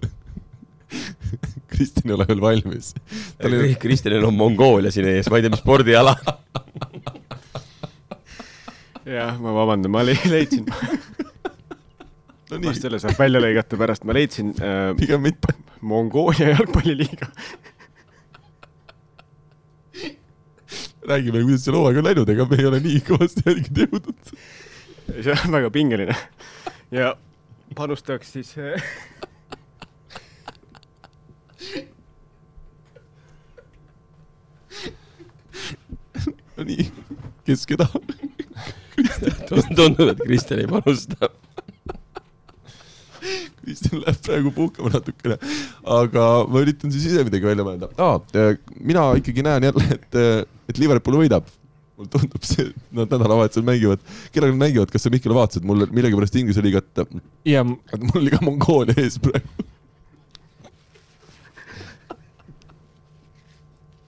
Kristjan 1.74 2.12
ei 2.12 2.16
ole 2.18 2.28
veel 2.30 2.42
valmis. 2.44 2.94
Oli... 3.44 3.74
Kristjanil 3.82 4.30
on 4.30 4.38
Mongoolia 4.38 4.94
siin 4.94 5.10
ees, 5.10 5.30
ma 5.32 5.40
ei 5.40 5.46
tea, 5.46 5.54
mis 5.54 5.64
spordiala 5.64 6.16
jah, 9.06 9.36
ma 9.42 9.52
vabandan, 9.56 9.92
ma 9.92 10.04
leidsin 10.06 10.66
no 12.52 12.60
nii. 12.62 12.74
selle 12.78 13.00
saab 13.02 13.20
välja 13.20 13.42
lõigata 13.44 13.80
pärast, 13.80 14.06
ma 14.08 14.16
leidsin 14.16 14.54
äh, 14.60 14.92
pigem 15.00 15.24
mitte. 15.26 15.56
Mongoolia 15.84 16.54
jalgpalliliiga 16.54 17.28
räägime, 21.08 21.42
kuidas 21.44 21.66
see 21.66 21.74
hooaeg 21.76 21.98
on 22.00 22.08
läinud, 22.08 22.30
ega 22.32 22.46
me 22.48 22.60
ei 22.62 22.70
ole 22.70 22.80
nii 22.84 23.02
kõvasti 23.10 23.44
jälgida 23.50 23.88
jõudnud. 23.90 24.36
see 25.20 25.36
on 25.36 25.58
väga 25.58 25.74
pingeline 25.76 26.16
ja 26.96 27.16
panustaks 27.76 28.32
siis 28.38 28.54
äh, 28.56 28.80
no 36.58 36.68
nii, 36.68 36.86
kes 37.48 37.66
keda 37.70 37.88
tundub, 39.50 40.12
et 40.12 40.22
Kristjan 40.22 40.62
ei 40.64 40.70
panusta. 40.70 41.32
Kristjan 43.64 44.04
läheb 44.04 44.22
praegu 44.26 44.52
puhkama 44.54 44.92
natukene, 44.94 45.40
aga 45.98 46.28
ma 46.52 46.64
üritan 46.64 46.92
siis 46.94 47.08
ise 47.10 47.24
midagi 47.24 47.48
välja 47.48 47.66
mõelda 47.66 47.90
ah,. 48.04 48.20
mina 48.76 49.10
ikkagi 49.20 49.46
näen 49.46 49.70
jälle, 49.70 49.86
et, 49.96 50.18
et 50.70 50.82
Liverpool 50.82 51.22
võidab 51.24 51.48
mulle 51.98 52.10
tundub 52.10 52.46
see, 52.48 52.72
nad 52.96 53.12
nädalavahetusel 53.12 53.66
mängivad, 53.66 54.02
kellega 54.34 54.52
nad 54.52 54.62
mängivad, 54.66 54.92
kas 54.92 55.06
sa 55.06 55.12
Mihkel 55.14 55.36
vaatasid, 55.38 55.66
mul 55.68 55.86
millegipärast 55.94 56.36
Inglise 56.42 56.64
liigat, 56.66 57.04
ja 57.48 57.64
mul 57.64 58.20
oli 58.20 58.34
ka 58.34 58.42
Mongoolia 58.44 58.98
ees 58.98 59.20
praegu. 59.22 59.68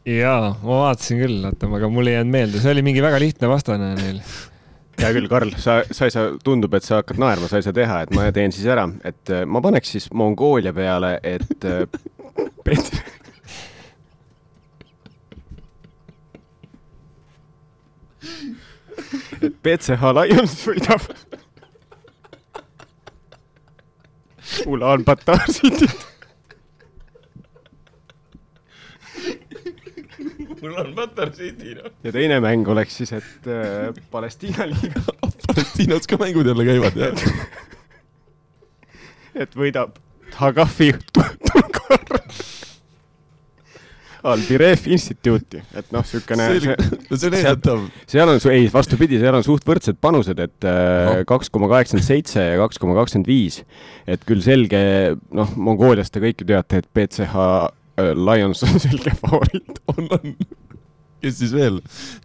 Jaa, 0.05 0.51
ma 0.61 0.81
vaatasin 0.83 1.21
küll, 1.23 1.39
oota, 1.49 1.69
aga 1.77 1.89
mul 1.89 2.09
ei 2.09 2.19
jäänud 2.19 2.33
meelde, 2.35 2.61
see 2.61 2.73
oli 2.75 2.83
mingi 2.85 3.01
väga 3.03 3.19
lihtne 3.21 3.49
vastane 3.49 3.93
neil. 3.97 4.21
Hea 4.99 5.11
küll, 5.17 5.27
Karl, 5.27 5.51
sa, 5.59 5.79
sa 5.91 6.07
ei 6.07 6.13
saa, 6.13 6.29
tundub, 6.45 6.75
et 6.77 6.85
sa 6.85 7.01
hakkad 7.01 7.19
naerma, 7.19 7.49
sa 7.51 7.59
ei 7.59 7.65
saa 7.65 7.75
teha, 7.75 8.03
et 8.05 8.13
ma 8.15 8.29
teen 8.35 8.53
siis 8.55 8.69
ära, 8.71 8.85
et 9.03 9.33
äh, 9.33 9.43
ma 9.49 9.61
paneks 9.65 9.95
siis 9.97 10.07
Mongoolia 10.13 10.73
peale, 10.75 11.17
et 11.25 11.67
äh, 11.67 11.83
Pet... 12.65 12.91
et 19.41 19.53
BCH 19.65 20.11
Lions 20.15 20.55
võidab 20.65 21.03
Ulan-Batar 24.65 25.43
Cityt 25.51 26.14
mul 30.65 30.79
on 30.81 30.93
Matar 30.97 31.31
City, 31.35 31.75
noh. 31.77 31.93
ja 32.03 32.13
teine 32.15 32.39
mäng 32.43 32.67
oleks 32.71 32.97
siis, 33.01 33.13
et 33.13 33.49
äh, 33.51 33.93
Palestiina 34.11 34.67
liiga 34.71 35.03
Palestiinas 35.47 36.09
ka 36.09 36.19
mängud 36.21 36.49
jälle 36.49 36.65
käivad, 36.67 36.97
jah 36.97 37.13
et 39.45 39.55
võidab 39.57 39.99
Hagafi 40.35 40.91
Tulkar 41.13 42.21
Albiref 44.25 44.87
Instituuti, 44.89 45.59
et 45.77 45.91
noh, 45.93 46.01
niisugune. 46.01 46.73
no 47.11 47.17
see 47.19 47.29
on 47.29 47.35
eesatav. 47.37 47.83
seal 48.09 48.31
on, 48.31 48.39
ei, 48.49 48.65
vastupidi, 48.73 49.19
seal 49.21 49.37
on 49.37 49.45
suht 49.45 49.67
võrdsed 49.69 49.99
panused, 50.01 50.39
et 50.41 50.65
äh, 50.65 51.21
kaks 51.29 51.53
koma 51.53 51.69
kaheksakümmend 51.69 52.07
seitse 52.07 52.41
ja 52.41 52.57
kaks 52.63 52.81
koma 52.81 52.97
kakskümmend 52.97 53.29
viis. 53.29 53.61
et 54.09 54.25
küll 54.25 54.41
selge, 54.41 54.79
noh, 55.29 55.53
Mongooliast 55.55 56.15
te 56.15 56.23
kõik 56.23 56.41
ju 56.41 56.49
teate, 56.49 56.81
et 56.81 56.89
BCH 56.89 57.45
Lions 57.97 58.63
on 58.63 58.79
selge 58.85 59.15
favoriit. 59.19 59.79
on, 59.87 60.07
on. 60.11 60.35
kes 61.21 61.37
siis 61.39 61.53
veel, 61.55 61.79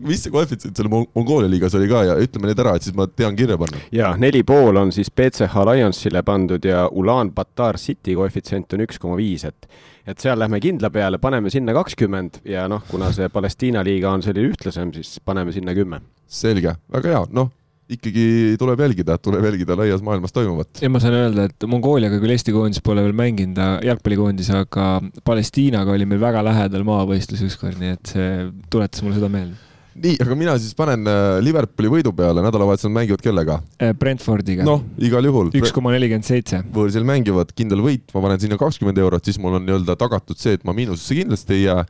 mis 0.05 0.23
see 0.25 0.33
koefitsient 0.35 0.77
seal 0.77 0.91
Mongoolia 0.91 1.49
liigas 1.51 1.77
oli 1.79 1.89
ka 1.89 2.03
ja 2.09 2.17
ütleme 2.21 2.51
need 2.51 2.59
ära, 2.61 2.75
et 2.77 2.85
siis 2.85 2.97
ma 2.97 3.07
tean 3.09 3.39
kirja 3.39 3.57
panna. 3.61 3.81
ja 3.95 4.13
neli 4.21 4.43
pool 4.47 4.77
on 4.77 4.93
siis 4.93 5.13
BCH 5.15 5.65
Lionsile 5.71 6.25
pandud 6.27 6.67
ja 6.67 6.89
Ulan-Batar 6.89 7.79
City 7.81 8.17
koefitsient 8.19 8.77
on 8.77 8.85
üks 8.87 9.01
koma 9.01 9.17
viis, 9.21 9.47
et 9.49 9.71
et 10.11 10.19
seal 10.19 10.39
lähme 10.41 10.59
kindla 10.61 10.91
peale, 10.91 11.21
paneme 11.23 11.53
sinna 11.53 11.75
kakskümmend 11.77 12.41
ja 12.49 12.67
noh, 12.69 12.83
kuna 12.91 13.13
see 13.15 13.29
Palestiina 13.31 13.85
liiga 13.87 14.11
on 14.11 14.25
selline 14.25 14.51
ühtlasem, 14.51 14.91
siis 14.97 15.21
paneme 15.25 15.53
sinna 15.55 15.77
kümme. 15.77 16.01
selge, 16.27 16.75
väga 16.93 17.15
hea, 17.15 17.25
noh 17.37 17.51
ikkagi 17.97 18.57
tuleb 18.61 18.83
jälgida, 18.85 19.17
tuleb 19.19 19.49
jälgida 19.51 19.77
laias 19.79 20.05
maailmas 20.05 20.35
toimuvat. 20.37 20.83
ja 20.83 20.91
ma 20.93 21.01
saan 21.03 21.17
öelda, 21.19 21.49
et 21.51 21.67
Mongooliaga 21.71 22.21
küll 22.23 22.35
Eesti 22.37 22.55
koondis 22.55 22.85
pole 22.85 23.05
veel 23.07 23.17
mänginud, 23.17 23.59
jalgpallikoondis, 23.87 24.53
aga 24.57 24.93
Palestiinaga 25.27 25.97
oli 25.97 26.07
meil 26.09 26.23
väga 26.23 26.45
lähedal 26.47 26.87
maavõistlus 26.89 27.43
ükskord, 27.49 27.81
nii 27.81 27.97
et 27.97 28.15
see 28.15 28.31
tuletas 28.71 29.05
mulle 29.05 29.19
seda 29.21 29.33
meelde 29.33 29.71
nii, 30.01 30.17
aga 30.23 30.37
mina 30.39 30.55
siis 30.61 30.75
panen 30.79 31.09
äh, 31.09 31.41
Liverpooli 31.45 31.91
võidu 31.93 32.13
peale, 32.17 32.43
nädalavahetusel 32.45 32.93
mängivad 32.95 33.23
kellega? 33.25 33.59
Äh, 33.83 33.93
Brentfordiga. 33.99 34.65
noh, 34.67 34.85
igal 35.03 35.27
juhul. 35.27 35.51
üks 35.57 35.75
koma 35.75 35.93
nelikümmend 35.95 36.27
seitse. 36.27 36.63
võõrsil 36.75 37.07
mängivad, 37.09 37.53
kindel 37.57 37.83
võit, 37.85 38.07
ma 38.15 38.25
panen 38.25 38.41
sinna 38.43 38.59
kakskümmend 38.61 39.01
eurot, 39.03 39.27
siis 39.27 39.41
mul 39.43 39.59
on 39.59 39.67
nii-öelda 39.67 39.99
tagatud 40.01 40.41
see, 40.41 40.57
et 40.59 40.65
ma 40.69 40.77
miinusesse 40.77 41.19
kindlasti 41.19 41.59
ei 41.59 41.67
jää. 41.67 41.85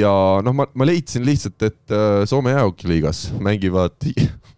ja 0.00 0.12
noh, 0.44 0.56
ma, 0.56 0.68
ma 0.74 0.88
leidsin 0.88 1.24
lihtsalt, 1.28 1.62
et 1.62 1.94
äh, 1.94 2.24
Soome 2.28 2.56
jäähokiliigas 2.56 3.28
mängivad 3.44 3.96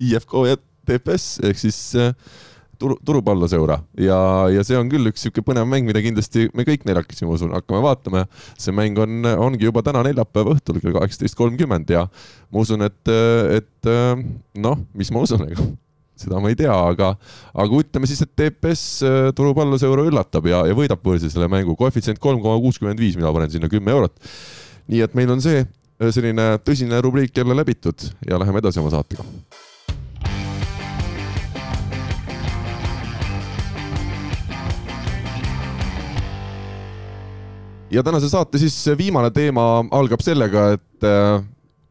IFK 0.00 0.38
ja 0.48 0.60
TPS 0.88 1.40
ehk 1.46 1.60
siis 1.60 1.80
äh, 1.98 2.14
turu, 2.80 2.96
turupalloseura 3.06 3.80
ja, 4.00 4.20
ja 4.52 4.64
see 4.66 4.78
on 4.78 4.88
küll 4.92 5.10
üks 5.10 5.24
niisugune 5.26 5.46
põnev 5.50 5.68
mäng, 5.68 5.88
mida 5.88 6.02
kindlasti 6.04 6.48
me 6.56 6.64
kõik 6.68 6.86
neljakesi, 6.88 7.26
ma 7.28 7.36
usun, 7.36 7.52
hakkame 7.56 7.82
vaatama. 7.84 8.24
see 8.58 8.74
mäng 8.76 8.98
on, 9.00 9.20
ongi 9.48 9.68
juba 9.68 9.84
täna 9.86 10.02
neljapäeva 10.06 10.56
õhtul 10.56 10.80
kell 10.82 10.96
kaheksateist 10.96 11.38
kolmkümmend 11.38 11.92
ja 11.92 12.06
ma 12.50 12.64
usun, 12.64 12.86
et, 12.86 13.14
et 13.60 13.94
noh, 14.60 14.82
mis 14.96 15.12
ma 15.14 15.24
usun, 15.26 15.46
ega 15.50 15.68
seda 16.20 16.40
ma 16.42 16.52
ei 16.52 16.58
tea, 16.58 16.72
aga, 16.72 17.14
aga 17.64 17.82
ütleme 17.82 18.08
siis, 18.08 18.20
et 18.24 18.32
TPS 18.36 18.84
äh, 19.06 19.18
turupalloseura 19.36 20.04
üllatab 20.08 20.48
ja, 20.50 20.64
ja 20.68 20.76
võidab 20.76 21.04
võõrsil 21.04 21.32
selle 21.32 21.48
mängu. 21.52 21.76
koefitsient 21.80 22.20
kolm 22.22 22.42
koma 22.44 22.60
kuuskümmend 22.62 23.00
viis, 23.00 23.16
mina 23.20 23.32
panen 23.34 23.52
sinna 23.52 23.70
kümme 23.72 23.94
eurot. 23.94 24.16
nii 24.90 25.04
et 25.06 25.16
meil 25.18 25.32
on 25.32 25.42
see 25.44 25.64
äh, 25.64 26.12
selline 26.12 26.52
tõsine 26.64 27.00
rubriik 27.04 27.36
jälle 27.36 27.56
läbitud 27.56 28.10
ja 28.28 28.40
läheme 28.40 28.64
edasi 28.64 28.82
oma 28.82 28.92
saatega 28.92 29.24
ja 37.90 38.02
tänase 38.02 38.28
saate 38.28 38.58
siis 38.58 38.84
viimane 38.98 39.30
teema 39.30 39.84
algab 39.90 40.22
sellega, 40.22 40.68
et 40.76 41.06
äh, 41.06 41.42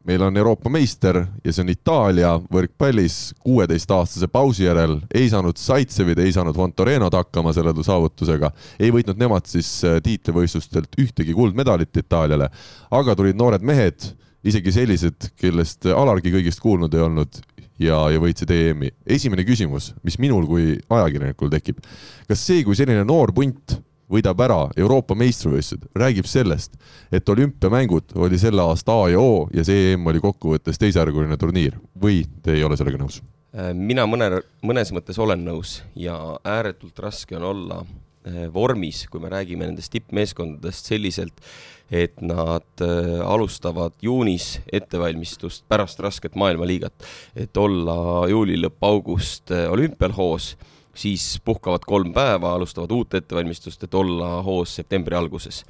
meil 0.07 0.21
on 0.23 0.37
Euroopa 0.37 0.69
meister 0.71 1.19
ja 1.43 1.53
see 1.53 1.65
on 1.65 1.71
Itaalia 1.73 2.31
võrkpallis 2.53 3.33
kuueteistaastase 3.43 4.29
pausi 4.31 4.63
järel. 4.65 4.99
Ei 5.13 5.29
saanud 5.29 5.59
Zaitsevid, 5.59 6.21
ei 6.23 6.31
saanud 6.35 6.55
Fontorenod 6.55 7.13
hakkama 7.13 7.53
selle 7.55 7.73
saavutusega, 7.83 8.51
ei 8.79 8.93
võitnud 8.95 9.19
nemad 9.19 9.49
siis 9.49 9.73
äh, 9.87 9.99
tiitlivõistlustelt 10.05 10.95
ühtegi 11.01 11.35
kuldmedalit 11.35 12.03
Itaaliale, 12.03 12.49
aga 12.91 13.15
tulid 13.19 13.39
noored 13.39 13.65
mehed, 13.65 14.11
isegi 14.47 14.71
sellised, 14.71 15.33
kellest 15.39 15.89
Alargi 15.91 16.31
kõigist 16.31 16.63
kuulnud 16.63 16.95
ei 16.95 17.03
olnud 17.03 17.41
ja, 17.79 18.05
ja 18.13 18.23
võitsid 18.23 18.55
EM-i. 18.55 18.93
esimene 19.03 19.43
küsimus, 19.47 19.91
mis 20.07 20.15
minul 20.19 20.47
kui 20.47 20.71
ajakirjanikul 20.79 21.51
tekib, 21.51 21.83
kas 22.29 22.47
see, 22.47 22.63
kui 22.63 22.79
selline 22.79 23.03
noor 23.07 23.35
punt 23.35 23.81
võidab 24.09 24.41
ära 24.41 24.59
Euroopa 24.77 25.15
meistrivõistlused, 25.17 25.89
räägib 25.97 26.27
sellest, 26.29 26.77
et 27.11 27.29
olümpiamängud 27.29 28.15
oli 28.17 28.39
selle 28.41 28.63
aasta 28.65 28.95
A 29.03 29.09
ja 29.13 29.21
O 29.21 29.47
ja 29.53 29.65
see 29.65 29.93
EM 29.93 30.07
oli 30.09 30.21
kokkuvõttes 30.23 30.81
teisejärguline 30.81 31.37
turniir 31.37 31.77
või 31.93 32.23
te 32.43 32.57
ei 32.57 32.63
ole 32.65 32.77
sellega 32.79 33.01
nõus? 33.01 33.21
Äh, 33.49 33.71
mina 33.73 34.05
mõne, 34.09 34.43
mõnes 34.65 34.91
mõttes 34.93 35.17
olen 35.21 35.41
nõus 35.45 35.79
ja 35.97 36.15
ääretult 36.45 36.99
raske 37.01 37.37
on 37.37 37.47
olla 37.49 37.79
äh, 37.81 38.45
vormis, 38.53 39.07
kui 39.09 39.21
me 39.23 39.31
räägime 39.33 39.65
nendest 39.65 39.93
tippmeeskondadest 39.95 40.89
selliselt, 40.91 41.41
et 41.89 42.21
nad 42.21 42.85
äh, 42.85 43.15
alustavad 43.25 43.97
juunis 44.05 44.59
ettevalmistust 44.71 45.65
pärast 45.69 46.01
rasket 46.05 46.37
maailmaliigat, 46.37 47.09
et 47.35 47.57
olla 47.57 48.27
juuli 48.29 48.59
lõpp, 48.61 48.77
august 48.85 49.53
olümpial 49.69 50.13
hoos 50.17 50.53
siis 50.95 51.39
puhkavad 51.45 51.85
kolm 51.87 52.13
päeva, 52.13 52.53
alustavad 52.55 52.91
uut 52.91 53.13
ettevalmistust, 53.19 53.83
et 53.83 53.95
olla 53.95 54.39
hoos 54.45 54.75
septembri 54.79 55.15
alguses. 55.15 55.63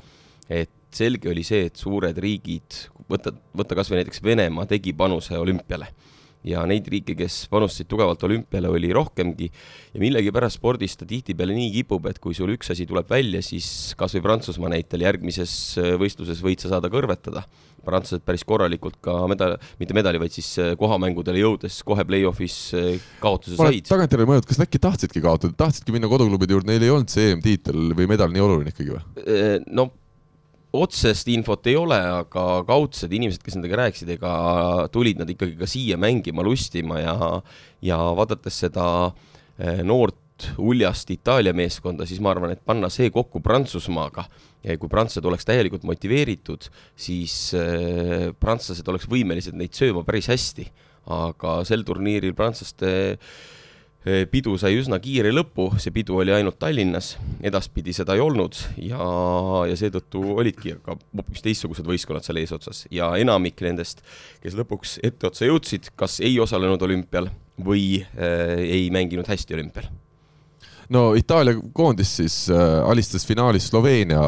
et 0.49 0.69
selge 0.91 1.29
oli 1.29 1.43
see, 1.45 1.67
et 1.69 1.77
suured 1.77 2.17
riigid, 2.17 2.77
võta, 3.09 3.33
võta 3.53 3.75
kas 3.77 3.91
või 3.91 3.99
näiteks 3.99 4.23
Venemaa 4.25 4.65
tegi 4.65 4.93
panuse 4.97 5.37
olümpiale 5.37 5.91
ja 6.47 6.63
neid 6.69 6.87
riike, 6.89 7.15
kes 7.19 7.43
panustasid 7.51 7.89
tugevalt 7.91 8.23
olümpiale, 8.23 8.69
oli 8.71 8.91
rohkemgi 8.95 9.49
ja 9.93 10.01
millegipärast 10.01 10.59
spordis 10.59 10.95
ta 10.97 11.07
tihtipeale 11.07 11.55
nii 11.55 11.71
kipub, 11.73 12.07
et 12.09 12.19
kui 12.23 12.35
sul 12.37 12.53
üks 12.55 12.71
asi 12.73 12.87
tuleb 12.89 13.09
välja, 13.11 13.41
siis 13.45 13.93
kas 13.99 14.15
või 14.15 14.23
Prantsusmaa 14.25 14.71
näitel 14.75 15.03
järgmises 15.03 15.53
võistluses 15.99 16.41
võid 16.45 16.63
sa 16.63 16.71
saada 16.73 16.91
kõrvetada. 16.91 17.43
Prantslased 17.85 18.25
päris 18.27 18.45
korralikult 18.47 18.99
ka 19.05 19.21
medal, 19.31 19.55
mitte 19.81 19.97
medali, 19.97 20.21
vaid 20.21 20.35
siis 20.35 20.51
äh, 20.61 20.73
kohamängudele 20.79 21.43
jõudes 21.43 21.79
kohe 21.87 22.05
play-off'is 22.07 22.57
äh, 22.77 23.07
kaotuse 23.23 23.59
said. 23.59 23.87
tagantjärele 23.89 24.29
mõelnud, 24.29 24.49
kas 24.49 24.61
äkki 24.65 24.81
tahtsidki 24.83 25.23
kaotada, 25.23 25.55
tahtsidki 25.65 25.95
minna 25.95 26.11
koduklubide 26.11 26.57
juurde, 26.57 26.71
neil 26.71 26.85
ei 26.85 26.93
olnud 26.93 27.13
see 27.13 27.33
EM-tiitel 27.33 27.95
või 27.97 28.09
medal 28.11 28.33
nii 28.33 28.45
oluline 28.45 28.75
ikkagi 28.75 28.95
või? 28.95 29.03
no 29.73 29.89
otsest 30.75 31.29
infot 31.33 31.65
ei 31.69 31.75
ole, 31.79 31.97
aga 31.97 32.45
kaudsed 32.67 33.13
inimesed, 33.15 33.41
kes 33.45 33.57
nendega 33.57 33.79
rääkisid, 33.83 34.11
ega 34.17 34.33
tulid 34.93 35.21
nad 35.21 35.29
ikkagi 35.31 35.57
ka 35.57 35.69
siia 35.69 35.97
mängima, 36.01 36.45
lustima 36.45 36.99
ja, 37.01 37.15
ja 37.85 37.97
vaadates 38.17 38.61
seda 38.65 38.85
eh, 39.57 39.81
noort 40.39 40.59
uljast 40.59 41.09
Itaalia 41.11 41.53
meeskonda, 41.53 42.05
siis 42.05 42.19
ma 42.21 42.31
arvan, 42.31 42.51
et 42.51 42.63
panna 42.65 42.89
see 42.89 43.09
kokku 43.11 43.41
Prantsusmaaga. 43.41 44.25
Kui 44.59 44.89
prantslased 44.91 45.25
oleks 45.25 45.45
täielikult 45.47 45.85
motiveeritud, 45.87 46.67
siis 46.99 47.53
äh, 47.55 48.33
prantslased 48.39 48.87
oleks 48.91 49.07
võimelised 49.07 49.55
neid 49.55 49.71
sööma 49.73 50.03
päris 50.03 50.27
hästi. 50.27 50.69
aga 51.09 51.63
sel 51.65 51.81
turniiril 51.87 52.35
prantslaste 52.35 52.89
äh, 53.15 54.25
pidu 54.29 54.57
sai 54.59 54.75
üsna 54.77 54.99
kiire 54.99 55.31
lõpu, 55.31 55.69
see 55.79 55.93
pidu 55.95 56.19
oli 56.19 56.33
ainult 56.35 56.59
Tallinnas, 56.59 57.17
edaspidi 57.41 57.93
seda 57.93 58.17
ei 58.17 58.19
olnud. 58.19 58.59
Ja, 58.83 58.99
ja 59.65 59.79
seetõttu 59.79 60.21
olidki 60.35 60.75
aga 60.75 60.97
hoopis 60.99 61.41
teistsugused 61.41 61.87
võistkonnad 61.87 62.27
seal 62.27 62.43
eesotsas. 62.43 62.83
Ja 62.91 63.13
enamik 63.15 63.63
nendest, 63.63 64.03
kes 64.43 64.59
lõpuks 64.59 64.99
etteotsa 65.01 65.47
jõudsid, 65.47 65.93
kas 65.95 66.19
ei 66.19 66.35
osalenud 66.39 66.83
olümpial 66.83 67.31
või 67.63 68.03
äh, 68.03 68.59
ei 68.59 68.91
mänginud 68.91 69.31
hästi 69.31 69.55
olümpial 69.55 69.89
no 70.93 71.13
Itaalia 71.17 71.55
koondis 71.73 72.11
siis 72.19 72.35
äh, 72.49 72.89
alistas 72.89 73.25
finaalis 73.27 73.69
Sloveenia, 73.69 74.21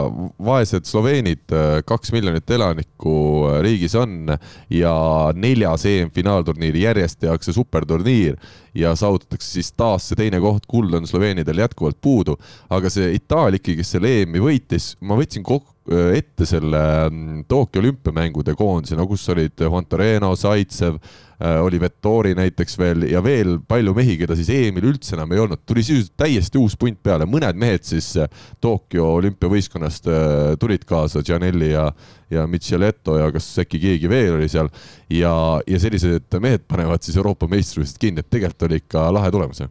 vaesed 0.46 0.86
sloveenid 0.90 1.54
äh,, 1.54 1.82
kaks 1.88 2.14
miljonit 2.14 2.50
elanikku 2.50 3.16
äh, 3.50 3.60
riigis 3.66 3.96
on 4.00 4.36
ja 4.70 4.94
neljas 5.34 5.86
EM-finaalturniiri 5.90 6.86
järjest 6.86 7.20
tehakse 7.26 7.54
superturniir 7.54 8.38
ja 8.78 8.94
saavutatakse 8.96 9.58
siis 9.58 9.72
taas 9.74 10.08
see 10.10 10.20
teine 10.20 10.40
koht, 10.44 10.68
kuld 10.70 10.94
on 10.96 11.08
sloveenidel 11.08 11.64
jätkuvalt 11.66 12.00
puudu, 12.02 12.38
aga 12.70 12.90
see 12.94 13.12
Itaalia 13.18 13.60
ikkagi, 13.60 13.82
kes 13.82 13.98
selle 13.98 14.16
EM-i 14.22 14.44
võitis, 14.44 14.94
ma 15.02 15.18
võtsin 15.20 15.44
kokku 15.44 15.81
ette 16.16 16.48
selle 16.50 16.84
mm, 17.10 17.44
Tokyo 17.52 17.82
olümpiamängude 17.84 18.56
koondise, 18.58 18.98
no 19.00 19.08
kus 19.10 19.28
olid 19.34 19.60
Juan 19.68 19.88
Toreno, 19.90 20.34
Zaitsev 20.40 21.02
Äh, 21.42 21.62
oli 21.64 21.80
Vettori 21.82 22.36
näiteks 22.38 22.78
veel 22.78 23.08
ja 23.10 23.22
veel 23.24 23.56
palju 23.68 23.96
mehi, 23.98 24.14
keda 24.20 24.36
siis 24.38 24.52
EM-il 24.54 24.92
üldse 24.92 25.16
enam 25.16 25.32
ei 25.34 25.42
olnud, 25.42 25.64
tuli 25.66 25.82
sisuliselt 25.82 26.14
täiesti 26.22 26.60
uus 26.62 26.76
punt 26.78 27.00
peale, 27.02 27.26
mõned 27.26 27.58
mehed 27.58 27.88
siis 27.88 28.12
äh, 28.22 28.30
Tokyo 28.62 29.08
olümpiavõistkonnast 29.16 30.12
äh, 30.12 30.52
tulid 30.62 30.86
kaasa, 30.86 31.26
Gianelli 31.26 31.72
ja 31.74 31.88
ja 32.32 32.46
Micheletto 32.48 33.18
ja 33.18 33.26
kas 33.34 33.50
äkki 33.60 33.82
keegi 33.82 34.08
veel 34.08 34.38
oli 34.38 34.48
seal. 34.48 34.70
Ja, 35.10 35.34
ja 35.68 35.80
sellised 35.82 36.40
mehed 36.40 36.64
panevad 36.70 37.04
siis 37.04 37.18
Euroopa 37.20 37.50
meistrivõistlused 37.52 38.00
kinni, 38.00 38.22
et 38.22 38.30
tegelikult 38.32 38.70
oli 38.70 38.84
ikka 38.86 39.10
lahe 39.12 39.34
tulemus 39.34 39.66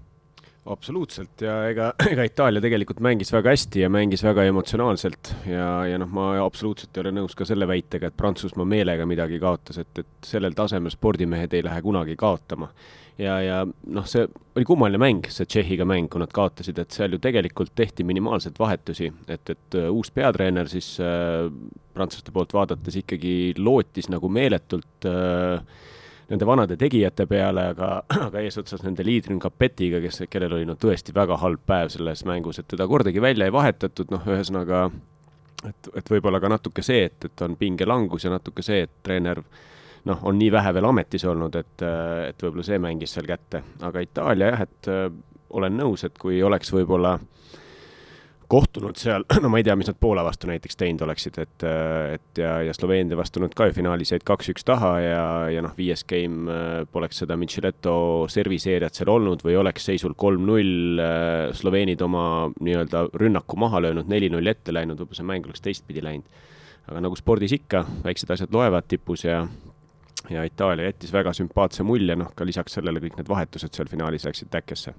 absoluutselt. 0.67 1.41
Ja 1.41 1.57
ega, 1.71 1.91
ega 2.13 2.25
Itaalia 2.29 2.63
tegelikult 2.63 3.03
mängis 3.05 3.33
väga 3.33 3.55
hästi 3.55 3.85
ja 3.85 3.91
mängis 3.93 4.25
väga 4.27 4.45
emotsionaalselt. 4.51 5.35
Ja, 5.49 5.69
ja 5.89 5.99
noh, 6.01 6.11
ma 6.13 6.31
absoluutselt 6.45 6.97
ei 6.97 7.05
ole 7.05 7.15
nõus 7.21 7.37
ka 7.39 7.49
selle 7.49 7.69
väitega, 7.71 8.11
et 8.11 8.17
Prantsusmaa 8.19 8.69
meelega 8.69 9.07
midagi 9.09 9.41
kaotas, 9.43 9.81
et, 9.83 9.93
et 10.03 10.33
sellel 10.33 10.57
tasemel 10.59 10.93
spordimehed 10.95 11.55
ei 11.57 11.67
lähe 11.67 11.83
kunagi 11.85 12.17
kaotama. 12.21 12.71
ja, 13.21 13.35
ja 13.45 13.57
noh, 13.67 14.07
see 14.09 14.25
oli 14.57 14.65
kummaline 14.65 15.01
mäng, 15.01 15.27
see 15.29 15.49
Tšehhiga 15.49 15.85
mäng, 15.89 16.09
kui 16.13 16.23
nad 16.23 16.33
kaotasid, 16.33 16.79
et 16.81 16.95
seal 16.97 17.13
ju 17.13 17.21
tegelikult 17.21 17.75
tehti 17.77 18.05
minimaalselt 18.09 18.59
vahetusi, 18.59 19.11
et, 19.29 19.51
et 19.53 19.77
uh, 19.77 19.91
uus 19.93 20.09
peatreener 20.15 20.71
siis 20.73 20.95
äh, 21.05 21.51
prantslaste 21.93 22.33
poolt 22.33 22.55
vaadates 22.57 22.97
ikkagi 23.03 23.53
lootis 23.59 24.09
nagu 24.09 24.31
meeletult 24.33 25.09
äh, 25.09 25.61
nende 26.31 26.47
vanade 26.47 26.77
tegijate 26.79 27.27
peale, 27.31 27.67
aga, 27.75 27.91
aga 28.29 28.43
eesotsas 28.45 28.85
nende 28.87 29.05
liidri 29.07 29.39
Capetiga, 29.43 30.01
kes, 30.03 30.25
kellel 30.31 30.59
oli 30.59 30.69
no 30.69 30.77
tõesti 30.81 31.15
väga 31.17 31.39
halb 31.43 31.65
päev 31.67 31.91
selles 31.95 32.25
mängus, 32.29 32.61
et 32.61 32.69
teda 32.71 32.87
kordagi 32.91 33.23
välja 33.23 33.49
ei 33.49 33.55
vahetatud, 33.55 34.13
noh, 34.15 34.29
ühesõnaga 34.31 34.87
et, 35.69 35.91
et 35.97 36.15
võib-olla 36.15 36.41
ka 36.41 36.53
natuke 36.53 36.85
see, 36.87 37.09
et, 37.11 37.27
et 37.31 37.47
on 37.47 37.59
pingelangus 37.61 38.25
ja 38.27 38.33
natuke 38.33 38.65
see, 38.65 38.85
et 38.87 38.95
treener 39.03 39.43
noh, 40.09 40.23
on 40.23 40.39
nii 40.39 40.53
vähe 40.55 40.73
veel 40.77 40.89
ametis 40.89 41.27
olnud, 41.29 41.59
et, 41.61 41.83
et 42.31 42.47
võib-olla 42.47 42.69
see 42.71 42.81
mängis 42.81 43.17
seal 43.17 43.29
kätte, 43.29 43.65
aga 43.85 44.07
Itaalia 44.07 44.55
jah, 44.55 44.65
et 44.69 44.95
olen 45.51 45.77
nõus, 45.77 46.07
et 46.07 46.17
kui 46.19 46.39
oleks 46.47 46.71
võib-olla 46.73 47.17
äh, 47.19 47.40
kohtunud 48.51 48.99
seal, 48.99 49.25
no 49.43 49.51
ma 49.53 49.61
ei 49.61 49.67
tea, 49.67 49.77
mis 49.79 49.89
nad 49.91 49.99
Poola 50.01 50.25
vastu 50.27 50.51
näiteks 50.51 50.79
teinud 50.81 51.05
oleksid, 51.07 51.39
et, 51.43 51.65
et 52.17 52.41
ja, 52.43 52.57
ja 52.67 52.75
Sloveenia 52.77 53.19
vastu 53.19 53.43
nad 53.43 53.55
ka 53.57 53.69
ju 53.69 53.77
finaalis 53.79 54.13
jäid 54.15 54.27
kaks-üks 54.27 54.67
taha 54.67 54.93
ja, 55.05 55.25
ja 55.55 55.65
noh, 55.65 55.75
viies 55.79 56.03
game 56.09 56.51
äh, 56.51 56.69
poleks 56.91 57.23
seda 57.23 57.39
Micheletto 57.41 57.95
serviseeriat 58.33 58.99
seal 58.99 59.13
olnud 59.13 59.45
või 59.47 59.57
oleks 59.61 59.87
seisul 59.91 60.17
kolm-null 60.19 61.01
äh, 61.03 61.47
Sloveenid 61.57 62.03
oma 62.07 62.25
nii-öelda 62.59 63.07
rünnaku 63.23 63.59
maha 63.61 63.83
löönud, 63.87 64.11
neli-null 64.11 64.53
ette 64.53 64.75
läinud, 64.75 64.99
võib-olla 64.99 65.23
see 65.23 65.31
mäng 65.31 65.51
oleks 65.51 65.65
teistpidi 65.65 66.05
läinud. 66.05 66.47
aga 66.91 67.05
nagu 67.07 67.17
spordis 67.19 67.55
ikka, 67.55 67.85
väiksed 68.05 68.31
asjad 68.35 68.55
loevad 68.55 68.89
tipus 68.91 69.25
ja 69.25 69.45
ja 70.31 70.43
Itaalia 70.45 70.91
jättis 70.91 71.13
väga 71.13 71.33
sümpaatse 71.37 71.85
mulje, 71.87 72.15
noh 72.19 72.31
ka 72.37 72.45
lisaks 72.47 72.77
sellele 72.77 73.01
kõik 73.03 73.17
need 73.19 73.29
vahetused 73.31 73.75
seal 73.75 73.89
finaalis 73.91 74.27
läksid 74.29 74.51
täkkesse. 74.53 74.93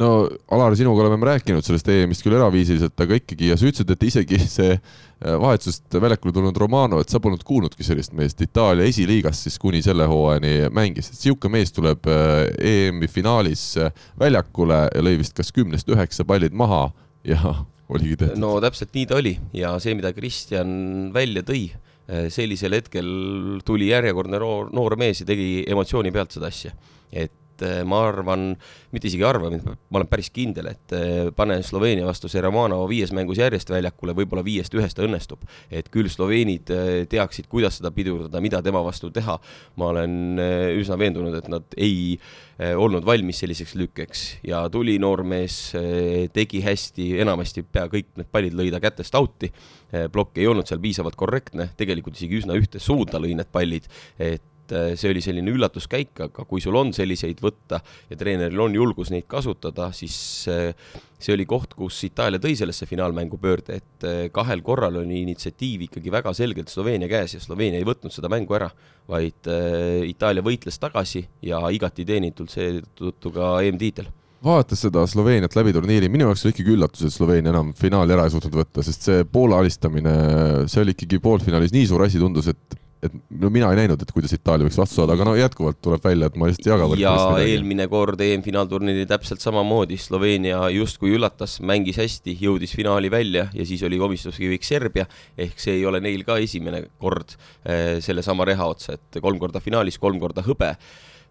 no 0.00 0.28
Alar, 0.54 0.76
sinuga 0.78 1.02
oleme 1.04 1.18
me 1.20 1.30
rääkinud 1.32 1.66
sellest 1.66 1.88
EM-ist 1.92 2.24
küll 2.24 2.36
eraviisiliselt, 2.38 2.94
aga 3.00 3.18
ikkagi 3.18 3.50
ja 3.50 3.58
sa 3.58 3.68
ütlesid, 3.68 3.90
et 3.94 4.06
isegi 4.08 4.38
see 4.44 4.76
äh, 4.76 5.34
vahetusest 5.40 5.98
väljakule 6.00 6.36
tulnud 6.36 6.60
Romano, 6.62 7.00
et 7.02 7.10
sa 7.10 7.20
polnud 7.22 7.42
kuulnudki 7.46 7.86
sellist 7.86 8.14
meest, 8.18 8.40
Itaalia 8.44 8.86
esiliigas 8.88 9.42
siis 9.46 9.58
kuni 9.58 9.82
selle 9.84 10.06
hooajani 10.10 10.70
mängis, 10.74 11.10
et 11.12 11.26
sihuke 11.26 11.50
mees 11.52 11.74
tuleb 11.74 12.06
äh, 12.06 12.46
EM-i 12.72 13.10
finaalis 13.10 13.64
äh, 13.82 14.06
väljakule 14.20 14.84
ja 14.94 15.04
lõi 15.04 15.18
vist 15.24 15.36
kas 15.36 15.52
kümnest 15.54 15.90
üheksa 15.90 16.26
pallid 16.28 16.54
maha 16.56 16.86
ja 17.26 17.40
oligi 17.92 18.16
tehtud. 18.20 18.40
no 18.40 18.56
täpselt 18.62 18.94
nii 18.94 19.10
ta 19.10 19.18
oli 19.18 19.36
ja 19.56 19.74
see, 19.82 19.96
mida 19.98 20.14
Kristjan 20.16 20.70
välja 21.14 21.42
tõi 21.46 21.66
sellisel 22.32 22.72
hetkel 22.72 23.08
tuli 23.68 23.90
järjekordne 23.90 24.38
noor, 24.40 24.70
noor 24.72 24.96
mees 24.96 25.20
ja 25.20 25.26
tegi 25.28 25.64
emotsiooni 25.68 26.12
pealt 26.14 26.32
seda 26.38 26.48
asja. 26.48 26.72
et 27.12 27.32
äh, 27.66 27.80
ma 27.88 28.00
arvan, 28.08 28.50
mitte 28.94 29.08
isegi 29.10 29.24
arvan, 29.26 29.58
ma 29.64 30.00
olen 30.00 30.10
päris 30.10 30.30
kindel, 30.34 30.70
et 30.72 30.94
äh, 30.96 31.30
pane 31.36 31.60
Sloveenia 31.66 32.06
vastu 32.08 32.30
Seremano 32.30 32.80
viies 32.90 33.12
mängus 33.16 33.40
järjest 33.40 33.70
väljakule, 33.72 34.16
võib-olla 34.18 34.44
viiest 34.46 34.74
ühest 34.78 35.00
õnnestub. 35.02 35.46
et 35.70 35.88
küll 35.92 36.08
sloveenid 36.12 36.70
teaksid, 37.08 37.48
kuidas 37.48 37.78
seda 37.78 37.90
pidurdada, 37.94 38.40
mida 38.40 38.62
tema 38.62 38.82
vastu 38.84 39.10
teha. 39.10 39.38
ma 39.76 39.90
olen 39.92 40.38
üsna 40.78 40.98
veendunud, 40.98 41.34
et 41.34 41.48
nad 41.48 41.64
ei 41.76 42.18
olnud 42.58 43.04
valmis 43.06 43.38
selliseks 43.38 43.76
lükkeks 43.78 44.22
ja 44.42 44.64
tuli 44.72 44.96
noormees, 44.98 45.58
tegi 46.34 46.62
hästi, 46.64 47.12
enamasti 47.22 47.62
pea 47.62 47.86
kõik 47.86 48.08
need 48.18 48.30
pallid 48.32 48.56
lõi 48.58 48.72
ta 48.74 48.80
kätest 48.82 49.14
out'i 49.14 49.52
Eh, 49.88 50.04
plokk 50.12 50.36
ei 50.36 50.44
olnud 50.44 50.68
seal 50.68 50.80
piisavalt 50.82 51.16
korrektne, 51.16 51.70
tegelikult 51.80 52.18
isegi 52.18 52.42
üsna 52.42 52.52
ühte 52.60 52.80
suunda 52.82 53.16
lõi 53.22 53.32
need 53.38 53.48
pallid, 53.48 53.86
et 54.20 54.44
eh, 54.76 54.92
see 54.98 55.12
oli 55.12 55.22
selline 55.24 55.52
üllatuskäik, 55.54 56.14
aga 56.28 56.46
kui 56.48 56.62
sul 56.64 56.76
on 56.78 56.92
selliseid 56.96 57.42
võtta 57.44 57.80
ja 58.10 58.18
treeneril 58.18 58.64
on 58.64 58.76
julgus 58.76 59.12
neid 59.14 59.28
kasutada, 59.30 59.90
siis 59.96 60.18
eh, 60.52 60.74
see 61.18 61.34
oli 61.34 61.46
koht, 61.48 61.74
kus 61.78 61.98
Itaalia 62.08 62.40
tõi 62.42 62.54
sellesse 62.58 62.86
finaalmängu 62.86 63.40
pöörde, 63.42 63.80
et 63.80 64.06
kahel 64.34 64.62
korral 64.66 65.00
oli 65.00 65.24
initsiatiiv 65.24 65.88
ikkagi 65.88 66.12
väga 66.14 66.34
selgelt 66.36 66.70
Sloveenia 66.70 67.10
käes 67.10 67.34
ja 67.34 67.42
Sloveenia 67.42 67.80
ei 67.80 67.88
võtnud 67.88 68.14
seda 68.14 68.30
mängu 68.30 68.54
ära, 68.54 68.70
vaid 69.10 69.50
Itaalia 70.06 70.44
võitles 70.46 70.78
tagasi 70.78 71.24
ja 71.42 71.58
igati 71.74 72.06
teenitult 72.06 72.54
seetõttu 72.54 73.34
ka 73.34 73.56
EM-tiitel 73.66 74.12
vaadates 74.44 74.84
seda 74.86 75.04
Sloveeniat 75.08 75.56
läbi 75.58 75.72
turniiri, 75.74 76.10
minu 76.12 76.28
jaoks 76.28 76.44
oli 76.44 76.54
ikkagi 76.54 76.74
üllatus, 76.76 77.06
et 77.06 77.14
Sloveenia 77.14 77.52
enam 77.52 77.72
finaali 77.78 78.14
ära 78.14 78.26
ei 78.26 78.34
suutnud 78.34 78.58
võtta, 78.60 78.84
sest 78.86 79.08
see 79.08 79.24
Poola 79.32 79.58
alistamine, 79.62 80.12
see 80.70 80.82
oli 80.84 80.94
ikkagi 80.94 81.20
poolfinaalis 81.22 81.74
nii 81.74 81.88
suur 81.90 82.04
asi, 82.06 82.20
tundus, 82.22 82.50
et 82.52 82.78
et 83.02 83.14
no 83.42 83.50
mina 83.54 83.70
ei 83.72 83.78
näinud, 83.82 84.00
et 84.02 84.12
kuidas 84.14 84.32
Itaalia 84.34 84.66
võiks 84.66 84.78
vastu 84.80 85.00
saada, 85.00 85.14
aga 85.14 85.26
no 85.28 85.34
jätkuvalt 85.38 85.80
tuleb 85.84 86.04
välja, 86.04 86.30
et 86.30 86.38
ma 86.38 86.48
lihtsalt 86.48 86.66
ei 86.66 86.72
jaga 86.72 86.88
ja 87.02 87.14
eelmine 87.44 87.86
kord 87.90 88.22
EM-finaalturniiril 88.24 89.08
täpselt 89.10 89.44
samamoodi, 89.44 89.98
Sloveenia 90.02 90.64
justkui 90.74 91.14
üllatas, 91.16 91.58
mängis 91.64 92.00
hästi, 92.00 92.36
jõudis 92.42 92.74
finaali 92.76 93.10
välja 93.12 93.48
ja 93.54 93.68
siis 93.68 93.84
oli 93.86 94.00
komistuskiviks 94.00 94.72
Serbia, 94.74 95.06
ehk 95.38 95.62
see 95.62 95.78
ei 95.78 95.86
ole 95.86 96.02
neil 96.04 96.24
ka 96.26 96.40
esimene 96.42 96.84
kord 96.98 97.36
eh, 97.64 97.98
sellesama 98.04 98.48
reha 98.48 98.66
otsa, 98.74 98.98
et 98.98 99.22
kolm 99.22 99.38
korda 99.42 99.62
finaalis, 99.62 100.00
kolm 100.02 100.18
korda 100.22 100.44
hõbe 100.46 100.74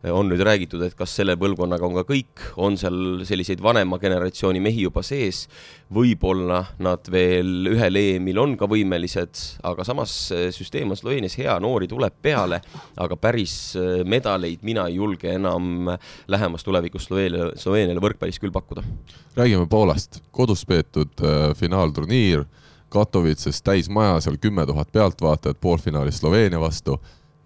on 0.05 0.29
nüüd 0.29 0.41
räägitud, 0.45 0.81
et 0.85 0.93
kas 0.97 1.15
selle 1.17 1.33
põlvkonnaga 1.39 1.85
on 1.87 1.95
ka 1.97 2.03
kõik, 2.07 2.43
on 2.61 2.77
seal 2.77 3.23
selliseid 3.25 3.61
vanema 3.63 3.97
generatsiooni 4.01 4.61
mehi 4.61 4.83
juba 4.85 5.01
sees, 5.05 5.45
võib-olla 5.93 6.61
nad 6.83 7.09
veel 7.11 7.71
ühel 7.73 7.97
EM-il 7.97 8.37
on 8.41 8.53
ka 8.59 8.69
võimelised, 8.69 9.41
aga 9.67 9.85
samas 9.87 10.13
süsteem 10.55 10.93
on 10.93 10.99
Sloveenias 10.99 11.37
hea, 11.39 11.57
noori 11.63 11.89
tuleb 11.89 12.13
peale, 12.21 12.61
aga 12.97 13.17
päris 13.17 13.57
medaleid 14.05 14.61
mina 14.67 14.85
ei 14.87 14.99
julge 14.99 15.33
enam 15.33 15.89
lähemas 16.29 16.67
tulevikus 16.67 17.09
Sloveenia, 17.09 17.51
Sloveeniale 17.57 18.03
võrkpallis 18.03 18.41
küll 18.43 18.53
pakkuda. 18.53 18.85
räägime 19.35 19.67
Poolast, 19.69 20.21
kodus 20.31 20.65
peetud 20.65 21.13
äh, 21.23 21.53
finaalturniir. 21.57 22.45
Katowices 22.89 23.59
täismaja, 23.67 24.21
seal 24.23 24.37
kümme 24.39 24.63
tuhat 24.65 24.91
pealtvaatajat 24.95 25.57
poolfinaalis 25.59 26.21
Sloveenia 26.21 26.59
vastu 26.59 26.95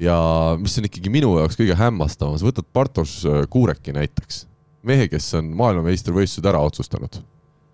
ja 0.02 0.16
mis 0.60 0.78
on 0.80 0.88
ikkagi 0.88 1.12
minu 1.14 1.36
jaoks 1.40 1.60
kõige 1.60 1.76
hämmastavam, 1.78 2.40
sa 2.40 2.48
võtad 2.48 2.68
Bartoš 2.74 3.20
äh, 3.30 3.44
Kuureki 3.52 3.94
näiteks, 3.96 4.46
mehe, 4.88 5.08
kes 5.12 5.30
on 5.38 5.52
maailmameistrivõistlused 5.60 6.48
ära 6.50 6.62
otsustanud. 6.66 7.22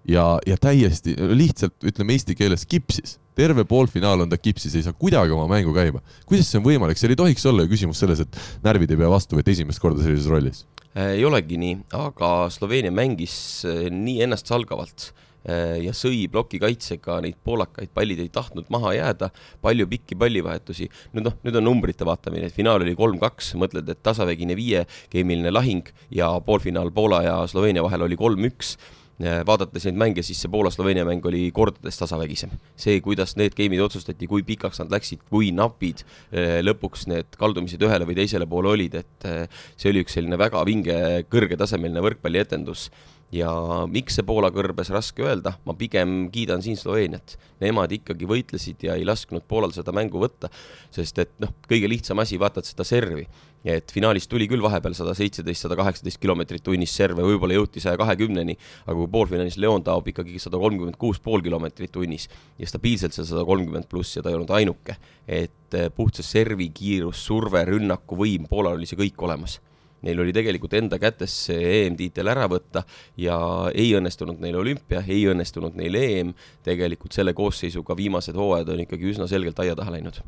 Ja, 0.07 0.37
ja 0.47 0.55
täiesti 0.59 1.17
lihtsalt 1.35 1.83
ütleme 1.87 2.15
eesti 2.15 2.35
keeles 2.39 2.63
kipsis, 2.69 3.17
terve 3.35 3.65
poolfinaal 3.67 4.23
on 4.23 4.31
ta 4.31 4.39
kipsis, 4.39 4.75
ei 4.75 4.85
saa 4.85 4.95
kuidagi 4.95 5.35
oma 5.35 5.49
mängu 5.51 5.73
käima. 5.75 5.99
kuidas 6.25 6.47
see 6.47 6.61
on 6.61 6.65
võimalik, 6.67 6.99
seal 6.99 7.11
ei 7.11 7.19
tohiks 7.19 7.43
olla 7.49 7.65
ju 7.65 7.73
küsimus 7.73 7.99
selles, 7.99 8.23
et 8.23 8.39
närvid 8.63 8.93
ei 8.93 9.01
pea 9.01 9.11
vastu, 9.11 9.39
et 9.39 9.51
esimest 9.51 9.83
korda 9.83 10.03
sellises 10.03 10.29
rollis? 10.31 10.63
Ei 10.97 11.25
olegi 11.27 11.59
nii, 11.59 11.75
aga 11.93 12.31
Sloveenia 12.51 12.91
mängis 12.95 13.35
äh, 13.67 13.87
nii 13.93 14.23
ennastsalgavalt 14.25 15.11
ja 15.47 15.93
sõi 15.95 16.25
plokikaitsega 16.31 17.21
neid 17.23 17.37
poolakaid, 17.43 17.91
pallid 17.95 18.19
ei 18.19 18.29
tahtnud 18.33 18.67
maha 18.73 18.93
jääda, 18.97 19.29
palju 19.63 19.87
pikki 19.87 20.17
pallivahetusi. 20.19 20.89
nüüd 21.15 21.29
noh, 21.29 21.37
nüüd 21.45 21.59
on 21.59 21.67
numbrite 21.69 22.07
vaatamine, 22.07 22.49
et 22.49 22.55
finaal 22.55 22.83
oli 22.83 22.95
kolm-kaks, 22.97 23.53
mõtled, 23.59 23.87
et 23.89 24.03
tasavägine 24.03 24.57
viiegeemiline 24.59 25.53
lahing 25.53 25.87
ja 26.11 26.33
poolfinaal 26.43 26.91
Poola 26.91 27.23
ja 27.23 27.41
Sloveenia 27.47 27.83
vahel 27.85 28.03
oli 28.07 28.19
kolm-üks 28.19 28.75
äh, 29.23 29.41
vaadates 29.47 29.87
neid 29.87 29.99
mänge, 30.03 30.23
siis 30.25 30.41
see 30.43 30.51
Poola-Sloveenia 30.51 31.07
mäng 31.07 31.25
oli 31.25 31.47
kordades 31.55 31.99
tasavägisem. 32.01 32.51
see, 32.75 32.99
kuidas 33.01 33.37
need 33.39 33.55
game'id 33.55 33.83
otsustati, 33.87 34.27
kui 34.27 34.43
pikaks 34.43 34.83
nad 34.83 34.91
läksid, 34.91 35.23
kui 35.31 35.53
napid 35.55 36.03
äh, 36.03 36.59
lõpuks 36.65 37.07
need 37.07 37.39
kaldumised 37.39 37.83
ühele 37.87 38.09
või 38.09 38.19
teisele 38.19 38.47
poole 38.49 38.75
olid, 38.75 38.99
et 38.99 39.29
see 39.75 39.91
oli 39.93 40.03
üks 40.03 40.17
selline 40.19 40.39
väga 40.39 40.63
vinge, 40.67 40.97
kõrgetasemeline 41.31 42.03
võrkpallietendus 42.03 42.89
ja 43.33 43.49
miks 43.91 44.15
see 44.17 44.25
Poola 44.27 44.49
kõrbes, 44.55 44.89
raske 44.93 45.25
öelda, 45.25 45.57
ma 45.67 45.75
pigem 45.77 46.29
kiidan 46.31 46.63
siin 46.63 46.77
Sloveeniat. 46.79 47.35
Nemad 47.61 47.91
ikkagi 47.95 48.27
võitlesid 48.29 48.85
ja 48.87 48.95
ei 48.95 49.05
lasknud 49.07 49.43
Poolal 49.49 49.73
seda 49.75 49.91
mängu 49.95 50.21
võtta, 50.21 50.49
sest 50.93 51.19
et 51.23 51.33
noh, 51.43 51.51
kõige 51.67 51.89
lihtsam 51.91 52.19
asi, 52.23 52.39
vaatad 52.39 52.67
seda 52.67 52.85
servi, 52.87 53.25
et 53.67 53.91
finaalis 53.91 54.29
tuli 54.31 54.47
küll 54.47 54.63
vahepeal 54.63 54.95
sada 54.95 55.15
seitseteist, 55.17 55.65
sada 55.65 55.75
kaheksateist 55.79 56.21
kilomeetrit 56.23 56.63
tunnis 56.63 56.93
serve, 56.95 57.25
võib-olla 57.25 57.57
jõuti 57.57 57.83
saja 57.83 57.99
kahekümneni, 57.99 58.55
aga 58.85 58.97
kui 59.01 59.11
poolfinaalis 59.11 59.59
Leon 59.59 59.83
taob 59.83 60.07
ikkagi 60.13 60.39
sada 60.39 60.61
kolmkümmend 60.61 60.99
kuus 61.01 61.19
pool 61.23 61.43
kilomeetrit 61.43 61.91
tunnis 61.91 62.29
ja 62.59 62.69
stabiilselt 62.69 63.17
seal 63.17 63.27
sada 63.27 63.43
kolmkümmend 63.47 63.89
pluss 63.91 64.15
ja 64.15 64.23
ta 64.23 64.31
ei 64.31 64.39
olnud 64.39 64.53
ainuke, 64.55 64.95
et 65.27 65.75
eh, 65.75 65.89
puht 65.91 66.21
see 66.21 66.27
servi 66.37 66.69
kiirus, 66.71 67.25
surve, 67.27 67.65
rünnakuvõim, 67.67 68.47
Poolal 68.47 68.79
oli 68.79 68.87
see 68.87 68.99
kõik 68.99 69.27
olemas 69.27 69.59
Neil 70.05 70.19
oli 70.21 70.33
tegelikult 70.35 70.75
enda 70.77 70.99
kätes 71.01 71.33
see 71.47 71.61
EM-tiitel 71.81 72.29
ära 72.29 72.45
võtta 72.51 72.83
ja 73.17 73.37
ei 73.73 73.91
õnnestunud 73.97 74.41
neil 74.43 74.59
olümpia, 74.59 75.01
ei 75.07 75.23
õnnestunud 75.31 75.77
neil 75.79 75.97
EM, 75.97 76.33
tegelikult 76.65 77.17
selle 77.17 77.33
koosseisuga 77.37 77.97
viimased 77.97 78.37
hooajad 78.37 78.75
on 78.75 78.85
ikkagi 78.85 79.13
üsna 79.13 79.29
selgelt 79.31 79.59
aia 79.63 79.77
taha 79.77 79.97
läinud. 79.97 80.21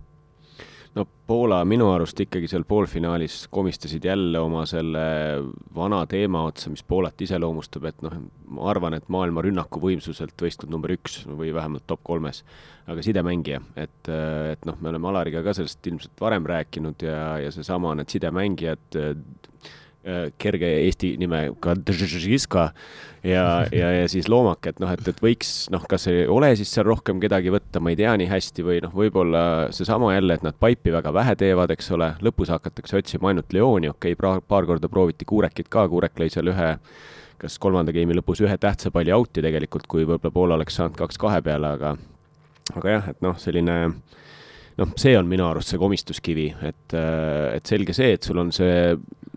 No 0.97 1.05
Poola 1.05 1.59
minu 1.69 1.91
arust 1.93 2.17
ikkagi 2.23 2.47
seal 2.49 2.63
poolfinaalis 2.65 3.43
komistasid 3.53 4.05
jälle 4.09 4.39
oma 4.41 4.63
selle 4.65 5.03
vana 5.75 5.99
teema 6.09 6.41
otsa, 6.49 6.71
mis 6.73 6.81
Poolat 6.83 7.21
iseloomustab, 7.21 7.85
et 7.85 8.01
noh, 8.01 8.15
ma 8.49 8.65
arvan, 8.71 8.95
et 8.97 9.05
maailma 9.13 9.43
rünnakuvõimsuselt 9.45 10.41
võistkond 10.41 10.73
number 10.73 10.95
üks 10.95 11.21
või 11.29 11.53
vähemalt 11.53 11.85
top 11.87 12.01
kolmes, 12.09 12.41
aga 12.89 13.05
sidemängija, 13.05 13.61
et, 13.77 14.09
et 14.09 14.65
noh, 14.65 14.81
me 14.81 14.89
oleme 14.89 15.11
Alariga 15.11 15.45
ka 15.45 15.53
sellest 15.53 15.91
ilmselt 15.91 16.25
varem 16.25 16.49
rääkinud 16.49 17.05
ja, 17.05 17.21
ja 17.45 17.53
seesama, 17.53 17.93
need 17.99 18.09
sidemängijad 18.09 18.99
kerge 20.41 20.69
eesti 20.85 21.15
nimega 21.21 21.75
ja, 23.23 23.43
ja, 23.71 23.91
ja 23.91 24.07
siis 24.09 24.29
loomak, 24.31 24.67
et 24.71 24.79
noh, 24.79 24.91
et, 24.93 25.03
et 25.07 25.21
võiks 25.23 25.67
noh, 25.73 25.83
kas 25.89 26.07
ei 26.11 26.25
ole 26.31 26.51
siis 26.59 26.71
seal 26.73 26.87
rohkem 26.87 27.19
kedagi 27.21 27.51
võtta, 27.53 27.81
ma 27.83 27.91
ei 27.93 27.99
tea 27.99 28.15
nii 28.19 28.29
hästi 28.31 28.65
või 28.65 28.79
noh, 28.85 28.93
võib-olla 28.95 29.43
seesama 29.75 30.13
jälle, 30.15 30.39
et 30.39 30.45
nad 30.45 30.57
paipi 30.59 30.93
väga 30.95 31.13
vähe 31.15 31.35
teevad, 31.39 31.73
eks 31.75 31.91
ole, 31.97 32.13
lõpus 32.25 32.51
hakatakse 32.53 32.99
otsima 33.01 33.33
ainult 33.33 33.53
Leoni, 33.53 33.91
okei 33.91 34.15
okay,, 34.15 34.39
paar 34.47 34.67
korda 34.69 34.91
prooviti 34.91 35.27
Kuurekit 35.29 35.71
ka, 35.71 35.87
Kuurek 35.91 36.19
lõi 36.19 36.29
seal 36.33 36.51
ühe 36.53 36.75
kas 37.39 37.55
kolmanda 37.61 37.93
game'i 37.95 38.17
lõpus 38.17 38.41
ühe 38.43 38.55
tähtsa 38.59 38.91
palli 38.91 39.13
out'i 39.15 39.43
tegelikult, 39.43 39.87
kui 39.87 40.03
võib-olla 40.03 40.33
Poola 40.35 40.57
oleks 40.59 40.75
saanud 40.79 40.97
kaks 40.99 41.19
kahe 41.21 41.39
peale, 41.43 41.75
aga 41.77 41.93
aga 42.75 42.95
jah, 42.95 43.11
et 43.13 43.21
noh, 43.25 43.37
selline 43.39 43.77
noh, 44.79 44.93
see 44.99 45.15
on 45.17 45.27
minu 45.29 45.47
arust 45.47 45.73
see 45.73 45.81
komistuskivi, 45.81 46.49
et, 46.67 46.95
et 47.55 47.69
selge 47.71 47.95
see, 47.95 48.13
et 48.17 48.27
sul 48.27 48.39
on 48.41 48.51
see 48.55 48.95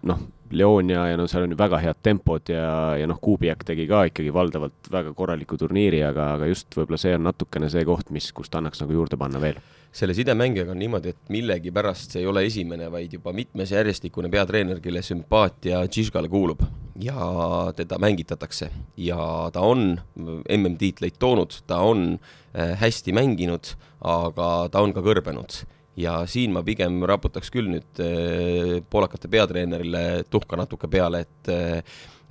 noh, 0.09 0.24
Leonia 0.53 1.07
ja 1.11 1.19
no 1.19 1.27
seal 1.31 1.47
on 1.47 1.55
ju 1.55 1.59
väga 1.59 1.81
head 1.83 2.01
tempod 2.05 2.51
ja, 2.53 2.97
ja 3.01 3.07
noh, 3.09 3.20
Kuubiak 3.23 3.65
tegi 3.69 3.87
ka 3.91 4.05
ikkagi 4.11 4.33
valdavalt 4.35 4.91
väga 4.93 5.15
korraliku 5.16 5.59
turniiri, 5.61 6.03
aga, 6.07 6.35
aga 6.37 6.49
just 6.51 6.77
võib-olla 6.77 7.01
see 7.01 7.15
on 7.16 7.27
natukene 7.29 7.70
see 7.73 7.85
koht, 7.89 8.12
mis, 8.15 8.31
kust 8.37 8.55
annaks 8.59 8.83
nagu 8.83 8.97
juurde 8.97 9.19
panna 9.20 9.41
veel. 9.43 9.61
Selle 9.93 10.15
sidemängijaga 10.16 10.73
on 10.73 10.81
niimoodi, 10.81 11.12
et 11.12 11.33
millegipärast 11.33 12.15
see 12.15 12.23
ei 12.23 12.29
ole 12.31 12.47
esimene, 12.49 12.87
vaid 12.93 13.12
juba 13.12 13.35
mitmes 13.37 13.74
järjestikune 13.74 14.31
peatreener, 14.33 14.81
kelle 14.81 15.03
sümpaatia 15.05 15.83
Žižkale 15.85 16.31
kuulub. 16.33 16.65
Ja 17.03 17.73
teda 17.77 17.99
mängitatakse. 18.01 18.70
Ja 18.97 19.51
ta 19.53 19.61
on 19.69 20.01
MM-tiitleid 20.16 21.20
toonud, 21.20 21.59
ta 21.69 21.83
on 21.85 22.15
äh, 22.16 22.73
hästi 22.81 23.12
mänginud, 23.16 23.74
aga 24.01 24.49
ta 24.73 24.81
on 24.85 24.97
ka 24.97 25.05
kõrbenud 25.05 25.61
ja 25.97 26.23
siin 26.27 26.52
ma 26.55 26.62
pigem 26.66 27.02
raputaks 27.09 27.51
küll 27.52 27.70
nüüd 27.73 28.02
äh, 28.02 28.77
poolakate 28.90 29.31
peatreenerile 29.32 30.24
tuhka 30.31 30.59
natuke 30.60 30.90
peale, 30.93 31.27
et 31.27 31.52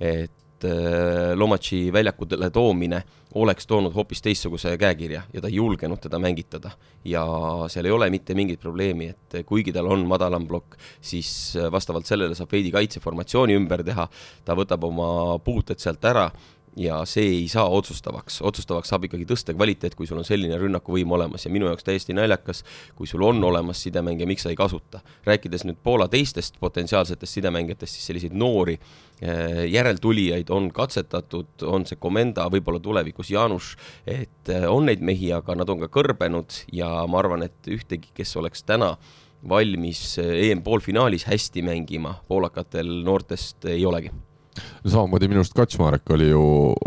et 0.02 0.64
äh, 0.66 1.34
Lomatši 1.38 1.92
väljakutele 1.94 2.50
toomine 2.50 3.02
oleks 3.38 3.66
toonud 3.66 3.94
hoopis 3.94 4.22
teistsuguse 4.22 4.74
käekirja 4.78 5.22
ja 5.32 5.40
ta 5.40 5.48
ei 5.48 5.56
julgenud 5.56 6.00
teda 6.02 6.18
mängitada. 6.18 6.70
ja 7.04 7.22
seal 7.68 7.86
ei 7.86 7.92
ole 7.92 8.10
mitte 8.10 8.34
mingit 8.34 8.60
probleemi, 8.60 9.08
et 9.08 9.46
kuigi 9.46 9.72
tal 9.72 9.86
on 9.90 10.06
madalam 10.06 10.46
plokk, 10.46 10.76
siis 11.00 11.56
vastavalt 11.72 12.06
sellele 12.06 12.34
saab 12.34 12.52
veidi 12.52 12.70
kaitseformatsiooni 12.70 13.56
ümber 13.58 13.82
teha, 13.82 14.08
ta 14.44 14.54
võtab 14.54 14.84
oma 14.84 15.38
puuted 15.38 15.78
sealt 15.78 16.04
ära 16.04 16.28
ja 16.76 17.02
see 17.08 17.24
ei 17.26 17.48
saa 17.48 17.66
otsustavaks, 17.68 18.40
otsustavaks 18.42 18.88
saab 18.92 19.04
ikkagi 19.06 19.26
tõsta 19.28 19.54
kvaliteet, 19.56 19.94
kui 19.96 20.06
sul 20.08 20.20
on 20.22 20.26
selline 20.26 20.56
rünnakuvõim 20.60 21.12
olemas 21.12 21.44
ja 21.44 21.52
minu 21.52 21.68
jaoks 21.68 21.84
täiesti 21.84 22.16
naljakas, 22.16 22.62
kui 22.96 23.08
sul 23.08 23.24
on 23.26 23.42
olemas 23.44 23.82
sidemängija, 23.84 24.28
miks 24.28 24.46
sa 24.46 24.52
ei 24.52 24.56
kasuta. 24.56 25.02
rääkides 25.26 25.66
nüüd 25.68 25.80
Poola 25.82 26.08
teistest 26.08 26.56
potentsiaalsetest 26.60 27.40
sidemängijatest, 27.40 27.92
siis 27.92 28.06
selliseid 28.06 28.32
noori 28.32 28.78
eh, 29.20 29.64
järeltulijaid 29.72 30.50
on 30.50 30.70
katsetatud, 30.72 31.66
on 31.68 31.86
see 31.86 32.00
Komenda, 32.00 32.48
võib-olla 32.50 32.80
tulevikus 32.80 33.30
Jaanus, 33.30 33.76
et 34.06 34.48
eh, 34.48 34.68
on 34.68 34.88
neid 34.88 35.04
mehi, 35.04 35.32
aga 35.32 35.56
nad 35.58 35.68
on 35.68 35.84
ka 35.84 35.92
kõrbenud 35.92 36.64
ja 36.72 36.88
ma 37.06 37.20
arvan, 37.20 37.44
et 37.44 37.68
ühtegi, 37.68 38.14
kes 38.16 38.36
oleks 38.40 38.64
täna 38.64 38.94
valmis 39.48 40.18
eh, 40.22 40.48
EM-poolfinaalis 40.48 41.28
hästi 41.28 41.68
mängima, 41.68 42.16
poolakatel 42.28 43.02
noortest 43.04 43.68
ei 43.68 43.84
olegi 43.86 44.12
samamoodi 44.84 45.28
minu 45.30 45.40
arust 45.42 45.54
Kaczmarek 45.56 46.10
oli 46.14 46.28
ju 46.28 46.42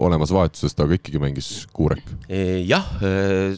olemas 0.06 0.32
vahetusest, 0.34 0.80
aga 0.84 0.98
ikkagi 0.98 1.22
mängis 1.22 1.50
Kuurek. 1.74 2.04
E, 2.30 2.62
jah, 2.68 2.86
e, 3.02 3.12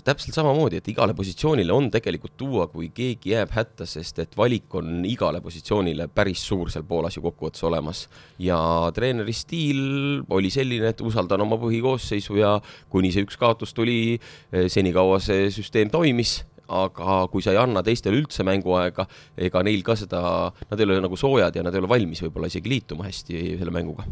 täpselt 0.06 0.38
samamoodi, 0.38 0.82
et 0.82 0.90
igale 0.92 1.16
positsioonile 1.18 1.74
on 1.76 1.90
tegelikult 1.94 2.38
tuua, 2.40 2.68
kui 2.72 2.90
keegi 2.96 3.34
jääb 3.34 3.54
hätta, 3.56 3.88
sest 3.90 4.22
et 4.24 4.38
valik 4.40 4.76
on 4.80 5.06
igale 5.08 5.42
positsioonile 5.44 6.10
päris 6.14 6.44
suur 6.48 6.72
seal 6.74 6.86
Poolas 6.88 7.18
ju 7.18 7.26
kokkuvõttes 7.26 7.64
olemas. 7.68 8.08
ja 8.40 8.58
treeneri 8.94 9.34
stiil 9.34 10.22
oli 10.30 10.52
selline, 10.54 10.94
et 10.94 11.02
usaldan 11.02 11.42
oma 11.42 11.58
põhikoosseisu 11.62 12.38
ja 12.40 12.58
kuni 12.90 13.12
see 13.12 13.26
üks 13.26 13.40
kaotus 13.40 13.74
tuli, 13.74 14.20
e, 14.52 14.68
senikaua 14.70 15.20
see 15.24 15.50
süsteem 15.54 15.92
toimis 15.92 16.40
aga 16.68 17.20
kui 17.32 17.44
sa 17.44 17.54
ei 17.54 17.60
anna 17.62 17.84
teistele 17.86 18.20
üldse 18.20 18.46
mänguaega, 18.48 19.08
ega 19.48 19.64
neil 19.66 19.84
ka 19.88 19.98
seda, 20.00 20.22
nad 20.70 20.80
ei 20.80 20.88
ole 20.88 21.02
nagu 21.04 21.20
soojad 21.20 21.56
ja 21.56 21.66
nad 21.66 21.76
ei 21.76 21.84
ole 21.84 21.92
valmis 21.92 22.24
võib-olla 22.26 22.52
isegi 22.52 22.72
liituma 22.72 23.08
hästi 23.08 23.44
selle 23.60 23.74
mänguga. 23.76 24.08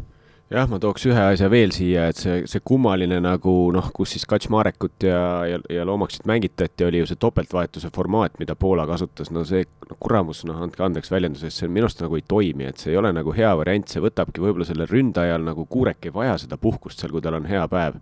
Jah, 0.46 0.68
ma 0.70 0.78
tooks 0.78 1.02
ühe 1.08 1.22
asja 1.32 1.48
veel 1.50 1.72
siia, 1.74 2.04
et 2.12 2.20
see, 2.22 2.44
see 2.46 2.62
kummaline 2.62 3.16
nagu 3.18 3.52
noh, 3.74 3.88
kus 3.94 4.12
siis 4.14 4.22
Kaczmarekut 4.30 5.02
ja, 5.08 5.18
ja, 5.50 5.56
ja 5.74 5.86
Loomaksit 5.88 6.28
mängitati, 6.30 6.84
oli 6.86 7.00
ju 7.00 7.08
see 7.10 7.18
topeltvahetuse 7.18 7.90
formaat, 7.90 8.38
mida 8.38 8.54
Poola 8.54 8.84
kasutas, 8.86 9.32
no 9.34 9.42
see 9.48 9.64
no, 9.88 9.96
kuramus, 9.98 10.44
noh, 10.46 10.60
andke 10.62 10.86
andeks 10.86 11.10
väljendusest, 11.10 11.64
see 11.64 11.72
minu 11.72 11.88
arust 11.88 12.04
nagu 12.04 12.14
ei 12.14 12.22
toimi, 12.30 12.68
et 12.70 12.78
see 12.78 12.92
ei 12.94 13.00
ole 13.00 13.10
nagu 13.16 13.34
hea 13.34 13.50
variant, 13.58 13.90
see 13.90 14.04
võtabki 14.04 14.44
võib-olla 14.44 14.68
sellel 14.70 14.86
ründajal 14.92 15.42
nagu 15.50 15.66
Kuurek 15.66 16.06
ei 16.06 16.14
vaja 16.14 16.38
seda 16.44 16.60
puhkust 16.62 17.02
seal, 17.02 17.10
kui 17.10 17.26
tal 17.26 17.40
on 17.40 17.50
hea 17.50 17.66
päev 17.72 17.98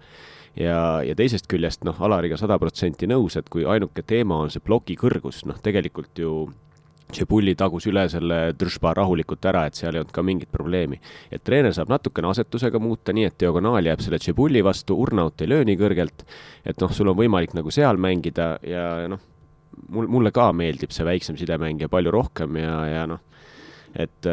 ja, 0.57 0.79
ja 1.07 1.15
teisest 1.19 1.49
küljest 1.51 1.85
noh, 1.87 1.99
Alariga 2.05 2.39
sada 2.41 2.59
protsenti 2.63 3.09
nõus, 3.11 3.39
et 3.39 3.49
kui 3.53 3.67
ainuke 3.69 4.05
teema 4.07 4.43
on 4.45 4.53
see 4.53 4.63
ploki 4.65 4.99
kõrgus, 5.01 5.45
noh 5.49 5.59
tegelikult 5.63 6.23
ju 6.23 6.35
Tšebulli 7.15 7.53
tagus 7.55 7.85
üle 7.87 8.07
selle 8.11 8.39
Držba 8.59 8.95
rahulikult 8.97 9.45
ära, 9.47 9.67
et 9.69 9.77
seal 9.79 9.95
ei 9.95 10.01
olnud 10.01 10.15
ka 10.15 10.23
mingit 10.25 10.51
probleemi. 10.51 10.99
et 11.31 11.43
treener 11.45 11.75
saab 11.77 11.93
natukene 11.93 12.31
asetusega 12.31 12.81
muuta, 12.81 13.13
nii 13.13 13.29
et 13.29 13.37
diagonaal 13.39 13.85
jääb 13.85 14.01
selle 14.03 14.19
Tšebulli 14.19 14.65
vastu, 14.65 14.97
Urnaut 14.99 15.41
ei 15.41 15.49
löö 15.49 15.65
nii 15.69 15.77
kõrgelt, 15.79 16.25
et 16.65 16.81
noh, 16.81 16.91
sul 16.91 17.13
on 17.13 17.19
võimalik 17.19 17.55
nagu 17.55 17.71
seal 17.71 18.01
mängida 18.01 18.59
ja 18.67 19.07
noh, 19.09 19.21
mul, 19.89 20.09
mulle 20.09 20.33
ka 20.35 20.49
meeldib 20.57 20.95
see 20.97 21.07
väiksem 21.07 21.37
sidemängija 21.39 21.93
palju 21.93 22.11
rohkem 22.15 22.57
ja, 22.57 22.79
ja 22.89 23.07
noh, 23.11 23.21
et 23.95 24.31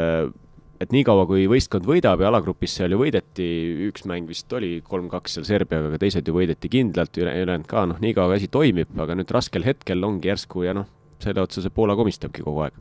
et 0.82 0.94
niikaua, 0.96 1.28
kui 1.30 1.46
võistkond 1.52 1.86
võidab 1.88 2.24
ja 2.24 2.32
alagrupis 2.32 2.74
seal 2.80 2.96
ju 2.96 3.02
võideti, 3.02 3.48
üks 3.90 4.08
mäng 4.10 4.30
vist 4.30 4.52
oli 4.58 4.80
kolm-kaks 4.88 5.38
seal 5.38 5.46
Serbiaga, 5.48 5.92
aga 5.92 6.02
teised 6.02 6.28
ju 6.28 6.36
võideti 6.36 6.72
kindlalt, 6.74 7.18
ülejäänud 7.22 7.68
ka, 7.70 7.86
noh, 7.92 8.02
niikaua 8.02 8.40
asi 8.40 8.50
toimib, 8.52 8.96
aga 9.02 9.18
nüüd 9.18 9.32
raskel 9.34 9.68
hetkel 9.68 10.02
ongi 10.08 10.32
järsku 10.32 10.66
ja 10.66 10.74
noh, 10.78 10.90
selle 11.24 11.42
otsa 11.44 11.62
see 11.64 11.74
Poola 11.74 11.96
komistabki 11.98 12.44
kogu 12.46 12.64
aeg. 12.66 12.78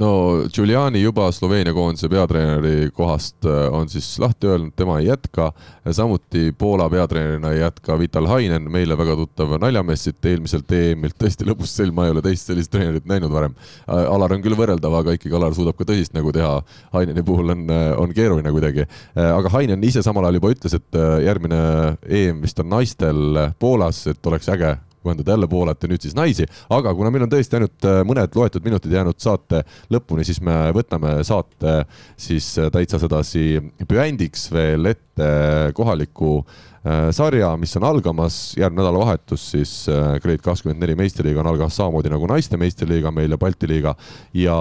no 0.00 0.10
Giuliani 0.54 1.02
juba 1.02 1.28
Sloveenia 1.32 1.74
koondise 1.76 2.08
peatreeneri 2.10 2.90
kohast 2.96 3.46
äh, 3.48 3.68
on 3.74 3.88
siis 3.88 4.08
lahti 4.22 4.48
öelnud, 4.50 4.74
tema 4.76 4.98
ei 5.00 5.06
jätka. 5.06 5.52
samuti 5.90 6.54
Poola 6.58 6.88
peatreenerina 6.90 7.52
ei 7.52 7.60
jätka 7.60 7.98
Vital 7.98 8.26
Hainen, 8.30 8.70
meile 8.72 8.98
väga 8.98 9.16
tuttav 9.16 9.56
naljamees 9.60 10.04
siit 10.08 10.30
eelmiselt 10.32 10.72
EM-ilt, 10.72 11.16
tõesti 11.20 11.46
lõbus 11.48 11.74
selg, 11.76 11.94
ma 11.94 12.06
ei 12.06 12.14
ole 12.14 12.22
teist 12.24 12.50
sellist 12.50 12.72
treenerit 12.72 13.08
näinud 13.10 13.32
varem. 13.32 13.56
Äh, 13.86 14.04
Alar 14.14 14.36
on 14.36 14.44
küll 14.44 14.58
võrreldav, 14.58 14.98
aga 15.00 15.16
ikkagi 15.16 15.36
Alar 15.36 15.56
suudab 15.56 15.78
ka 15.78 15.88
tõsist 15.88 16.14
nägu 16.16 16.32
teha. 16.36 16.60
Haineni 16.94 17.24
puhul 17.26 17.54
on, 17.56 17.66
äh, 17.70 17.88
on 17.98 18.14
keeruline 18.16 18.52
kuidagi. 18.54 18.86
aga 19.14 19.50
Hainen 19.52 19.82
ise 19.84 20.02
samal 20.02 20.24
ajal 20.24 20.38
juba 20.38 20.52
ütles, 20.54 20.74
et 20.76 20.98
järgmine 21.24 21.60
EM 22.08 22.40
vist 22.44 22.60
on 22.60 22.70
naistel 22.70 23.50
Poolas, 23.58 24.06
et 24.10 24.26
oleks 24.26 24.48
äge 24.52 24.76
kohendada 25.02 25.34
jälle 25.34 25.48
Poolat 25.48 25.82
ja 25.82 25.90
nüüd 25.90 26.04
siis 26.04 26.16
naisi, 26.16 26.46
aga 26.72 26.92
kuna 26.96 27.10
meil 27.12 27.24
on 27.26 27.32
tõesti 27.32 27.56
ainult 27.58 27.86
äh, 27.88 28.00
mõned 28.06 28.36
loetud 28.36 28.64
minutid 28.64 28.92
jäänud 28.94 29.20
saate 29.20 29.62
lõpuni, 29.92 30.26
siis 30.28 30.40
me 30.44 30.56
võtame 30.76 31.20
saate 31.26 31.84
siis 32.20 32.52
äh, 32.60 32.70
täitsa 32.72 33.00
sedasi 33.02 33.60
püändiks 33.88 34.50
veel 34.52 34.92
ette 34.92 35.30
kohaliku 35.76 36.40
äh, 36.40 37.08
sarja, 37.16 37.54
mis 37.60 37.72
on 37.80 37.88
algamas, 37.88 38.38
järgmine 38.60 38.82
nädalavahetus 38.82 39.48
siis 39.54 39.74
Grade 39.88 40.44
kakskümmend 40.44 40.80
neli 40.84 40.98
meistriliiga 41.00 41.42
on 41.42 41.50
algamas 41.54 41.80
samamoodi 41.80 42.12
nagu 42.12 42.28
naiste 42.30 42.60
meistriliiga 42.60 43.12
meil 43.14 43.32
ja 43.32 43.40
Balti 43.40 43.68
liiga. 43.70 43.96
Ja 44.36 44.56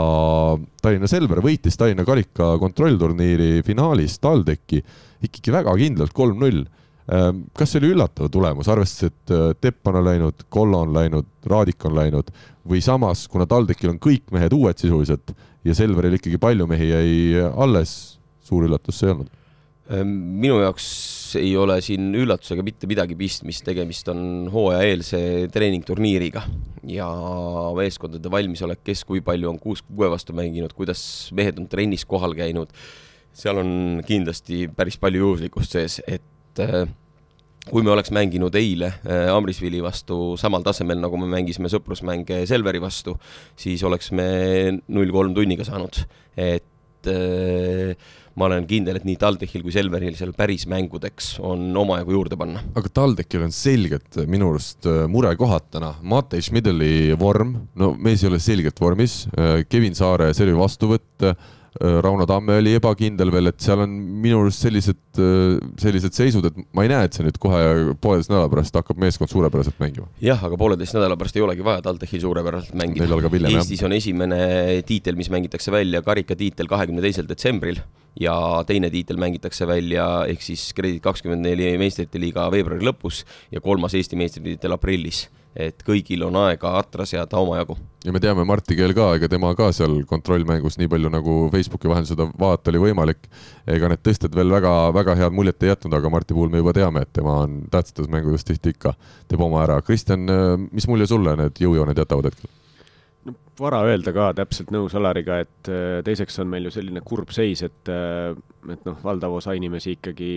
Tallinna 0.81 1.07
Selver 1.11 1.43
võitis 1.43 1.77
Tallinna 1.79 2.07
karika 2.07 2.55
kontrollturniiri 2.61 3.63
finaalis 3.67 4.19
TalTechi 4.23 4.83
ikkagi 5.27 5.51
väga 5.51 5.75
kindlalt 5.79 6.15
kolm-null 6.15 6.63
kas 7.09 7.71
see 7.71 7.81
oli 7.81 7.93
üllatav 7.95 8.29
tulemus, 8.33 8.69
arvestades, 8.69 9.09
et 9.09 9.33
äh, 9.33 9.49
Tepp 9.61 9.89
on 9.89 9.99
läinud, 10.05 10.45
Kollo 10.53 10.83
on 10.85 10.93
läinud, 10.93 11.27
Raadik 11.49 11.85
on 11.89 11.97
läinud 11.97 12.29
või 12.69 12.83
samas, 12.85 13.25
kuna 13.31 13.47
TalTechil 13.49 13.95
on 13.95 13.99
kõik 14.03 14.29
mehed 14.35 14.53
uued 14.53 14.77
sisuliselt 14.77 15.33
ja 15.65 15.75
Selveril 15.77 16.19
ikkagi 16.19 16.37
palju 16.41 16.69
mehi 16.69 16.91
jäi 16.91 17.43
alles, 17.49 18.19
suur 18.45 18.67
üllatus 18.67 19.01
see 19.01 19.09
ei 19.09 19.15
olnud? 19.15 19.35
Ehm, 19.89 20.09
minu 20.37 20.59
jaoks 20.61 20.85
ei 21.39 21.55
ole 21.57 21.79
siin 21.81 22.11
üllatusega 22.13 22.61
mitte 22.65 22.85
midagi 22.89 23.15
pistmist, 23.17 23.63
tegemist 23.65 24.09
on 24.13 24.21
hooajaeelse 24.53 25.21
treeningturniiriga 25.53 26.43
ja 26.93 27.07
meeskondade 27.77 28.29
valmisolek, 28.29 28.83
kes 28.85 29.01
kui 29.09 29.23
palju 29.25 29.49
on 29.49 29.57
kuus 29.61 29.81
kuue 29.87 30.11
vastu 30.13 30.35
mänginud, 30.37 30.77
kuidas 30.77 31.01
mehed 31.33 31.57
on 31.57 31.65
trennis 31.71 32.05
kohal 32.05 32.37
käinud, 32.37 32.69
seal 33.33 33.63
on 33.63 34.03
kindlasti 34.05 34.67
päris 34.77 34.99
palju 35.01 35.25
juhuslikkust 35.25 35.73
sees, 35.73 36.03
et 36.05 36.21
et 36.49 36.63
äh, 36.65 36.87
kui 37.69 37.85
me 37.85 37.93
oleks 37.93 38.11
mänginud 38.15 38.55
eile 38.57 38.93
äh, 39.03 39.27
Amrisvili 39.33 39.81
vastu 39.83 40.35
samal 40.39 40.65
tasemel, 40.65 41.01
nagu 41.01 41.19
me 41.21 41.29
mängisime 41.29 41.71
sõprusmänge 41.71 42.43
Selveri 42.49 42.81
vastu, 42.81 43.15
siis 43.59 43.83
oleks 43.85 44.13
me 44.15 44.29
null 44.87 45.13
kolm 45.13 45.35
tunniga 45.37 45.67
saanud, 45.67 46.01
et 46.39 47.11
äh, 47.11 47.93
ma 48.39 48.47
olen 48.47 48.65
kindel, 48.69 48.95
et 48.95 49.05
nii 49.05 49.19
TalTechil 49.19 49.65
kui 49.65 49.73
Selveril 49.75 50.15
seal 50.15 50.31
päris 50.37 50.63
mängudeks 50.71 51.33
on 51.43 51.67
omajagu 51.81 52.15
juurde 52.15 52.39
panna. 52.39 52.63
aga 52.79 52.91
TalTechil 53.01 53.45
on 53.45 53.53
selgelt 53.53 54.21
minu 54.31 54.53
arust 54.53 54.87
murekohad 55.11 55.69
täna, 55.75 55.93
Matei 56.01 56.41
Schmidli 56.45 57.11
vorm, 57.19 57.55
no 57.77 57.93
mees 57.99 58.23
ei 58.23 58.31
ole 58.31 58.41
selgelt 58.41 58.79
vormis, 58.81 59.25
Kevin 59.69 59.97
Saare 59.99 60.31
servi 60.37 60.55
vastuvõtt 60.57 61.29
Rauno 61.79 62.25
Tamme 62.27 62.57
oli 62.59 62.73
ebakindel 62.75 63.31
veel, 63.31 63.51
et 63.53 63.63
seal 63.63 63.79
on 63.85 63.91
minu 64.23 64.41
arust 64.43 64.65
sellised, 64.65 64.99
äh, 65.15 65.59
sellised 65.79 66.15
seisud, 66.17 66.49
et 66.49 66.57
ma 66.75 66.83
ei 66.83 66.91
näe, 66.91 67.07
et 67.07 67.15
see 67.15 67.23
nüüd 67.23 67.39
kohe 67.39 67.61
pooleteist 68.03 68.33
nädala 68.33 68.49
pärast 68.51 68.75
hakkab 68.75 68.99
meeskond 68.99 69.31
suurepäraselt 69.31 69.79
mängima. 69.79 70.09
jah, 70.23 70.43
aga 70.43 70.59
pooleteist 70.59 70.97
nädala 70.97 71.15
pärast 71.19 71.39
ei 71.39 71.45
olegi 71.45 71.63
vaja 71.63 71.85
TalTechil 71.85 72.25
suurepäraselt 72.25 72.75
mängida. 72.79 73.07
Eestis 73.53 73.85
on 73.87 73.95
esimene 73.95 74.41
tiitel, 74.87 75.15
mis 75.19 75.31
mängitakse 75.31 75.71
välja, 75.71 76.03
karikatiitel 76.03 76.67
kahekümne 76.67 77.03
teisel 77.05 77.29
detsembril 77.29 77.79
ja 78.19 78.35
teine 78.67 78.89
tiitel 78.91 79.19
mängitakse 79.21 79.67
välja 79.67 80.09
ehk 80.27 80.43
siis 80.43 80.73
Kredit 80.75 81.01
kakskümmend 81.05 81.45
neli 81.47 81.71
meistrite 81.79 82.19
liiga 82.19 82.49
veebruari 82.51 82.83
lõpus 82.83 83.23
ja 83.53 83.63
kolmas 83.63 83.95
Eesti 83.95 84.19
meistritiitel 84.19 84.75
aprillis 84.75 85.29
et 85.55 85.81
kõigil 85.85 86.23
on 86.27 86.35
aega 86.43 86.75
atra 86.79 87.05
seada 87.09 87.39
omajagu. 87.41 87.77
ja 88.05 88.13
me 88.15 88.21
teame 88.23 88.45
Marti 88.47 88.77
Keel 88.77 88.93
ka, 88.97 89.09
ega 89.17 89.29
tema 89.31 89.51
ka 89.57 89.71
seal 89.75 90.03
kontrollmängus 90.09 90.77
nii 90.79 90.91
palju 90.91 91.11
nagu 91.13 91.39
Facebooki 91.53 91.89
vahendusel 91.89 92.15
seda 92.15 92.29
vaadata 92.39 92.71
oli 92.73 92.83
võimalik. 92.85 93.29
ega 93.67 93.89
need 93.89 94.03
tõsted 94.05 94.35
veel 94.35 94.53
väga-väga 94.55 95.17
head 95.19 95.35
muljet 95.35 95.63
ei 95.63 95.73
jätnud, 95.73 95.97
aga 95.97 96.13
Marti 96.13 96.37
puhul 96.37 96.53
me 96.53 96.63
juba 96.63 96.73
teame, 96.77 97.01
et 97.01 97.13
tema 97.13 97.39
on 97.45 97.61
tähtsates 97.71 98.09
mängudes 98.09 98.45
tihti 98.45 98.75
ikka 98.75 98.93
teeb 99.27 99.41
oma 99.41 99.63
ära. 99.65 99.81
Kristjan, 99.81 100.25
mis 100.71 100.87
mulje 100.87 101.09
sulle 101.09 101.35
need 101.39 101.61
jõujooned 101.65 101.97
jätavad 101.97 102.31
hetkel? 102.31 102.49
No 103.27 103.35
vara 103.59 103.81
öelda 103.87 104.13
ka, 104.15 104.29
täpselt 104.37 104.71
nõus 104.73 104.95
Alariga, 104.97 105.39
et 105.43 105.69
äh, 105.71 105.99
teiseks 106.05 106.39
on 106.43 106.49
meil 106.51 106.67
ju 106.69 106.73
selline 106.75 107.01
kurb 107.05 107.33
seis, 107.35 107.63
et, 107.65 107.91
äh, 107.91 108.31
et 108.71 108.85
noh, 108.87 108.97
valdav 109.03 109.35
osa 109.39 109.55
inimesi 109.57 109.97
ikkagi 109.97 110.31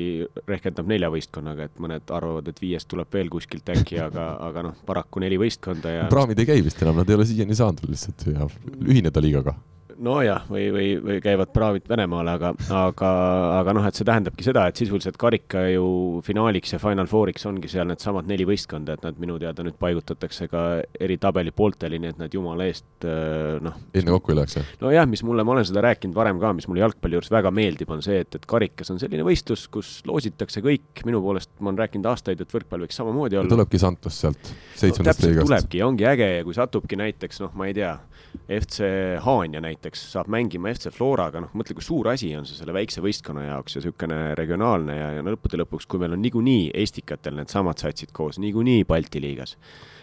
rehkendab 0.49 0.91
nelja 0.91 1.11
võistkonnaga, 1.13 1.69
et 1.69 1.83
mõned 1.83 2.15
arvavad, 2.15 2.51
et 2.51 2.63
viiest 2.63 2.91
tuleb 2.91 3.13
veel 3.15 3.31
kuskilt 3.33 3.69
äkki, 3.75 4.01
aga, 4.03 4.33
aga 4.49 4.67
noh, 4.69 4.79
paraku 4.89 5.23
neli 5.23 5.39
võistkonda 5.41 5.97
ja. 5.97 6.09
praamid 6.13 6.43
ei 6.43 6.51
käi 6.55 6.65
vist 6.65 6.83
enam, 6.83 7.03
nad 7.03 7.11
ei 7.11 7.21
ole 7.21 7.29
siiani 7.29 7.59
saanud 7.59 7.87
lihtsalt 7.93 8.27
ühineda 8.83 9.23
liigaga 9.23 9.57
nojah, 10.03 10.45
või, 10.51 10.67
või, 10.75 10.87
või 11.03 11.19
käivad 11.23 11.53
praavid 11.55 11.87
Venemaale, 11.91 12.35
aga, 12.37 12.53
aga, 12.77 13.11
aga 13.61 13.75
noh, 13.77 13.87
et 13.89 13.99
see 13.99 14.07
tähendabki 14.09 14.45
seda, 14.47 14.67
et 14.69 14.79
sisuliselt 14.81 15.19
karika 15.21 15.65
ju 15.71 16.21
finaaliks 16.27 16.75
ja 16.75 16.81
Final 16.83 17.09
Fouriks 17.11 17.47
ongi 17.49 17.71
seal 17.71 17.89
needsamad 17.91 18.29
neli 18.31 18.47
võistkonda, 18.49 18.97
et 18.97 19.07
nad 19.07 19.19
minu 19.23 19.39
teada 19.43 19.65
nüüd 19.67 19.79
paigutatakse 19.81 20.49
ka 20.53 20.65
eri 21.01 21.19
tabeli 21.23 21.55
poolteli, 21.55 22.01
nii 22.03 22.15
et 22.15 22.23
nad 22.25 22.35
jumala 22.35 22.67
eest 22.69 23.07
noh. 23.63 23.79
enne 23.95 24.17
kokku 24.17 24.35
ei 24.35 24.41
läheks, 24.41 24.59
jah? 24.59 24.73
nojah, 24.83 25.09
mis 25.11 25.25
mulle, 25.27 25.47
ma 25.47 25.57
olen 25.57 25.69
seda 25.69 25.85
rääkinud 25.87 26.17
varem 26.17 26.41
ka, 26.43 26.53
mis 26.59 26.69
mulle 26.71 26.85
jalgpalli 26.85 27.19
juures 27.19 27.33
väga 27.33 27.55
meeldib, 27.55 27.95
on 27.95 28.03
see, 28.05 28.23
et, 28.25 28.39
et 28.39 28.49
karikas 28.49 28.93
on 28.95 29.01
selline 29.03 29.27
võistlus, 29.27 29.69
kus 29.73 29.95
loositakse 30.09 30.65
kõik, 30.65 31.05
minu 31.09 31.23
poolest 31.25 31.53
ma 31.61 31.71
olen 31.71 31.83
rääkinud 31.85 32.11
aastaid, 32.11 32.43
et 32.43 32.57
võrkpall 32.59 32.87
võiks 32.87 32.99
samamoodi 32.99 33.39
olla. 33.41 33.53
tulebki 33.53 33.81
Santos 33.83 34.19
sealt, 34.25 34.53
seitsmendast 34.79 35.23
no, 35.23 35.31
liigast. 35.31 35.51
tulebki, 35.51 35.83
ongi 35.87 36.09
äge 36.11 36.31
ja 36.39 36.47
kui 36.47 36.57
satubki 36.57 36.99
näiteks 36.99 37.43
noh, 37.45 37.55
ma 37.59 37.71
ei 37.71 37.77
tea 37.77 37.95
FC 38.49 38.89
Haanja 39.23 39.61
näiteks 39.63 40.03
saab 40.13 40.31
mängima 40.33 40.73
FC 40.73 40.91
Floraga, 40.95 41.45
noh, 41.45 41.53
mõtle, 41.57 41.77
kui 41.79 41.85
suur 41.87 42.11
asi 42.13 42.33
on 42.37 42.47
see 42.49 42.59
selle 42.59 42.75
väikse 42.75 43.03
võistkonna 43.05 43.47
jaoks 43.47 43.77
ja 43.77 43.83
niisugune 43.83 44.21
regionaalne 44.39 44.99
ja, 44.99 45.09
ja 45.19 45.25
lõppude 45.27 45.61
lõpuks, 45.63 45.87
kui 45.87 46.03
meil 46.03 46.17
on 46.17 46.23
niikuinii 46.25 46.71
Estikatel 46.83 47.39
needsamad 47.39 47.83
satsid 47.83 48.13
koos, 48.17 48.41
niikuinii 48.43 48.87
Balti 48.89 49.23
liigas 49.23 49.57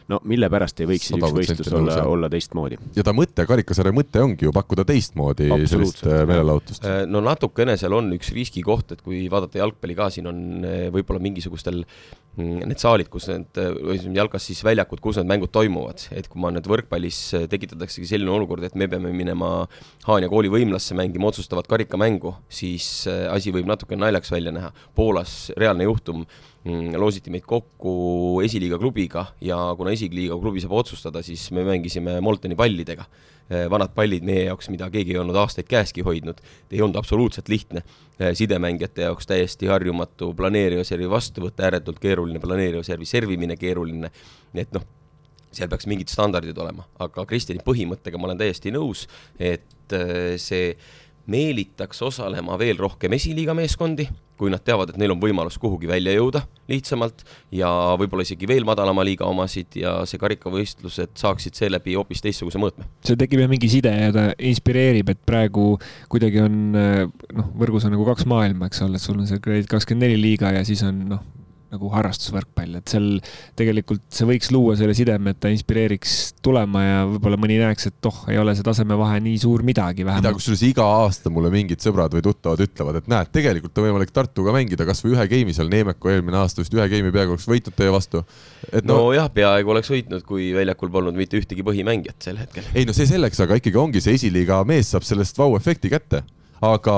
no 0.09 0.19
mille 0.29 0.49
pärast 0.51 0.79
ei 0.81 0.87
võiks 0.89 1.09
siis 1.09 1.19
üks 1.19 1.35
võistlus 1.35 1.69
olla, 1.77 1.97
olla 2.09 2.29
teistmoodi? 2.31 2.79
ja 2.97 3.05
ta 3.05 3.13
mõte, 3.15 3.45
karikasarja 3.49 3.93
mõte 3.95 4.23
ongi 4.23 4.47
ju 4.47 4.53
pakkuda 4.55 4.85
teistmoodi 4.89 5.49
sellist 5.69 6.01
äh, 6.07 6.23
meelelahutust. 6.29 6.85
Äh, 6.87 7.03
no 7.09 7.21
natukene 7.25 7.77
seal 7.79 7.93
on 7.97 8.09
üks 8.17 8.31
riskikoht, 8.35 8.95
et 8.95 9.03
kui 9.05 9.27
vaadata 9.31 9.61
jalgpalli 9.61 9.97
ka, 9.97 10.09
siin 10.13 10.29
on 10.31 10.41
äh, 10.65 10.87
võib-olla 10.93 11.21
mingisugustel 11.23 11.83
mm, 11.83 12.65
need 12.71 12.81
saalid, 12.81 13.11
kus 13.13 13.29
need, 13.29 13.61
jalkas 14.17 14.49
siis 14.49 14.63
väljakud, 14.65 15.01
kus 15.03 15.21
need 15.21 15.29
mängud 15.29 15.53
toimuvad, 15.53 16.07
et 16.17 16.29
kui 16.31 16.41
ma 16.41 16.53
nüüd 16.55 16.69
võrkpallis 16.69 17.21
tekitataksegi 17.51 18.09
selline 18.09 18.33
olukord, 18.33 18.65
et 18.65 18.77
me 18.79 18.89
peame 18.89 19.13
minema 19.13 19.53
Haanja 20.07 20.29
kooli 20.31 20.49
võimlasse 20.51 20.97
mängima 20.97 21.29
otsustavat 21.29 21.69
karikamängu, 21.69 22.33
siis 22.49 23.05
asi 23.07 23.53
võib 23.53 23.69
natuke 23.69 23.97
naljaks 23.99 24.31
välja 24.33 24.53
näha. 24.55 24.71
Poolas 24.97 25.51
reaalne 25.59 25.85
juhtum 25.85 26.25
loositi 26.65 27.31
meid 27.31 27.45
kokku 27.47 28.41
esiliiga 28.43 28.77
klubiga 28.79 29.25
ja 29.41 29.57
kuna 29.77 29.93
esiliiga 29.95 30.35
klubi 30.39 30.59
saab 30.59 30.75
otsustada, 30.81 31.21
siis 31.23 31.51
me 31.55 31.63
mängisime 31.63 32.19
Molteni 32.21 32.55
pallidega. 32.59 33.05
Eh, 33.49 33.65
vanad 33.71 33.95
pallid 33.95 34.25
meie 34.27 34.43
jaoks, 34.45 34.67
mida 34.69 34.89
keegi 34.93 35.15
ei 35.15 35.17
olnud 35.23 35.37
aastaid 35.39 35.65
käeski 35.65 36.03
hoidnud, 36.05 36.37
ei 36.69 36.83
olnud 36.85 36.99
absoluutselt 36.99 37.49
lihtne. 37.49 37.81
Eh, 38.19 38.35
sidemängijate 38.37 39.07
jaoks 39.07 39.25
täiesti 39.25 39.71
harjumatu, 39.71 40.33
planeeriva 40.37 40.83
servi 40.85 41.09
vastuvõtt 41.09 41.63
ääretult 41.65 41.97
keeruline, 42.03 42.39
planeeriva 42.43 42.83
servi 42.85 43.09
servimine 43.09 43.57
keeruline, 43.57 44.11
et 44.53 44.75
noh, 44.75 44.85
seal 45.51 45.71
peaks 45.71 45.89
mingid 45.89 46.13
standardid 46.13 46.57
olema, 46.61 46.85
aga 47.01 47.25
Kristjani 47.25 47.65
põhimõttega 47.65 48.21
ma 48.21 48.29
olen 48.29 48.43
täiesti 48.43 48.75
nõus, 48.75 49.07
et 49.39 49.97
eh, 49.97 50.35
see 50.37 50.75
meelitaks 51.29 52.03
osalema 52.05 52.57
veel 52.59 52.77
rohkem 52.77 53.17
esiliiga 53.17 53.57
meeskondi 53.57 54.05
kui 54.39 54.51
nad 54.53 54.63
teavad, 54.65 54.93
et 54.93 54.99
neil 55.01 55.13
on 55.13 55.21
võimalus 55.21 55.59
kuhugi 55.61 55.89
välja 55.89 56.13
jõuda 56.15 56.45
lihtsamalt 56.69 57.25
ja 57.55 57.69
võib-olla 57.99 58.25
isegi 58.25 58.47
veel 58.49 58.67
madalama 58.67 59.03
liiga 59.05 59.27
omasid 59.29 59.79
ja 59.81 59.97
see 60.09 60.21
karikavõistlused 60.21 61.15
saaksid 61.19 61.57
seeläbi 61.59 61.97
hoopis 61.99 62.23
teistsuguse 62.23 62.61
mõõtme. 62.61 62.87
seal 63.05 63.19
tekib 63.19 63.43
jah 63.43 63.51
mingi 63.51 63.71
side 63.71 63.91
ja 63.91 64.13
ta 64.15 64.27
inspireerib, 64.37 65.11
et 65.11 65.21
praegu 65.27 65.73
kuidagi 66.11 66.43
on 66.45 66.61
noh, 66.71 67.51
võrgus 67.59 67.87
on 67.87 67.95
nagu 67.97 68.07
kaks 68.07 68.29
maailma, 68.29 68.69
eks 68.69 68.85
ole, 68.85 68.99
et 68.99 69.05
sul 69.05 69.19
on 69.19 69.27
see 69.29 69.43
Grade 69.43 69.69
kakskümmend 69.69 70.07
neli 70.07 70.21
liiga 70.21 70.53
ja 70.55 70.63
siis 70.67 70.83
on 70.87 71.03
noh, 71.15 71.25
nagu 71.69 71.89
harrastusvõrkpall, 71.93 72.79
et 72.79 72.89
seal 72.89 73.07
tegelikult 73.57 74.01
see 74.13 74.25
võiks 74.29 74.49
luua 74.53 74.75
selle 74.79 74.95
sideme, 74.97 75.33
et 75.33 75.39
ta 75.41 75.51
inspireeriks 75.53 76.15
tulema 76.45 76.81
ja 76.83 76.97
võib-olla 77.09 77.37
mõni 77.41 77.59
näeks, 77.61 77.89
et 77.91 78.09
oh, 78.09 78.23
ei 78.31 78.39
ole 78.41 78.55
see 78.57 78.65
tasemevahe 78.65 79.19
nii 79.25 79.37
suur 79.41 79.63
midagi 79.65 80.05
vähemalt. 80.07 80.25
mida 80.25 80.33
kusjuures 80.37 80.63
iga 80.65 80.87
aasta 81.03 81.31
mulle 81.33 81.51
mingid 81.53 81.83
sõbrad 81.83 82.15
või 82.17 82.25
tuttavad 82.25 82.63
ütlevad, 82.65 82.99
et 83.01 83.11
näed, 83.11 83.31
tegelikult 83.35 83.77
on 83.77 83.89
võimalik 83.89 84.13
Tartuga 84.15 84.53
mängida 84.55 84.87
kasvõi 84.89 85.13
ühe 85.13 85.27
game'i 85.31 85.55
seal, 85.55 85.69
Neemeko 85.69 86.13
eelmine 86.13 86.41
aasta 86.41 86.63
vist 86.63 86.73
ühe 86.73 86.89
game'i 86.89 87.13
peaaegu 87.13 87.37
oleks 87.37 87.49
võitnud 87.49 87.77
teie 87.77 87.93
vastu. 87.93 88.23
et 88.71 88.87
no 88.89 89.01
nojah, 89.05 89.29
peaaegu 89.33 89.75
oleks 89.75 89.93
võitnud, 89.93 90.25
kui 90.25 90.51
väljakul 90.57 90.89
polnud 90.93 91.17
mitte 91.17 91.37
ühtegi 91.37 91.65
põhimängijat 91.65 92.29
sel 92.29 92.41
hetkel. 92.41 92.65
ei 92.73 92.89
no 92.89 92.97
see 92.97 93.09
selleks, 93.09 93.45
aga 93.45 93.61
ikkagi 93.61 93.77
ongi 93.77 94.01
see 94.01 94.17
esiliiga 94.17 94.63
mees 94.65 94.89
saab 94.95 95.05
sellest 95.05 95.37
vau-efekti 95.37 95.93
kätte. 95.93 96.25
aga 96.65 96.95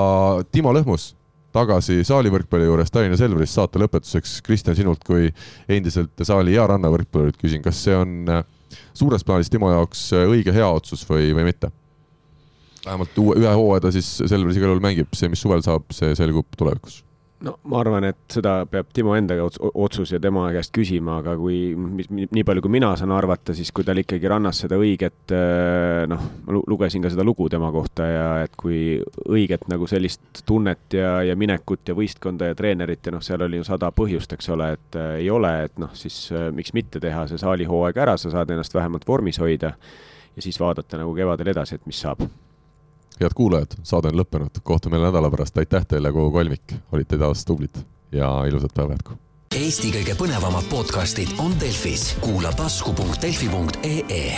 Timo 0.50 0.72
Lõhmus 0.72 1.12
tagasi 1.52 2.00
saalivõrkpalli 2.06 2.66
juures 2.68 2.90
Tallinna 2.92 3.18
Selveris 3.20 3.54
saate 3.54 3.80
lõpetuseks, 3.82 4.38
Kristjan, 4.46 4.76
sinult 4.78 5.04
kui 5.06 5.30
endiselt 5.68 6.24
saali 6.26 6.56
ja 6.56 6.66
rannavõrkpallurit 6.70 7.38
küsin, 7.40 7.62
kas 7.64 7.82
see 7.84 7.96
on 7.96 8.18
äh, 8.32 8.42
suures 8.96 9.24
plaanis 9.26 9.52
Timo 9.52 9.70
jaoks 9.72 10.08
äh, 10.16 10.26
õige 10.30 10.54
hea 10.56 10.68
otsus 10.68 11.04
või, 11.08 11.30
või 11.36 11.48
mitte? 11.52 11.72
vähemalt 12.82 13.18
uue, 13.22 13.36
ühe 13.38 13.54
hooaja 13.54 13.84
ta 13.84 13.94
siis 13.94 14.08
Selveris 14.26 14.58
igal 14.58 14.72
juhul 14.72 14.82
mängib, 14.82 15.12
see, 15.14 15.30
mis 15.30 15.42
suvel 15.44 15.62
saab, 15.62 15.86
see 15.94 16.16
selgub 16.18 16.48
tulevikus 16.58 17.02
no 17.42 17.54
ma 17.70 17.80
arvan, 17.82 18.06
et 18.06 18.20
seda 18.32 18.54
peab 18.70 18.90
Timo 18.94 19.14
endaga 19.18 19.44
otsus 19.46 20.12
ja 20.14 20.20
tema 20.22 20.44
käest 20.54 20.72
küsima, 20.74 21.18
aga 21.22 21.34
kui, 21.38 21.74
nii 21.74 22.44
palju, 22.46 22.64
kui 22.64 22.74
mina 22.76 22.92
saan 22.98 23.14
arvata, 23.14 23.54
siis 23.56 23.72
kui 23.74 23.86
tal 23.86 23.98
ikkagi 24.02 24.30
rannas 24.30 24.62
seda 24.64 24.78
õiget, 24.80 25.34
äh, 25.34 26.04
noh, 26.10 26.22
ma 26.46 26.60
lugesin 26.60 27.04
ka 27.04 27.12
seda 27.12 27.26
lugu 27.26 27.48
tema 27.52 27.72
kohta 27.74 28.06
ja 28.08 28.28
et 28.44 28.54
kui 28.58 29.00
õiget 29.26 29.66
nagu 29.72 29.88
sellist 29.90 30.44
tunnet 30.48 30.98
ja, 30.98 31.16
ja 31.26 31.36
minekut 31.38 31.90
ja 31.90 31.96
võistkonda 31.98 32.52
ja 32.52 32.58
treenerit 32.58 33.06
ja 33.06 33.16
noh, 33.16 33.24
seal 33.24 33.46
oli 33.48 33.60
ju 33.60 33.66
sada 33.68 33.90
põhjust, 33.94 34.36
eks 34.36 34.52
ole, 34.54 34.72
et 34.78 35.00
äh, 35.00 35.16
ei 35.24 35.30
ole, 35.32 35.52
et 35.66 35.82
noh, 35.82 35.92
siis 35.98 36.24
äh, 36.34 36.50
miks 36.54 36.74
mitte 36.76 37.02
teha 37.02 37.26
see 37.30 37.42
saalihooaeg 37.42 38.02
ära, 38.06 38.16
sa 38.20 38.32
saad 38.32 38.54
ennast 38.54 38.74
vähemalt 38.76 39.08
vormis 39.08 39.42
hoida 39.42 39.74
ja 40.32 40.44
siis 40.44 40.60
vaadata 40.60 41.00
nagu 41.00 41.14
kevadel 41.16 41.52
edasi, 41.52 41.76
et 41.76 41.90
mis 41.90 42.00
saab 42.06 42.22
head 43.20 43.34
kuulajad, 43.36 43.76
saade 43.82 44.12
on 44.12 44.20
lõppenud, 44.22 44.62
kohtume 44.62 44.96
jälle 44.96 45.10
nädala 45.10 45.30
pärast, 45.30 45.58
aitäh 45.58 45.86
teile, 45.88 46.12
kogu 46.12 46.32
kolmik, 46.32 46.74
olite 46.92 47.18
taas 47.18 47.44
tublid 47.44 47.82
ja 48.12 48.32
ilusat 48.48 48.74
päeva 48.74 48.96
jätku! 48.96 49.18
Eesti 49.52 49.90
kõige 49.92 50.14
põnevamad 50.16 50.64
podcastid 50.70 51.34
on 51.42 51.52
Delfis, 51.60 52.14
kuula 52.24 52.54
tasku.delfi.ee 52.56 54.36